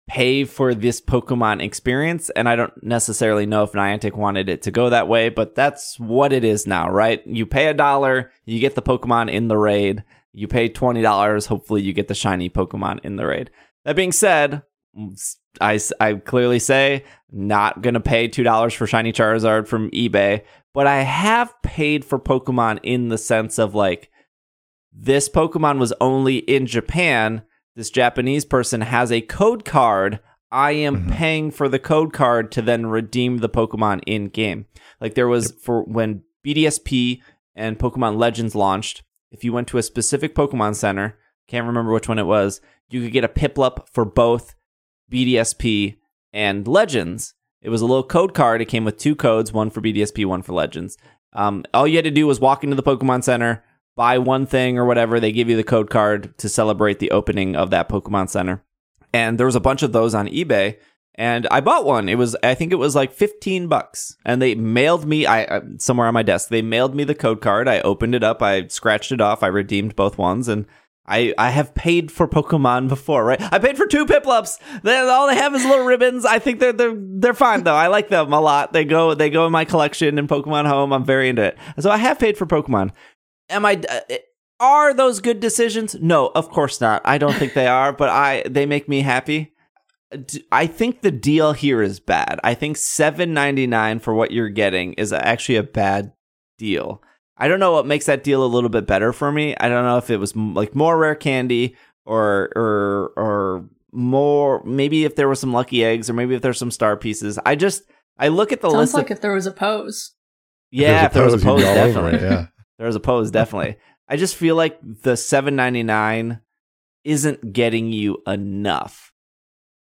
pay 0.08 0.44
for 0.44 0.74
this 0.74 1.00
Pokemon 1.00 1.62
experience, 1.62 2.30
and 2.30 2.48
I 2.48 2.54
don't 2.56 2.72
necessarily 2.82 3.46
know 3.46 3.62
if 3.64 3.72
Niantic 3.72 4.14
wanted 4.14 4.48
it 4.48 4.62
to 4.62 4.70
go 4.70 4.90
that 4.90 5.08
way, 5.08 5.28
but 5.28 5.54
that's 5.54 5.98
what 5.98 6.32
it 6.32 6.44
is 6.44 6.66
now, 6.66 6.88
right? 6.90 7.26
You 7.26 7.46
pay 7.46 7.66
a 7.66 7.74
dollar, 7.74 8.30
you 8.44 8.60
get 8.60 8.74
the 8.76 8.82
Pokemon 8.82 9.30
in 9.32 9.48
the 9.48 9.56
raid. 9.58 10.04
You 10.32 10.46
pay 10.48 10.68
twenty 10.68 11.00
dollars, 11.02 11.46
hopefully 11.46 11.82
you 11.82 11.92
get 11.94 12.08
the 12.08 12.14
shiny 12.14 12.50
Pokemon 12.50 13.00
in 13.04 13.16
the 13.16 13.26
raid. 13.26 13.50
That 13.84 13.96
being 13.96 14.12
said, 14.12 14.62
I, 15.60 15.80
I 15.98 16.14
clearly 16.14 16.58
say 16.58 17.04
not 17.30 17.82
gonna 17.82 18.00
pay 18.00 18.28
two 18.28 18.42
dollars 18.42 18.74
for 18.74 18.86
shiny 18.86 19.12
Charizard 19.12 19.66
from 19.66 19.90
eBay, 19.90 20.42
but 20.74 20.86
I 20.86 21.02
have 21.02 21.54
paid 21.62 22.04
for 22.04 22.18
Pokemon 22.18 22.80
in 22.82 23.08
the 23.08 23.18
sense 23.18 23.58
of 23.58 23.74
like 23.74 24.10
this 24.92 25.28
Pokemon 25.28 25.78
was 25.78 25.92
only 26.00 26.38
in 26.38 26.66
Japan. 26.66 27.42
This 27.74 27.90
Japanese 27.90 28.44
person 28.44 28.80
has 28.80 29.12
a 29.12 29.20
code 29.20 29.64
card. 29.64 30.20
I 30.50 30.70
am 30.72 31.06
Mhm. 31.08 31.12
paying 31.12 31.50
for 31.50 31.68
the 31.68 31.78
code 31.78 32.12
card 32.12 32.50
to 32.52 32.62
then 32.62 32.86
redeem 32.86 33.38
the 33.38 33.48
Pokemon 33.48 34.00
in 34.06 34.28
game. 34.28 34.66
Like 35.00 35.14
there 35.14 35.28
was 35.28 35.52
for 35.62 35.82
when 35.82 36.22
BDSP 36.44 37.20
and 37.54 37.78
Pokemon 37.78 38.16
Legends 38.16 38.54
launched, 38.54 39.02
if 39.32 39.42
you 39.44 39.52
went 39.52 39.66
to 39.68 39.78
a 39.78 39.82
specific 39.82 40.34
Pokemon 40.34 40.76
Center, 40.76 41.18
can't 41.48 41.66
remember 41.66 41.92
which 41.92 42.08
one 42.08 42.18
it 42.18 42.26
was, 42.26 42.60
you 42.88 43.02
could 43.02 43.12
get 43.12 43.24
a 43.24 43.28
Piplup 43.28 43.88
for 43.92 44.04
both 44.04 44.54
BDSP 45.10 45.96
and 46.36 46.68
Legends. 46.68 47.32
It 47.62 47.70
was 47.70 47.80
a 47.80 47.86
little 47.86 48.04
code 48.04 48.34
card. 48.34 48.60
It 48.60 48.66
came 48.66 48.84
with 48.84 48.98
two 48.98 49.16
codes, 49.16 49.52
one 49.52 49.70
for 49.70 49.80
BDSP, 49.80 50.26
one 50.26 50.42
for 50.42 50.52
Legends. 50.52 50.98
Um, 51.32 51.64
all 51.72 51.88
you 51.88 51.96
had 51.96 52.04
to 52.04 52.10
do 52.10 52.26
was 52.26 52.38
walk 52.38 52.62
into 52.62 52.76
the 52.76 52.82
Pokemon 52.82 53.24
Center, 53.24 53.64
buy 53.96 54.18
one 54.18 54.44
thing 54.44 54.78
or 54.78 54.84
whatever. 54.84 55.18
They 55.18 55.32
give 55.32 55.48
you 55.48 55.56
the 55.56 55.64
code 55.64 55.88
card 55.88 56.36
to 56.38 56.48
celebrate 56.48 56.98
the 56.98 57.10
opening 57.10 57.56
of 57.56 57.70
that 57.70 57.88
Pokemon 57.88 58.28
Center. 58.28 58.62
And 59.14 59.38
there 59.38 59.46
was 59.46 59.56
a 59.56 59.60
bunch 59.60 59.82
of 59.82 59.92
those 59.92 60.14
on 60.14 60.28
eBay. 60.28 60.76
And 61.14 61.48
I 61.50 61.62
bought 61.62 61.86
one. 61.86 62.10
It 62.10 62.16
was, 62.16 62.36
I 62.42 62.54
think 62.54 62.70
it 62.70 62.76
was 62.76 62.94
like 62.94 63.12
15 63.12 63.68
bucks. 63.68 64.18
And 64.26 64.40
they 64.40 64.54
mailed 64.54 65.06
me, 65.06 65.24
I, 65.24 65.56
I 65.56 65.62
somewhere 65.78 66.06
on 66.06 66.12
my 66.12 66.22
desk, 66.22 66.50
they 66.50 66.60
mailed 66.60 66.94
me 66.94 67.04
the 67.04 67.14
code 67.14 67.40
card. 67.40 67.66
I 67.66 67.80
opened 67.80 68.14
it 68.14 68.22
up. 68.22 68.42
I 68.42 68.66
scratched 68.66 69.10
it 69.10 69.22
off. 69.22 69.42
I 69.42 69.46
redeemed 69.46 69.96
both 69.96 70.18
ones. 70.18 70.48
And 70.48 70.66
I, 71.08 71.34
I 71.38 71.50
have 71.50 71.74
paid 71.74 72.10
for 72.10 72.26
Pokemon 72.26 72.88
before, 72.88 73.24
right? 73.24 73.40
I 73.52 73.58
paid 73.58 73.76
for 73.76 73.86
two 73.86 74.06
Piplups. 74.06 74.58
They, 74.82 74.96
all 74.98 75.28
they 75.28 75.36
have 75.36 75.54
is 75.54 75.64
little 75.64 75.84
ribbons. 75.84 76.24
I 76.24 76.38
think 76.38 76.60
they're 76.60 76.72
they're 76.72 76.96
they're 76.96 77.34
fine 77.34 77.64
though. 77.64 77.74
I 77.74 77.86
like 77.86 78.08
them 78.08 78.32
a 78.32 78.40
lot. 78.40 78.72
They 78.72 78.84
go 78.84 79.14
they 79.14 79.30
go 79.30 79.46
in 79.46 79.52
my 79.52 79.64
collection 79.64 80.18
in 80.18 80.26
Pokemon 80.26 80.66
Home. 80.66 80.92
I'm 80.92 81.04
very 81.04 81.28
into 81.28 81.42
it. 81.42 81.58
So 81.78 81.90
I 81.90 81.98
have 81.98 82.18
paid 82.18 82.36
for 82.36 82.46
Pokemon. 82.46 82.90
Am 83.48 83.64
I? 83.64 83.80
Uh, 83.88 84.16
are 84.58 84.94
those 84.94 85.20
good 85.20 85.40
decisions? 85.40 85.94
No, 85.96 86.32
of 86.34 86.50
course 86.50 86.80
not. 86.80 87.02
I 87.04 87.18
don't 87.18 87.34
think 87.34 87.54
they 87.54 87.66
are, 87.66 87.92
but 87.92 88.08
I 88.08 88.42
they 88.48 88.66
make 88.66 88.88
me 88.88 89.02
happy. 89.02 89.52
I 90.50 90.66
think 90.66 91.02
the 91.02 91.10
deal 91.10 91.52
here 91.52 91.82
is 91.82 92.00
bad. 92.00 92.40
I 92.42 92.54
think 92.54 92.76
seven 92.76 93.34
ninety 93.34 93.66
nine 93.66 93.98
for 93.98 94.14
what 94.14 94.30
you're 94.30 94.48
getting 94.48 94.94
is 94.94 95.12
actually 95.12 95.56
a 95.56 95.62
bad 95.62 96.12
deal. 96.58 97.02
I 97.38 97.48
don't 97.48 97.60
know 97.60 97.72
what 97.72 97.86
makes 97.86 98.06
that 98.06 98.24
deal 98.24 98.44
a 98.44 98.46
little 98.46 98.70
bit 98.70 98.86
better 98.86 99.12
for 99.12 99.30
me. 99.30 99.54
I 99.58 99.68
don't 99.68 99.84
know 99.84 99.98
if 99.98 100.10
it 100.10 100.16
was 100.18 100.34
m- 100.34 100.54
like 100.54 100.74
more 100.74 100.96
rare 100.96 101.14
candy 101.14 101.76
or 102.04 102.50
or 102.56 103.12
or 103.16 103.68
more 103.92 104.62
maybe 104.64 105.04
if 105.04 105.16
there 105.16 105.28
were 105.28 105.34
some 105.34 105.52
lucky 105.52 105.84
eggs 105.84 106.08
or 106.08 106.12
maybe 106.14 106.34
if 106.34 106.42
there's 106.42 106.58
some 106.58 106.70
star 106.70 106.96
pieces. 106.96 107.38
I 107.44 107.54
just 107.56 107.82
I 108.18 108.28
look 108.28 108.52
at 108.52 108.60
the 108.60 108.68
Sounds 108.70 108.78
list 108.80 108.94
like 108.94 109.10
of 109.10 109.16
if 109.16 109.20
there 109.20 109.32
was 109.34 109.46
a 109.46 109.52
pose. 109.52 110.14
yeah, 110.70 111.06
if 111.06 111.12
there 111.12 111.24
was 111.24 111.34
a 111.34 111.36
you'd 111.36 111.44
pose, 111.44 111.62
be 111.62 111.66
all 111.68 111.76
over 111.78 111.86
definitely. 112.10 112.18
it, 112.26 112.30
yeah. 112.30 112.46
There 112.78 112.86
was 112.86 112.96
a 112.96 113.00
pose, 113.00 113.30
definitely. 113.30 113.76
I 114.08 114.16
just 114.16 114.36
feel 114.36 114.54
like 114.56 114.78
the 114.82 115.16
seven 115.16 115.56
ninety 115.56 115.82
nine 115.82 116.40
isn't 117.04 117.52
getting 117.52 117.92
you 117.92 118.22
enough. 118.26 119.12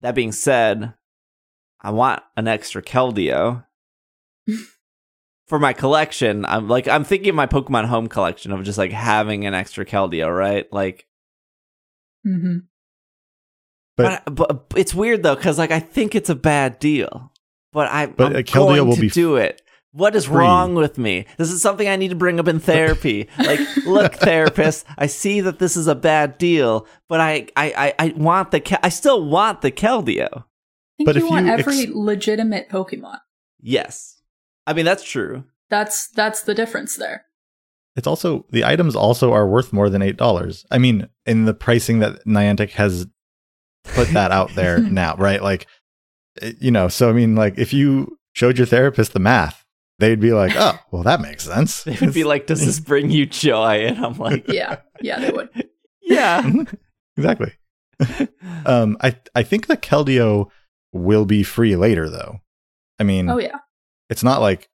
That 0.02 0.14
being 0.14 0.32
said, 0.32 0.94
I 1.80 1.90
want 1.90 2.22
an 2.36 2.46
extra 2.48 2.82
Keldeo 2.82 3.64
for 5.46 5.58
my 5.58 5.72
collection. 5.72 6.44
I'm 6.44 6.68
like 6.68 6.88
I'm 6.88 7.04
thinking 7.04 7.30
of 7.30 7.34
my 7.36 7.46
Pokemon 7.46 7.86
Home 7.86 8.08
collection 8.08 8.52
of 8.52 8.62
just 8.64 8.78
like 8.78 8.92
having 8.92 9.46
an 9.46 9.54
extra 9.54 9.84
Keldeo, 9.86 10.34
right? 10.36 10.70
Like, 10.72 11.06
mm-hmm. 12.26 12.58
But- 13.96 14.22
but 14.26 14.34
but, 14.68 14.78
it's 14.78 14.94
weird 14.94 15.22
though 15.22 15.34
because 15.36 15.58
like 15.58 15.70
I 15.70 15.80
think 15.80 16.14
it's 16.14 16.28
a 16.30 16.34
bad 16.34 16.78
deal, 16.78 17.32
but 17.72 17.88
I 17.88 18.06
But 18.06 18.26
I'm 18.28 18.36
a 18.36 18.42
Keldeo 18.42 18.52
going 18.76 18.88
will 18.88 18.94
to 18.96 19.00
be 19.00 19.08
do 19.10 19.36
it. 19.36 19.62
What 19.92 20.14
is 20.14 20.26
free. 20.26 20.36
wrong 20.36 20.74
with 20.74 20.98
me? 20.98 21.24
This 21.38 21.50
is 21.50 21.62
something 21.62 21.88
I 21.88 21.96
need 21.96 22.08
to 22.10 22.16
bring 22.16 22.38
up 22.38 22.48
in 22.48 22.60
therapy. 22.60 23.28
Like, 23.38 23.60
look, 23.86 24.12
therapist, 24.16 24.84
I 24.98 25.06
see 25.06 25.40
that 25.40 25.58
this 25.58 25.74
is 25.74 25.86
a 25.86 25.94
bad 25.94 26.36
deal, 26.36 26.86
but 27.08 27.18
I, 27.22 27.46
I, 27.56 27.94
I, 27.98 28.06
I 28.06 28.08
want 28.14 28.50
the, 28.50 28.60
Ke- 28.60 28.78
I 28.82 28.90
still 28.90 29.24
want 29.24 29.62
the 29.62 29.72
Keldeo. 29.72 30.28
I 30.30 30.42
think 30.98 31.06
But 31.06 31.16
you 31.16 31.24
if 31.24 31.30
want 31.30 31.46
you 31.46 31.52
every 31.52 31.80
ex- 31.84 31.92
legitimate 31.94 32.68
Pokemon. 32.68 33.20
Yes, 33.62 34.15
I 34.66 34.72
mean 34.72 34.84
that's 34.84 35.04
true. 35.04 35.44
That's 35.70 36.08
that's 36.08 36.42
the 36.42 36.54
difference 36.54 36.96
there. 36.96 37.24
It's 37.96 38.06
also 38.06 38.44
the 38.50 38.64
items 38.64 38.94
also 38.94 39.32
are 39.32 39.48
worth 39.48 39.72
more 39.72 39.88
than 39.88 40.02
eight 40.02 40.16
dollars. 40.16 40.64
I 40.70 40.78
mean, 40.78 41.08
in 41.24 41.44
the 41.46 41.54
pricing 41.54 42.00
that 42.00 42.24
Niantic 42.26 42.70
has 42.72 43.06
put 43.84 44.08
that 44.08 44.30
out 44.32 44.54
there 44.54 44.80
now, 44.90 45.16
right? 45.16 45.42
Like, 45.42 45.66
you 46.60 46.70
know, 46.70 46.88
so 46.88 47.08
I 47.08 47.12
mean, 47.12 47.34
like, 47.34 47.58
if 47.58 47.72
you 47.72 48.18
showed 48.34 48.58
your 48.58 48.66
therapist 48.66 49.12
the 49.14 49.18
math, 49.18 49.64
they'd 49.98 50.20
be 50.20 50.32
like, 50.34 50.52
"Oh, 50.56 50.78
well, 50.90 51.02
that 51.04 51.20
makes 51.22 51.44
sense." 51.44 51.84
They 51.84 51.96
would 52.00 52.12
be 52.14 52.24
like, 52.24 52.46
"Does 52.46 52.64
this 52.64 52.80
bring 52.80 53.10
you 53.10 53.24
joy?" 53.24 53.86
And 53.86 54.04
I'm 54.04 54.18
like, 54.18 54.46
Yeah, 54.52 54.80
yeah, 55.00 55.18
they 55.20 55.30
would. 55.30 55.48
"Yeah." 56.02 56.42
Mhm. 56.42 56.76
exactly. 57.16 57.54
Um, 58.66 58.98
I 59.00 59.16
I 59.34 59.42
think 59.42 59.66
the 59.68 59.76
Keldeo 59.76 60.50
will 60.92 61.24
be 61.24 61.42
free 61.42 61.76
later, 61.76 62.10
though. 62.10 62.40
I 62.98 63.04
mean, 63.04 63.30
Oh 63.30 63.38
yeah, 63.38 63.58
it's 64.08 64.22
not 64.22 64.40
like 64.40 64.68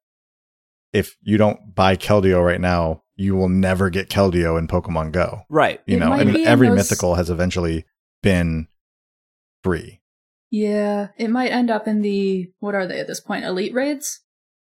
if 0.93 1.17
you 1.23 1.37
don't 1.39 1.75
buy 1.75 1.97
Keldeo 1.97 2.45
right 2.45 2.61
now, 2.61 3.03
you 3.17 3.35
will 3.35 3.49
never 3.49 3.89
get 3.91 4.09
Keldeo 4.11 4.59
in 4.59 4.67
Pokemon 4.69 5.13
Go. 5.13 5.43
right. 5.49 5.81
You 5.87 5.97
It 5.97 6.01
know, 6.01 6.13
I 6.13 6.25
mean, 6.25 6.47
every 6.47 6.69
those- 6.69 6.77
mythical 6.77 7.15
has 7.15 7.31
eventually 7.31 7.85
been 8.23 8.69
free. 9.65 10.01
yeah. 10.51 11.09
It 11.17 11.29
might 11.31 11.51
end 11.51 11.71
up 11.71 11.87
in 11.89 12.03
the 12.03 12.51
what 12.59 12.75
are 12.75 12.87
they 12.87 13.01
at 13.01 13.07
this 13.07 13.21
point? 13.21 13.45
Elite 13.45 13.73
raids. 13.75 14.21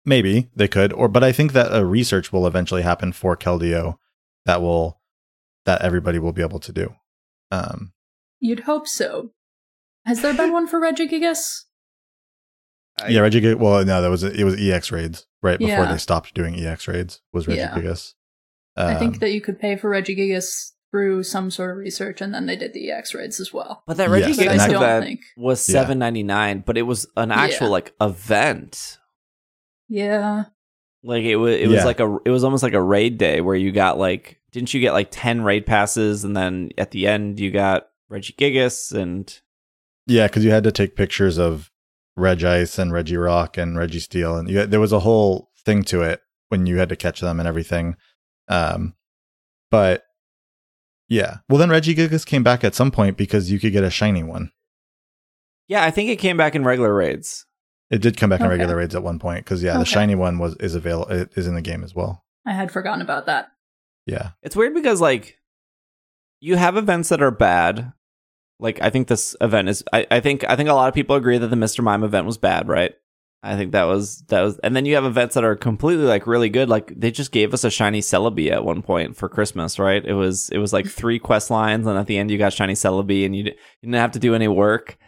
Maybe 0.04 0.50
they 0.56 0.68
could, 0.68 0.92
or 0.92 1.08
but 1.08 1.22
I 1.22 1.30
think 1.32 1.52
that 1.52 1.74
a 1.74 1.84
research 1.84 2.32
will 2.32 2.46
eventually 2.46 2.82
happen 2.82 3.12
for 3.12 3.36
Keldeo 3.36 3.96
that 4.46 4.60
will 4.62 5.00
that 5.66 5.82
everybody 5.82 6.18
will 6.18 6.32
be 6.32 6.42
able 6.42 6.58
to 6.60 6.72
do. 6.72 6.94
Um, 7.50 7.92
You'd 8.40 8.60
hope 8.60 8.88
so. 8.88 9.32
Has 10.06 10.22
there 10.22 10.32
been 10.34 10.52
one 10.58 10.66
for 10.66 10.80
Regigigas? 10.80 11.64
Yeah, 13.09 13.20
Regigigas. 13.20 13.56
Well, 13.56 13.85
no, 13.85 14.02
that 14.02 14.09
was 14.10 14.22
it. 14.22 14.43
Was 14.44 14.60
EX 14.60 14.90
raids 14.93 15.27
right 15.43 15.59
before 15.59 15.74
Yeah. 15.85 15.93
they 15.93 15.98
stopped 15.98 16.35
doing 16.35 16.55
EX 16.59 16.86
raids? 16.89 17.20
Was 17.32 17.47
Yeah. 17.47 17.70
Regigigas? 17.74 18.14
I 18.77 18.94
Um, 18.94 18.98
think 18.98 19.20
that 19.20 19.31
you 19.32 19.40
could 19.40 19.59
pay 19.59 19.77
for 19.77 19.90
Regigigas 19.90 20.72
through 20.90 21.22
some 21.22 21.51
sort 21.51 21.70
of 21.70 21.77
research, 21.77 22.20
and 22.20 22.35
then 22.35 22.47
they 22.47 22.56
did 22.56 22.72
the 22.72 22.90
EX 22.90 23.14
raids 23.14 23.39
as 23.40 23.52
well. 23.52 23.82
But 23.86 23.97
that 23.98 24.05
Yes, 24.10 24.10
Reggie 24.10 24.36
But 24.36 24.48
I 24.48 24.51
and 24.52 24.60
that- 24.60 24.70
event 24.72 25.05
think, 25.05 25.20
was 25.36 25.60
seven 25.60 25.98
ninety 25.98 26.22
nine, 26.22 26.62
but 26.66 26.77
it 26.77 26.82
was 26.82 27.06
an 27.16 27.31
actual 27.31 27.66
Yeah. 27.68 27.72
like 27.72 27.93
event. 28.01 28.98
yeah, 29.89 30.44
Like 31.02 31.24
it 31.24 31.36
was, 31.36 31.55
it 31.56 31.66
was 31.68 31.77
Yeah. 31.78 31.85
like 31.85 32.01
a, 32.01 32.18
it 32.27 32.31
was 32.31 32.44
almost 32.44 32.62
like 32.62 32.74
a 32.74 32.82
raid 32.82 33.16
day 33.18 33.40
where 33.40 33.56
you 33.56 33.72
got 33.72 33.98
like, 33.98 34.39
didn't 34.52 34.74
you 34.74 34.81
get 34.81 34.93
like 34.93 35.09
ten 35.10 35.43
raid 35.43 35.64
passes, 35.66 36.24
and 36.24 36.36
then 36.36 36.70
at 36.77 36.90
the 36.90 37.06
end 37.06 37.40
you 37.40 37.51
got 37.51 37.89
Regigigas 38.10 38.93
and 38.93 39.40
Yeah, 40.06 40.27
because 40.27 40.44
you 40.44 40.51
had 40.51 40.64
to 40.64 40.72
take 40.72 40.97
pictures 40.97 41.39
of 41.39 41.70
Regice 42.18 42.78
and 42.78 42.92
Regirock 42.92 43.56
and 43.60 43.76
Registeel, 43.76 44.38
and 44.38 44.48
you 44.50 44.66
there 44.66 44.80
was 44.80 44.92
a 44.92 45.00
whole 45.00 45.50
thing 45.64 45.82
to 45.84 46.02
it 46.02 46.20
when 46.48 46.66
you 46.66 46.78
had 46.78 46.88
to 46.88 46.96
catch 46.96 47.20
them 47.20 47.38
and 47.38 47.48
everything. 47.48 47.96
Um, 48.48 48.94
but 49.70 50.04
yeah, 51.08 51.38
well, 51.48 51.58
then 51.58 51.68
Regigigas 51.68 52.26
came 52.26 52.42
back 52.42 52.64
at 52.64 52.74
some 52.74 52.90
point 52.90 53.16
because 53.16 53.50
you 53.50 53.58
could 53.58 53.72
get 53.72 53.84
a 53.84 53.90
shiny 53.90 54.22
one. 54.22 54.50
yeah, 55.68 55.84
I 55.84 55.90
think 55.90 56.10
it 56.10 56.16
came 56.16 56.36
back 56.36 56.54
in 56.54 56.64
regular 56.64 56.94
raids. 56.94 57.46
It 57.90 58.00
did 58.00 58.16
come 58.16 58.30
back 58.30 58.40
in 58.40 58.48
regular 58.48 58.76
raids 58.76 58.94
at 58.94 59.02
one 59.02 59.18
point 59.18 59.44
because 59.44 59.62
yeah, 59.62 59.76
the 59.78 59.84
shiny 59.84 60.14
one 60.14 60.38
was 60.38 60.54
is 60.56 60.74
available 60.74 61.10
it 61.10 61.30
is 61.36 61.46
in 61.46 61.54
the 61.54 61.62
game 61.62 61.82
as 61.82 61.94
well. 61.94 62.24
I 62.46 62.52
had 62.52 62.70
forgotten 62.70 63.02
about 63.02 63.26
that. 63.26 63.48
Yeah, 64.06 64.30
It's 64.42 64.56
weird 64.56 64.74
because 64.74 65.00
like 65.00 65.38
you 66.40 66.56
have 66.56 66.76
events 66.76 67.08
that 67.10 67.22
are 67.22 67.30
bad. 67.30 67.92
Like 68.60 68.80
I 68.82 68.90
think 68.90 69.08
this 69.08 69.34
event 69.40 69.68
is 69.68 69.82
I, 69.92 70.06
I 70.10 70.20
think 70.20 70.44
I 70.48 70.56
think 70.56 70.68
a 70.68 70.74
lot 70.74 70.88
of 70.88 70.94
people 70.94 71.16
agree 71.16 71.38
that 71.38 71.48
the 71.48 71.56
Mr. 71.56 71.82
Mime 71.82 72.04
event 72.04 72.26
was 72.26 72.38
bad, 72.38 72.68
right? 72.68 72.92
I 73.42 73.56
think 73.56 73.72
that 73.72 73.84
was 73.84 74.22
that 74.28 74.42
was 74.42 74.58
and 74.58 74.76
then 74.76 74.84
you 74.84 74.94
have 74.96 75.04
events 75.06 75.34
that 75.34 75.44
are 75.44 75.56
completely 75.56 76.04
like 76.04 76.26
really 76.26 76.50
good. 76.50 76.68
Like 76.68 76.92
they 76.94 77.10
just 77.10 77.32
gave 77.32 77.54
us 77.54 77.64
a 77.64 77.70
shiny 77.70 78.00
Celebi 78.02 78.50
at 78.50 78.64
one 78.64 78.82
point 78.82 79.16
for 79.16 79.28
Christmas, 79.30 79.78
right? 79.78 80.04
It 80.04 80.12
was 80.12 80.50
it 80.50 80.58
was 80.58 80.72
like 80.74 80.86
three 81.00 81.18
quest 81.18 81.50
lines 81.50 81.86
and 81.86 81.98
at 81.98 82.06
the 82.06 82.18
end 82.18 82.30
you 82.30 82.36
got 82.38 82.52
shiny 82.52 82.74
Celebi 82.74 83.24
and 83.24 83.34
you, 83.34 83.44
di- 83.44 83.50
you 83.50 83.86
didn't 83.88 83.94
have 83.94 84.12
to 84.12 84.18
do 84.18 84.34
any 84.34 84.48
work. 84.48 84.98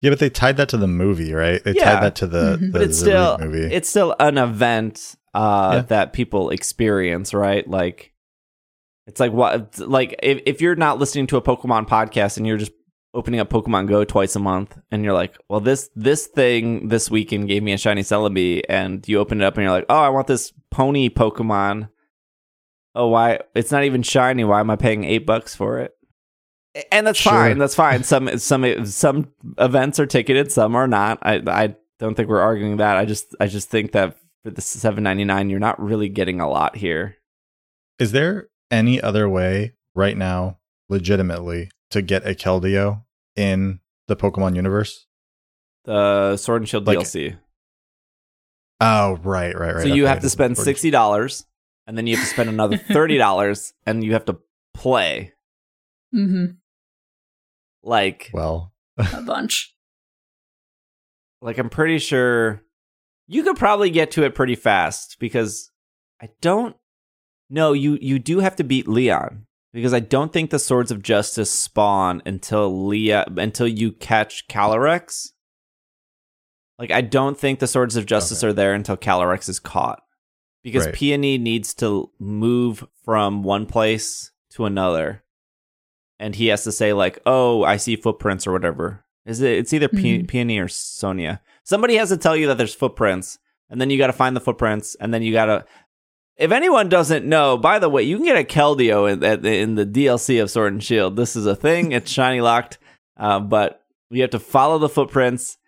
Yeah, 0.00 0.10
but 0.10 0.18
they 0.20 0.30
tied 0.30 0.56
that 0.56 0.68
to 0.70 0.76
the 0.78 0.88
movie, 0.88 1.32
right? 1.34 1.62
They 1.62 1.74
Yeah. 1.74 1.84
tied 1.94 2.02
that 2.02 2.16
to 2.16 2.26
the, 2.26 2.56
Mhm. 2.56 2.60
the 2.60 2.68
but 2.72 2.82
it's 2.82 2.98
the 3.00 3.04
still 3.06 3.38
movie. 3.38 3.72
it's 3.74 3.88
still 3.88 4.16
an 4.18 4.38
event 4.38 5.14
uh, 5.34 5.70
Yeah. 5.74 5.82
that 5.82 6.12
people 6.14 6.48
experience, 6.50 7.34
right? 7.34 7.68
Like 7.68 8.12
it's 9.06 9.20
like 9.20 9.32
what 9.32 9.78
like 9.78 10.18
if 10.22 10.40
if 10.46 10.60
you're 10.62 10.76
not 10.76 10.98
listening 10.98 11.26
to 11.28 11.36
a 11.36 11.42
Pokemon 11.42 11.88
podcast 11.88 12.36
and 12.38 12.46
you're 12.46 12.56
just 12.58 12.72
opening 13.14 13.40
up 13.40 13.50
Pokemon 13.50 13.88
Go 13.88 14.04
twice 14.04 14.34
a 14.36 14.38
month 14.40 14.78
and 14.90 15.04
you're 15.04 15.12
like, 15.12 15.36
well 15.48 15.60
this 15.60 15.90
this 15.94 16.26
thing 16.26 16.88
this 16.88 17.10
weekend 17.10 17.48
gave 17.48 17.62
me 17.62 17.72
a 17.72 17.78
shiny 17.78 18.02
Celebi 18.02 18.62
and 18.68 19.06
you 19.08 19.18
open 19.18 19.40
it 19.40 19.44
up 19.44 19.56
and 19.56 19.62
you're 19.64 19.72
like, 19.72 19.86
oh 19.88 19.98
I 19.98 20.08
want 20.08 20.26
this 20.26 20.52
pony 20.70 21.08
Pokemon. 21.10 21.88
Oh 22.94 23.08
why 23.08 23.40
it's 23.54 23.70
not 23.72 23.84
even 23.84 24.02
shiny? 24.02 24.44
Why 24.44 24.60
am 24.60 24.70
I 24.70 24.76
paying 24.76 25.04
eight 25.04 25.26
bucks 25.26 25.54
for 25.54 25.78
it? 25.78 25.92
And 26.90 27.06
that's 27.06 27.18
Sure. 27.18 27.32
fine. 27.32 27.58
That's 27.58 27.74
fine. 27.74 28.02
Some 28.02 28.38
some 28.38 28.86
some 28.86 29.28
events 29.58 30.00
are 30.00 30.06
ticketed, 30.06 30.50
some 30.50 30.74
are 30.74 30.88
not. 30.88 31.18
I 31.22 31.42
I 31.46 31.76
don't 31.98 32.14
think 32.14 32.28
we're 32.30 32.40
arguing 32.40 32.78
that. 32.78 32.96
I 32.96 33.04
just 33.04 33.34
I 33.40 33.46
just 33.46 33.68
think 33.70 33.92
that 33.92 34.16
for 34.42 34.50
the 34.50 34.62
seven 34.62 35.04
ninety 35.04 35.24
nine, 35.24 35.50
you're 35.50 35.60
not 35.60 35.80
really 35.82 36.08
getting 36.08 36.40
a 36.40 36.48
lot 36.48 36.76
here. 36.76 37.16
Is 37.98 38.12
there 38.12 38.48
any 38.70 39.00
other 39.02 39.28
way 39.28 39.74
right 39.94 40.16
now, 40.16 40.58
legitimately, 40.88 41.70
to 41.92 42.02
get 42.02 42.26
a 42.26 42.34
Keldeo 42.34 43.04
in 43.36 43.80
the 44.08 44.16
Pokemon 44.16 44.56
universe? 44.56 45.06
The 45.84 46.36
Sword 46.36 46.62
and 46.62 46.68
Shield 46.68 46.86
Like- 46.86 46.98
DLC. 46.98 47.38
Oh, 48.80 49.18
right, 49.22 49.56
right, 49.56 49.74
right. 49.76 49.82
so 49.82 49.88
you 49.94 50.04
Okay, 50.04 50.12
have 50.12 50.22
to 50.22 50.28
spend 50.28 50.58
sixty 50.58 50.90
dollars, 50.90 51.46
and 51.86 51.96
then 51.96 52.06
you 52.08 52.16
have 52.16 52.24
to 52.24 52.30
spend 52.30 52.48
another 52.48 52.76
thirty 52.92 53.16
dollars, 53.16 53.72
and 53.86 54.02
you 54.02 54.12
have 54.12 54.24
to 54.24 54.38
play 54.74 55.32
hmm 56.12 56.46
like 57.84 58.30
Well, 58.34 58.72
A 58.98 59.22
bunch. 59.22 59.74
like 61.42 61.58
I'm 61.58 61.70
pretty 61.70 61.98
sure 61.98 62.62
you 63.28 63.42
could 63.44 63.56
probably 63.56 63.90
get 63.90 64.10
to 64.12 64.24
it 64.24 64.34
pretty 64.34 64.54
fast 64.56 65.16
because 65.20 65.70
I 66.20 66.28
don't 66.40 66.76
know 67.50 67.72
you 67.72 67.98
you 68.00 68.18
do 68.18 68.38
have 68.40 68.56
to 68.56 68.64
beat 68.64 68.88
Leon 68.88 69.46
because 69.72 69.94
I 69.94 70.00
don't 70.00 70.32
think 70.32 70.50
the 70.50 70.58
swords 70.58 70.90
of 70.90 71.02
justice 71.02 71.50
spawn 71.50 72.22
until 72.26 72.86
Leah 72.86 73.24
until 73.36 73.66
you 73.68 73.92
catch 73.92 74.46
Calyrex. 74.48 75.30
Like 76.78 76.90
I 76.90 77.00
don't 77.00 77.38
think 77.38 77.58
the 77.58 77.66
swords 77.66 77.96
of 77.96 78.06
justice 78.06 78.42
Okay. 78.42 78.50
are 78.50 78.52
there 78.52 78.74
until 78.74 78.96
Calyrex 78.96 79.48
is 79.48 79.60
caught. 79.60 80.02
Because 80.62 80.86
Right. 80.86 80.94
Peony 80.94 81.38
needs 81.38 81.74
to 81.74 82.10
move 82.20 82.86
from 83.04 83.42
one 83.42 83.66
place 83.66 84.30
to 84.50 84.64
another. 84.64 85.24
And 86.20 86.36
he 86.36 86.46
has 86.48 86.62
to 86.64 86.72
say 86.72 86.92
like, 86.92 87.18
"Oh, 87.26 87.64
I 87.64 87.76
see 87.78 87.96
footprints" 87.96 88.46
or 88.46 88.52
whatever. 88.52 89.04
Is 89.26 89.40
it 89.40 89.58
it's 89.58 89.72
either 89.72 89.88
Pe- 89.88 90.20
Mhm. 90.22 90.28
Peony 90.28 90.58
or 90.58 90.68
Sonia. 90.68 91.40
Somebody 91.64 91.96
has 91.96 92.10
to 92.10 92.16
tell 92.16 92.36
you 92.36 92.46
that 92.48 92.58
there's 92.58 92.74
footprints, 92.74 93.38
and 93.70 93.80
then 93.80 93.90
you 93.90 93.98
got 93.98 94.06
to 94.08 94.12
find 94.12 94.36
the 94.36 94.40
footprints, 94.40 94.94
and 94.96 95.12
then 95.12 95.22
you 95.22 95.32
got 95.32 95.46
to. 95.46 95.64
If 96.36 96.50
anyone 96.50 96.88
doesn't 96.88 97.26
know, 97.26 97.56
by 97.56 97.78
the 97.78 97.88
way, 97.88 98.02
you 98.02 98.16
can 98.16 98.24
get 98.26 98.38
a 98.38 98.44
Keldeo 98.44 99.10
in, 99.10 99.20
the- 99.20 99.54
in 99.58 99.74
the 99.74 99.86
DLC 99.86 100.42
of 100.42 100.50
Sword 100.50 100.72
and 100.72 100.82
Shield. 100.82 101.16
This 101.16 101.36
is 101.36 101.46
a 101.46 101.54
thing. 101.56 101.92
It's 101.92 102.10
shiny 102.10 102.40
locked, 102.40 102.78
uh, 103.16 103.38
but 103.40 103.82
you 104.10 104.22
have 104.22 104.30
to 104.30 104.38
follow 104.40 104.78
the 104.78 104.88
footprints 104.88 105.58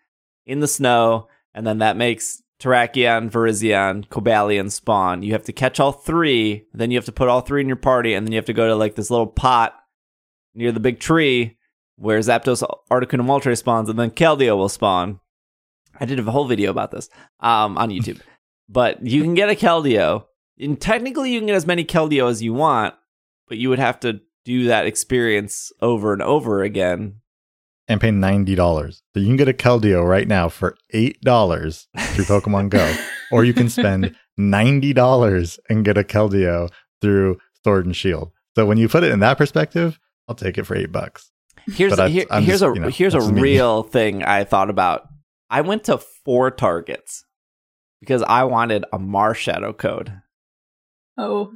in 0.47 0.61
the 0.61 0.69
snow, 0.69 1.29
and 1.55 1.67
then 1.67 1.79
that 1.79 1.97
makes 1.97 2.43
Terrakion, 2.61 3.31
Virizion, 3.31 4.07
Cobalion 4.09 4.71
spawn. 4.71 5.23
You 5.23 5.33
have 5.33 5.45
to 5.45 5.53
catch 5.53 5.81
all 5.81 5.93
three, 5.93 6.67
then 6.73 6.91
you 6.91 6.97
have 6.99 7.05
to 7.07 7.13
put 7.13 7.29
all 7.29 7.41
three 7.41 7.61
in 7.61 7.67
your 7.69 7.77
party, 7.77 8.15
and 8.15 8.27
then 8.27 8.33
you 8.33 8.39
have 8.39 8.45
to 8.47 8.53
go 8.53 8.69
to 8.69 8.75
like 8.75 8.95
this 8.95 9.11
little 9.11 9.27
pot 9.27 9.75
near 10.55 10.73
the 10.73 10.81
big 10.81 10.99
tree 11.01 11.57
where 11.97 12.19
Zapdos, 12.21 12.63
Articuno, 12.91 13.21
and 13.21 13.29
Moltres 13.29 13.59
spawns, 13.59 13.89
and 13.89 13.99
then 13.99 14.11
Keldeo 14.11 14.57
will 14.57 14.69
spawn. 14.69 15.21
I 15.99 16.07
did 16.07 16.19
a 16.19 16.31
whole 16.31 16.47
video 16.47 16.71
about 16.71 16.91
this 16.91 17.09
um, 17.41 17.79
on 17.79 17.91
YouTube. 17.91 18.21
but 18.69 19.05
you 19.07 19.23
can 19.23 19.35
get 19.35 19.51
a 19.51 19.55
Keldeo. 19.55 20.25
And 20.59 20.81
technically, 20.81 21.33
you 21.33 21.41
can 21.41 21.47
get 21.47 21.57
as 21.57 21.67
many 21.67 21.85
Keldeo 21.85 22.31
as 22.31 22.43
you 22.43 22.55
want, 22.55 22.95
but 23.49 23.59
you 23.59 23.69
would 23.71 23.79
have 23.79 23.99
to 24.01 24.21
do 24.45 24.67
that 24.67 24.87
experience 24.87 25.73
over 25.81 26.13
and 26.13 26.23
over 26.23 26.63
again. 26.63 27.17
and 27.89 28.01
pay 28.01 28.11
ninety 28.11 28.55
dollars. 28.55 29.03
So 29.15 29.21
you 29.21 29.27
can 29.27 29.37
get 29.37 29.49
a 29.49 29.53
Keldeo 29.53 30.07
right 30.07 30.29
now 30.29 30.49
for 30.49 30.77
eight 30.91 31.21
dollars 31.23 31.89
through 31.99 32.25
Pokemon 32.25 32.71
Go, 32.71 32.95
or 33.33 33.45
you 33.45 33.53
can 33.55 33.69
spend 33.69 34.15
ninety 34.37 34.93
dollars 34.93 35.59
and 35.69 35.85
get 35.85 35.99
a 35.99 36.05
Keldeo 36.05 36.71
through 37.01 37.39
Sword 37.65 37.87
and 37.87 37.97
Shield. 37.97 38.31
So 38.55 38.65
when 38.67 38.79
you 38.79 38.89
put 38.89 39.03
it 39.03 39.11
in 39.13 39.19
that 39.21 39.37
perspective, 39.39 39.99
I'll 40.29 40.35
take 40.37 40.57
it 40.59 40.65
for 40.65 40.77
eight 40.77 40.93
bucks. 40.93 41.31
Here's 41.67 41.99
I- 41.99 42.09
here, 42.09 42.27
here's 42.31 42.47
just, 42.61 42.63
a 42.63 42.67
you 42.75 42.81
know, 42.81 42.89
here's 42.89 43.15
a 43.15 43.33
me. 43.33 43.41
real 43.41 43.83
thing 43.83 44.23
I 44.23 44.45
thought 44.45 44.71
about. 44.71 45.09
I 45.51 45.63
went 45.63 45.85
to 45.85 45.99
four 45.99 46.51
targets 46.51 47.25
because 48.01 48.23
I 48.23 48.45
wanted 48.45 48.85
a 48.93 48.99
Marshadow 48.99 49.77
code, 49.77 50.21
Oh, 51.17 51.55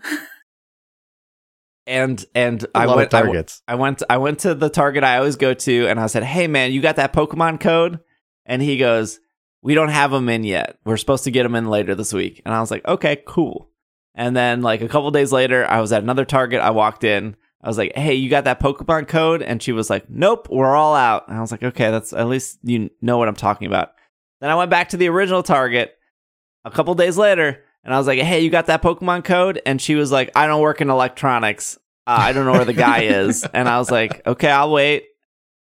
and 1.88 2.24
and 2.34 2.64
I 2.74 2.86
went 2.86 3.12
of 3.12 3.18
I, 3.18 3.22
targets. 3.22 3.62
I 3.66 3.74
went 3.74 4.02
I 4.08 4.18
went 4.18 4.40
to 4.40 4.54
the 4.54 4.68
Target 4.68 5.02
I 5.02 5.16
always 5.16 5.36
go 5.36 5.54
to, 5.54 5.86
and 5.88 5.98
I 5.98 6.06
said, 6.06 6.22
"Hey 6.22 6.46
man, 6.46 6.70
you 6.70 6.82
got 6.82 6.96
that 6.96 7.14
Pokemon 7.14 7.60
code?" 7.60 7.98
And 8.44 8.60
he 8.62 8.76
goes, 8.76 9.20
"We 9.62 9.74
don't 9.74 9.88
have 9.88 10.10
them 10.10 10.28
in 10.28 10.44
yet. 10.44 10.78
We're 10.84 10.98
supposed 10.98 11.24
to 11.24 11.30
get 11.30 11.44
them 11.44 11.54
in 11.54 11.66
later 11.66 11.94
this 11.94 12.12
week." 12.12 12.42
And 12.44 12.54
I 12.54 12.60
was 12.60 12.70
like, 12.70 12.86
"Okay, 12.86 13.22
cool." 13.26 13.70
And 14.14 14.36
then 14.36 14.60
like 14.60 14.82
a 14.82 14.88
couple 14.88 15.10
days 15.10 15.32
later, 15.32 15.64
I 15.64 15.80
was 15.80 15.90
at 15.92 16.02
another 16.02 16.26
Target. 16.26 16.60
I 16.60 16.70
walked 16.70 17.04
in. 17.04 17.36
I 17.62 17.68
was 17.68 17.78
like, 17.78 17.96
"Hey, 17.96 18.14
you 18.14 18.28
got 18.28 18.44
that 18.44 18.60
Pokemon 18.60 19.08
code?" 19.08 19.42
And 19.42 19.62
she 19.62 19.72
was 19.72 19.88
like, 19.88 20.10
"Nope, 20.10 20.48
we're 20.50 20.76
all 20.76 20.94
out." 20.94 21.26
And 21.28 21.38
I 21.38 21.40
was 21.40 21.50
like, 21.50 21.62
"Okay, 21.62 21.90
that's 21.90 22.12
at 22.12 22.28
least 22.28 22.58
you 22.62 22.90
know 23.00 23.16
what 23.16 23.28
I'm 23.28 23.34
talking 23.34 23.66
about." 23.66 23.92
Then 24.40 24.50
I 24.50 24.54
went 24.56 24.70
back 24.70 24.90
to 24.90 24.98
the 24.98 25.08
original 25.08 25.42
Target 25.42 25.96
a 26.64 26.70
couple 26.70 26.94
days 26.94 27.16
later, 27.16 27.64
and 27.88 27.94
I 27.94 27.96
was 27.96 28.06
like, 28.06 28.18
"Hey, 28.18 28.40
you 28.40 28.50
got 28.50 28.66
that 28.66 28.82
Pokemon 28.82 29.24
code?" 29.24 29.62
And 29.64 29.80
she 29.80 29.94
was 29.94 30.12
like, 30.12 30.30
"I 30.36 30.46
don't 30.46 30.60
work 30.60 30.82
in 30.82 30.90
electronics. 30.90 31.78
Uh, 32.06 32.18
I 32.20 32.32
don't 32.34 32.44
know 32.44 32.52
where 32.52 32.66
the 32.66 32.74
guy 32.74 33.04
is." 33.04 33.46
And 33.54 33.66
I 33.66 33.78
was 33.78 33.90
like, 33.90 34.26
"Okay, 34.26 34.50
I'll 34.50 34.70
wait." 34.70 35.04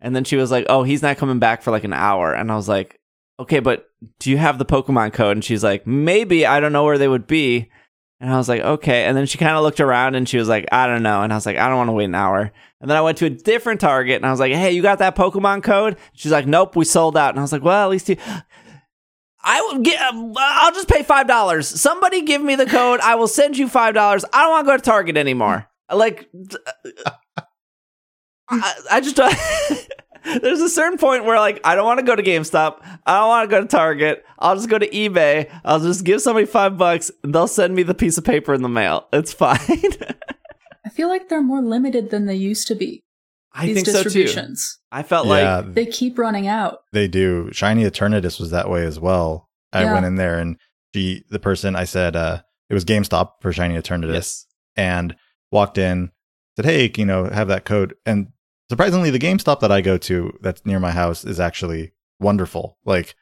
And 0.01 0.15
then 0.17 0.25
she 0.25 0.35
was 0.35 0.51
like, 0.51 0.67
"Oh, 0.69 0.83
he's 0.83 1.03
not 1.03 1.19
coming 1.19 1.39
back 1.39 1.63
for 1.63 1.71
like 1.71 1.85
an 1.85 1.93
hour." 1.93 2.35
And 2.35 2.51
I 2.51 2.57
was 2.57 2.69
like, 2.69 2.99
"Okay, 3.39 3.61
but 3.61 3.89
do 4.19 4.29
you 4.33 4.39
have 4.39 4.59
the 4.59 4.65
Pokemon 4.65 5.13
code?" 5.13 5.37
And 5.37 5.45
she's 5.45 5.63
like, 5.63 5.87
"Maybe. 5.87 6.45
I 6.45 6.59
don't 6.59 6.73
know 6.73 6.83
where 6.83 6.99
they 6.99 7.07
would 7.07 7.29
be." 7.29 7.71
And 8.19 8.33
I 8.33 8.37
was 8.39 8.49
like, 8.49 8.61
"Okay." 8.61 9.05
And 9.05 9.17
then 9.17 9.27
she 9.27 9.39
kind 9.39 9.57
of 9.57 9.63
looked 9.63 9.79
around 9.79 10.17
and 10.17 10.29
she 10.29 10.39
was 10.39 10.49
like, 10.49 10.67
"I 10.73 10.89
don't 10.89 11.05
know." 11.05 11.23
And 11.23 11.33
I 11.33 11.37
was 11.37 11.47
like, 11.47 11.59
"I 11.59 11.69
don't 11.69 11.77
want 11.77 11.91
to 11.91 11.93
wait 11.93 12.07
an 12.07 12.17
hour." 12.17 12.51
And 12.81 12.91
then 12.91 12.97
I 12.97 13.03
went 13.03 13.19
to 13.19 13.27
a 13.27 13.31
different 13.31 13.81
Target 13.81 14.17
and 14.17 14.27
I 14.27 14.33
was 14.33 14.41
like, 14.41 14.53
"Hey, 14.53 14.73
you 14.73 14.83
got 14.83 14.99
that 14.99 15.15
Pokemon 15.15 15.63
code?" 15.63 15.97
She's 16.13 16.33
like, 16.33 16.49
"Nope, 16.49 16.75
we 16.75 16.85
sold 16.85 17.17
out." 17.17 17.31
And 17.31 17.39
I 17.39 17.43
was 17.43 17.53
like, 17.53 17.63
"Well, 17.63 17.85
at 17.85 17.91
least 17.91 18.09
you." 18.09 18.17
I 19.47 19.61
will 19.61 19.79
get. 19.79 20.01
Um, 20.01 20.35
I'll 20.37 20.73
just 20.73 20.89
pay 20.89 21.05
five 21.05 21.29
dollars. 21.29 21.69
Somebody 21.69 22.23
give 22.23 22.43
me 22.43 22.57
the 22.57 22.67
code. 22.67 22.99
I 23.01 23.15
will 23.15 23.29
send 23.29 23.57
you 23.57 23.69
five 23.69 23.95
dollars. 23.95 24.25
I 24.33 24.43
don't 24.43 24.51
want 24.51 24.67
to 24.67 24.73
go 24.73 24.77
to 24.77 24.83
Target 24.83 25.17
anymore. 25.17 25.69
Like, 25.91 26.29
uh, 27.37 27.43
I, 28.51 28.75
I 28.91 29.01
just. 29.01 29.17
there's 30.43 30.61
a 30.61 30.69
certain 30.69 30.99
point 30.99 31.25
where 31.25 31.39
like 31.39 31.61
I 31.65 31.77
don't 31.77 31.85
want 31.85 32.01
to 32.01 32.05
go 32.05 32.17
to 32.17 32.23
GameStop. 32.23 32.79
I 33.07 33.21
don't 33.21 33.29
want 33.29 33.49
to 33.49 33.57
go 33.57 33.61
to 33.61 33.69
Target. 33.69 34.25
I'll 34.39 34.57
just 34.57 34.69
go 34.69 34.79
to 34.79 34.89
eBay. 34.89 35.49
I'll 35.65 35.81
just 35.81 36.05
give 36.05 36.21
somebody 36.21 36.47
five 36.47 36.77
bucks. 36.77 37.13
And 37.23 37.33
they'll 37.33 37.47
send 37.47 37.75
me 37.77 37.85
the 37.85 37.95
piece 37.95 38.19
of 38.19 38.25
paper 38.25 38.53
in 38.53 38.63
the 38.63 38.69
mail. 38.69 39.07
It's 39.13 39.33
fine. 39.33 39.61
I 40.85 40.89
feel 40.91 41.09
like 41.09 41.29
they're 41.29 41.43
more 41.43 41.63
limited 41.63 42.11
than 42.11 42.27
they 42.27 42.35
used 42.35 42.67
to 42.69 42.75
be. 42.75 43.03
I 43.57 43.67
these 43.67 43.75
think 43.77 43.87
so 43.87 43.93
too. 44.03 44.05
distributions. 44.05 44.79
I 44.93 45.03
felt 45.03 45.27
yeah, 45.27 45.59
like 45.59 45.75
They 45.75 45.87
keep 45.87 46.19
running 46.19 46.47
out. 46.47 46.81
they 46.93 47.09
do. 47.09 47.51
Shiny 47.53 47.85
Eternatus 47.85 48.39
was 48.39 48.51
that 48.51 48.69
way 48.71 48.85
as 48.85 49.01
well. 49.01 49.49
I 49.73 49.83
Yeah. 49.85 49.95
went 49.95 50.07
in 50.07 50.17
there 50.17 50.39
and 50.39 50.57
she, 50.95 51.25
the 51.31 51.39
person 51.39 51.75
I 51.77 51.85
said, 51.85 52.17
uh, 52.17 52.43
it 52.71 52.75
was 52.75 52.85
GameStop 52.85 53.33
for 53.41 53.53
Shiny 53.53 53.77
Eternatus. 53.77 54.13
yes, 54.15 54.47
and 54.77 55.15
walked 55.53 55.79
in, 55.79 56.11
said, 56.57 56.65
"Hey, 56.65 56.91
you 56.97 57.05
know, 57.07 57.25
have 57.25 57.49
that 57.49 57.65
code." 57.65 57.95
And 58.05 58.29
surprisingly, 58.69 59.11
the 59.11 59.19
GameStop 59.19 59.61
that 59.61 59.71
I 59.73 59.81
go 59.81 59.97
to 59.99 60.33
that's 60.43 60.65
near 60.67 60.81
my 60.81 60.91
house 60.91 61.25
is 61.25 61.39
actually 61.39 61.93
wonderful. 62.21 62.79
Like, 62.85 63.15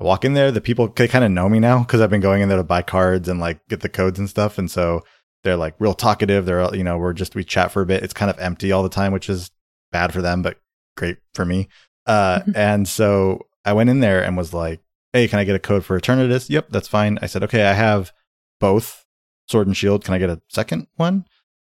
I 0.00 0.04
walk 0.04 0.24
in 0.24 0.34
there, 0.34 0.50
the 0.52 0.60
people 0.60 0.88
they 0.88 1.08
kind 1.08 1.24
of 1.24 1.30
know 1.30 1.48
me 1.48 1.58
now 1.58 1.80
because 1.80 2.00
I've 2.00 2.10
been 2.10 2.20
going 2.20 2.42
in 2.42 2.48
there 2.48 2.58
to 2.58 2.64
buy 2.64 2.82
cards 2.82 3.28
and 3.28 3.40
like 3.40 3.60
get 3.68 3.80
the 3.80 3.88
codes 3.88 4.18
and 4.18 4.28
stuff, 4.28 4.58
and 4.58 4.70
so 4.70 5.02
they're 5.42 5.56
like 5.56 5.74
real 5.78 5.94
talkative. 5.94 6.44
They're 6.46 6.74
you 6.74 6.84
know, 6.84 6.98
we're 6.98 7.12
just 7.14 7.34
we 7.34 7.44
chat 7.44 7.72
for 7.72 7.82
a 7.82 7.86
bit. 7.86 8.02
It's 8.02 8.14
kind 8.14 8.30
of 8.30 8.38
empty 8.38 8.72
all 8.72 8.82
the 8.82 8.88
time, 8.88 9.12
which 9.12 9.28
is 9.30 9.50
bad 9.96 10.12
for 10.12 10.20
them, 10.22 10.42
but 10.42 10.58
great 10.96 11.16
for 11.34 11.44
me. 11.44 11.68
Uh, 12.06 12.40
and 12.54 12.86
so 12.86 13.46
I 13.64 13.72
went 13.72 13.90
in 13.90 14.00
there 14.00 14.22
and 14.22 14.36
was 14.36 14.52
like, 14.52 14.80
"Hey, 15.12 15.26
can 15.26 15.38
I 15.38 15.44
get 15.44 15.56
a 15.56 15.58
code 15.70 15.84
for 15.84 15.98
Eternatus?" 15.98 16.50
Yep, 16.50 16.68
that's 16.70 16.88
fine. 16.88 17.18
I 17.22 17.26
said, 17.26 17.42
"Okay, 17.44 17.64
I 17.64 17.72
have 17.72 18.12
both." 18.60 19.04
Sword 19.48 19.68
and 19.68 19.76
Shield. 19.76 20.04
Can 20.04 20.12
I 20.12 20.18
get 20.18 20.28
a 20.28 20.42
second 20.48 20.88
one? 20.96 21.24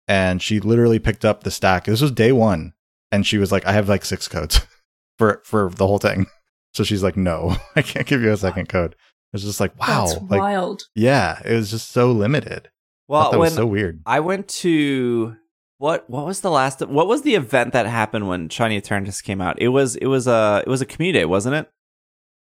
And 0.08 0.42
she 0.44 0.60
literally 0.60 1.00
picked 1.00 1.26
up 1.26 1.44
the 1.44 1.50
stack. 1.50 1.86
This 1.86 2.02
was 2.02 2.12
day 2.12 2.32
one, 2.32 2.74
and 3.12 3.26
she 3.26 3.38
was 3.38 3.52
like, 3.52 3.66
"I 3.66 3.74
have 3.74 3.90
like 3.90 4.06
six 4.06 4.28
codes 4.28 4.62
for 5.18 5.42
for 5.44 5.70
the 5.70 5.88
whole 5.88 5.98
thing." 6.00 6.28
So 6.74 6.84
she's 6.84 7.04
like, 7.04 7.18
"No, 7.18 7.58
I 7.76 7.82
can't 7.82 8.08
give 8.08 8.22
you 8.22 8.32
a 8.32 8.38
second 8.38 8.70
code." 8.70 8.96
It's 9.34 9.44
just 9.44 9.60
like, 9.60 9.78
wow, 9.80 10.06
That's 10.06 10.22
like 10.30 10.42
wild. 10.42 10.84
yeah, 10.94 11.42
it 11.44 11.54
was 11.54 11.72
just 11.72 11.90
so 11.90 12.12
limited. 12.12 12.68
I 12.68 12.70
well, 13.08 13.32
that 13.32 13.40
when 13.40 13.48
was 13.48 13.56
so 13.56 13.66
weird. 13.66 14.02
I 14.06 14.20
went 14.20 14.48
to 14.62 15.36
What 15.84 16.10
what 16.10 16.26
was 16.26 16.40
the 16.40 16.50
last 16.50 16.80
what 16.88 17.08
was 17.08 17.24
the 17.24 17.36
event 17.36 17.74
that 17.74 17.86
happened 17.88 18.30
when 18.30 18.48
Shiny 18.48 18.80
Eternatus 18.80 19.22
came 19.22 19.42
out? 19.42 19.62
It 19.62 19.68
was 19.68 19.98
it 19.98 20.06
was 20.06 20.28
a 20.28 20.64
it 20.66 20.70
was 20.70 20.80
a 20.82 20.86
community 20.86 21.20
day, 21.20 21.26
wasn't 21.26 21.56
it? 21.56 21.70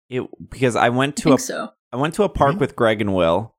It 0.09 0.23
because 0.49 0.75
I 0.75 0.89
went 0.89 1.15
to 1.17 1.29
a 1.29 1.31
think 1.33 1.41
so. 1.41 1.69
I 1.93 1.97
went 1.97 2.15
to 2.15 2.23
a 2.23 2.29
park 2.29 2.55
Mhm. 2.55 2.59
with 2.59 2.75
Greg 2.75 2.99
and 2.99 3.13
Will. 3.13 3.53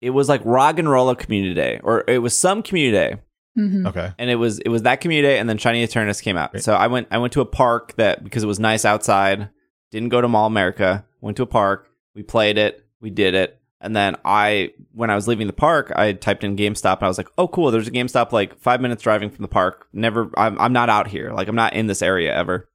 It 0.00 0.10
was 0.10 0.28
like 0.28 0.44
Roggenrola 0.44 1.18
Community 1.18 1.52
Day, 1.52 1.80
or 1.82 2.04
it 2.06 2.18
was 2.18 2.38
some 2.38 2.62
community 2.62 2.92
day, 2.96 3.20
hmm 3.56 3.86
Okay. 3.88 4.12
and 4.20 4.30
it 4.30 4.36
was 4.36 4.60
it 4.60 4.68
was 4.68 4.82
that 4.82 5.00
community 5.00 5.26
day, 5.34 5.38
and 5.40 5.48
then 5.48 5.58
Shiny 5.58 5.84
Eternatus 5.84 6.22
came 6.22 6.36
out. 6.36 6.52
Great. 6.52 6.62
So 6.62 6.74
I 6.74 6.86
went 6.86 7.08
I 7.10 7.18
went 7.18 7.32
to 7.32 7.40
a 7.40 7.44
park 7.46 7.94
that 7.96 8.22
because 8.22 8.44
it 8.44 8.46
was 8.46 8.60
nice 8.60 8.84
outside. 8.84 9.48
Didn't 9.90 10.10
go 10.10 10.20
to 10.20 10.28
Mall 10.28 10.46
America. 10.46 11.04
Went 11.20 11.36
to 11.38 11.42
a 11.42 11.46
park. 11.46 11.88
We 12.14 12.22
played 12.22 12.56
it. 12.56 12.86
We 13.00 13.10
did 13.10 13.34
it. 13.34 13.60
And 13.82 13.96
then 13.96 14.16
I, 14.24 14.70
when 14.92 15.10
I 15.10 15.16
was 15.16 15.26
leaving 15.26 15.48
the 15.48 15.52
park, 15.52 15.92
I 15.96 16.12
typed 16.12 16.44
in 16.44 16.56
GameStop 16.56 16.98
and 16.98 17.02
I 17.02 17.08
was 17.08 17.18
like, 17.18 17.28
"Oh, 17.36 17.48
cool! 17.48 17.72
There's 17.72 17.88
a 17.88 17.92
GameStop 17.92 18.30
like 18.30 18.56
five 18.60 18.80
minutes 18.80 19.02
driving 19.02 19.28
from 19.28 19.42
the 19.42 19.48
park. 19.48 19.88
Never, 19.92 20.30
I'm, 20.36 20.58
I'm 20.60 20.72
not 20.72 20.88
out 20.88 21.08
here. 21.08 21.32
Like 21.32 21.48
I'm 21.48 21.56
not 21.56 21.74
in 21.74 21.88
this 21.88 22.00
area 22.00 22.32
ever." 22.32 22.70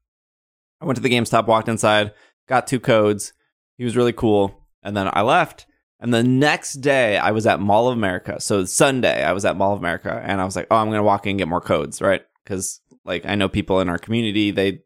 I 0.81 0.85
went 0.85 0.97
to 0.97 1.01
the 1.01 1.09
GameStop, 1.09 1.47
walked 1.47 1.69
inside, 1.69 2.13
got 2.47 2.67
two 2.67 2.81
codes. 2.81 3.31
He 3.77 3.85
was 3.85 3.95
really 3.95 4.11
cool, 4.11 4.67
and 4.83 4.97
then 4.97 5.09
I 5.11 5.21
left. 5.21 5.65
And 5.99 6.13
the 6.13 6.23
next 6.23 6.73
day, 6.73 7.17
I 7.17 7.31
was 7.31 7.47
at 7.47 7.59
Mall 7.59 7.87
of 7.87 7.97
America. 7.97 8.39
So 8.39 8.65
Sunday, 8.65 9.23
I 9.23 9.31
was 9.31 9.45
at 9.45 9.55
Mall 9.55 9.73
of 9.73 9.79
America, 9.79 10.21
and 10.23 10.41
I 10.41 10.45
was 10.45 10.57
like, 10.57 10.67
"Oh, 10.69 10.75
I'm 10.75 10.89
gonna 10.89 11.03
walk 11.03 11.25
in 11.25 11.31
and 11.31 11.39
get 11.39 11.47
more 11.47 11.61
codes, 11.61 12.01
right?" 12.01 12.23
Because 12.43 12.81
like 13.05 13.25
I 13.25 13.35
know 13.35 13.47
people 13.47 13.79
in 13.79 13.87
our 13.87 13.97
community, 13.97 14.51
they 14.51 14.81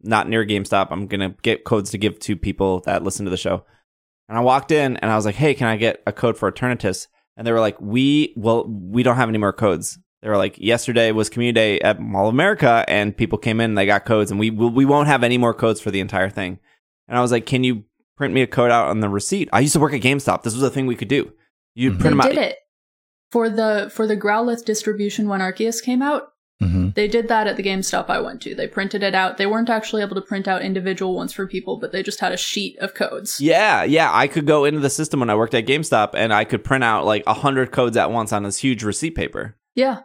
not 0.00 0.26
near 0.26 0.46
GameStop. 0.46 0.88
I'm 0.90 1.06
gonna 1.06 1.34
get 1.42 1.64
codes 1.64 1.90
to 1.90 1.98
give 1.98 2.18
to 2.20 2.34
people 2.34 2.80
that 2.86 3.04
listen 3.04 3.26
to 3.26 3.30
the 3.30 3.36
show. 3.36 3.64
And 4.28 4.36
I 4.36 4.40
walked 4.40 4.72
in, 4.72 4.96
and 4.96 5.10
I 5.10 5.16
was 5.16 5.24
like, 5.24 5.36
"Hey, 5.36 5.54
can 5.54 5.68
I 5.68 5.76
get 5.76 6.02
a 6.06 6.12
code 6.12 6.36
for 6.36 6.50
Eternatus?" 6.50 7.06
And 7.36 7.46
they 7.46 7.52
were 7.52 7.60
like, 7.60 7.80
"We 7.80 8.32
well, 8.36 8.66
we 8.66 9.02
don't 9.02 9.16
have 9.16 9.28
any 9.28 9.38
more 9.38 9.52
codes." 9.52 9.98
They 10.22 10.28
were 10.28 10.36
like, 10.36 10.58
"Yesterday 10.58 11.12
was 11.12 11.28
Community 11.28 11.54
Day 11.54 11.80
at 11.80 12.00
Mall 12.00 12.28
of 12.28 12.34
America, 12.34 12.84
and 12.88 13.16
people 13.16 13.38
came 13.38 13.60
in, 13.60 13.70
and 13.72 13.78
they 13.78 13.86
got 13.86 14.04
codes, 14.04 14.30
and 14.30 14.40
we 14.40 14.50
we 14.50 14.84
won't 14.84 15.06
have 15.08 15.22
any 15.22 15.38
more 15.38 15.54
codes 15.54 15.80
for 15.80 15.90
the 15.90 16.00
entire 16.00 16.30
thing." 16.30 16.58
And 17.08 17.16
I 17.16 17.20
was 17.22 17.30
like, 17.30 17.46
"Can 17.46 17.62
you 17.62 17.84
print 18.16 18.34
me 18.34 18.42
a 18.42 18.46
code 18.46 18.70
out 18.70 18.88
on 18.88 19.00
the 19.00 19.08
receipt?" 19.08 19.48
I 19.52 19.60
used 19.60 19.74
to 19.74 19.80
work 19.80 19.92
at 19.92 20.00
GameStop. 20.00 20.42
This 20.42 20.54
was 20.54 20.62
a 20.62 20.70
thing 20.70 20.86
we 20.86 20.96
could 20.96 21.08
do. 21.08 21.32
You 21.74 21.92
Mhm. 21.92 22.00
print 22.00 22.02
They 22.02 22.10
them 22.10 22.20
out. 22.20 22.28
did 22.30 22.38
it 22.38 22.56
for 23.30 23.48
the 23.50 23.90
for 23.94 24.06
the 24.06 24.16
Growlithe 24.16 24.64
distribution 24.64 25.28
when 25.28 25.40
Arceus 25.40 25.80
came 25.82 26.02
out. 26.02 26.32
Hmm 26.60 26.88
They 26.94 27.06
did 27.08 27.28
that 27.28 27.46
at 27.46 27.56
the 27.56 27.62
GameStop 27.62 28.08
I 28.08 28.20
went 28.20 28.40
to. 28.42 28.54
They 28.54 28.66
printed 28.66 29.02
it 29.02 29.14
out. 29.14 29.36
They 29.36 29.46
weren't 29.46 29.68
actually 29.70 30.02
able 30.02 30.14
to 30.14 30.22
print 30.22 30.48
out 30.48 30.62
individual 30.62 31.14
ones 31.14 31.32
for 31.32 31.46
people, 31.46 31.78
but 31.78 31.92
they 31.92 32.02
just 32.02 32.20
had 32.20 32.32
a 32.32 32.36
sheet 32.36 32.78
of 32.78 32.94
codes. 32.94 33.38
Yeah, 33.40 33.84
yeah. 33.84 34.10
I 34.12 34.26
could 34.26 34.46
go 34.46 34.64
into 34.64 34.80
the 34.80 34.88
system 34.90 35.20
when 35.20 35.28
I 35.30 35.34
worked 35.34 35.54
at 35.54 35.66
GameStop, 35.66 36.10
and 36.14 36.32
I 36.32 36.44
could 36.44 36.64
print 36.64 36.84
out 36.84 37.04
like 37.04 37.22
a 37.26 37.34
hundred 37.34 37.72
codes 37.72 37.96
at 37.96 38.10
once 38.10 38.32
on 38.32 38.42
this 38.42 38.58
huge 38.58 38.82
receipt 38.82 39.14
paper. 39.14 39.56
Yeah. 39.74 40.00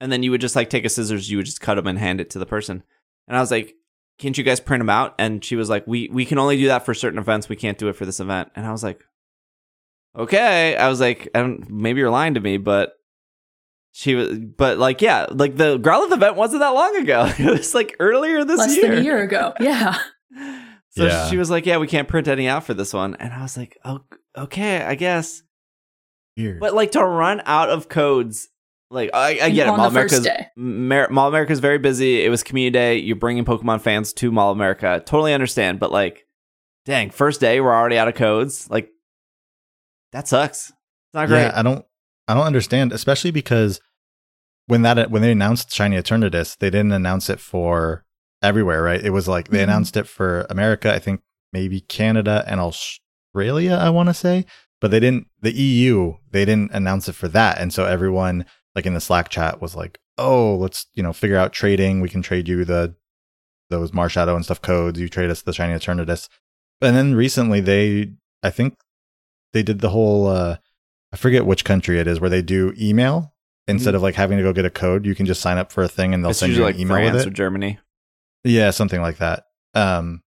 and 0.00 0.10
then 0.10 0.24
you 0.24 0.32
would 0.32 0.40
just 0.40 0.56
like 0.56 0.68
take 0.70 0.84
a 0.84 0.88
scissors 0.88 1.30
you 1.30 1.36
would 1.36 1.46
just 1.46 1.60
cut 1.60 1.76
them 1.76 1.86
and 1.86 1.98
hand 1.98 2.20
it 2.20 2.30
to 2.30 2.40
the 2.40 2.46
person 2.46 2.82
and 3.28 3.36
i 3.36 3.40
was 3.40 3.52
like 3.52 3.76
can't 4.18 4.36
you 4.36 4.42
guys 4.42 4.58
print 4.58 4.80
them 4.80 4.90
out 4.90 5.14
and 5.16 5.44
she 5.44 5.54
was 5.54 5.70
like 5.70 5.86
we 5.86 6.08
we 6.12 6.24
can 6.26 6.38
only 6.38 6.56
do 6.56 6.66
that 6.66 6.84
for 6.84 6.92
certain 6.92 7.20
events 7.20 7.48
we 7.48 7.54
can't 7.54 7.78
do 7.78 7.86
it 7.88 7.94
for 7.94 8.04
this 8.04 8.18
event 8.18 8.48
and 8.56 8.66
i 8.66 8.72
was 8.72 8.82
like 8.82 9.00
okay 10.18 10.76
i 10.76 10.88
was 10.88 11.00
like 11.00 11.28
I 11.36 11.56
maybe 11.68 12.00
you're 12.00 12.10
lying 12.10 12.34
to 12.34 12.40
me 12.40 12.56
but 12.56 12.94
she 13.92 14.14
was 14.14 14.38
but 14.38 14.78
like 14.78 15.00
yeah 15.02 15.26
like 15.30 15.56
the 15.56 15.78
growlithe 15.78 16.12
event 16.12 16.34
wasn't 16.36 16.60
that 16.60 16.70
long 16.70 16.96
ago 16.96 17.26
it 17.38 17.50
was 17.50 17.74
like 17.74 17.94
earlier 18.00 18.44
this 18.44 18.58
Less 18.58 18.76
year 18.76 18.88
than 18.90 18.98
a 18.98 19.02
year 19.02 19.22
ago. 19.22 19.52
Yeah. 19.60 19.98
so 20.90 21.04
Yeah. 21.06 21.28
she 21.28 21.36
was 21.36 21.50
like 21.50 21.66
yeah 21.66 21.76
we 21.76 21.86
can't 21.86 22.08
print 22.08 22.26
any 22.28 22.48
out 22.48 22.64
for 22.64 22.74
this 22.74 22.92
one 22.94 23.14
and 23.16 23.32
i 23.32 23.42
was 23.42 23.56
like 23.56 23.76
oh 23.84 24.00
okay 24.36 24.82
i 24.82 24.94
guess 24.94 25.42
Weird. 26.36 26.60
but 26.60 26.72
like 26.74 26.92
to 26.92 27.04
run 27.04 27.42
out 27.44 27.68
of 27.68 27.90
codes, 27.90 28.48
like 28.90 29.10
I, 29.12 29.38
I 29.42 29.50
get 29.50 29.66
it. 29.68 29.70
Mall 29.70 29.90
the 29.90 29.94
first 30.00 30.14
America's 30.14 30.20
day. 30.22 30.46
Mer- 30.56 31.08
Mall 31.10 31.28
America's 31.28 31.60
very 31.60 31.76
busy. 31.78 32.24
It 32.24 32.30
was 32.30 32.42
community 32.42 32.70
day. 32.72 32.96
You're 32.96 33.16
bringing 33.16 33.44
Pokemon 33.44 33.82
fans 33.82 34.14
to 34.14 34.32
Mall 34.32 34.50
America. 34.50 35.02
Totally 35.04 35.34
understand, 35.34 35.78
but 35.78 35.92
like, 35.92 36.26
dang, 36.86 37.10
first 37.10 37.38
day 37.40 37.60
we're 37.60 37.74
already 37.74 37.98
out 37.98 38.08
of 38.08 38.14
codes. 38.14 38.70
Like, 38.70 38.88
that 40.12 40.26
sucks. 40.26 40.70
It's 40.70 40.74
not 41.14 41.28
great. 41.28 41.42
Yeah, 41.42 41.52
I 41.54 41.62
don't 41.62 41.84
I 42.28 42.34
don't 42.34 42.46
understand, 42.46 42.92
especially 42.92 43.30
because 43.30 43.80
when 44.66 44.82
that 44.82 45.10
when 45.10 45.22
they 45.22 45.32
announced 45.32 45.72
Shiny 45.74 45.96
Eternatus, 45.96 46.56
they 46.56 46.70
didn't 46.70 46.92
announce 46.92 47.28
it 47.28 47.40
for 47.40 48.04
everywhere, 48.42 48.82
right? 48.82 49.00
It 49.04 49.10
was 49.10 49.28
like 49.28 49.48
they 49.48 49.58
Mhm. 49.58 49.64
announced 49.64 49.96
it 49.96 50.06
for 50.06 50.46
America, 50.50 50.92
I 50.92 50.98
think 50.98 51.20
maybe 51.52 51.80
Canada 51.80 52.44
and 52.46 52.60
Australia, 52.60 53.74
I 53.74 53.90
want 53.90 54.08
to 54.08 54.14
say, 54.14 54.46
but 54.80 54.90
they 54.90 55.00
didn't 55.00 55.26
the 55.40 55.52
EU, 55.52 56.14
they 56.30 56.44
didn't 56.44 56.72
announce 56.72 57.08
it 57.08 57.14
for 57.14 57.28
that. 57.28 57.58
And 57.58 57.72
so 57.72 57.84
everyone 57.84 58.46
like 58.74 58.86
in 58.86 58.94
the 58.94 59.00
Slack 59.00 59.28
chat 59.28 59.60
was 59.60 59.74
like, 59.76 59.98
"Oh, 60.16 60.54
let's, 60.56 60.86
you 60.94 61.02
know, 61.02 61.12
figure 61.12 61.36
out 61.36 61.52
trading. 61.52 62.00
We 62.00 62.08
can 62.08 62.22
trade 62.22 62.48
you 62.48 62.64
the 62.64 62.94
those 63.70 63.90
Marshadow 63.92 64.34
and 64.36 64.44
stuff 64.44 64.60
codes. 64.62 64.98
You 65.00 65.08
trade 65.08 65.30
us 65.30 65.42
the 65.42 65.52
Shiny 65.52 65.74
Eternatus." 65.74 66.28
And 66.80 66.96
then 66.96 67.14
recently 67.14 67.60
they 67.60 68.12
I 68.42 68.50
think 68.50 68.76
they 69.52 69.62
did 69.62 69.80
the 69.80 69.90
whole 69.90 70.26
uh 70.26 70.56
I 71.12 71.16
forget 71.16 71.44
which 71.46 71.64
country 71.64 71.98
it 71.98 72.06
is 72.06 72.20
where 72.20 72.30
they 72.30 72.42
do 72.42 72.72
email 72.80 73.34
instead 73.68 73.92
Mhm. 73.92 73.96
of 73.96 74.02
like 74.02 74.14
having 74.14 74.38
to 74.38 74.42
go 74.42 74.52
get 74.52 74.64
a 74.64 74.70
code. 74.70 75.04
You 75.06 75.14
can 75.14 75.26
just 75.26 75.40
sign 75.40 75.58
up 75.58 75.70
for 75.70 75.82
a 75.82 75.88
thing 75.88 76.14
and 76.14 76.24
they'll 76.24 76.30
it's 76.30 76.38
send 76.40 76.52
you 76.52 76.64
usually 76.64 76.70
an 76.70 76.76
like 76.76 76.80
email 76.80 76.96
France 77.10 77.24
with 77.24 77.26
or. 77.34 77.36
Germany. 77.36 77.78
Yeah, 78.44 78.70
something 78.70 79.00
like 79.00 79.18
that. 79.18 79.44
Um, 79.74 80.22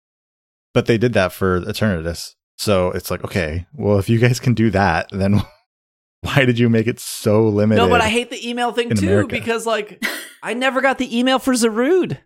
but 0.73 0.85
they 0.85 0.97
did 0.97 1.13
that 1.13 1.31
for 1.33 1.61
Eternatus, 1.61 2.33
so 2.57 2.91
it's 2.91 3.09
like 3.11 3.23
okay, 3.23 3.65
well 3.73 3.97
if 3.99 4.09
you 4.09 4.19
guys 4.19 4.39
can 4.39 4.53
do 4.53 4.69
that, 4.71 5.07
then 5.11 5.41
why 6.21 6.45
did 6.45 6.57
you 6.59 6.69
make 6.69 6.87
it 6.87 6.99
so 6.99 7.47
limited? 7.47 7.81
No, 7.81 7.89
but 7.89 8.01
I 8.01 8.09
hate 8.09 8.29
the 8.29 8.47
email 8.49 8.71
thing 8.71 8.89
too 8.95 9.05
America. 9.07 9.27
because 9.35 9.65
like 9.65 10.03
I 10.41 10.53
never 10.53 10.81
got 10.81 10.97
the 10.97 11.17
email 11.17 11.39
for 11.39 11.53
Zarude. 11.53 12.17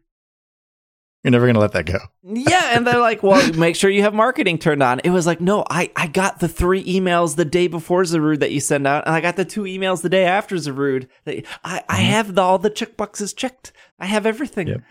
You're 1.27 1.33
never 1.33 1.45
gonna 1.45 1.59
let 1.59 1.73
that 1.73 1.85
go. 1.85 1.99
Yeah, 2.23 2.77
and 2.77 2.87
they're 2.87 3.01
like, 3.01 3.21
"Well, 3.21 3.51
make 3.57 3.75
sure 3.75 3.89
you 3.89 4.01
have 4.03 4.13
marketing 4.13 4.59
turned 4.59 4.81
on." 4.81 4.99
It 5.03 5.09
was 5.09 5.27
like, 5.27 5.41
"No, 5.41 5.65
I 5.69 5.91
I 5.93 6.07
got 6.07 6.39
the 6.39 6.47
three 6.47 6.81
emails 6.85 7.35
the 7.35 7.43
day 7.43 7.67
before 7.67 8.03
Zarude 8.03 8.39
that 8.39 8.51
you 8.51 8.61
send 8.61 8.87
out, 8.87 9.05
and 9.05 9.13
I 9.13 9.19
got 9.19 9.35
the 9.35 9.43
two 9.43 9.63
emails 9.63 10.01
the 10.01 10.07
day 10.09 10.23
after 10.23 10.55
Zarude. 10.55 11.07
That 11.25 11.45
I 11.65 11.83
I 11.89 11.99
Mhm. 11.99 12.05
have 12.05 12.35
the, 12.35 12.41
all 12.41 12.59
the 12.59 12.69
check 12.69 12.95
boxes 12.95 13.33
checked. 13.33 13.73
I 13.99 14.05
have 14.05 14.25
everything." 14.25 14.67
Yep. 14.69 14.81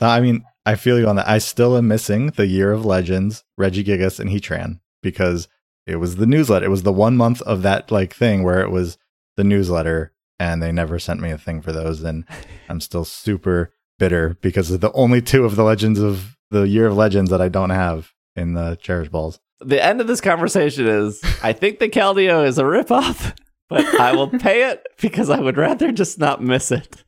Uh, 0.00 0.06
I 0.08 0.20
mean, 0.20 0.44
I 0.64 0.76
feel 0.76 0.96
you 0.96 1.08
on 1.08 1.16
that. 1.16 1.28
I 1.28 1.38
still 1.38 1.76
am 1.76 1.88
missing 1.88 2.28
the 2.28 2.46
Year 2.46 2.70
of 2.70 2.84
Legends, 2.84 3.42
Regigigas, 3.60 4.20
and 4.20 4.30
Heatran 4.30 4.78
because 5.02 5.48
it 5.88 5.96
was 5.96 6.16
the 6.16 6.26
newsletter. 6.26 6.66
It 6.66 6.70
was 6.70 6.84
the 6.84 6.92
one 6.92 7.16
month 7.16 7.42
of 7.42 7.62
that 7.62 7.90
like 7.90 8.14
thing 8.14 8.44
where 8.44 8.60
it 8.60 8.70
was 8.70 8.96
the 9.36 9.42
newsletter, 9.44 10.12
and 10.38 10.62
they 10.62 10.70
never 10.70 11.00
sent 11.00 11.20
me 11.20 11.30
a 11.32 11.38
thing 11.38 11.60
for 11.60 11.72
those. 11.72 12.00
And 12.04 12.24
I'm 12.68 12.80
still 12.80 13.04
super 13.04 13.72
bitter 13.98 14.36
because 14.40 14.70
of 14.70 14.80
the 14.80 14.92
only 14.92 15.20
two 15.22 15.44
of 15.44 15.56
the 15.56 15.64
Legends 15.64 16.00
of 16.00 16.36
the 16.50 16.62
Year 16.62 16.86
of 16.86 16.96
Legends 16.96 17.30
that 17.30 17.40
I 17.40 17.48
don't 17.48 17.70
have 17.70 18.10
in 18.36 18.54
the 18.54 18.76
Cherish 18.80 19.08
Balls. 19.08 19.40
The 19.60 19.82
end 19.84 20.00
of 20.00 20.06
this 20.06 20.20
conversation 20.20 20.86
is: 20.86 21.22
I 21.42 21.52
think 21.52 21.78
the 21.78 21.88
Keldeo 21.88 22.46
is 22.46 22.58
a 22.58 22.64
ripoff, 22.64 23.36
but 23.68 23.84
I 24.00 24.12
will 24.14 24.28
pay 24.38 24.70
it 24.70 24.82
because 25.00 25.30
I 25.30 25.38
would 25.40 25.56
rather 25.56 25.92
just 25.92 26.18
not 26.18 26.42
miss 26.42 26.70
it. 26.70 27.04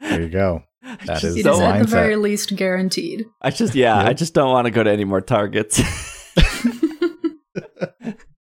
There 0.00 0.22
you 0.22 0.28
go. 0.28 0.62
That 1.06 1.20
Just 1.20 1.24
is 1.24 1.36
It 1.38 1.42
the 1.42 1.50
is 1.52 1.60
at 1.60 1.78
the 1.80 1.86
very 1.86 2.14
least 2.14 2.54
guaranteed. 2.54 3.26
I 3.42 3.50
just 3.50 3.74
yeah, 3.74 3.98
Yep. 4.02 4.08
I 4.08 4.12
just 4.12 4.34
don't 4.34 4.52
want 4.52 4.66
to 4.66 4.70
go 4.70 4.84
to 4.84 4.90
any 4.90 5.04
more 5.04 5.20
targets. 5.20 5.80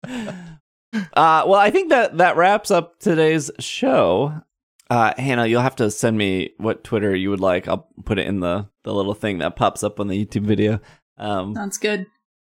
uh, 0.04 0.46
well, 1.14 1.56
I 1.56 1.72
think 1.72 1.90
that 1.90 2.18
that 2.20 2.38
wraps 2.38 2.70
up 2.70 3.00
today's 3.00 3.50
show. 3.60 4.42
Uh, 4.90 5.14
Hannah, 5.18 5.46
you'll 5.46 5.62
have 5.62 5.76
to 5.78 5.92
send 5.92 6.18
me 6.18 6.52
what 6.58 6.84
Twitter 6.84 7.16
you 7.16 7.30
would 7.30 7.40
like. 7.40 7.68
I'll 7.68 7.88
put 8.06 8.18
it 8.18 8.28
in 8.28 8.40
the 8.40 8.68
the 8.84 8.94
little 8.94 9.14
thing 9.14 9.38
that 9.40 9.56
pops 9.56 9.84
up 9.84 10.00
on 10.00 10.08
the 10.08 10.26
YouTube 10.26 10.46
video. 10.46 10.80
Um, 11.18 11.54
That's 11.54 11.78
good. 11.78 12.08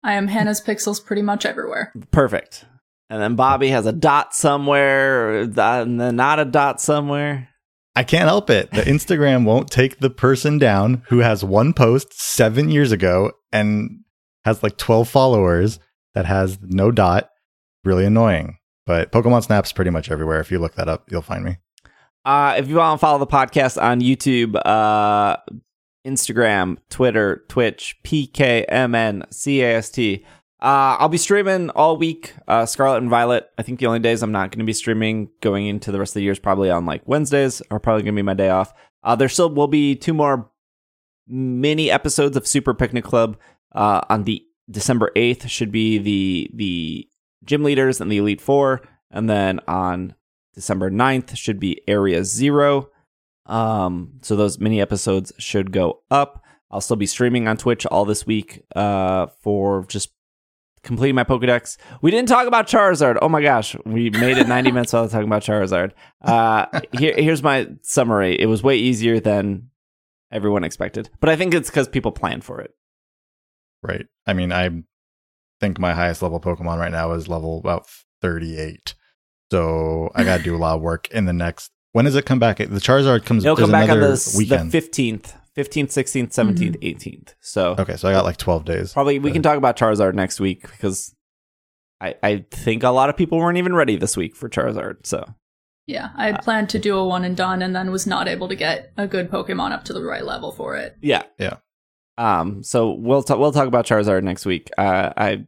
I 0.03 0.13
am 0.13 0.27
Hannah's 0.27 0.61
Pixels 0.61 1.03
pretty 1.03 1.21
much 1.21 1.45
everywhere. 1.45 1.93
perfect. 2.11 2.65
And 3.09 3.21
then 3.21 3.35
Bobby 3.35 3.69
has 3.69 3.85
a 3.85 3.91
dot 3.91 4.33
somewhere, 4.33 5.29
or 5.29 5.41
and 5.41 5.99
then 5.99 6.15
not 6.15 6.39
a 6.39 6.45
dot 6.45 6.81
somewhere. 6.81 7.49
I 7.95 8.03
can't 8.03 8.27
help 8.27 8.49
it. 8.49 8.71
The 8.71 8.81
Instagram 8.81 9.45
won't 9.45 9.69
take 9.69 9.99
the 9.99 10.09
person 10.09 10.57
down 10.57 11.03
who 11.09 11.19
has 11.19 11.43
one 11.43 11.73
post 11.73 12.19
seven 12.19 12.69
years 12.69 12.91
ago 12.91 13.33
and 13.51 13.99
has 14.45 14.63
like 14.63 14.77
12 14.77 15.07
followers 15.07 15.79
that 16.15 16.25
has 16.25 16.57
no 16.61 16.89
dot. 16.91 17.29
Really 17.83 18.05
annoying. 18.05 18.57
But 18.87 19.11
Pokemon 19.11 19.43
Snap's 19.43 19.71
pretty 19.71 19.91
much 19.91 20.09
everywhere. 20.09 20.39
If 20.39 20.51
you 20.51 20.57
look 20.57 20.73
that 20.75 20.89
up, 20.89 21.11
you'll 21.11 21.21
find 21.21 21.43
me. 21.45 21.57
Uh, 22.25 22.55
if 22.57 22.67
you 22.67 22.75
want 22.75 22.99
to 22.99 23.01
follow 23.01 23.19
the 23.19 23.27
podcast 23.27 23.81
on 23.81 23.99
YouTube, 23.99 24.55
uh, 24.65 25.37
Instagram, 26.05 26.77
Twitter, 26.89 27.43
Twitch, 27.49 27.97
PKMNCAST. 28.03 28.73
Uh, 30.61 30.95
I'll 30.99 31.09
be 31.09 31.17
streaming 31.17 31.69
all 31.71 31.97
week. 31.97 32.33
Uh, 32.47 32.65
Scarlet 32.65 32.99
and 32.99 33.09
Violet. 33.09 33.49
I 33.57 33.63
think 33.63 33.79
the 33.79 33.87
only 33.87 33.99
days 33.99 34.23
I'm 34.23 34.31
not 34.31 34.51
going 34.51 34.59
to 34.59 34.65
be 34.65 34.71
streaming 34.71 35.29
going 35.41 35.67
into 35.67 35.91
the 35.91 35.99
rest 35.99 36.11
of 36.11 36.15
the 36.15 36.23
year 36.23 36.31
is 36.31 36.39
probably 36.39 36.69
on 36.69 36.85
like 36.85 37.01
Wednesdays, 37.05 37.61
are 37.69 37.79
probably 37.79 38.03
going 38.03 38.15
to 38.15 38.19
be 38.19 38.23
my 38.25 38.33
day 38.33 38.49
off. 38.49 38.73
Uh, 39.03 39.15
there 39.15 39.27
still 39.27 39.49
will 39.49 39.67
be 39.67 39.95
two 39.95 40.13
more 40.13 40.49
mini 41.27 41.91
episodes 41.91 42.37
of 42.37 42.47
Super 42.47 42.73
Picnic 42.73 43.03
Club. 43.03 43.37
Uh, 43.73 44.01
on 44.09 44.23
the 44.23 44.45
December 44.69 45.11
8th 45.15 45.49
should 45.49 45.71
be 45.71 45.97
the 45.97 46.49
the 46.53 47.09
gym 47.43 47.63
leaders 47.63 47.99
and 47.99 48.09
the 48.11 48.19
Elite 48.19 48.39
Four, 48.39 48.81
and 49.11 49.29
then 49.29 49.59
on 49.67 50.15
December 50.53 50.91
9th 50.91 51.35
should 51.35 51.59
be 51.59 51.81
Area 51.87 52.23
Zero. 52.23 52.89
Um, 53.45 54.19
so 54.21 54.35
those 54.35 54.59
mini 54.59 54.79
episodes 54.79 55.31
should 55.37 55.71
go 55.71 56.01
up. 56.09 56.43
I'll 56.71 56.81
still 56.81 56.95
be 56.95 57.05
streaming 57.05 57.47
on 57.47 57.57
Twitch 57.57 57.85
all 57.85 58.05
this 58.05 58.25
week 58.25 58.63
uh, 58.75 59.27
for 59.41 59.85
just 59.87 60.11
completing 60.83 61.15
my 61.15 61.23
Pokedex. 61.23 61.77
We 62.01 62.11
didn't 62.11 62.29
talk 62.29 62.47
about 62.47 62.67
Charizard. 62.67 63.17
Oh 63.21 63.29
my 63.29 63.41
gosh, 63.41 63.75
we 63.85 64.09
made 64.09 64.37
it 64.37 64.47
90 64.47 64.71
minutes 64.73 64.93
without 64.93 65.11
talking 65.11 65.27
about 65.27 65.43
Charizard. 65.43 65.91
Uh, 66.21 66.65
here, 66.97 67.13
here's 67.15 67.43
my 67.43 67.67
summary. 67.81 68.39
It 68.39 68.47
was 68.47 68.63
way 68.63 68.77
easier 68.77 69.19
than 69.19 69.69
everyone 70.31 70.63
expected, 70.63 71.09
but 71.19 71.29
I 71.29 71.35
think 71.35 71.53
it's 71.53 71.69
because 71.69 71.87
people 71.87 72.11
planned 72.11 72.43
for 72.43 72.59
it. 72.59 72.71
Right. 73.81 74.07
I 74.25 74.33
mean, 74.33 74.51
I 74.51 74.69
think 75.59 75.79
my 75.79 75.93
highest 75.93 76.21
level 76.21 76.39
Pokemon 76.39 76.79
right 76.79 76.91
now 76.91 77.11
is 77.11 77.27
level 77.27 77.59
about 77.59 77.87
38. 78.21 78.95
So 79.53 80.09
I 80.15 80.23
got 80.23 80.37
to 80.37 80.43
do 80.43 80.55
a 80.55 80.57
lot 80.57 80.77
of 80.77 80.81
work 80.81 81.11
in 81.11 81.25
the 81.25 81.31
next. 81.31 81.69
When 81.91 82.05
does 82.05 82.15
it 82.15 82.25
come 82.25 82.39
back? 82.39 82.57
The 82.57 82.65
Charizard 82.65 83.23
comes. 83.23 83.45
It'll 83.45 83.55
come 83.55 83.69
back 83.69 83.87
on 83.87 83.99
the, 83.99 84.33
weekend. 84.35 84.71
15th, 84.71 85.35
15th, 85.55 85.89
16th, 85.89 86.29
17th, 86.33 86.81
18th. 86.81 87.35
So 87.39 87.75
okay, 87.77 87.95
so 87.95 88.09
I 88.09 88.13
got 88.13 88.25
like 88.25 88.37
12 88.37 88.65
days. 88.65 88.93
probably 88.93 89.19
we 89.19 89.31
can 89.31 89.43
talk 89.43 89.59
about 89.59 89.77
Charizard 89.77 90.15
next 90.15 90.39
week 90.39 90.63
because 90.63 91.13
I, 92.01 92.15
I 92.23 92.45
think 92.49 92.81
a 92.81 92.89
lot 92.89 93.11
of 93.11 93.15
people 93.15 93.37
weren't 93.37 93.59
even 93.59 93.75
ready 93.75 93.95
this 93.95 94.17
week 94.17 94.35
for 94.35 94.49
Charizard. 94.49 95.05
So 95.05 95.23
Yeah, 95.85 96.09
I 96.15 96.31
had 96.31 96.41
planned 96.41 96.69
to 96.69 96.79
do 96.79 96.97
a 96.97 97.05
one 97.05 97.23
and 97.23 97.37
done, 97.37 97.61
and 97.61 97.75
then 97.75 97.91
was 97.91 98.07
not 98.07 98.27
able 98.27 98.47
to 98.47 98.55
get 98.55 98.91
a 98.97 99.05
good 99.05 99.29
Pokemon 99.29 99.71
up 99.71 99.83
to 99.83 99.93
the 99.93 100.01
right 100.01 100.25
level 100.25 100.51
for 100.51 100.77
it. 100.77 100.97
yeah, 100.99 101.25
Yeah. 101.37 101.57
Um, 102.17 102.63
so 102.63 102.93
we'll 102.93 103.21
talk. 103.21 103.37
We'll 103.37 103.51
talk 103.51 103.67
about 103.67 103.85
Charizard 103.85 104.23
next 104.23 104.47
week. 104.47 104.71
Uh, 104.79 105.13
I 105.15 105.45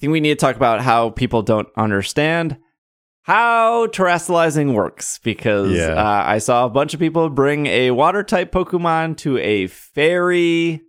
think 0.00 0.10
we 0.10 0.18
need 0.18 0.30
to 0.30 0.44
talk 0.44 0.56
about 0.56 0.80
how 0.80 1.10
people 1.10 1.42
don't 1.42 1.68
understand 1.76 2.58
how 3.22 3.86
terastallizing 3.88 4.74
works 4.74 5.18
because 5.22 5.72
Yeah. 5.72 5.94
uh, 5.94 6.24
I 6.26 6.38
saw 6.38 6.66
a 6.66 6.70
bunch 6.70 6.92
of 6.94 7.00
people 7.00 7.28
bring 7.30 7.66
a 7.66 7.90
water 7.92 8.22
type 8.22 8.50
Pokemon 8.52 9.16
to 9.18 9.38
a 9.38 9.66
fairy, 9.68 10.80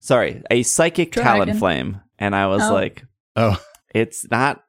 sorry, 0.00 0.42
a 0.50 0.62
psychic 0.62 1.12
Dragon. 1.12 1.48
Talonflame, 1.54 2.02
and 2.18 2.34
I 2.34 2.46
was 2.46 2.62
Oh. 2.62 2.72
like, 2.72 3.04
Oh, 3.36 3.60
it's 3.94 4.28
not 4.30 4.62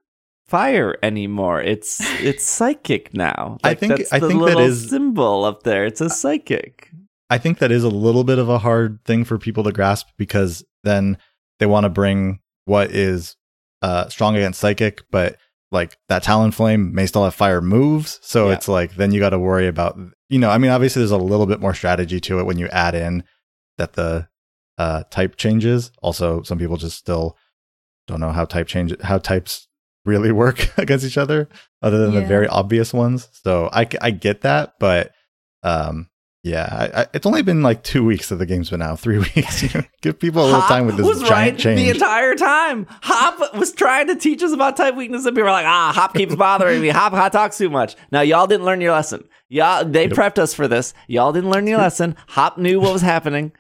fire 0.48 0.96
anymore. 1.04 1.62
It's 1.62 2.00
it's 2.22 2.44
psychic 2.44 3.14
now. 3.14 3.58
I 3.64 3.74
think- 3.74 3.98
that's 3.98 4.14
I 4.14 4.20
think 4.20 4.34
that 4.34 4.38
little 4.40 4.62
is- 4.62 4.90
symbol 4.90 5.46
up 5.46 5.64
there. 5.64 5.86
It's 5.86 6.02
a 6.02 6.10
psychic. 6.10 6.90
I 7.30 7.38
think 7.38 7.60
that 7.60 7.72
is 7.72 7.84
a 7.86 7.90
little 7.90 8.24
bit 8.26 8.40
of 8.40 8.50
a 8.50 8.58
hard 8.60 9.00
thing 9.06 9.24
for 9.24 9.38
people 9.38 9.64
to 9.64 9.72
grasp 9.72 10.08
because 10.18 10.66
then 10.84 11.18
they 11.60 11.66
want 11.66 11.86
to 11.86 11.90
bring 11.90 12.40
what 12.66 12.92
is 12.92 13.36
uh, 13.82 14.10
strong 14.10 14.36
against 14.36 14.60
psychic, 14.60 15.02
but 15.12 15.38
like 15.72 15.98
that 16.10 16.24
Talonflame 16.24 16.92
may 16.92 17.06
still 17.06 17.24
have 17.24 17.34
fire 17.34 17.62
moves. 17.62 18.20
So 18.22 18.48
Yeah. 18.50 18.56
it's 18.56 18.68
like 18.68 18.96
then 18.96 19.12
you 19.14 19.20
got 19.20 19.30
to 19.30 19.40
worry 19.40 19.68
about, 19.68 19.98
you 20.30 20.38
know, 20.40 20.50
I 20.50 20.58
mean, 20.58 20.70
obviously 20.72 21.00
there's 21.02 21.12
a 21.12 21.18
little 21.18 21.46
bit 21.46 21.62
more 21.62 21.74
strategy 21.74 22.20
to 22.22 22.40
it 22.40 22.44
when 22.46 22.58
you 22.58 22.68
add 22.68 22.94
in 22.94 23.24
that 23.78 23.94
the 23.94 24.28
uh, 24.78 25.04
type 25.10 25.38
changes. 25.38 25.92
Also, 26.02 26.44
some 26.44 26.58
people 26.60 26.76
just 26.78 26.98
still 26.98 27.38
don't 28.08 28.20
know 28.20 28.32
how 28.32 28.46
type 28.46 28.68
change 28.68 28.94
how 29.02 29.18
types 29.18 29.68
really 30.06 30.32
work 30.44 30.78
against 30.78 31.06
each 31.06 31.18
other, 31.18 31.48
other 31.82 32.00
than 32.00 32.14
the 32.16 32.22
very 32.22 32.48
obvious 32.48 32.94
ones. 32.94 33.30
So 33.44 33.70
I 33.72 33.88
I 34.02 34.12
get 34.12 34.42
that, 34.42 34.74
but 34.80 35.12
um, 35.64 36.10
yeah, 36.44 36.90
I, 36.96 37.02
I, 37.02 37.08
it's 37.14 37.26
only 37.26 37.42
been 37.44 37.62
like 37.62 37.84
two 37.84 38.04
weeks 38.04 38.30
that 38.30 38.36
the 38.38 38.46
game's 38.46 38.70
been 38.70 38.82
out. 38.82 39.00
Three 39.02 39.20
weeks. 39.20 39.64
Give 40.02 40.18
people 40.20 40.44
a 40.44 40.46
little 40.46 40.60
Hop 40.62 40.70
time 40.70 40.86
with 40.88 40.98
this 40.98 41.06
was 41.06 41.20
giant 41.22 41.32
right 41.54 41.58
change. 41.60 41.80
the 41.80 41.90
entire 41.92 42.36
time. 42.36 42.88
Hop 43.04 43.56
was 43.56 43.72
trying 43.74 44.08
to 44.08 44.16
teach 44.16 44.42
us 44.42 44.52
about 44.52 44.76
type 44.78 44.96
weakness, 44.96 45.26
and 45.26 45.36
people 45.36 45.46
were 45.46 45.52
like, 45.52 45.66
"Ah, 45.68 45.92
Hop 45.94 46.14
keeps 46.16 46.36
bothering 46.36 46.82
me. 46.82 46.90
Hop, 46.90 47.14
Hop 47.14 47.32
talks 47.32 47.58
too 47.58 47.70
much." 47.70 47.96
Now 48.12 48.22
y'all 48.22 48.48
didn't 48.48 48.66
learn 48.66 48.82
your 48.82 48.94
lesson. 48.94 49.24
Y'all, 49.50 49.84
they 49.86 50.04
Yep. 50.08 50.12
prepped 50.14 50.40
us 50.40 50.54
for 50.54 50.68
this. 50.68 50.94
Y'all 51.08 51.32
didn't 51.34 51.50
learn 51.50 51.68
your 51.68 51.78
lesson. 51.78 52.16
Hop 52.30 52.58
knew 52.58 52.80
what 52.80 52.94
was 52.94 53.02
happening. 53.02 53.52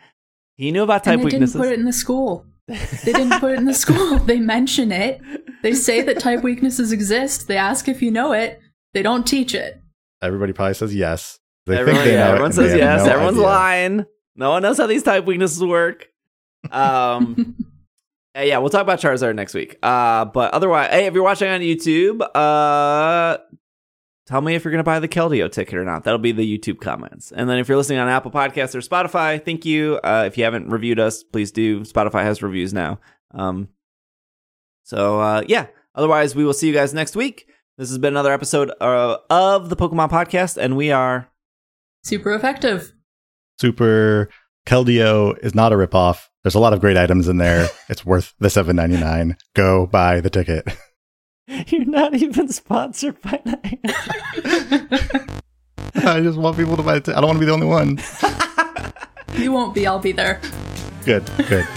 He 0.55 0.71
knew 0.71 0.83
about 0.83 1.03
type 1.03 1.13
and 1.13 1.21
they 1.21 1.25
weaknesses. 1.25 1.53
didn't 1.53 1.65
put 1.65 1.73
it 1.73 1.79
in 1.79 1.85
the 1.85 1.93
school. 1.93 2.45
They 2.67 3.11
didn't 3.11 3.39
put 3.39 3.51
it 3.51 3.57
in 3.57 3.65
the 3.65 3.73
school. 3.73 4.17
They 4.25 4.39
mention 4.39 4.91
it. 4.91 5.19
They 5.61 5.73
say 5.73 6.01
that 6.03 6.19
type 6.19 6.41
weaknesses 6.43 6.91
exist. 6.93 7.47
They 7.47 7.57
ask 7.57 7.87
if 7.89 8.01
you 8.01 8.09
know 8.11 8.31
it. 8.31 8.59
They 8.93 9.01
don't 9.03 9.27
teach 9.27 9.53
it. 9.53 9.81
Everybody 10.21 10.53
probably 10.53 10.75
says 10.75 10.95
yes. 10.95 11.39
They 11.65 11.77
everyone, 11.77 12.01
think 12.03 12.05
they 12.05 12.13
yeah, 12.17 12.25
know 12.25 12.31
everyone 12.31 12.53
says 12.53 12.75
yes. 12.75 13.05
no 13.05 13.11
Everyone's 13.11 13.37
idea. 13.37 13.47
lying. 13.47 14.05
No 14.35 14.49
one 14.51 14.61
knows 14.63 14.77
how 14.77 14.87
these 14.87 15.03
type 15.03 15.25
weaknesses 15.25 15.63
work. 15.63 16.07
Um, 16.71 17.55
yeah, 18.35 18.59
we'll 18.59 18.69
talk 18.69 18.83
about 18.83 18.99
Charizard 19.01 19.33
next 19.35 19.55
week. 19.55 19.77
Uh, 19.81 20.25
but 20.25 20.53
otherwise, 20.53 20.91
hey, 20.91 21.07
if 21.07 21.13
you're 21.15 21.23
watching 21.23 21.49
on 21.49 21.61
YouTube, 21.61 22.21
uh, 22.35 23.39
tell 24.27 24.41
me 24.41 24.53
if 24.53 24.63
you're 24.63 24.71
gonna 24.71 24.83
buy 24.83 24.99
the 24.99 25.07
Keldeo 25.07 25.51
ticket 25.51 25.73
or 25.73 25.83
not. 25.83 26.03
That'll 26.03 26.19
be 26.19 26.31
the 26.31 26.45
YouTube 26.57 26.79
comments. 26.79 27.31
And 27.31 27.49
then 27.49 27.57
if 27.57 27.67
you're 27.67 27.77
listening 27.77 27.97
on 27.97 28.07
Apple 28.09 28.29
Podcasts 28.29 28.75
or 28.75 28.79
Spotify, 28.79 29.43
thank 29.43 29.65
you. 29.65 29.99
Uh, 30.03 30.25
if 30.27 30.37
you 30.37 30.43
haven't 30.43 30.69
reviewed 30.69 30.99
us, 30.99 31.23
please 31.23 31.51
do. 31.51 31.81
Spotify 31.81 32.21
has 32.23 32.43
reviews 32.43 32.73
now. 32.75 32.99
Um, 33.33 33.69
so 34.83 35.19
uh, 35.19 35.43
yeah. 35.47 35.65
Otherwise, 35.95 36.35
we 36.35 36.45
will 36.45 36.53
see 36.53 36.67
you 36.67 36.73
guys 36.73 36.93
next 36.93 37.15
week. 37.15 37.47
This 37.79 37.89
has 37.89 37.97
been 37.97 38.13
another 38.13 38.31
episode 38.31 38.71
uh, 38.79 39.17
of 39.31 39.69
the 39.69 39.75
Pokemon 39.75 40.11
Podcast, 40.11 40.57
and 40.57 40.77
we 40.77 40.91
are 40.91 41.27
Super 42.03 42.33
effective. 42.33 42.93
Super 43.59 44.29
Keldeo 44.65 45.37
is 45.39 45.53
not 45.53 45.71
a 45.71 45.75
ripoff. 45.75 46.27
There's 46.43 46.55
a 46.55 46.59
lot 46.59 46.73
of 46.73 46.81
great 46.81 46.97
items 46.97 47.27
in 47.27 47.37
there. 47.37 47.69
it's 47.89 48.05
worth 48.05 48.33
the 48.39 48.49
seven 48.49 48.75
ninety 48.75 48.97
nine. 48.97 49.37
Go 49.55 49.85
buy 49.85 50.19
the 50.21 50.29
ticket. 50.29 50.67
You're 51.67 51.85
not 51.85 52.15
even 52.15 52.47
sponsored 52.47 53.21
by 53.21 53.41
Niantic. 53.45 55.41
I 56.05 56.21
just 56.21 56.37
want 56.37 56.57
people 56.57 56.77
to 56.77 56.83
buy 56.83 56.95
the 56.95 57.01
ticket. 57.01 57.17
I 57.17 57.21
don't 57.21 57.27
want 57.27 57.37
to 57.37 57.41
be 57.41 57.45
the 57.45 57.51
only 57.51 57.67
one. 57.67 57.99
You 59.37 59.51
won't 59.51 59.75
be. 59.75 59.85
I'll 59.85 59.99
be 59.99 60.11
there. 60.11 60.39
Good, 61.05 61.29
good. 61.47 61.67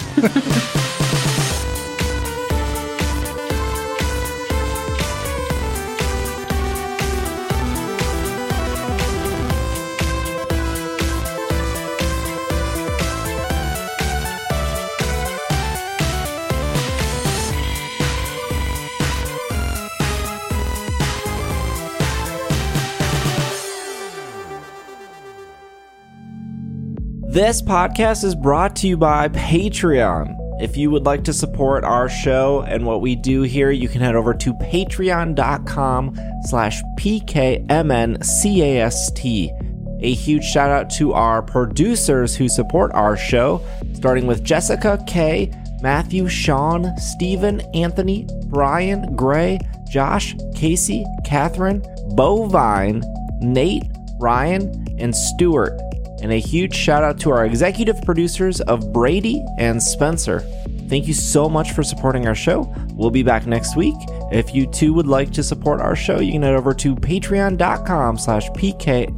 This 27.35 27.61
podcast 27.61 28.23
is 28.23 28.36
brought 28.36 28.77
to 28.77 28.86
you 28.86 28.97
by 28.97 29.27
Patreon. 29.28 30.62
If 30.62 30.77
you 30.77 30.93
would 30.93 31.05
like 31.05 31.24
to 31.24 31.32
support 31.32 31.82
our 31.82 32.09
show 32.09 32.62
and 32.62 32.86
what 32.86 33.01
we 33.01 33.16
do 33.16 33.43
here, 33.43 33.73
you 33.73 33.89
can 33.89 34.02
head 34.02 34.15
over 34.15 34.32
to 34.35 34.55
patreon.com 34.55 36.16
slash 36.44 36.81
pkmncast. 36.97 37.59
A 40.01 40.15
huge 40.15 40.44
shout 40.44 40.70
out 40.70 40.89
to 40.90 41.12
our 41.12 41.43
producers 41.43 42.36
who 42.36 42.48
support 42.48 42.93
our 42.94 43.16
show, 43.16 43.61
starting 43.94 44.28
with 44.28 44.44
Jessica 44.44 45.02
K, 45.09 45.51
Matthew, 45.82 46.28
Sean, 46.28 46.97
Stephen, 46.98 47.62
Anthony, 47.74 48.28
Brian, 48.47 49.16
Gray, 49.16 49.59
Josh, 49.90 50.36
Casey, 50.55 51.05
Catherine, 51.24 51.81
Bovine, 52.15 53.02
Nate, 53.40 53.82
Ryan, 54.20 54.86
and 55.01 55.16
Stuart. 55.16 55.81
And 56.24 56.32
a 56.32 56.40
huge 56.40 56.74
shout 56.74 57.05
out 57.05 57.20
to 57.20 57.30
our 57.30 57.44
executive 57.44 58.01
producers 58.01 58.62
of 58.62 58.94
Brady 58.94 59.44
and 59.59 59.82
Spencer. 59.82 60.40
Thank 60.88 61.06
you 61.06 61.12
so 61.12 61.51
much 61.51 61.72
for 61.72 61.82
supporting 61.82 62.26
our 62.26 62.34
show. 62.34 62.74
We'll 62.94 63.10
be 63.10 63.22
back 63.22 63.46
next 63.46 63.76
week. 63.76 63.94
If 64.32 64.55
you 64.55 64.66
too 64.66 64.94
would 64.94 65.06
like 65.06 65.32
to 65.32 65.42
support 65.42 65.82
our 65.82 65.94
show, 65.94 66.20
you 66.20 66.32
can 66.32 66.40
head 66.42 66.55
over 66.55 66.72
to 66.72 66.96
patreon.com 66.96 68.16
slash 68.16 68.48
pkmncast, 68.52 69.10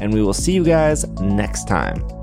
and 0.00 0.14
we 0.14 0.22
will 0.22 0.32
see 0.32 0.52
you 0.52 0.64
guys 0.64 1.06
next 1.20 1.68
time. 1.68 2.13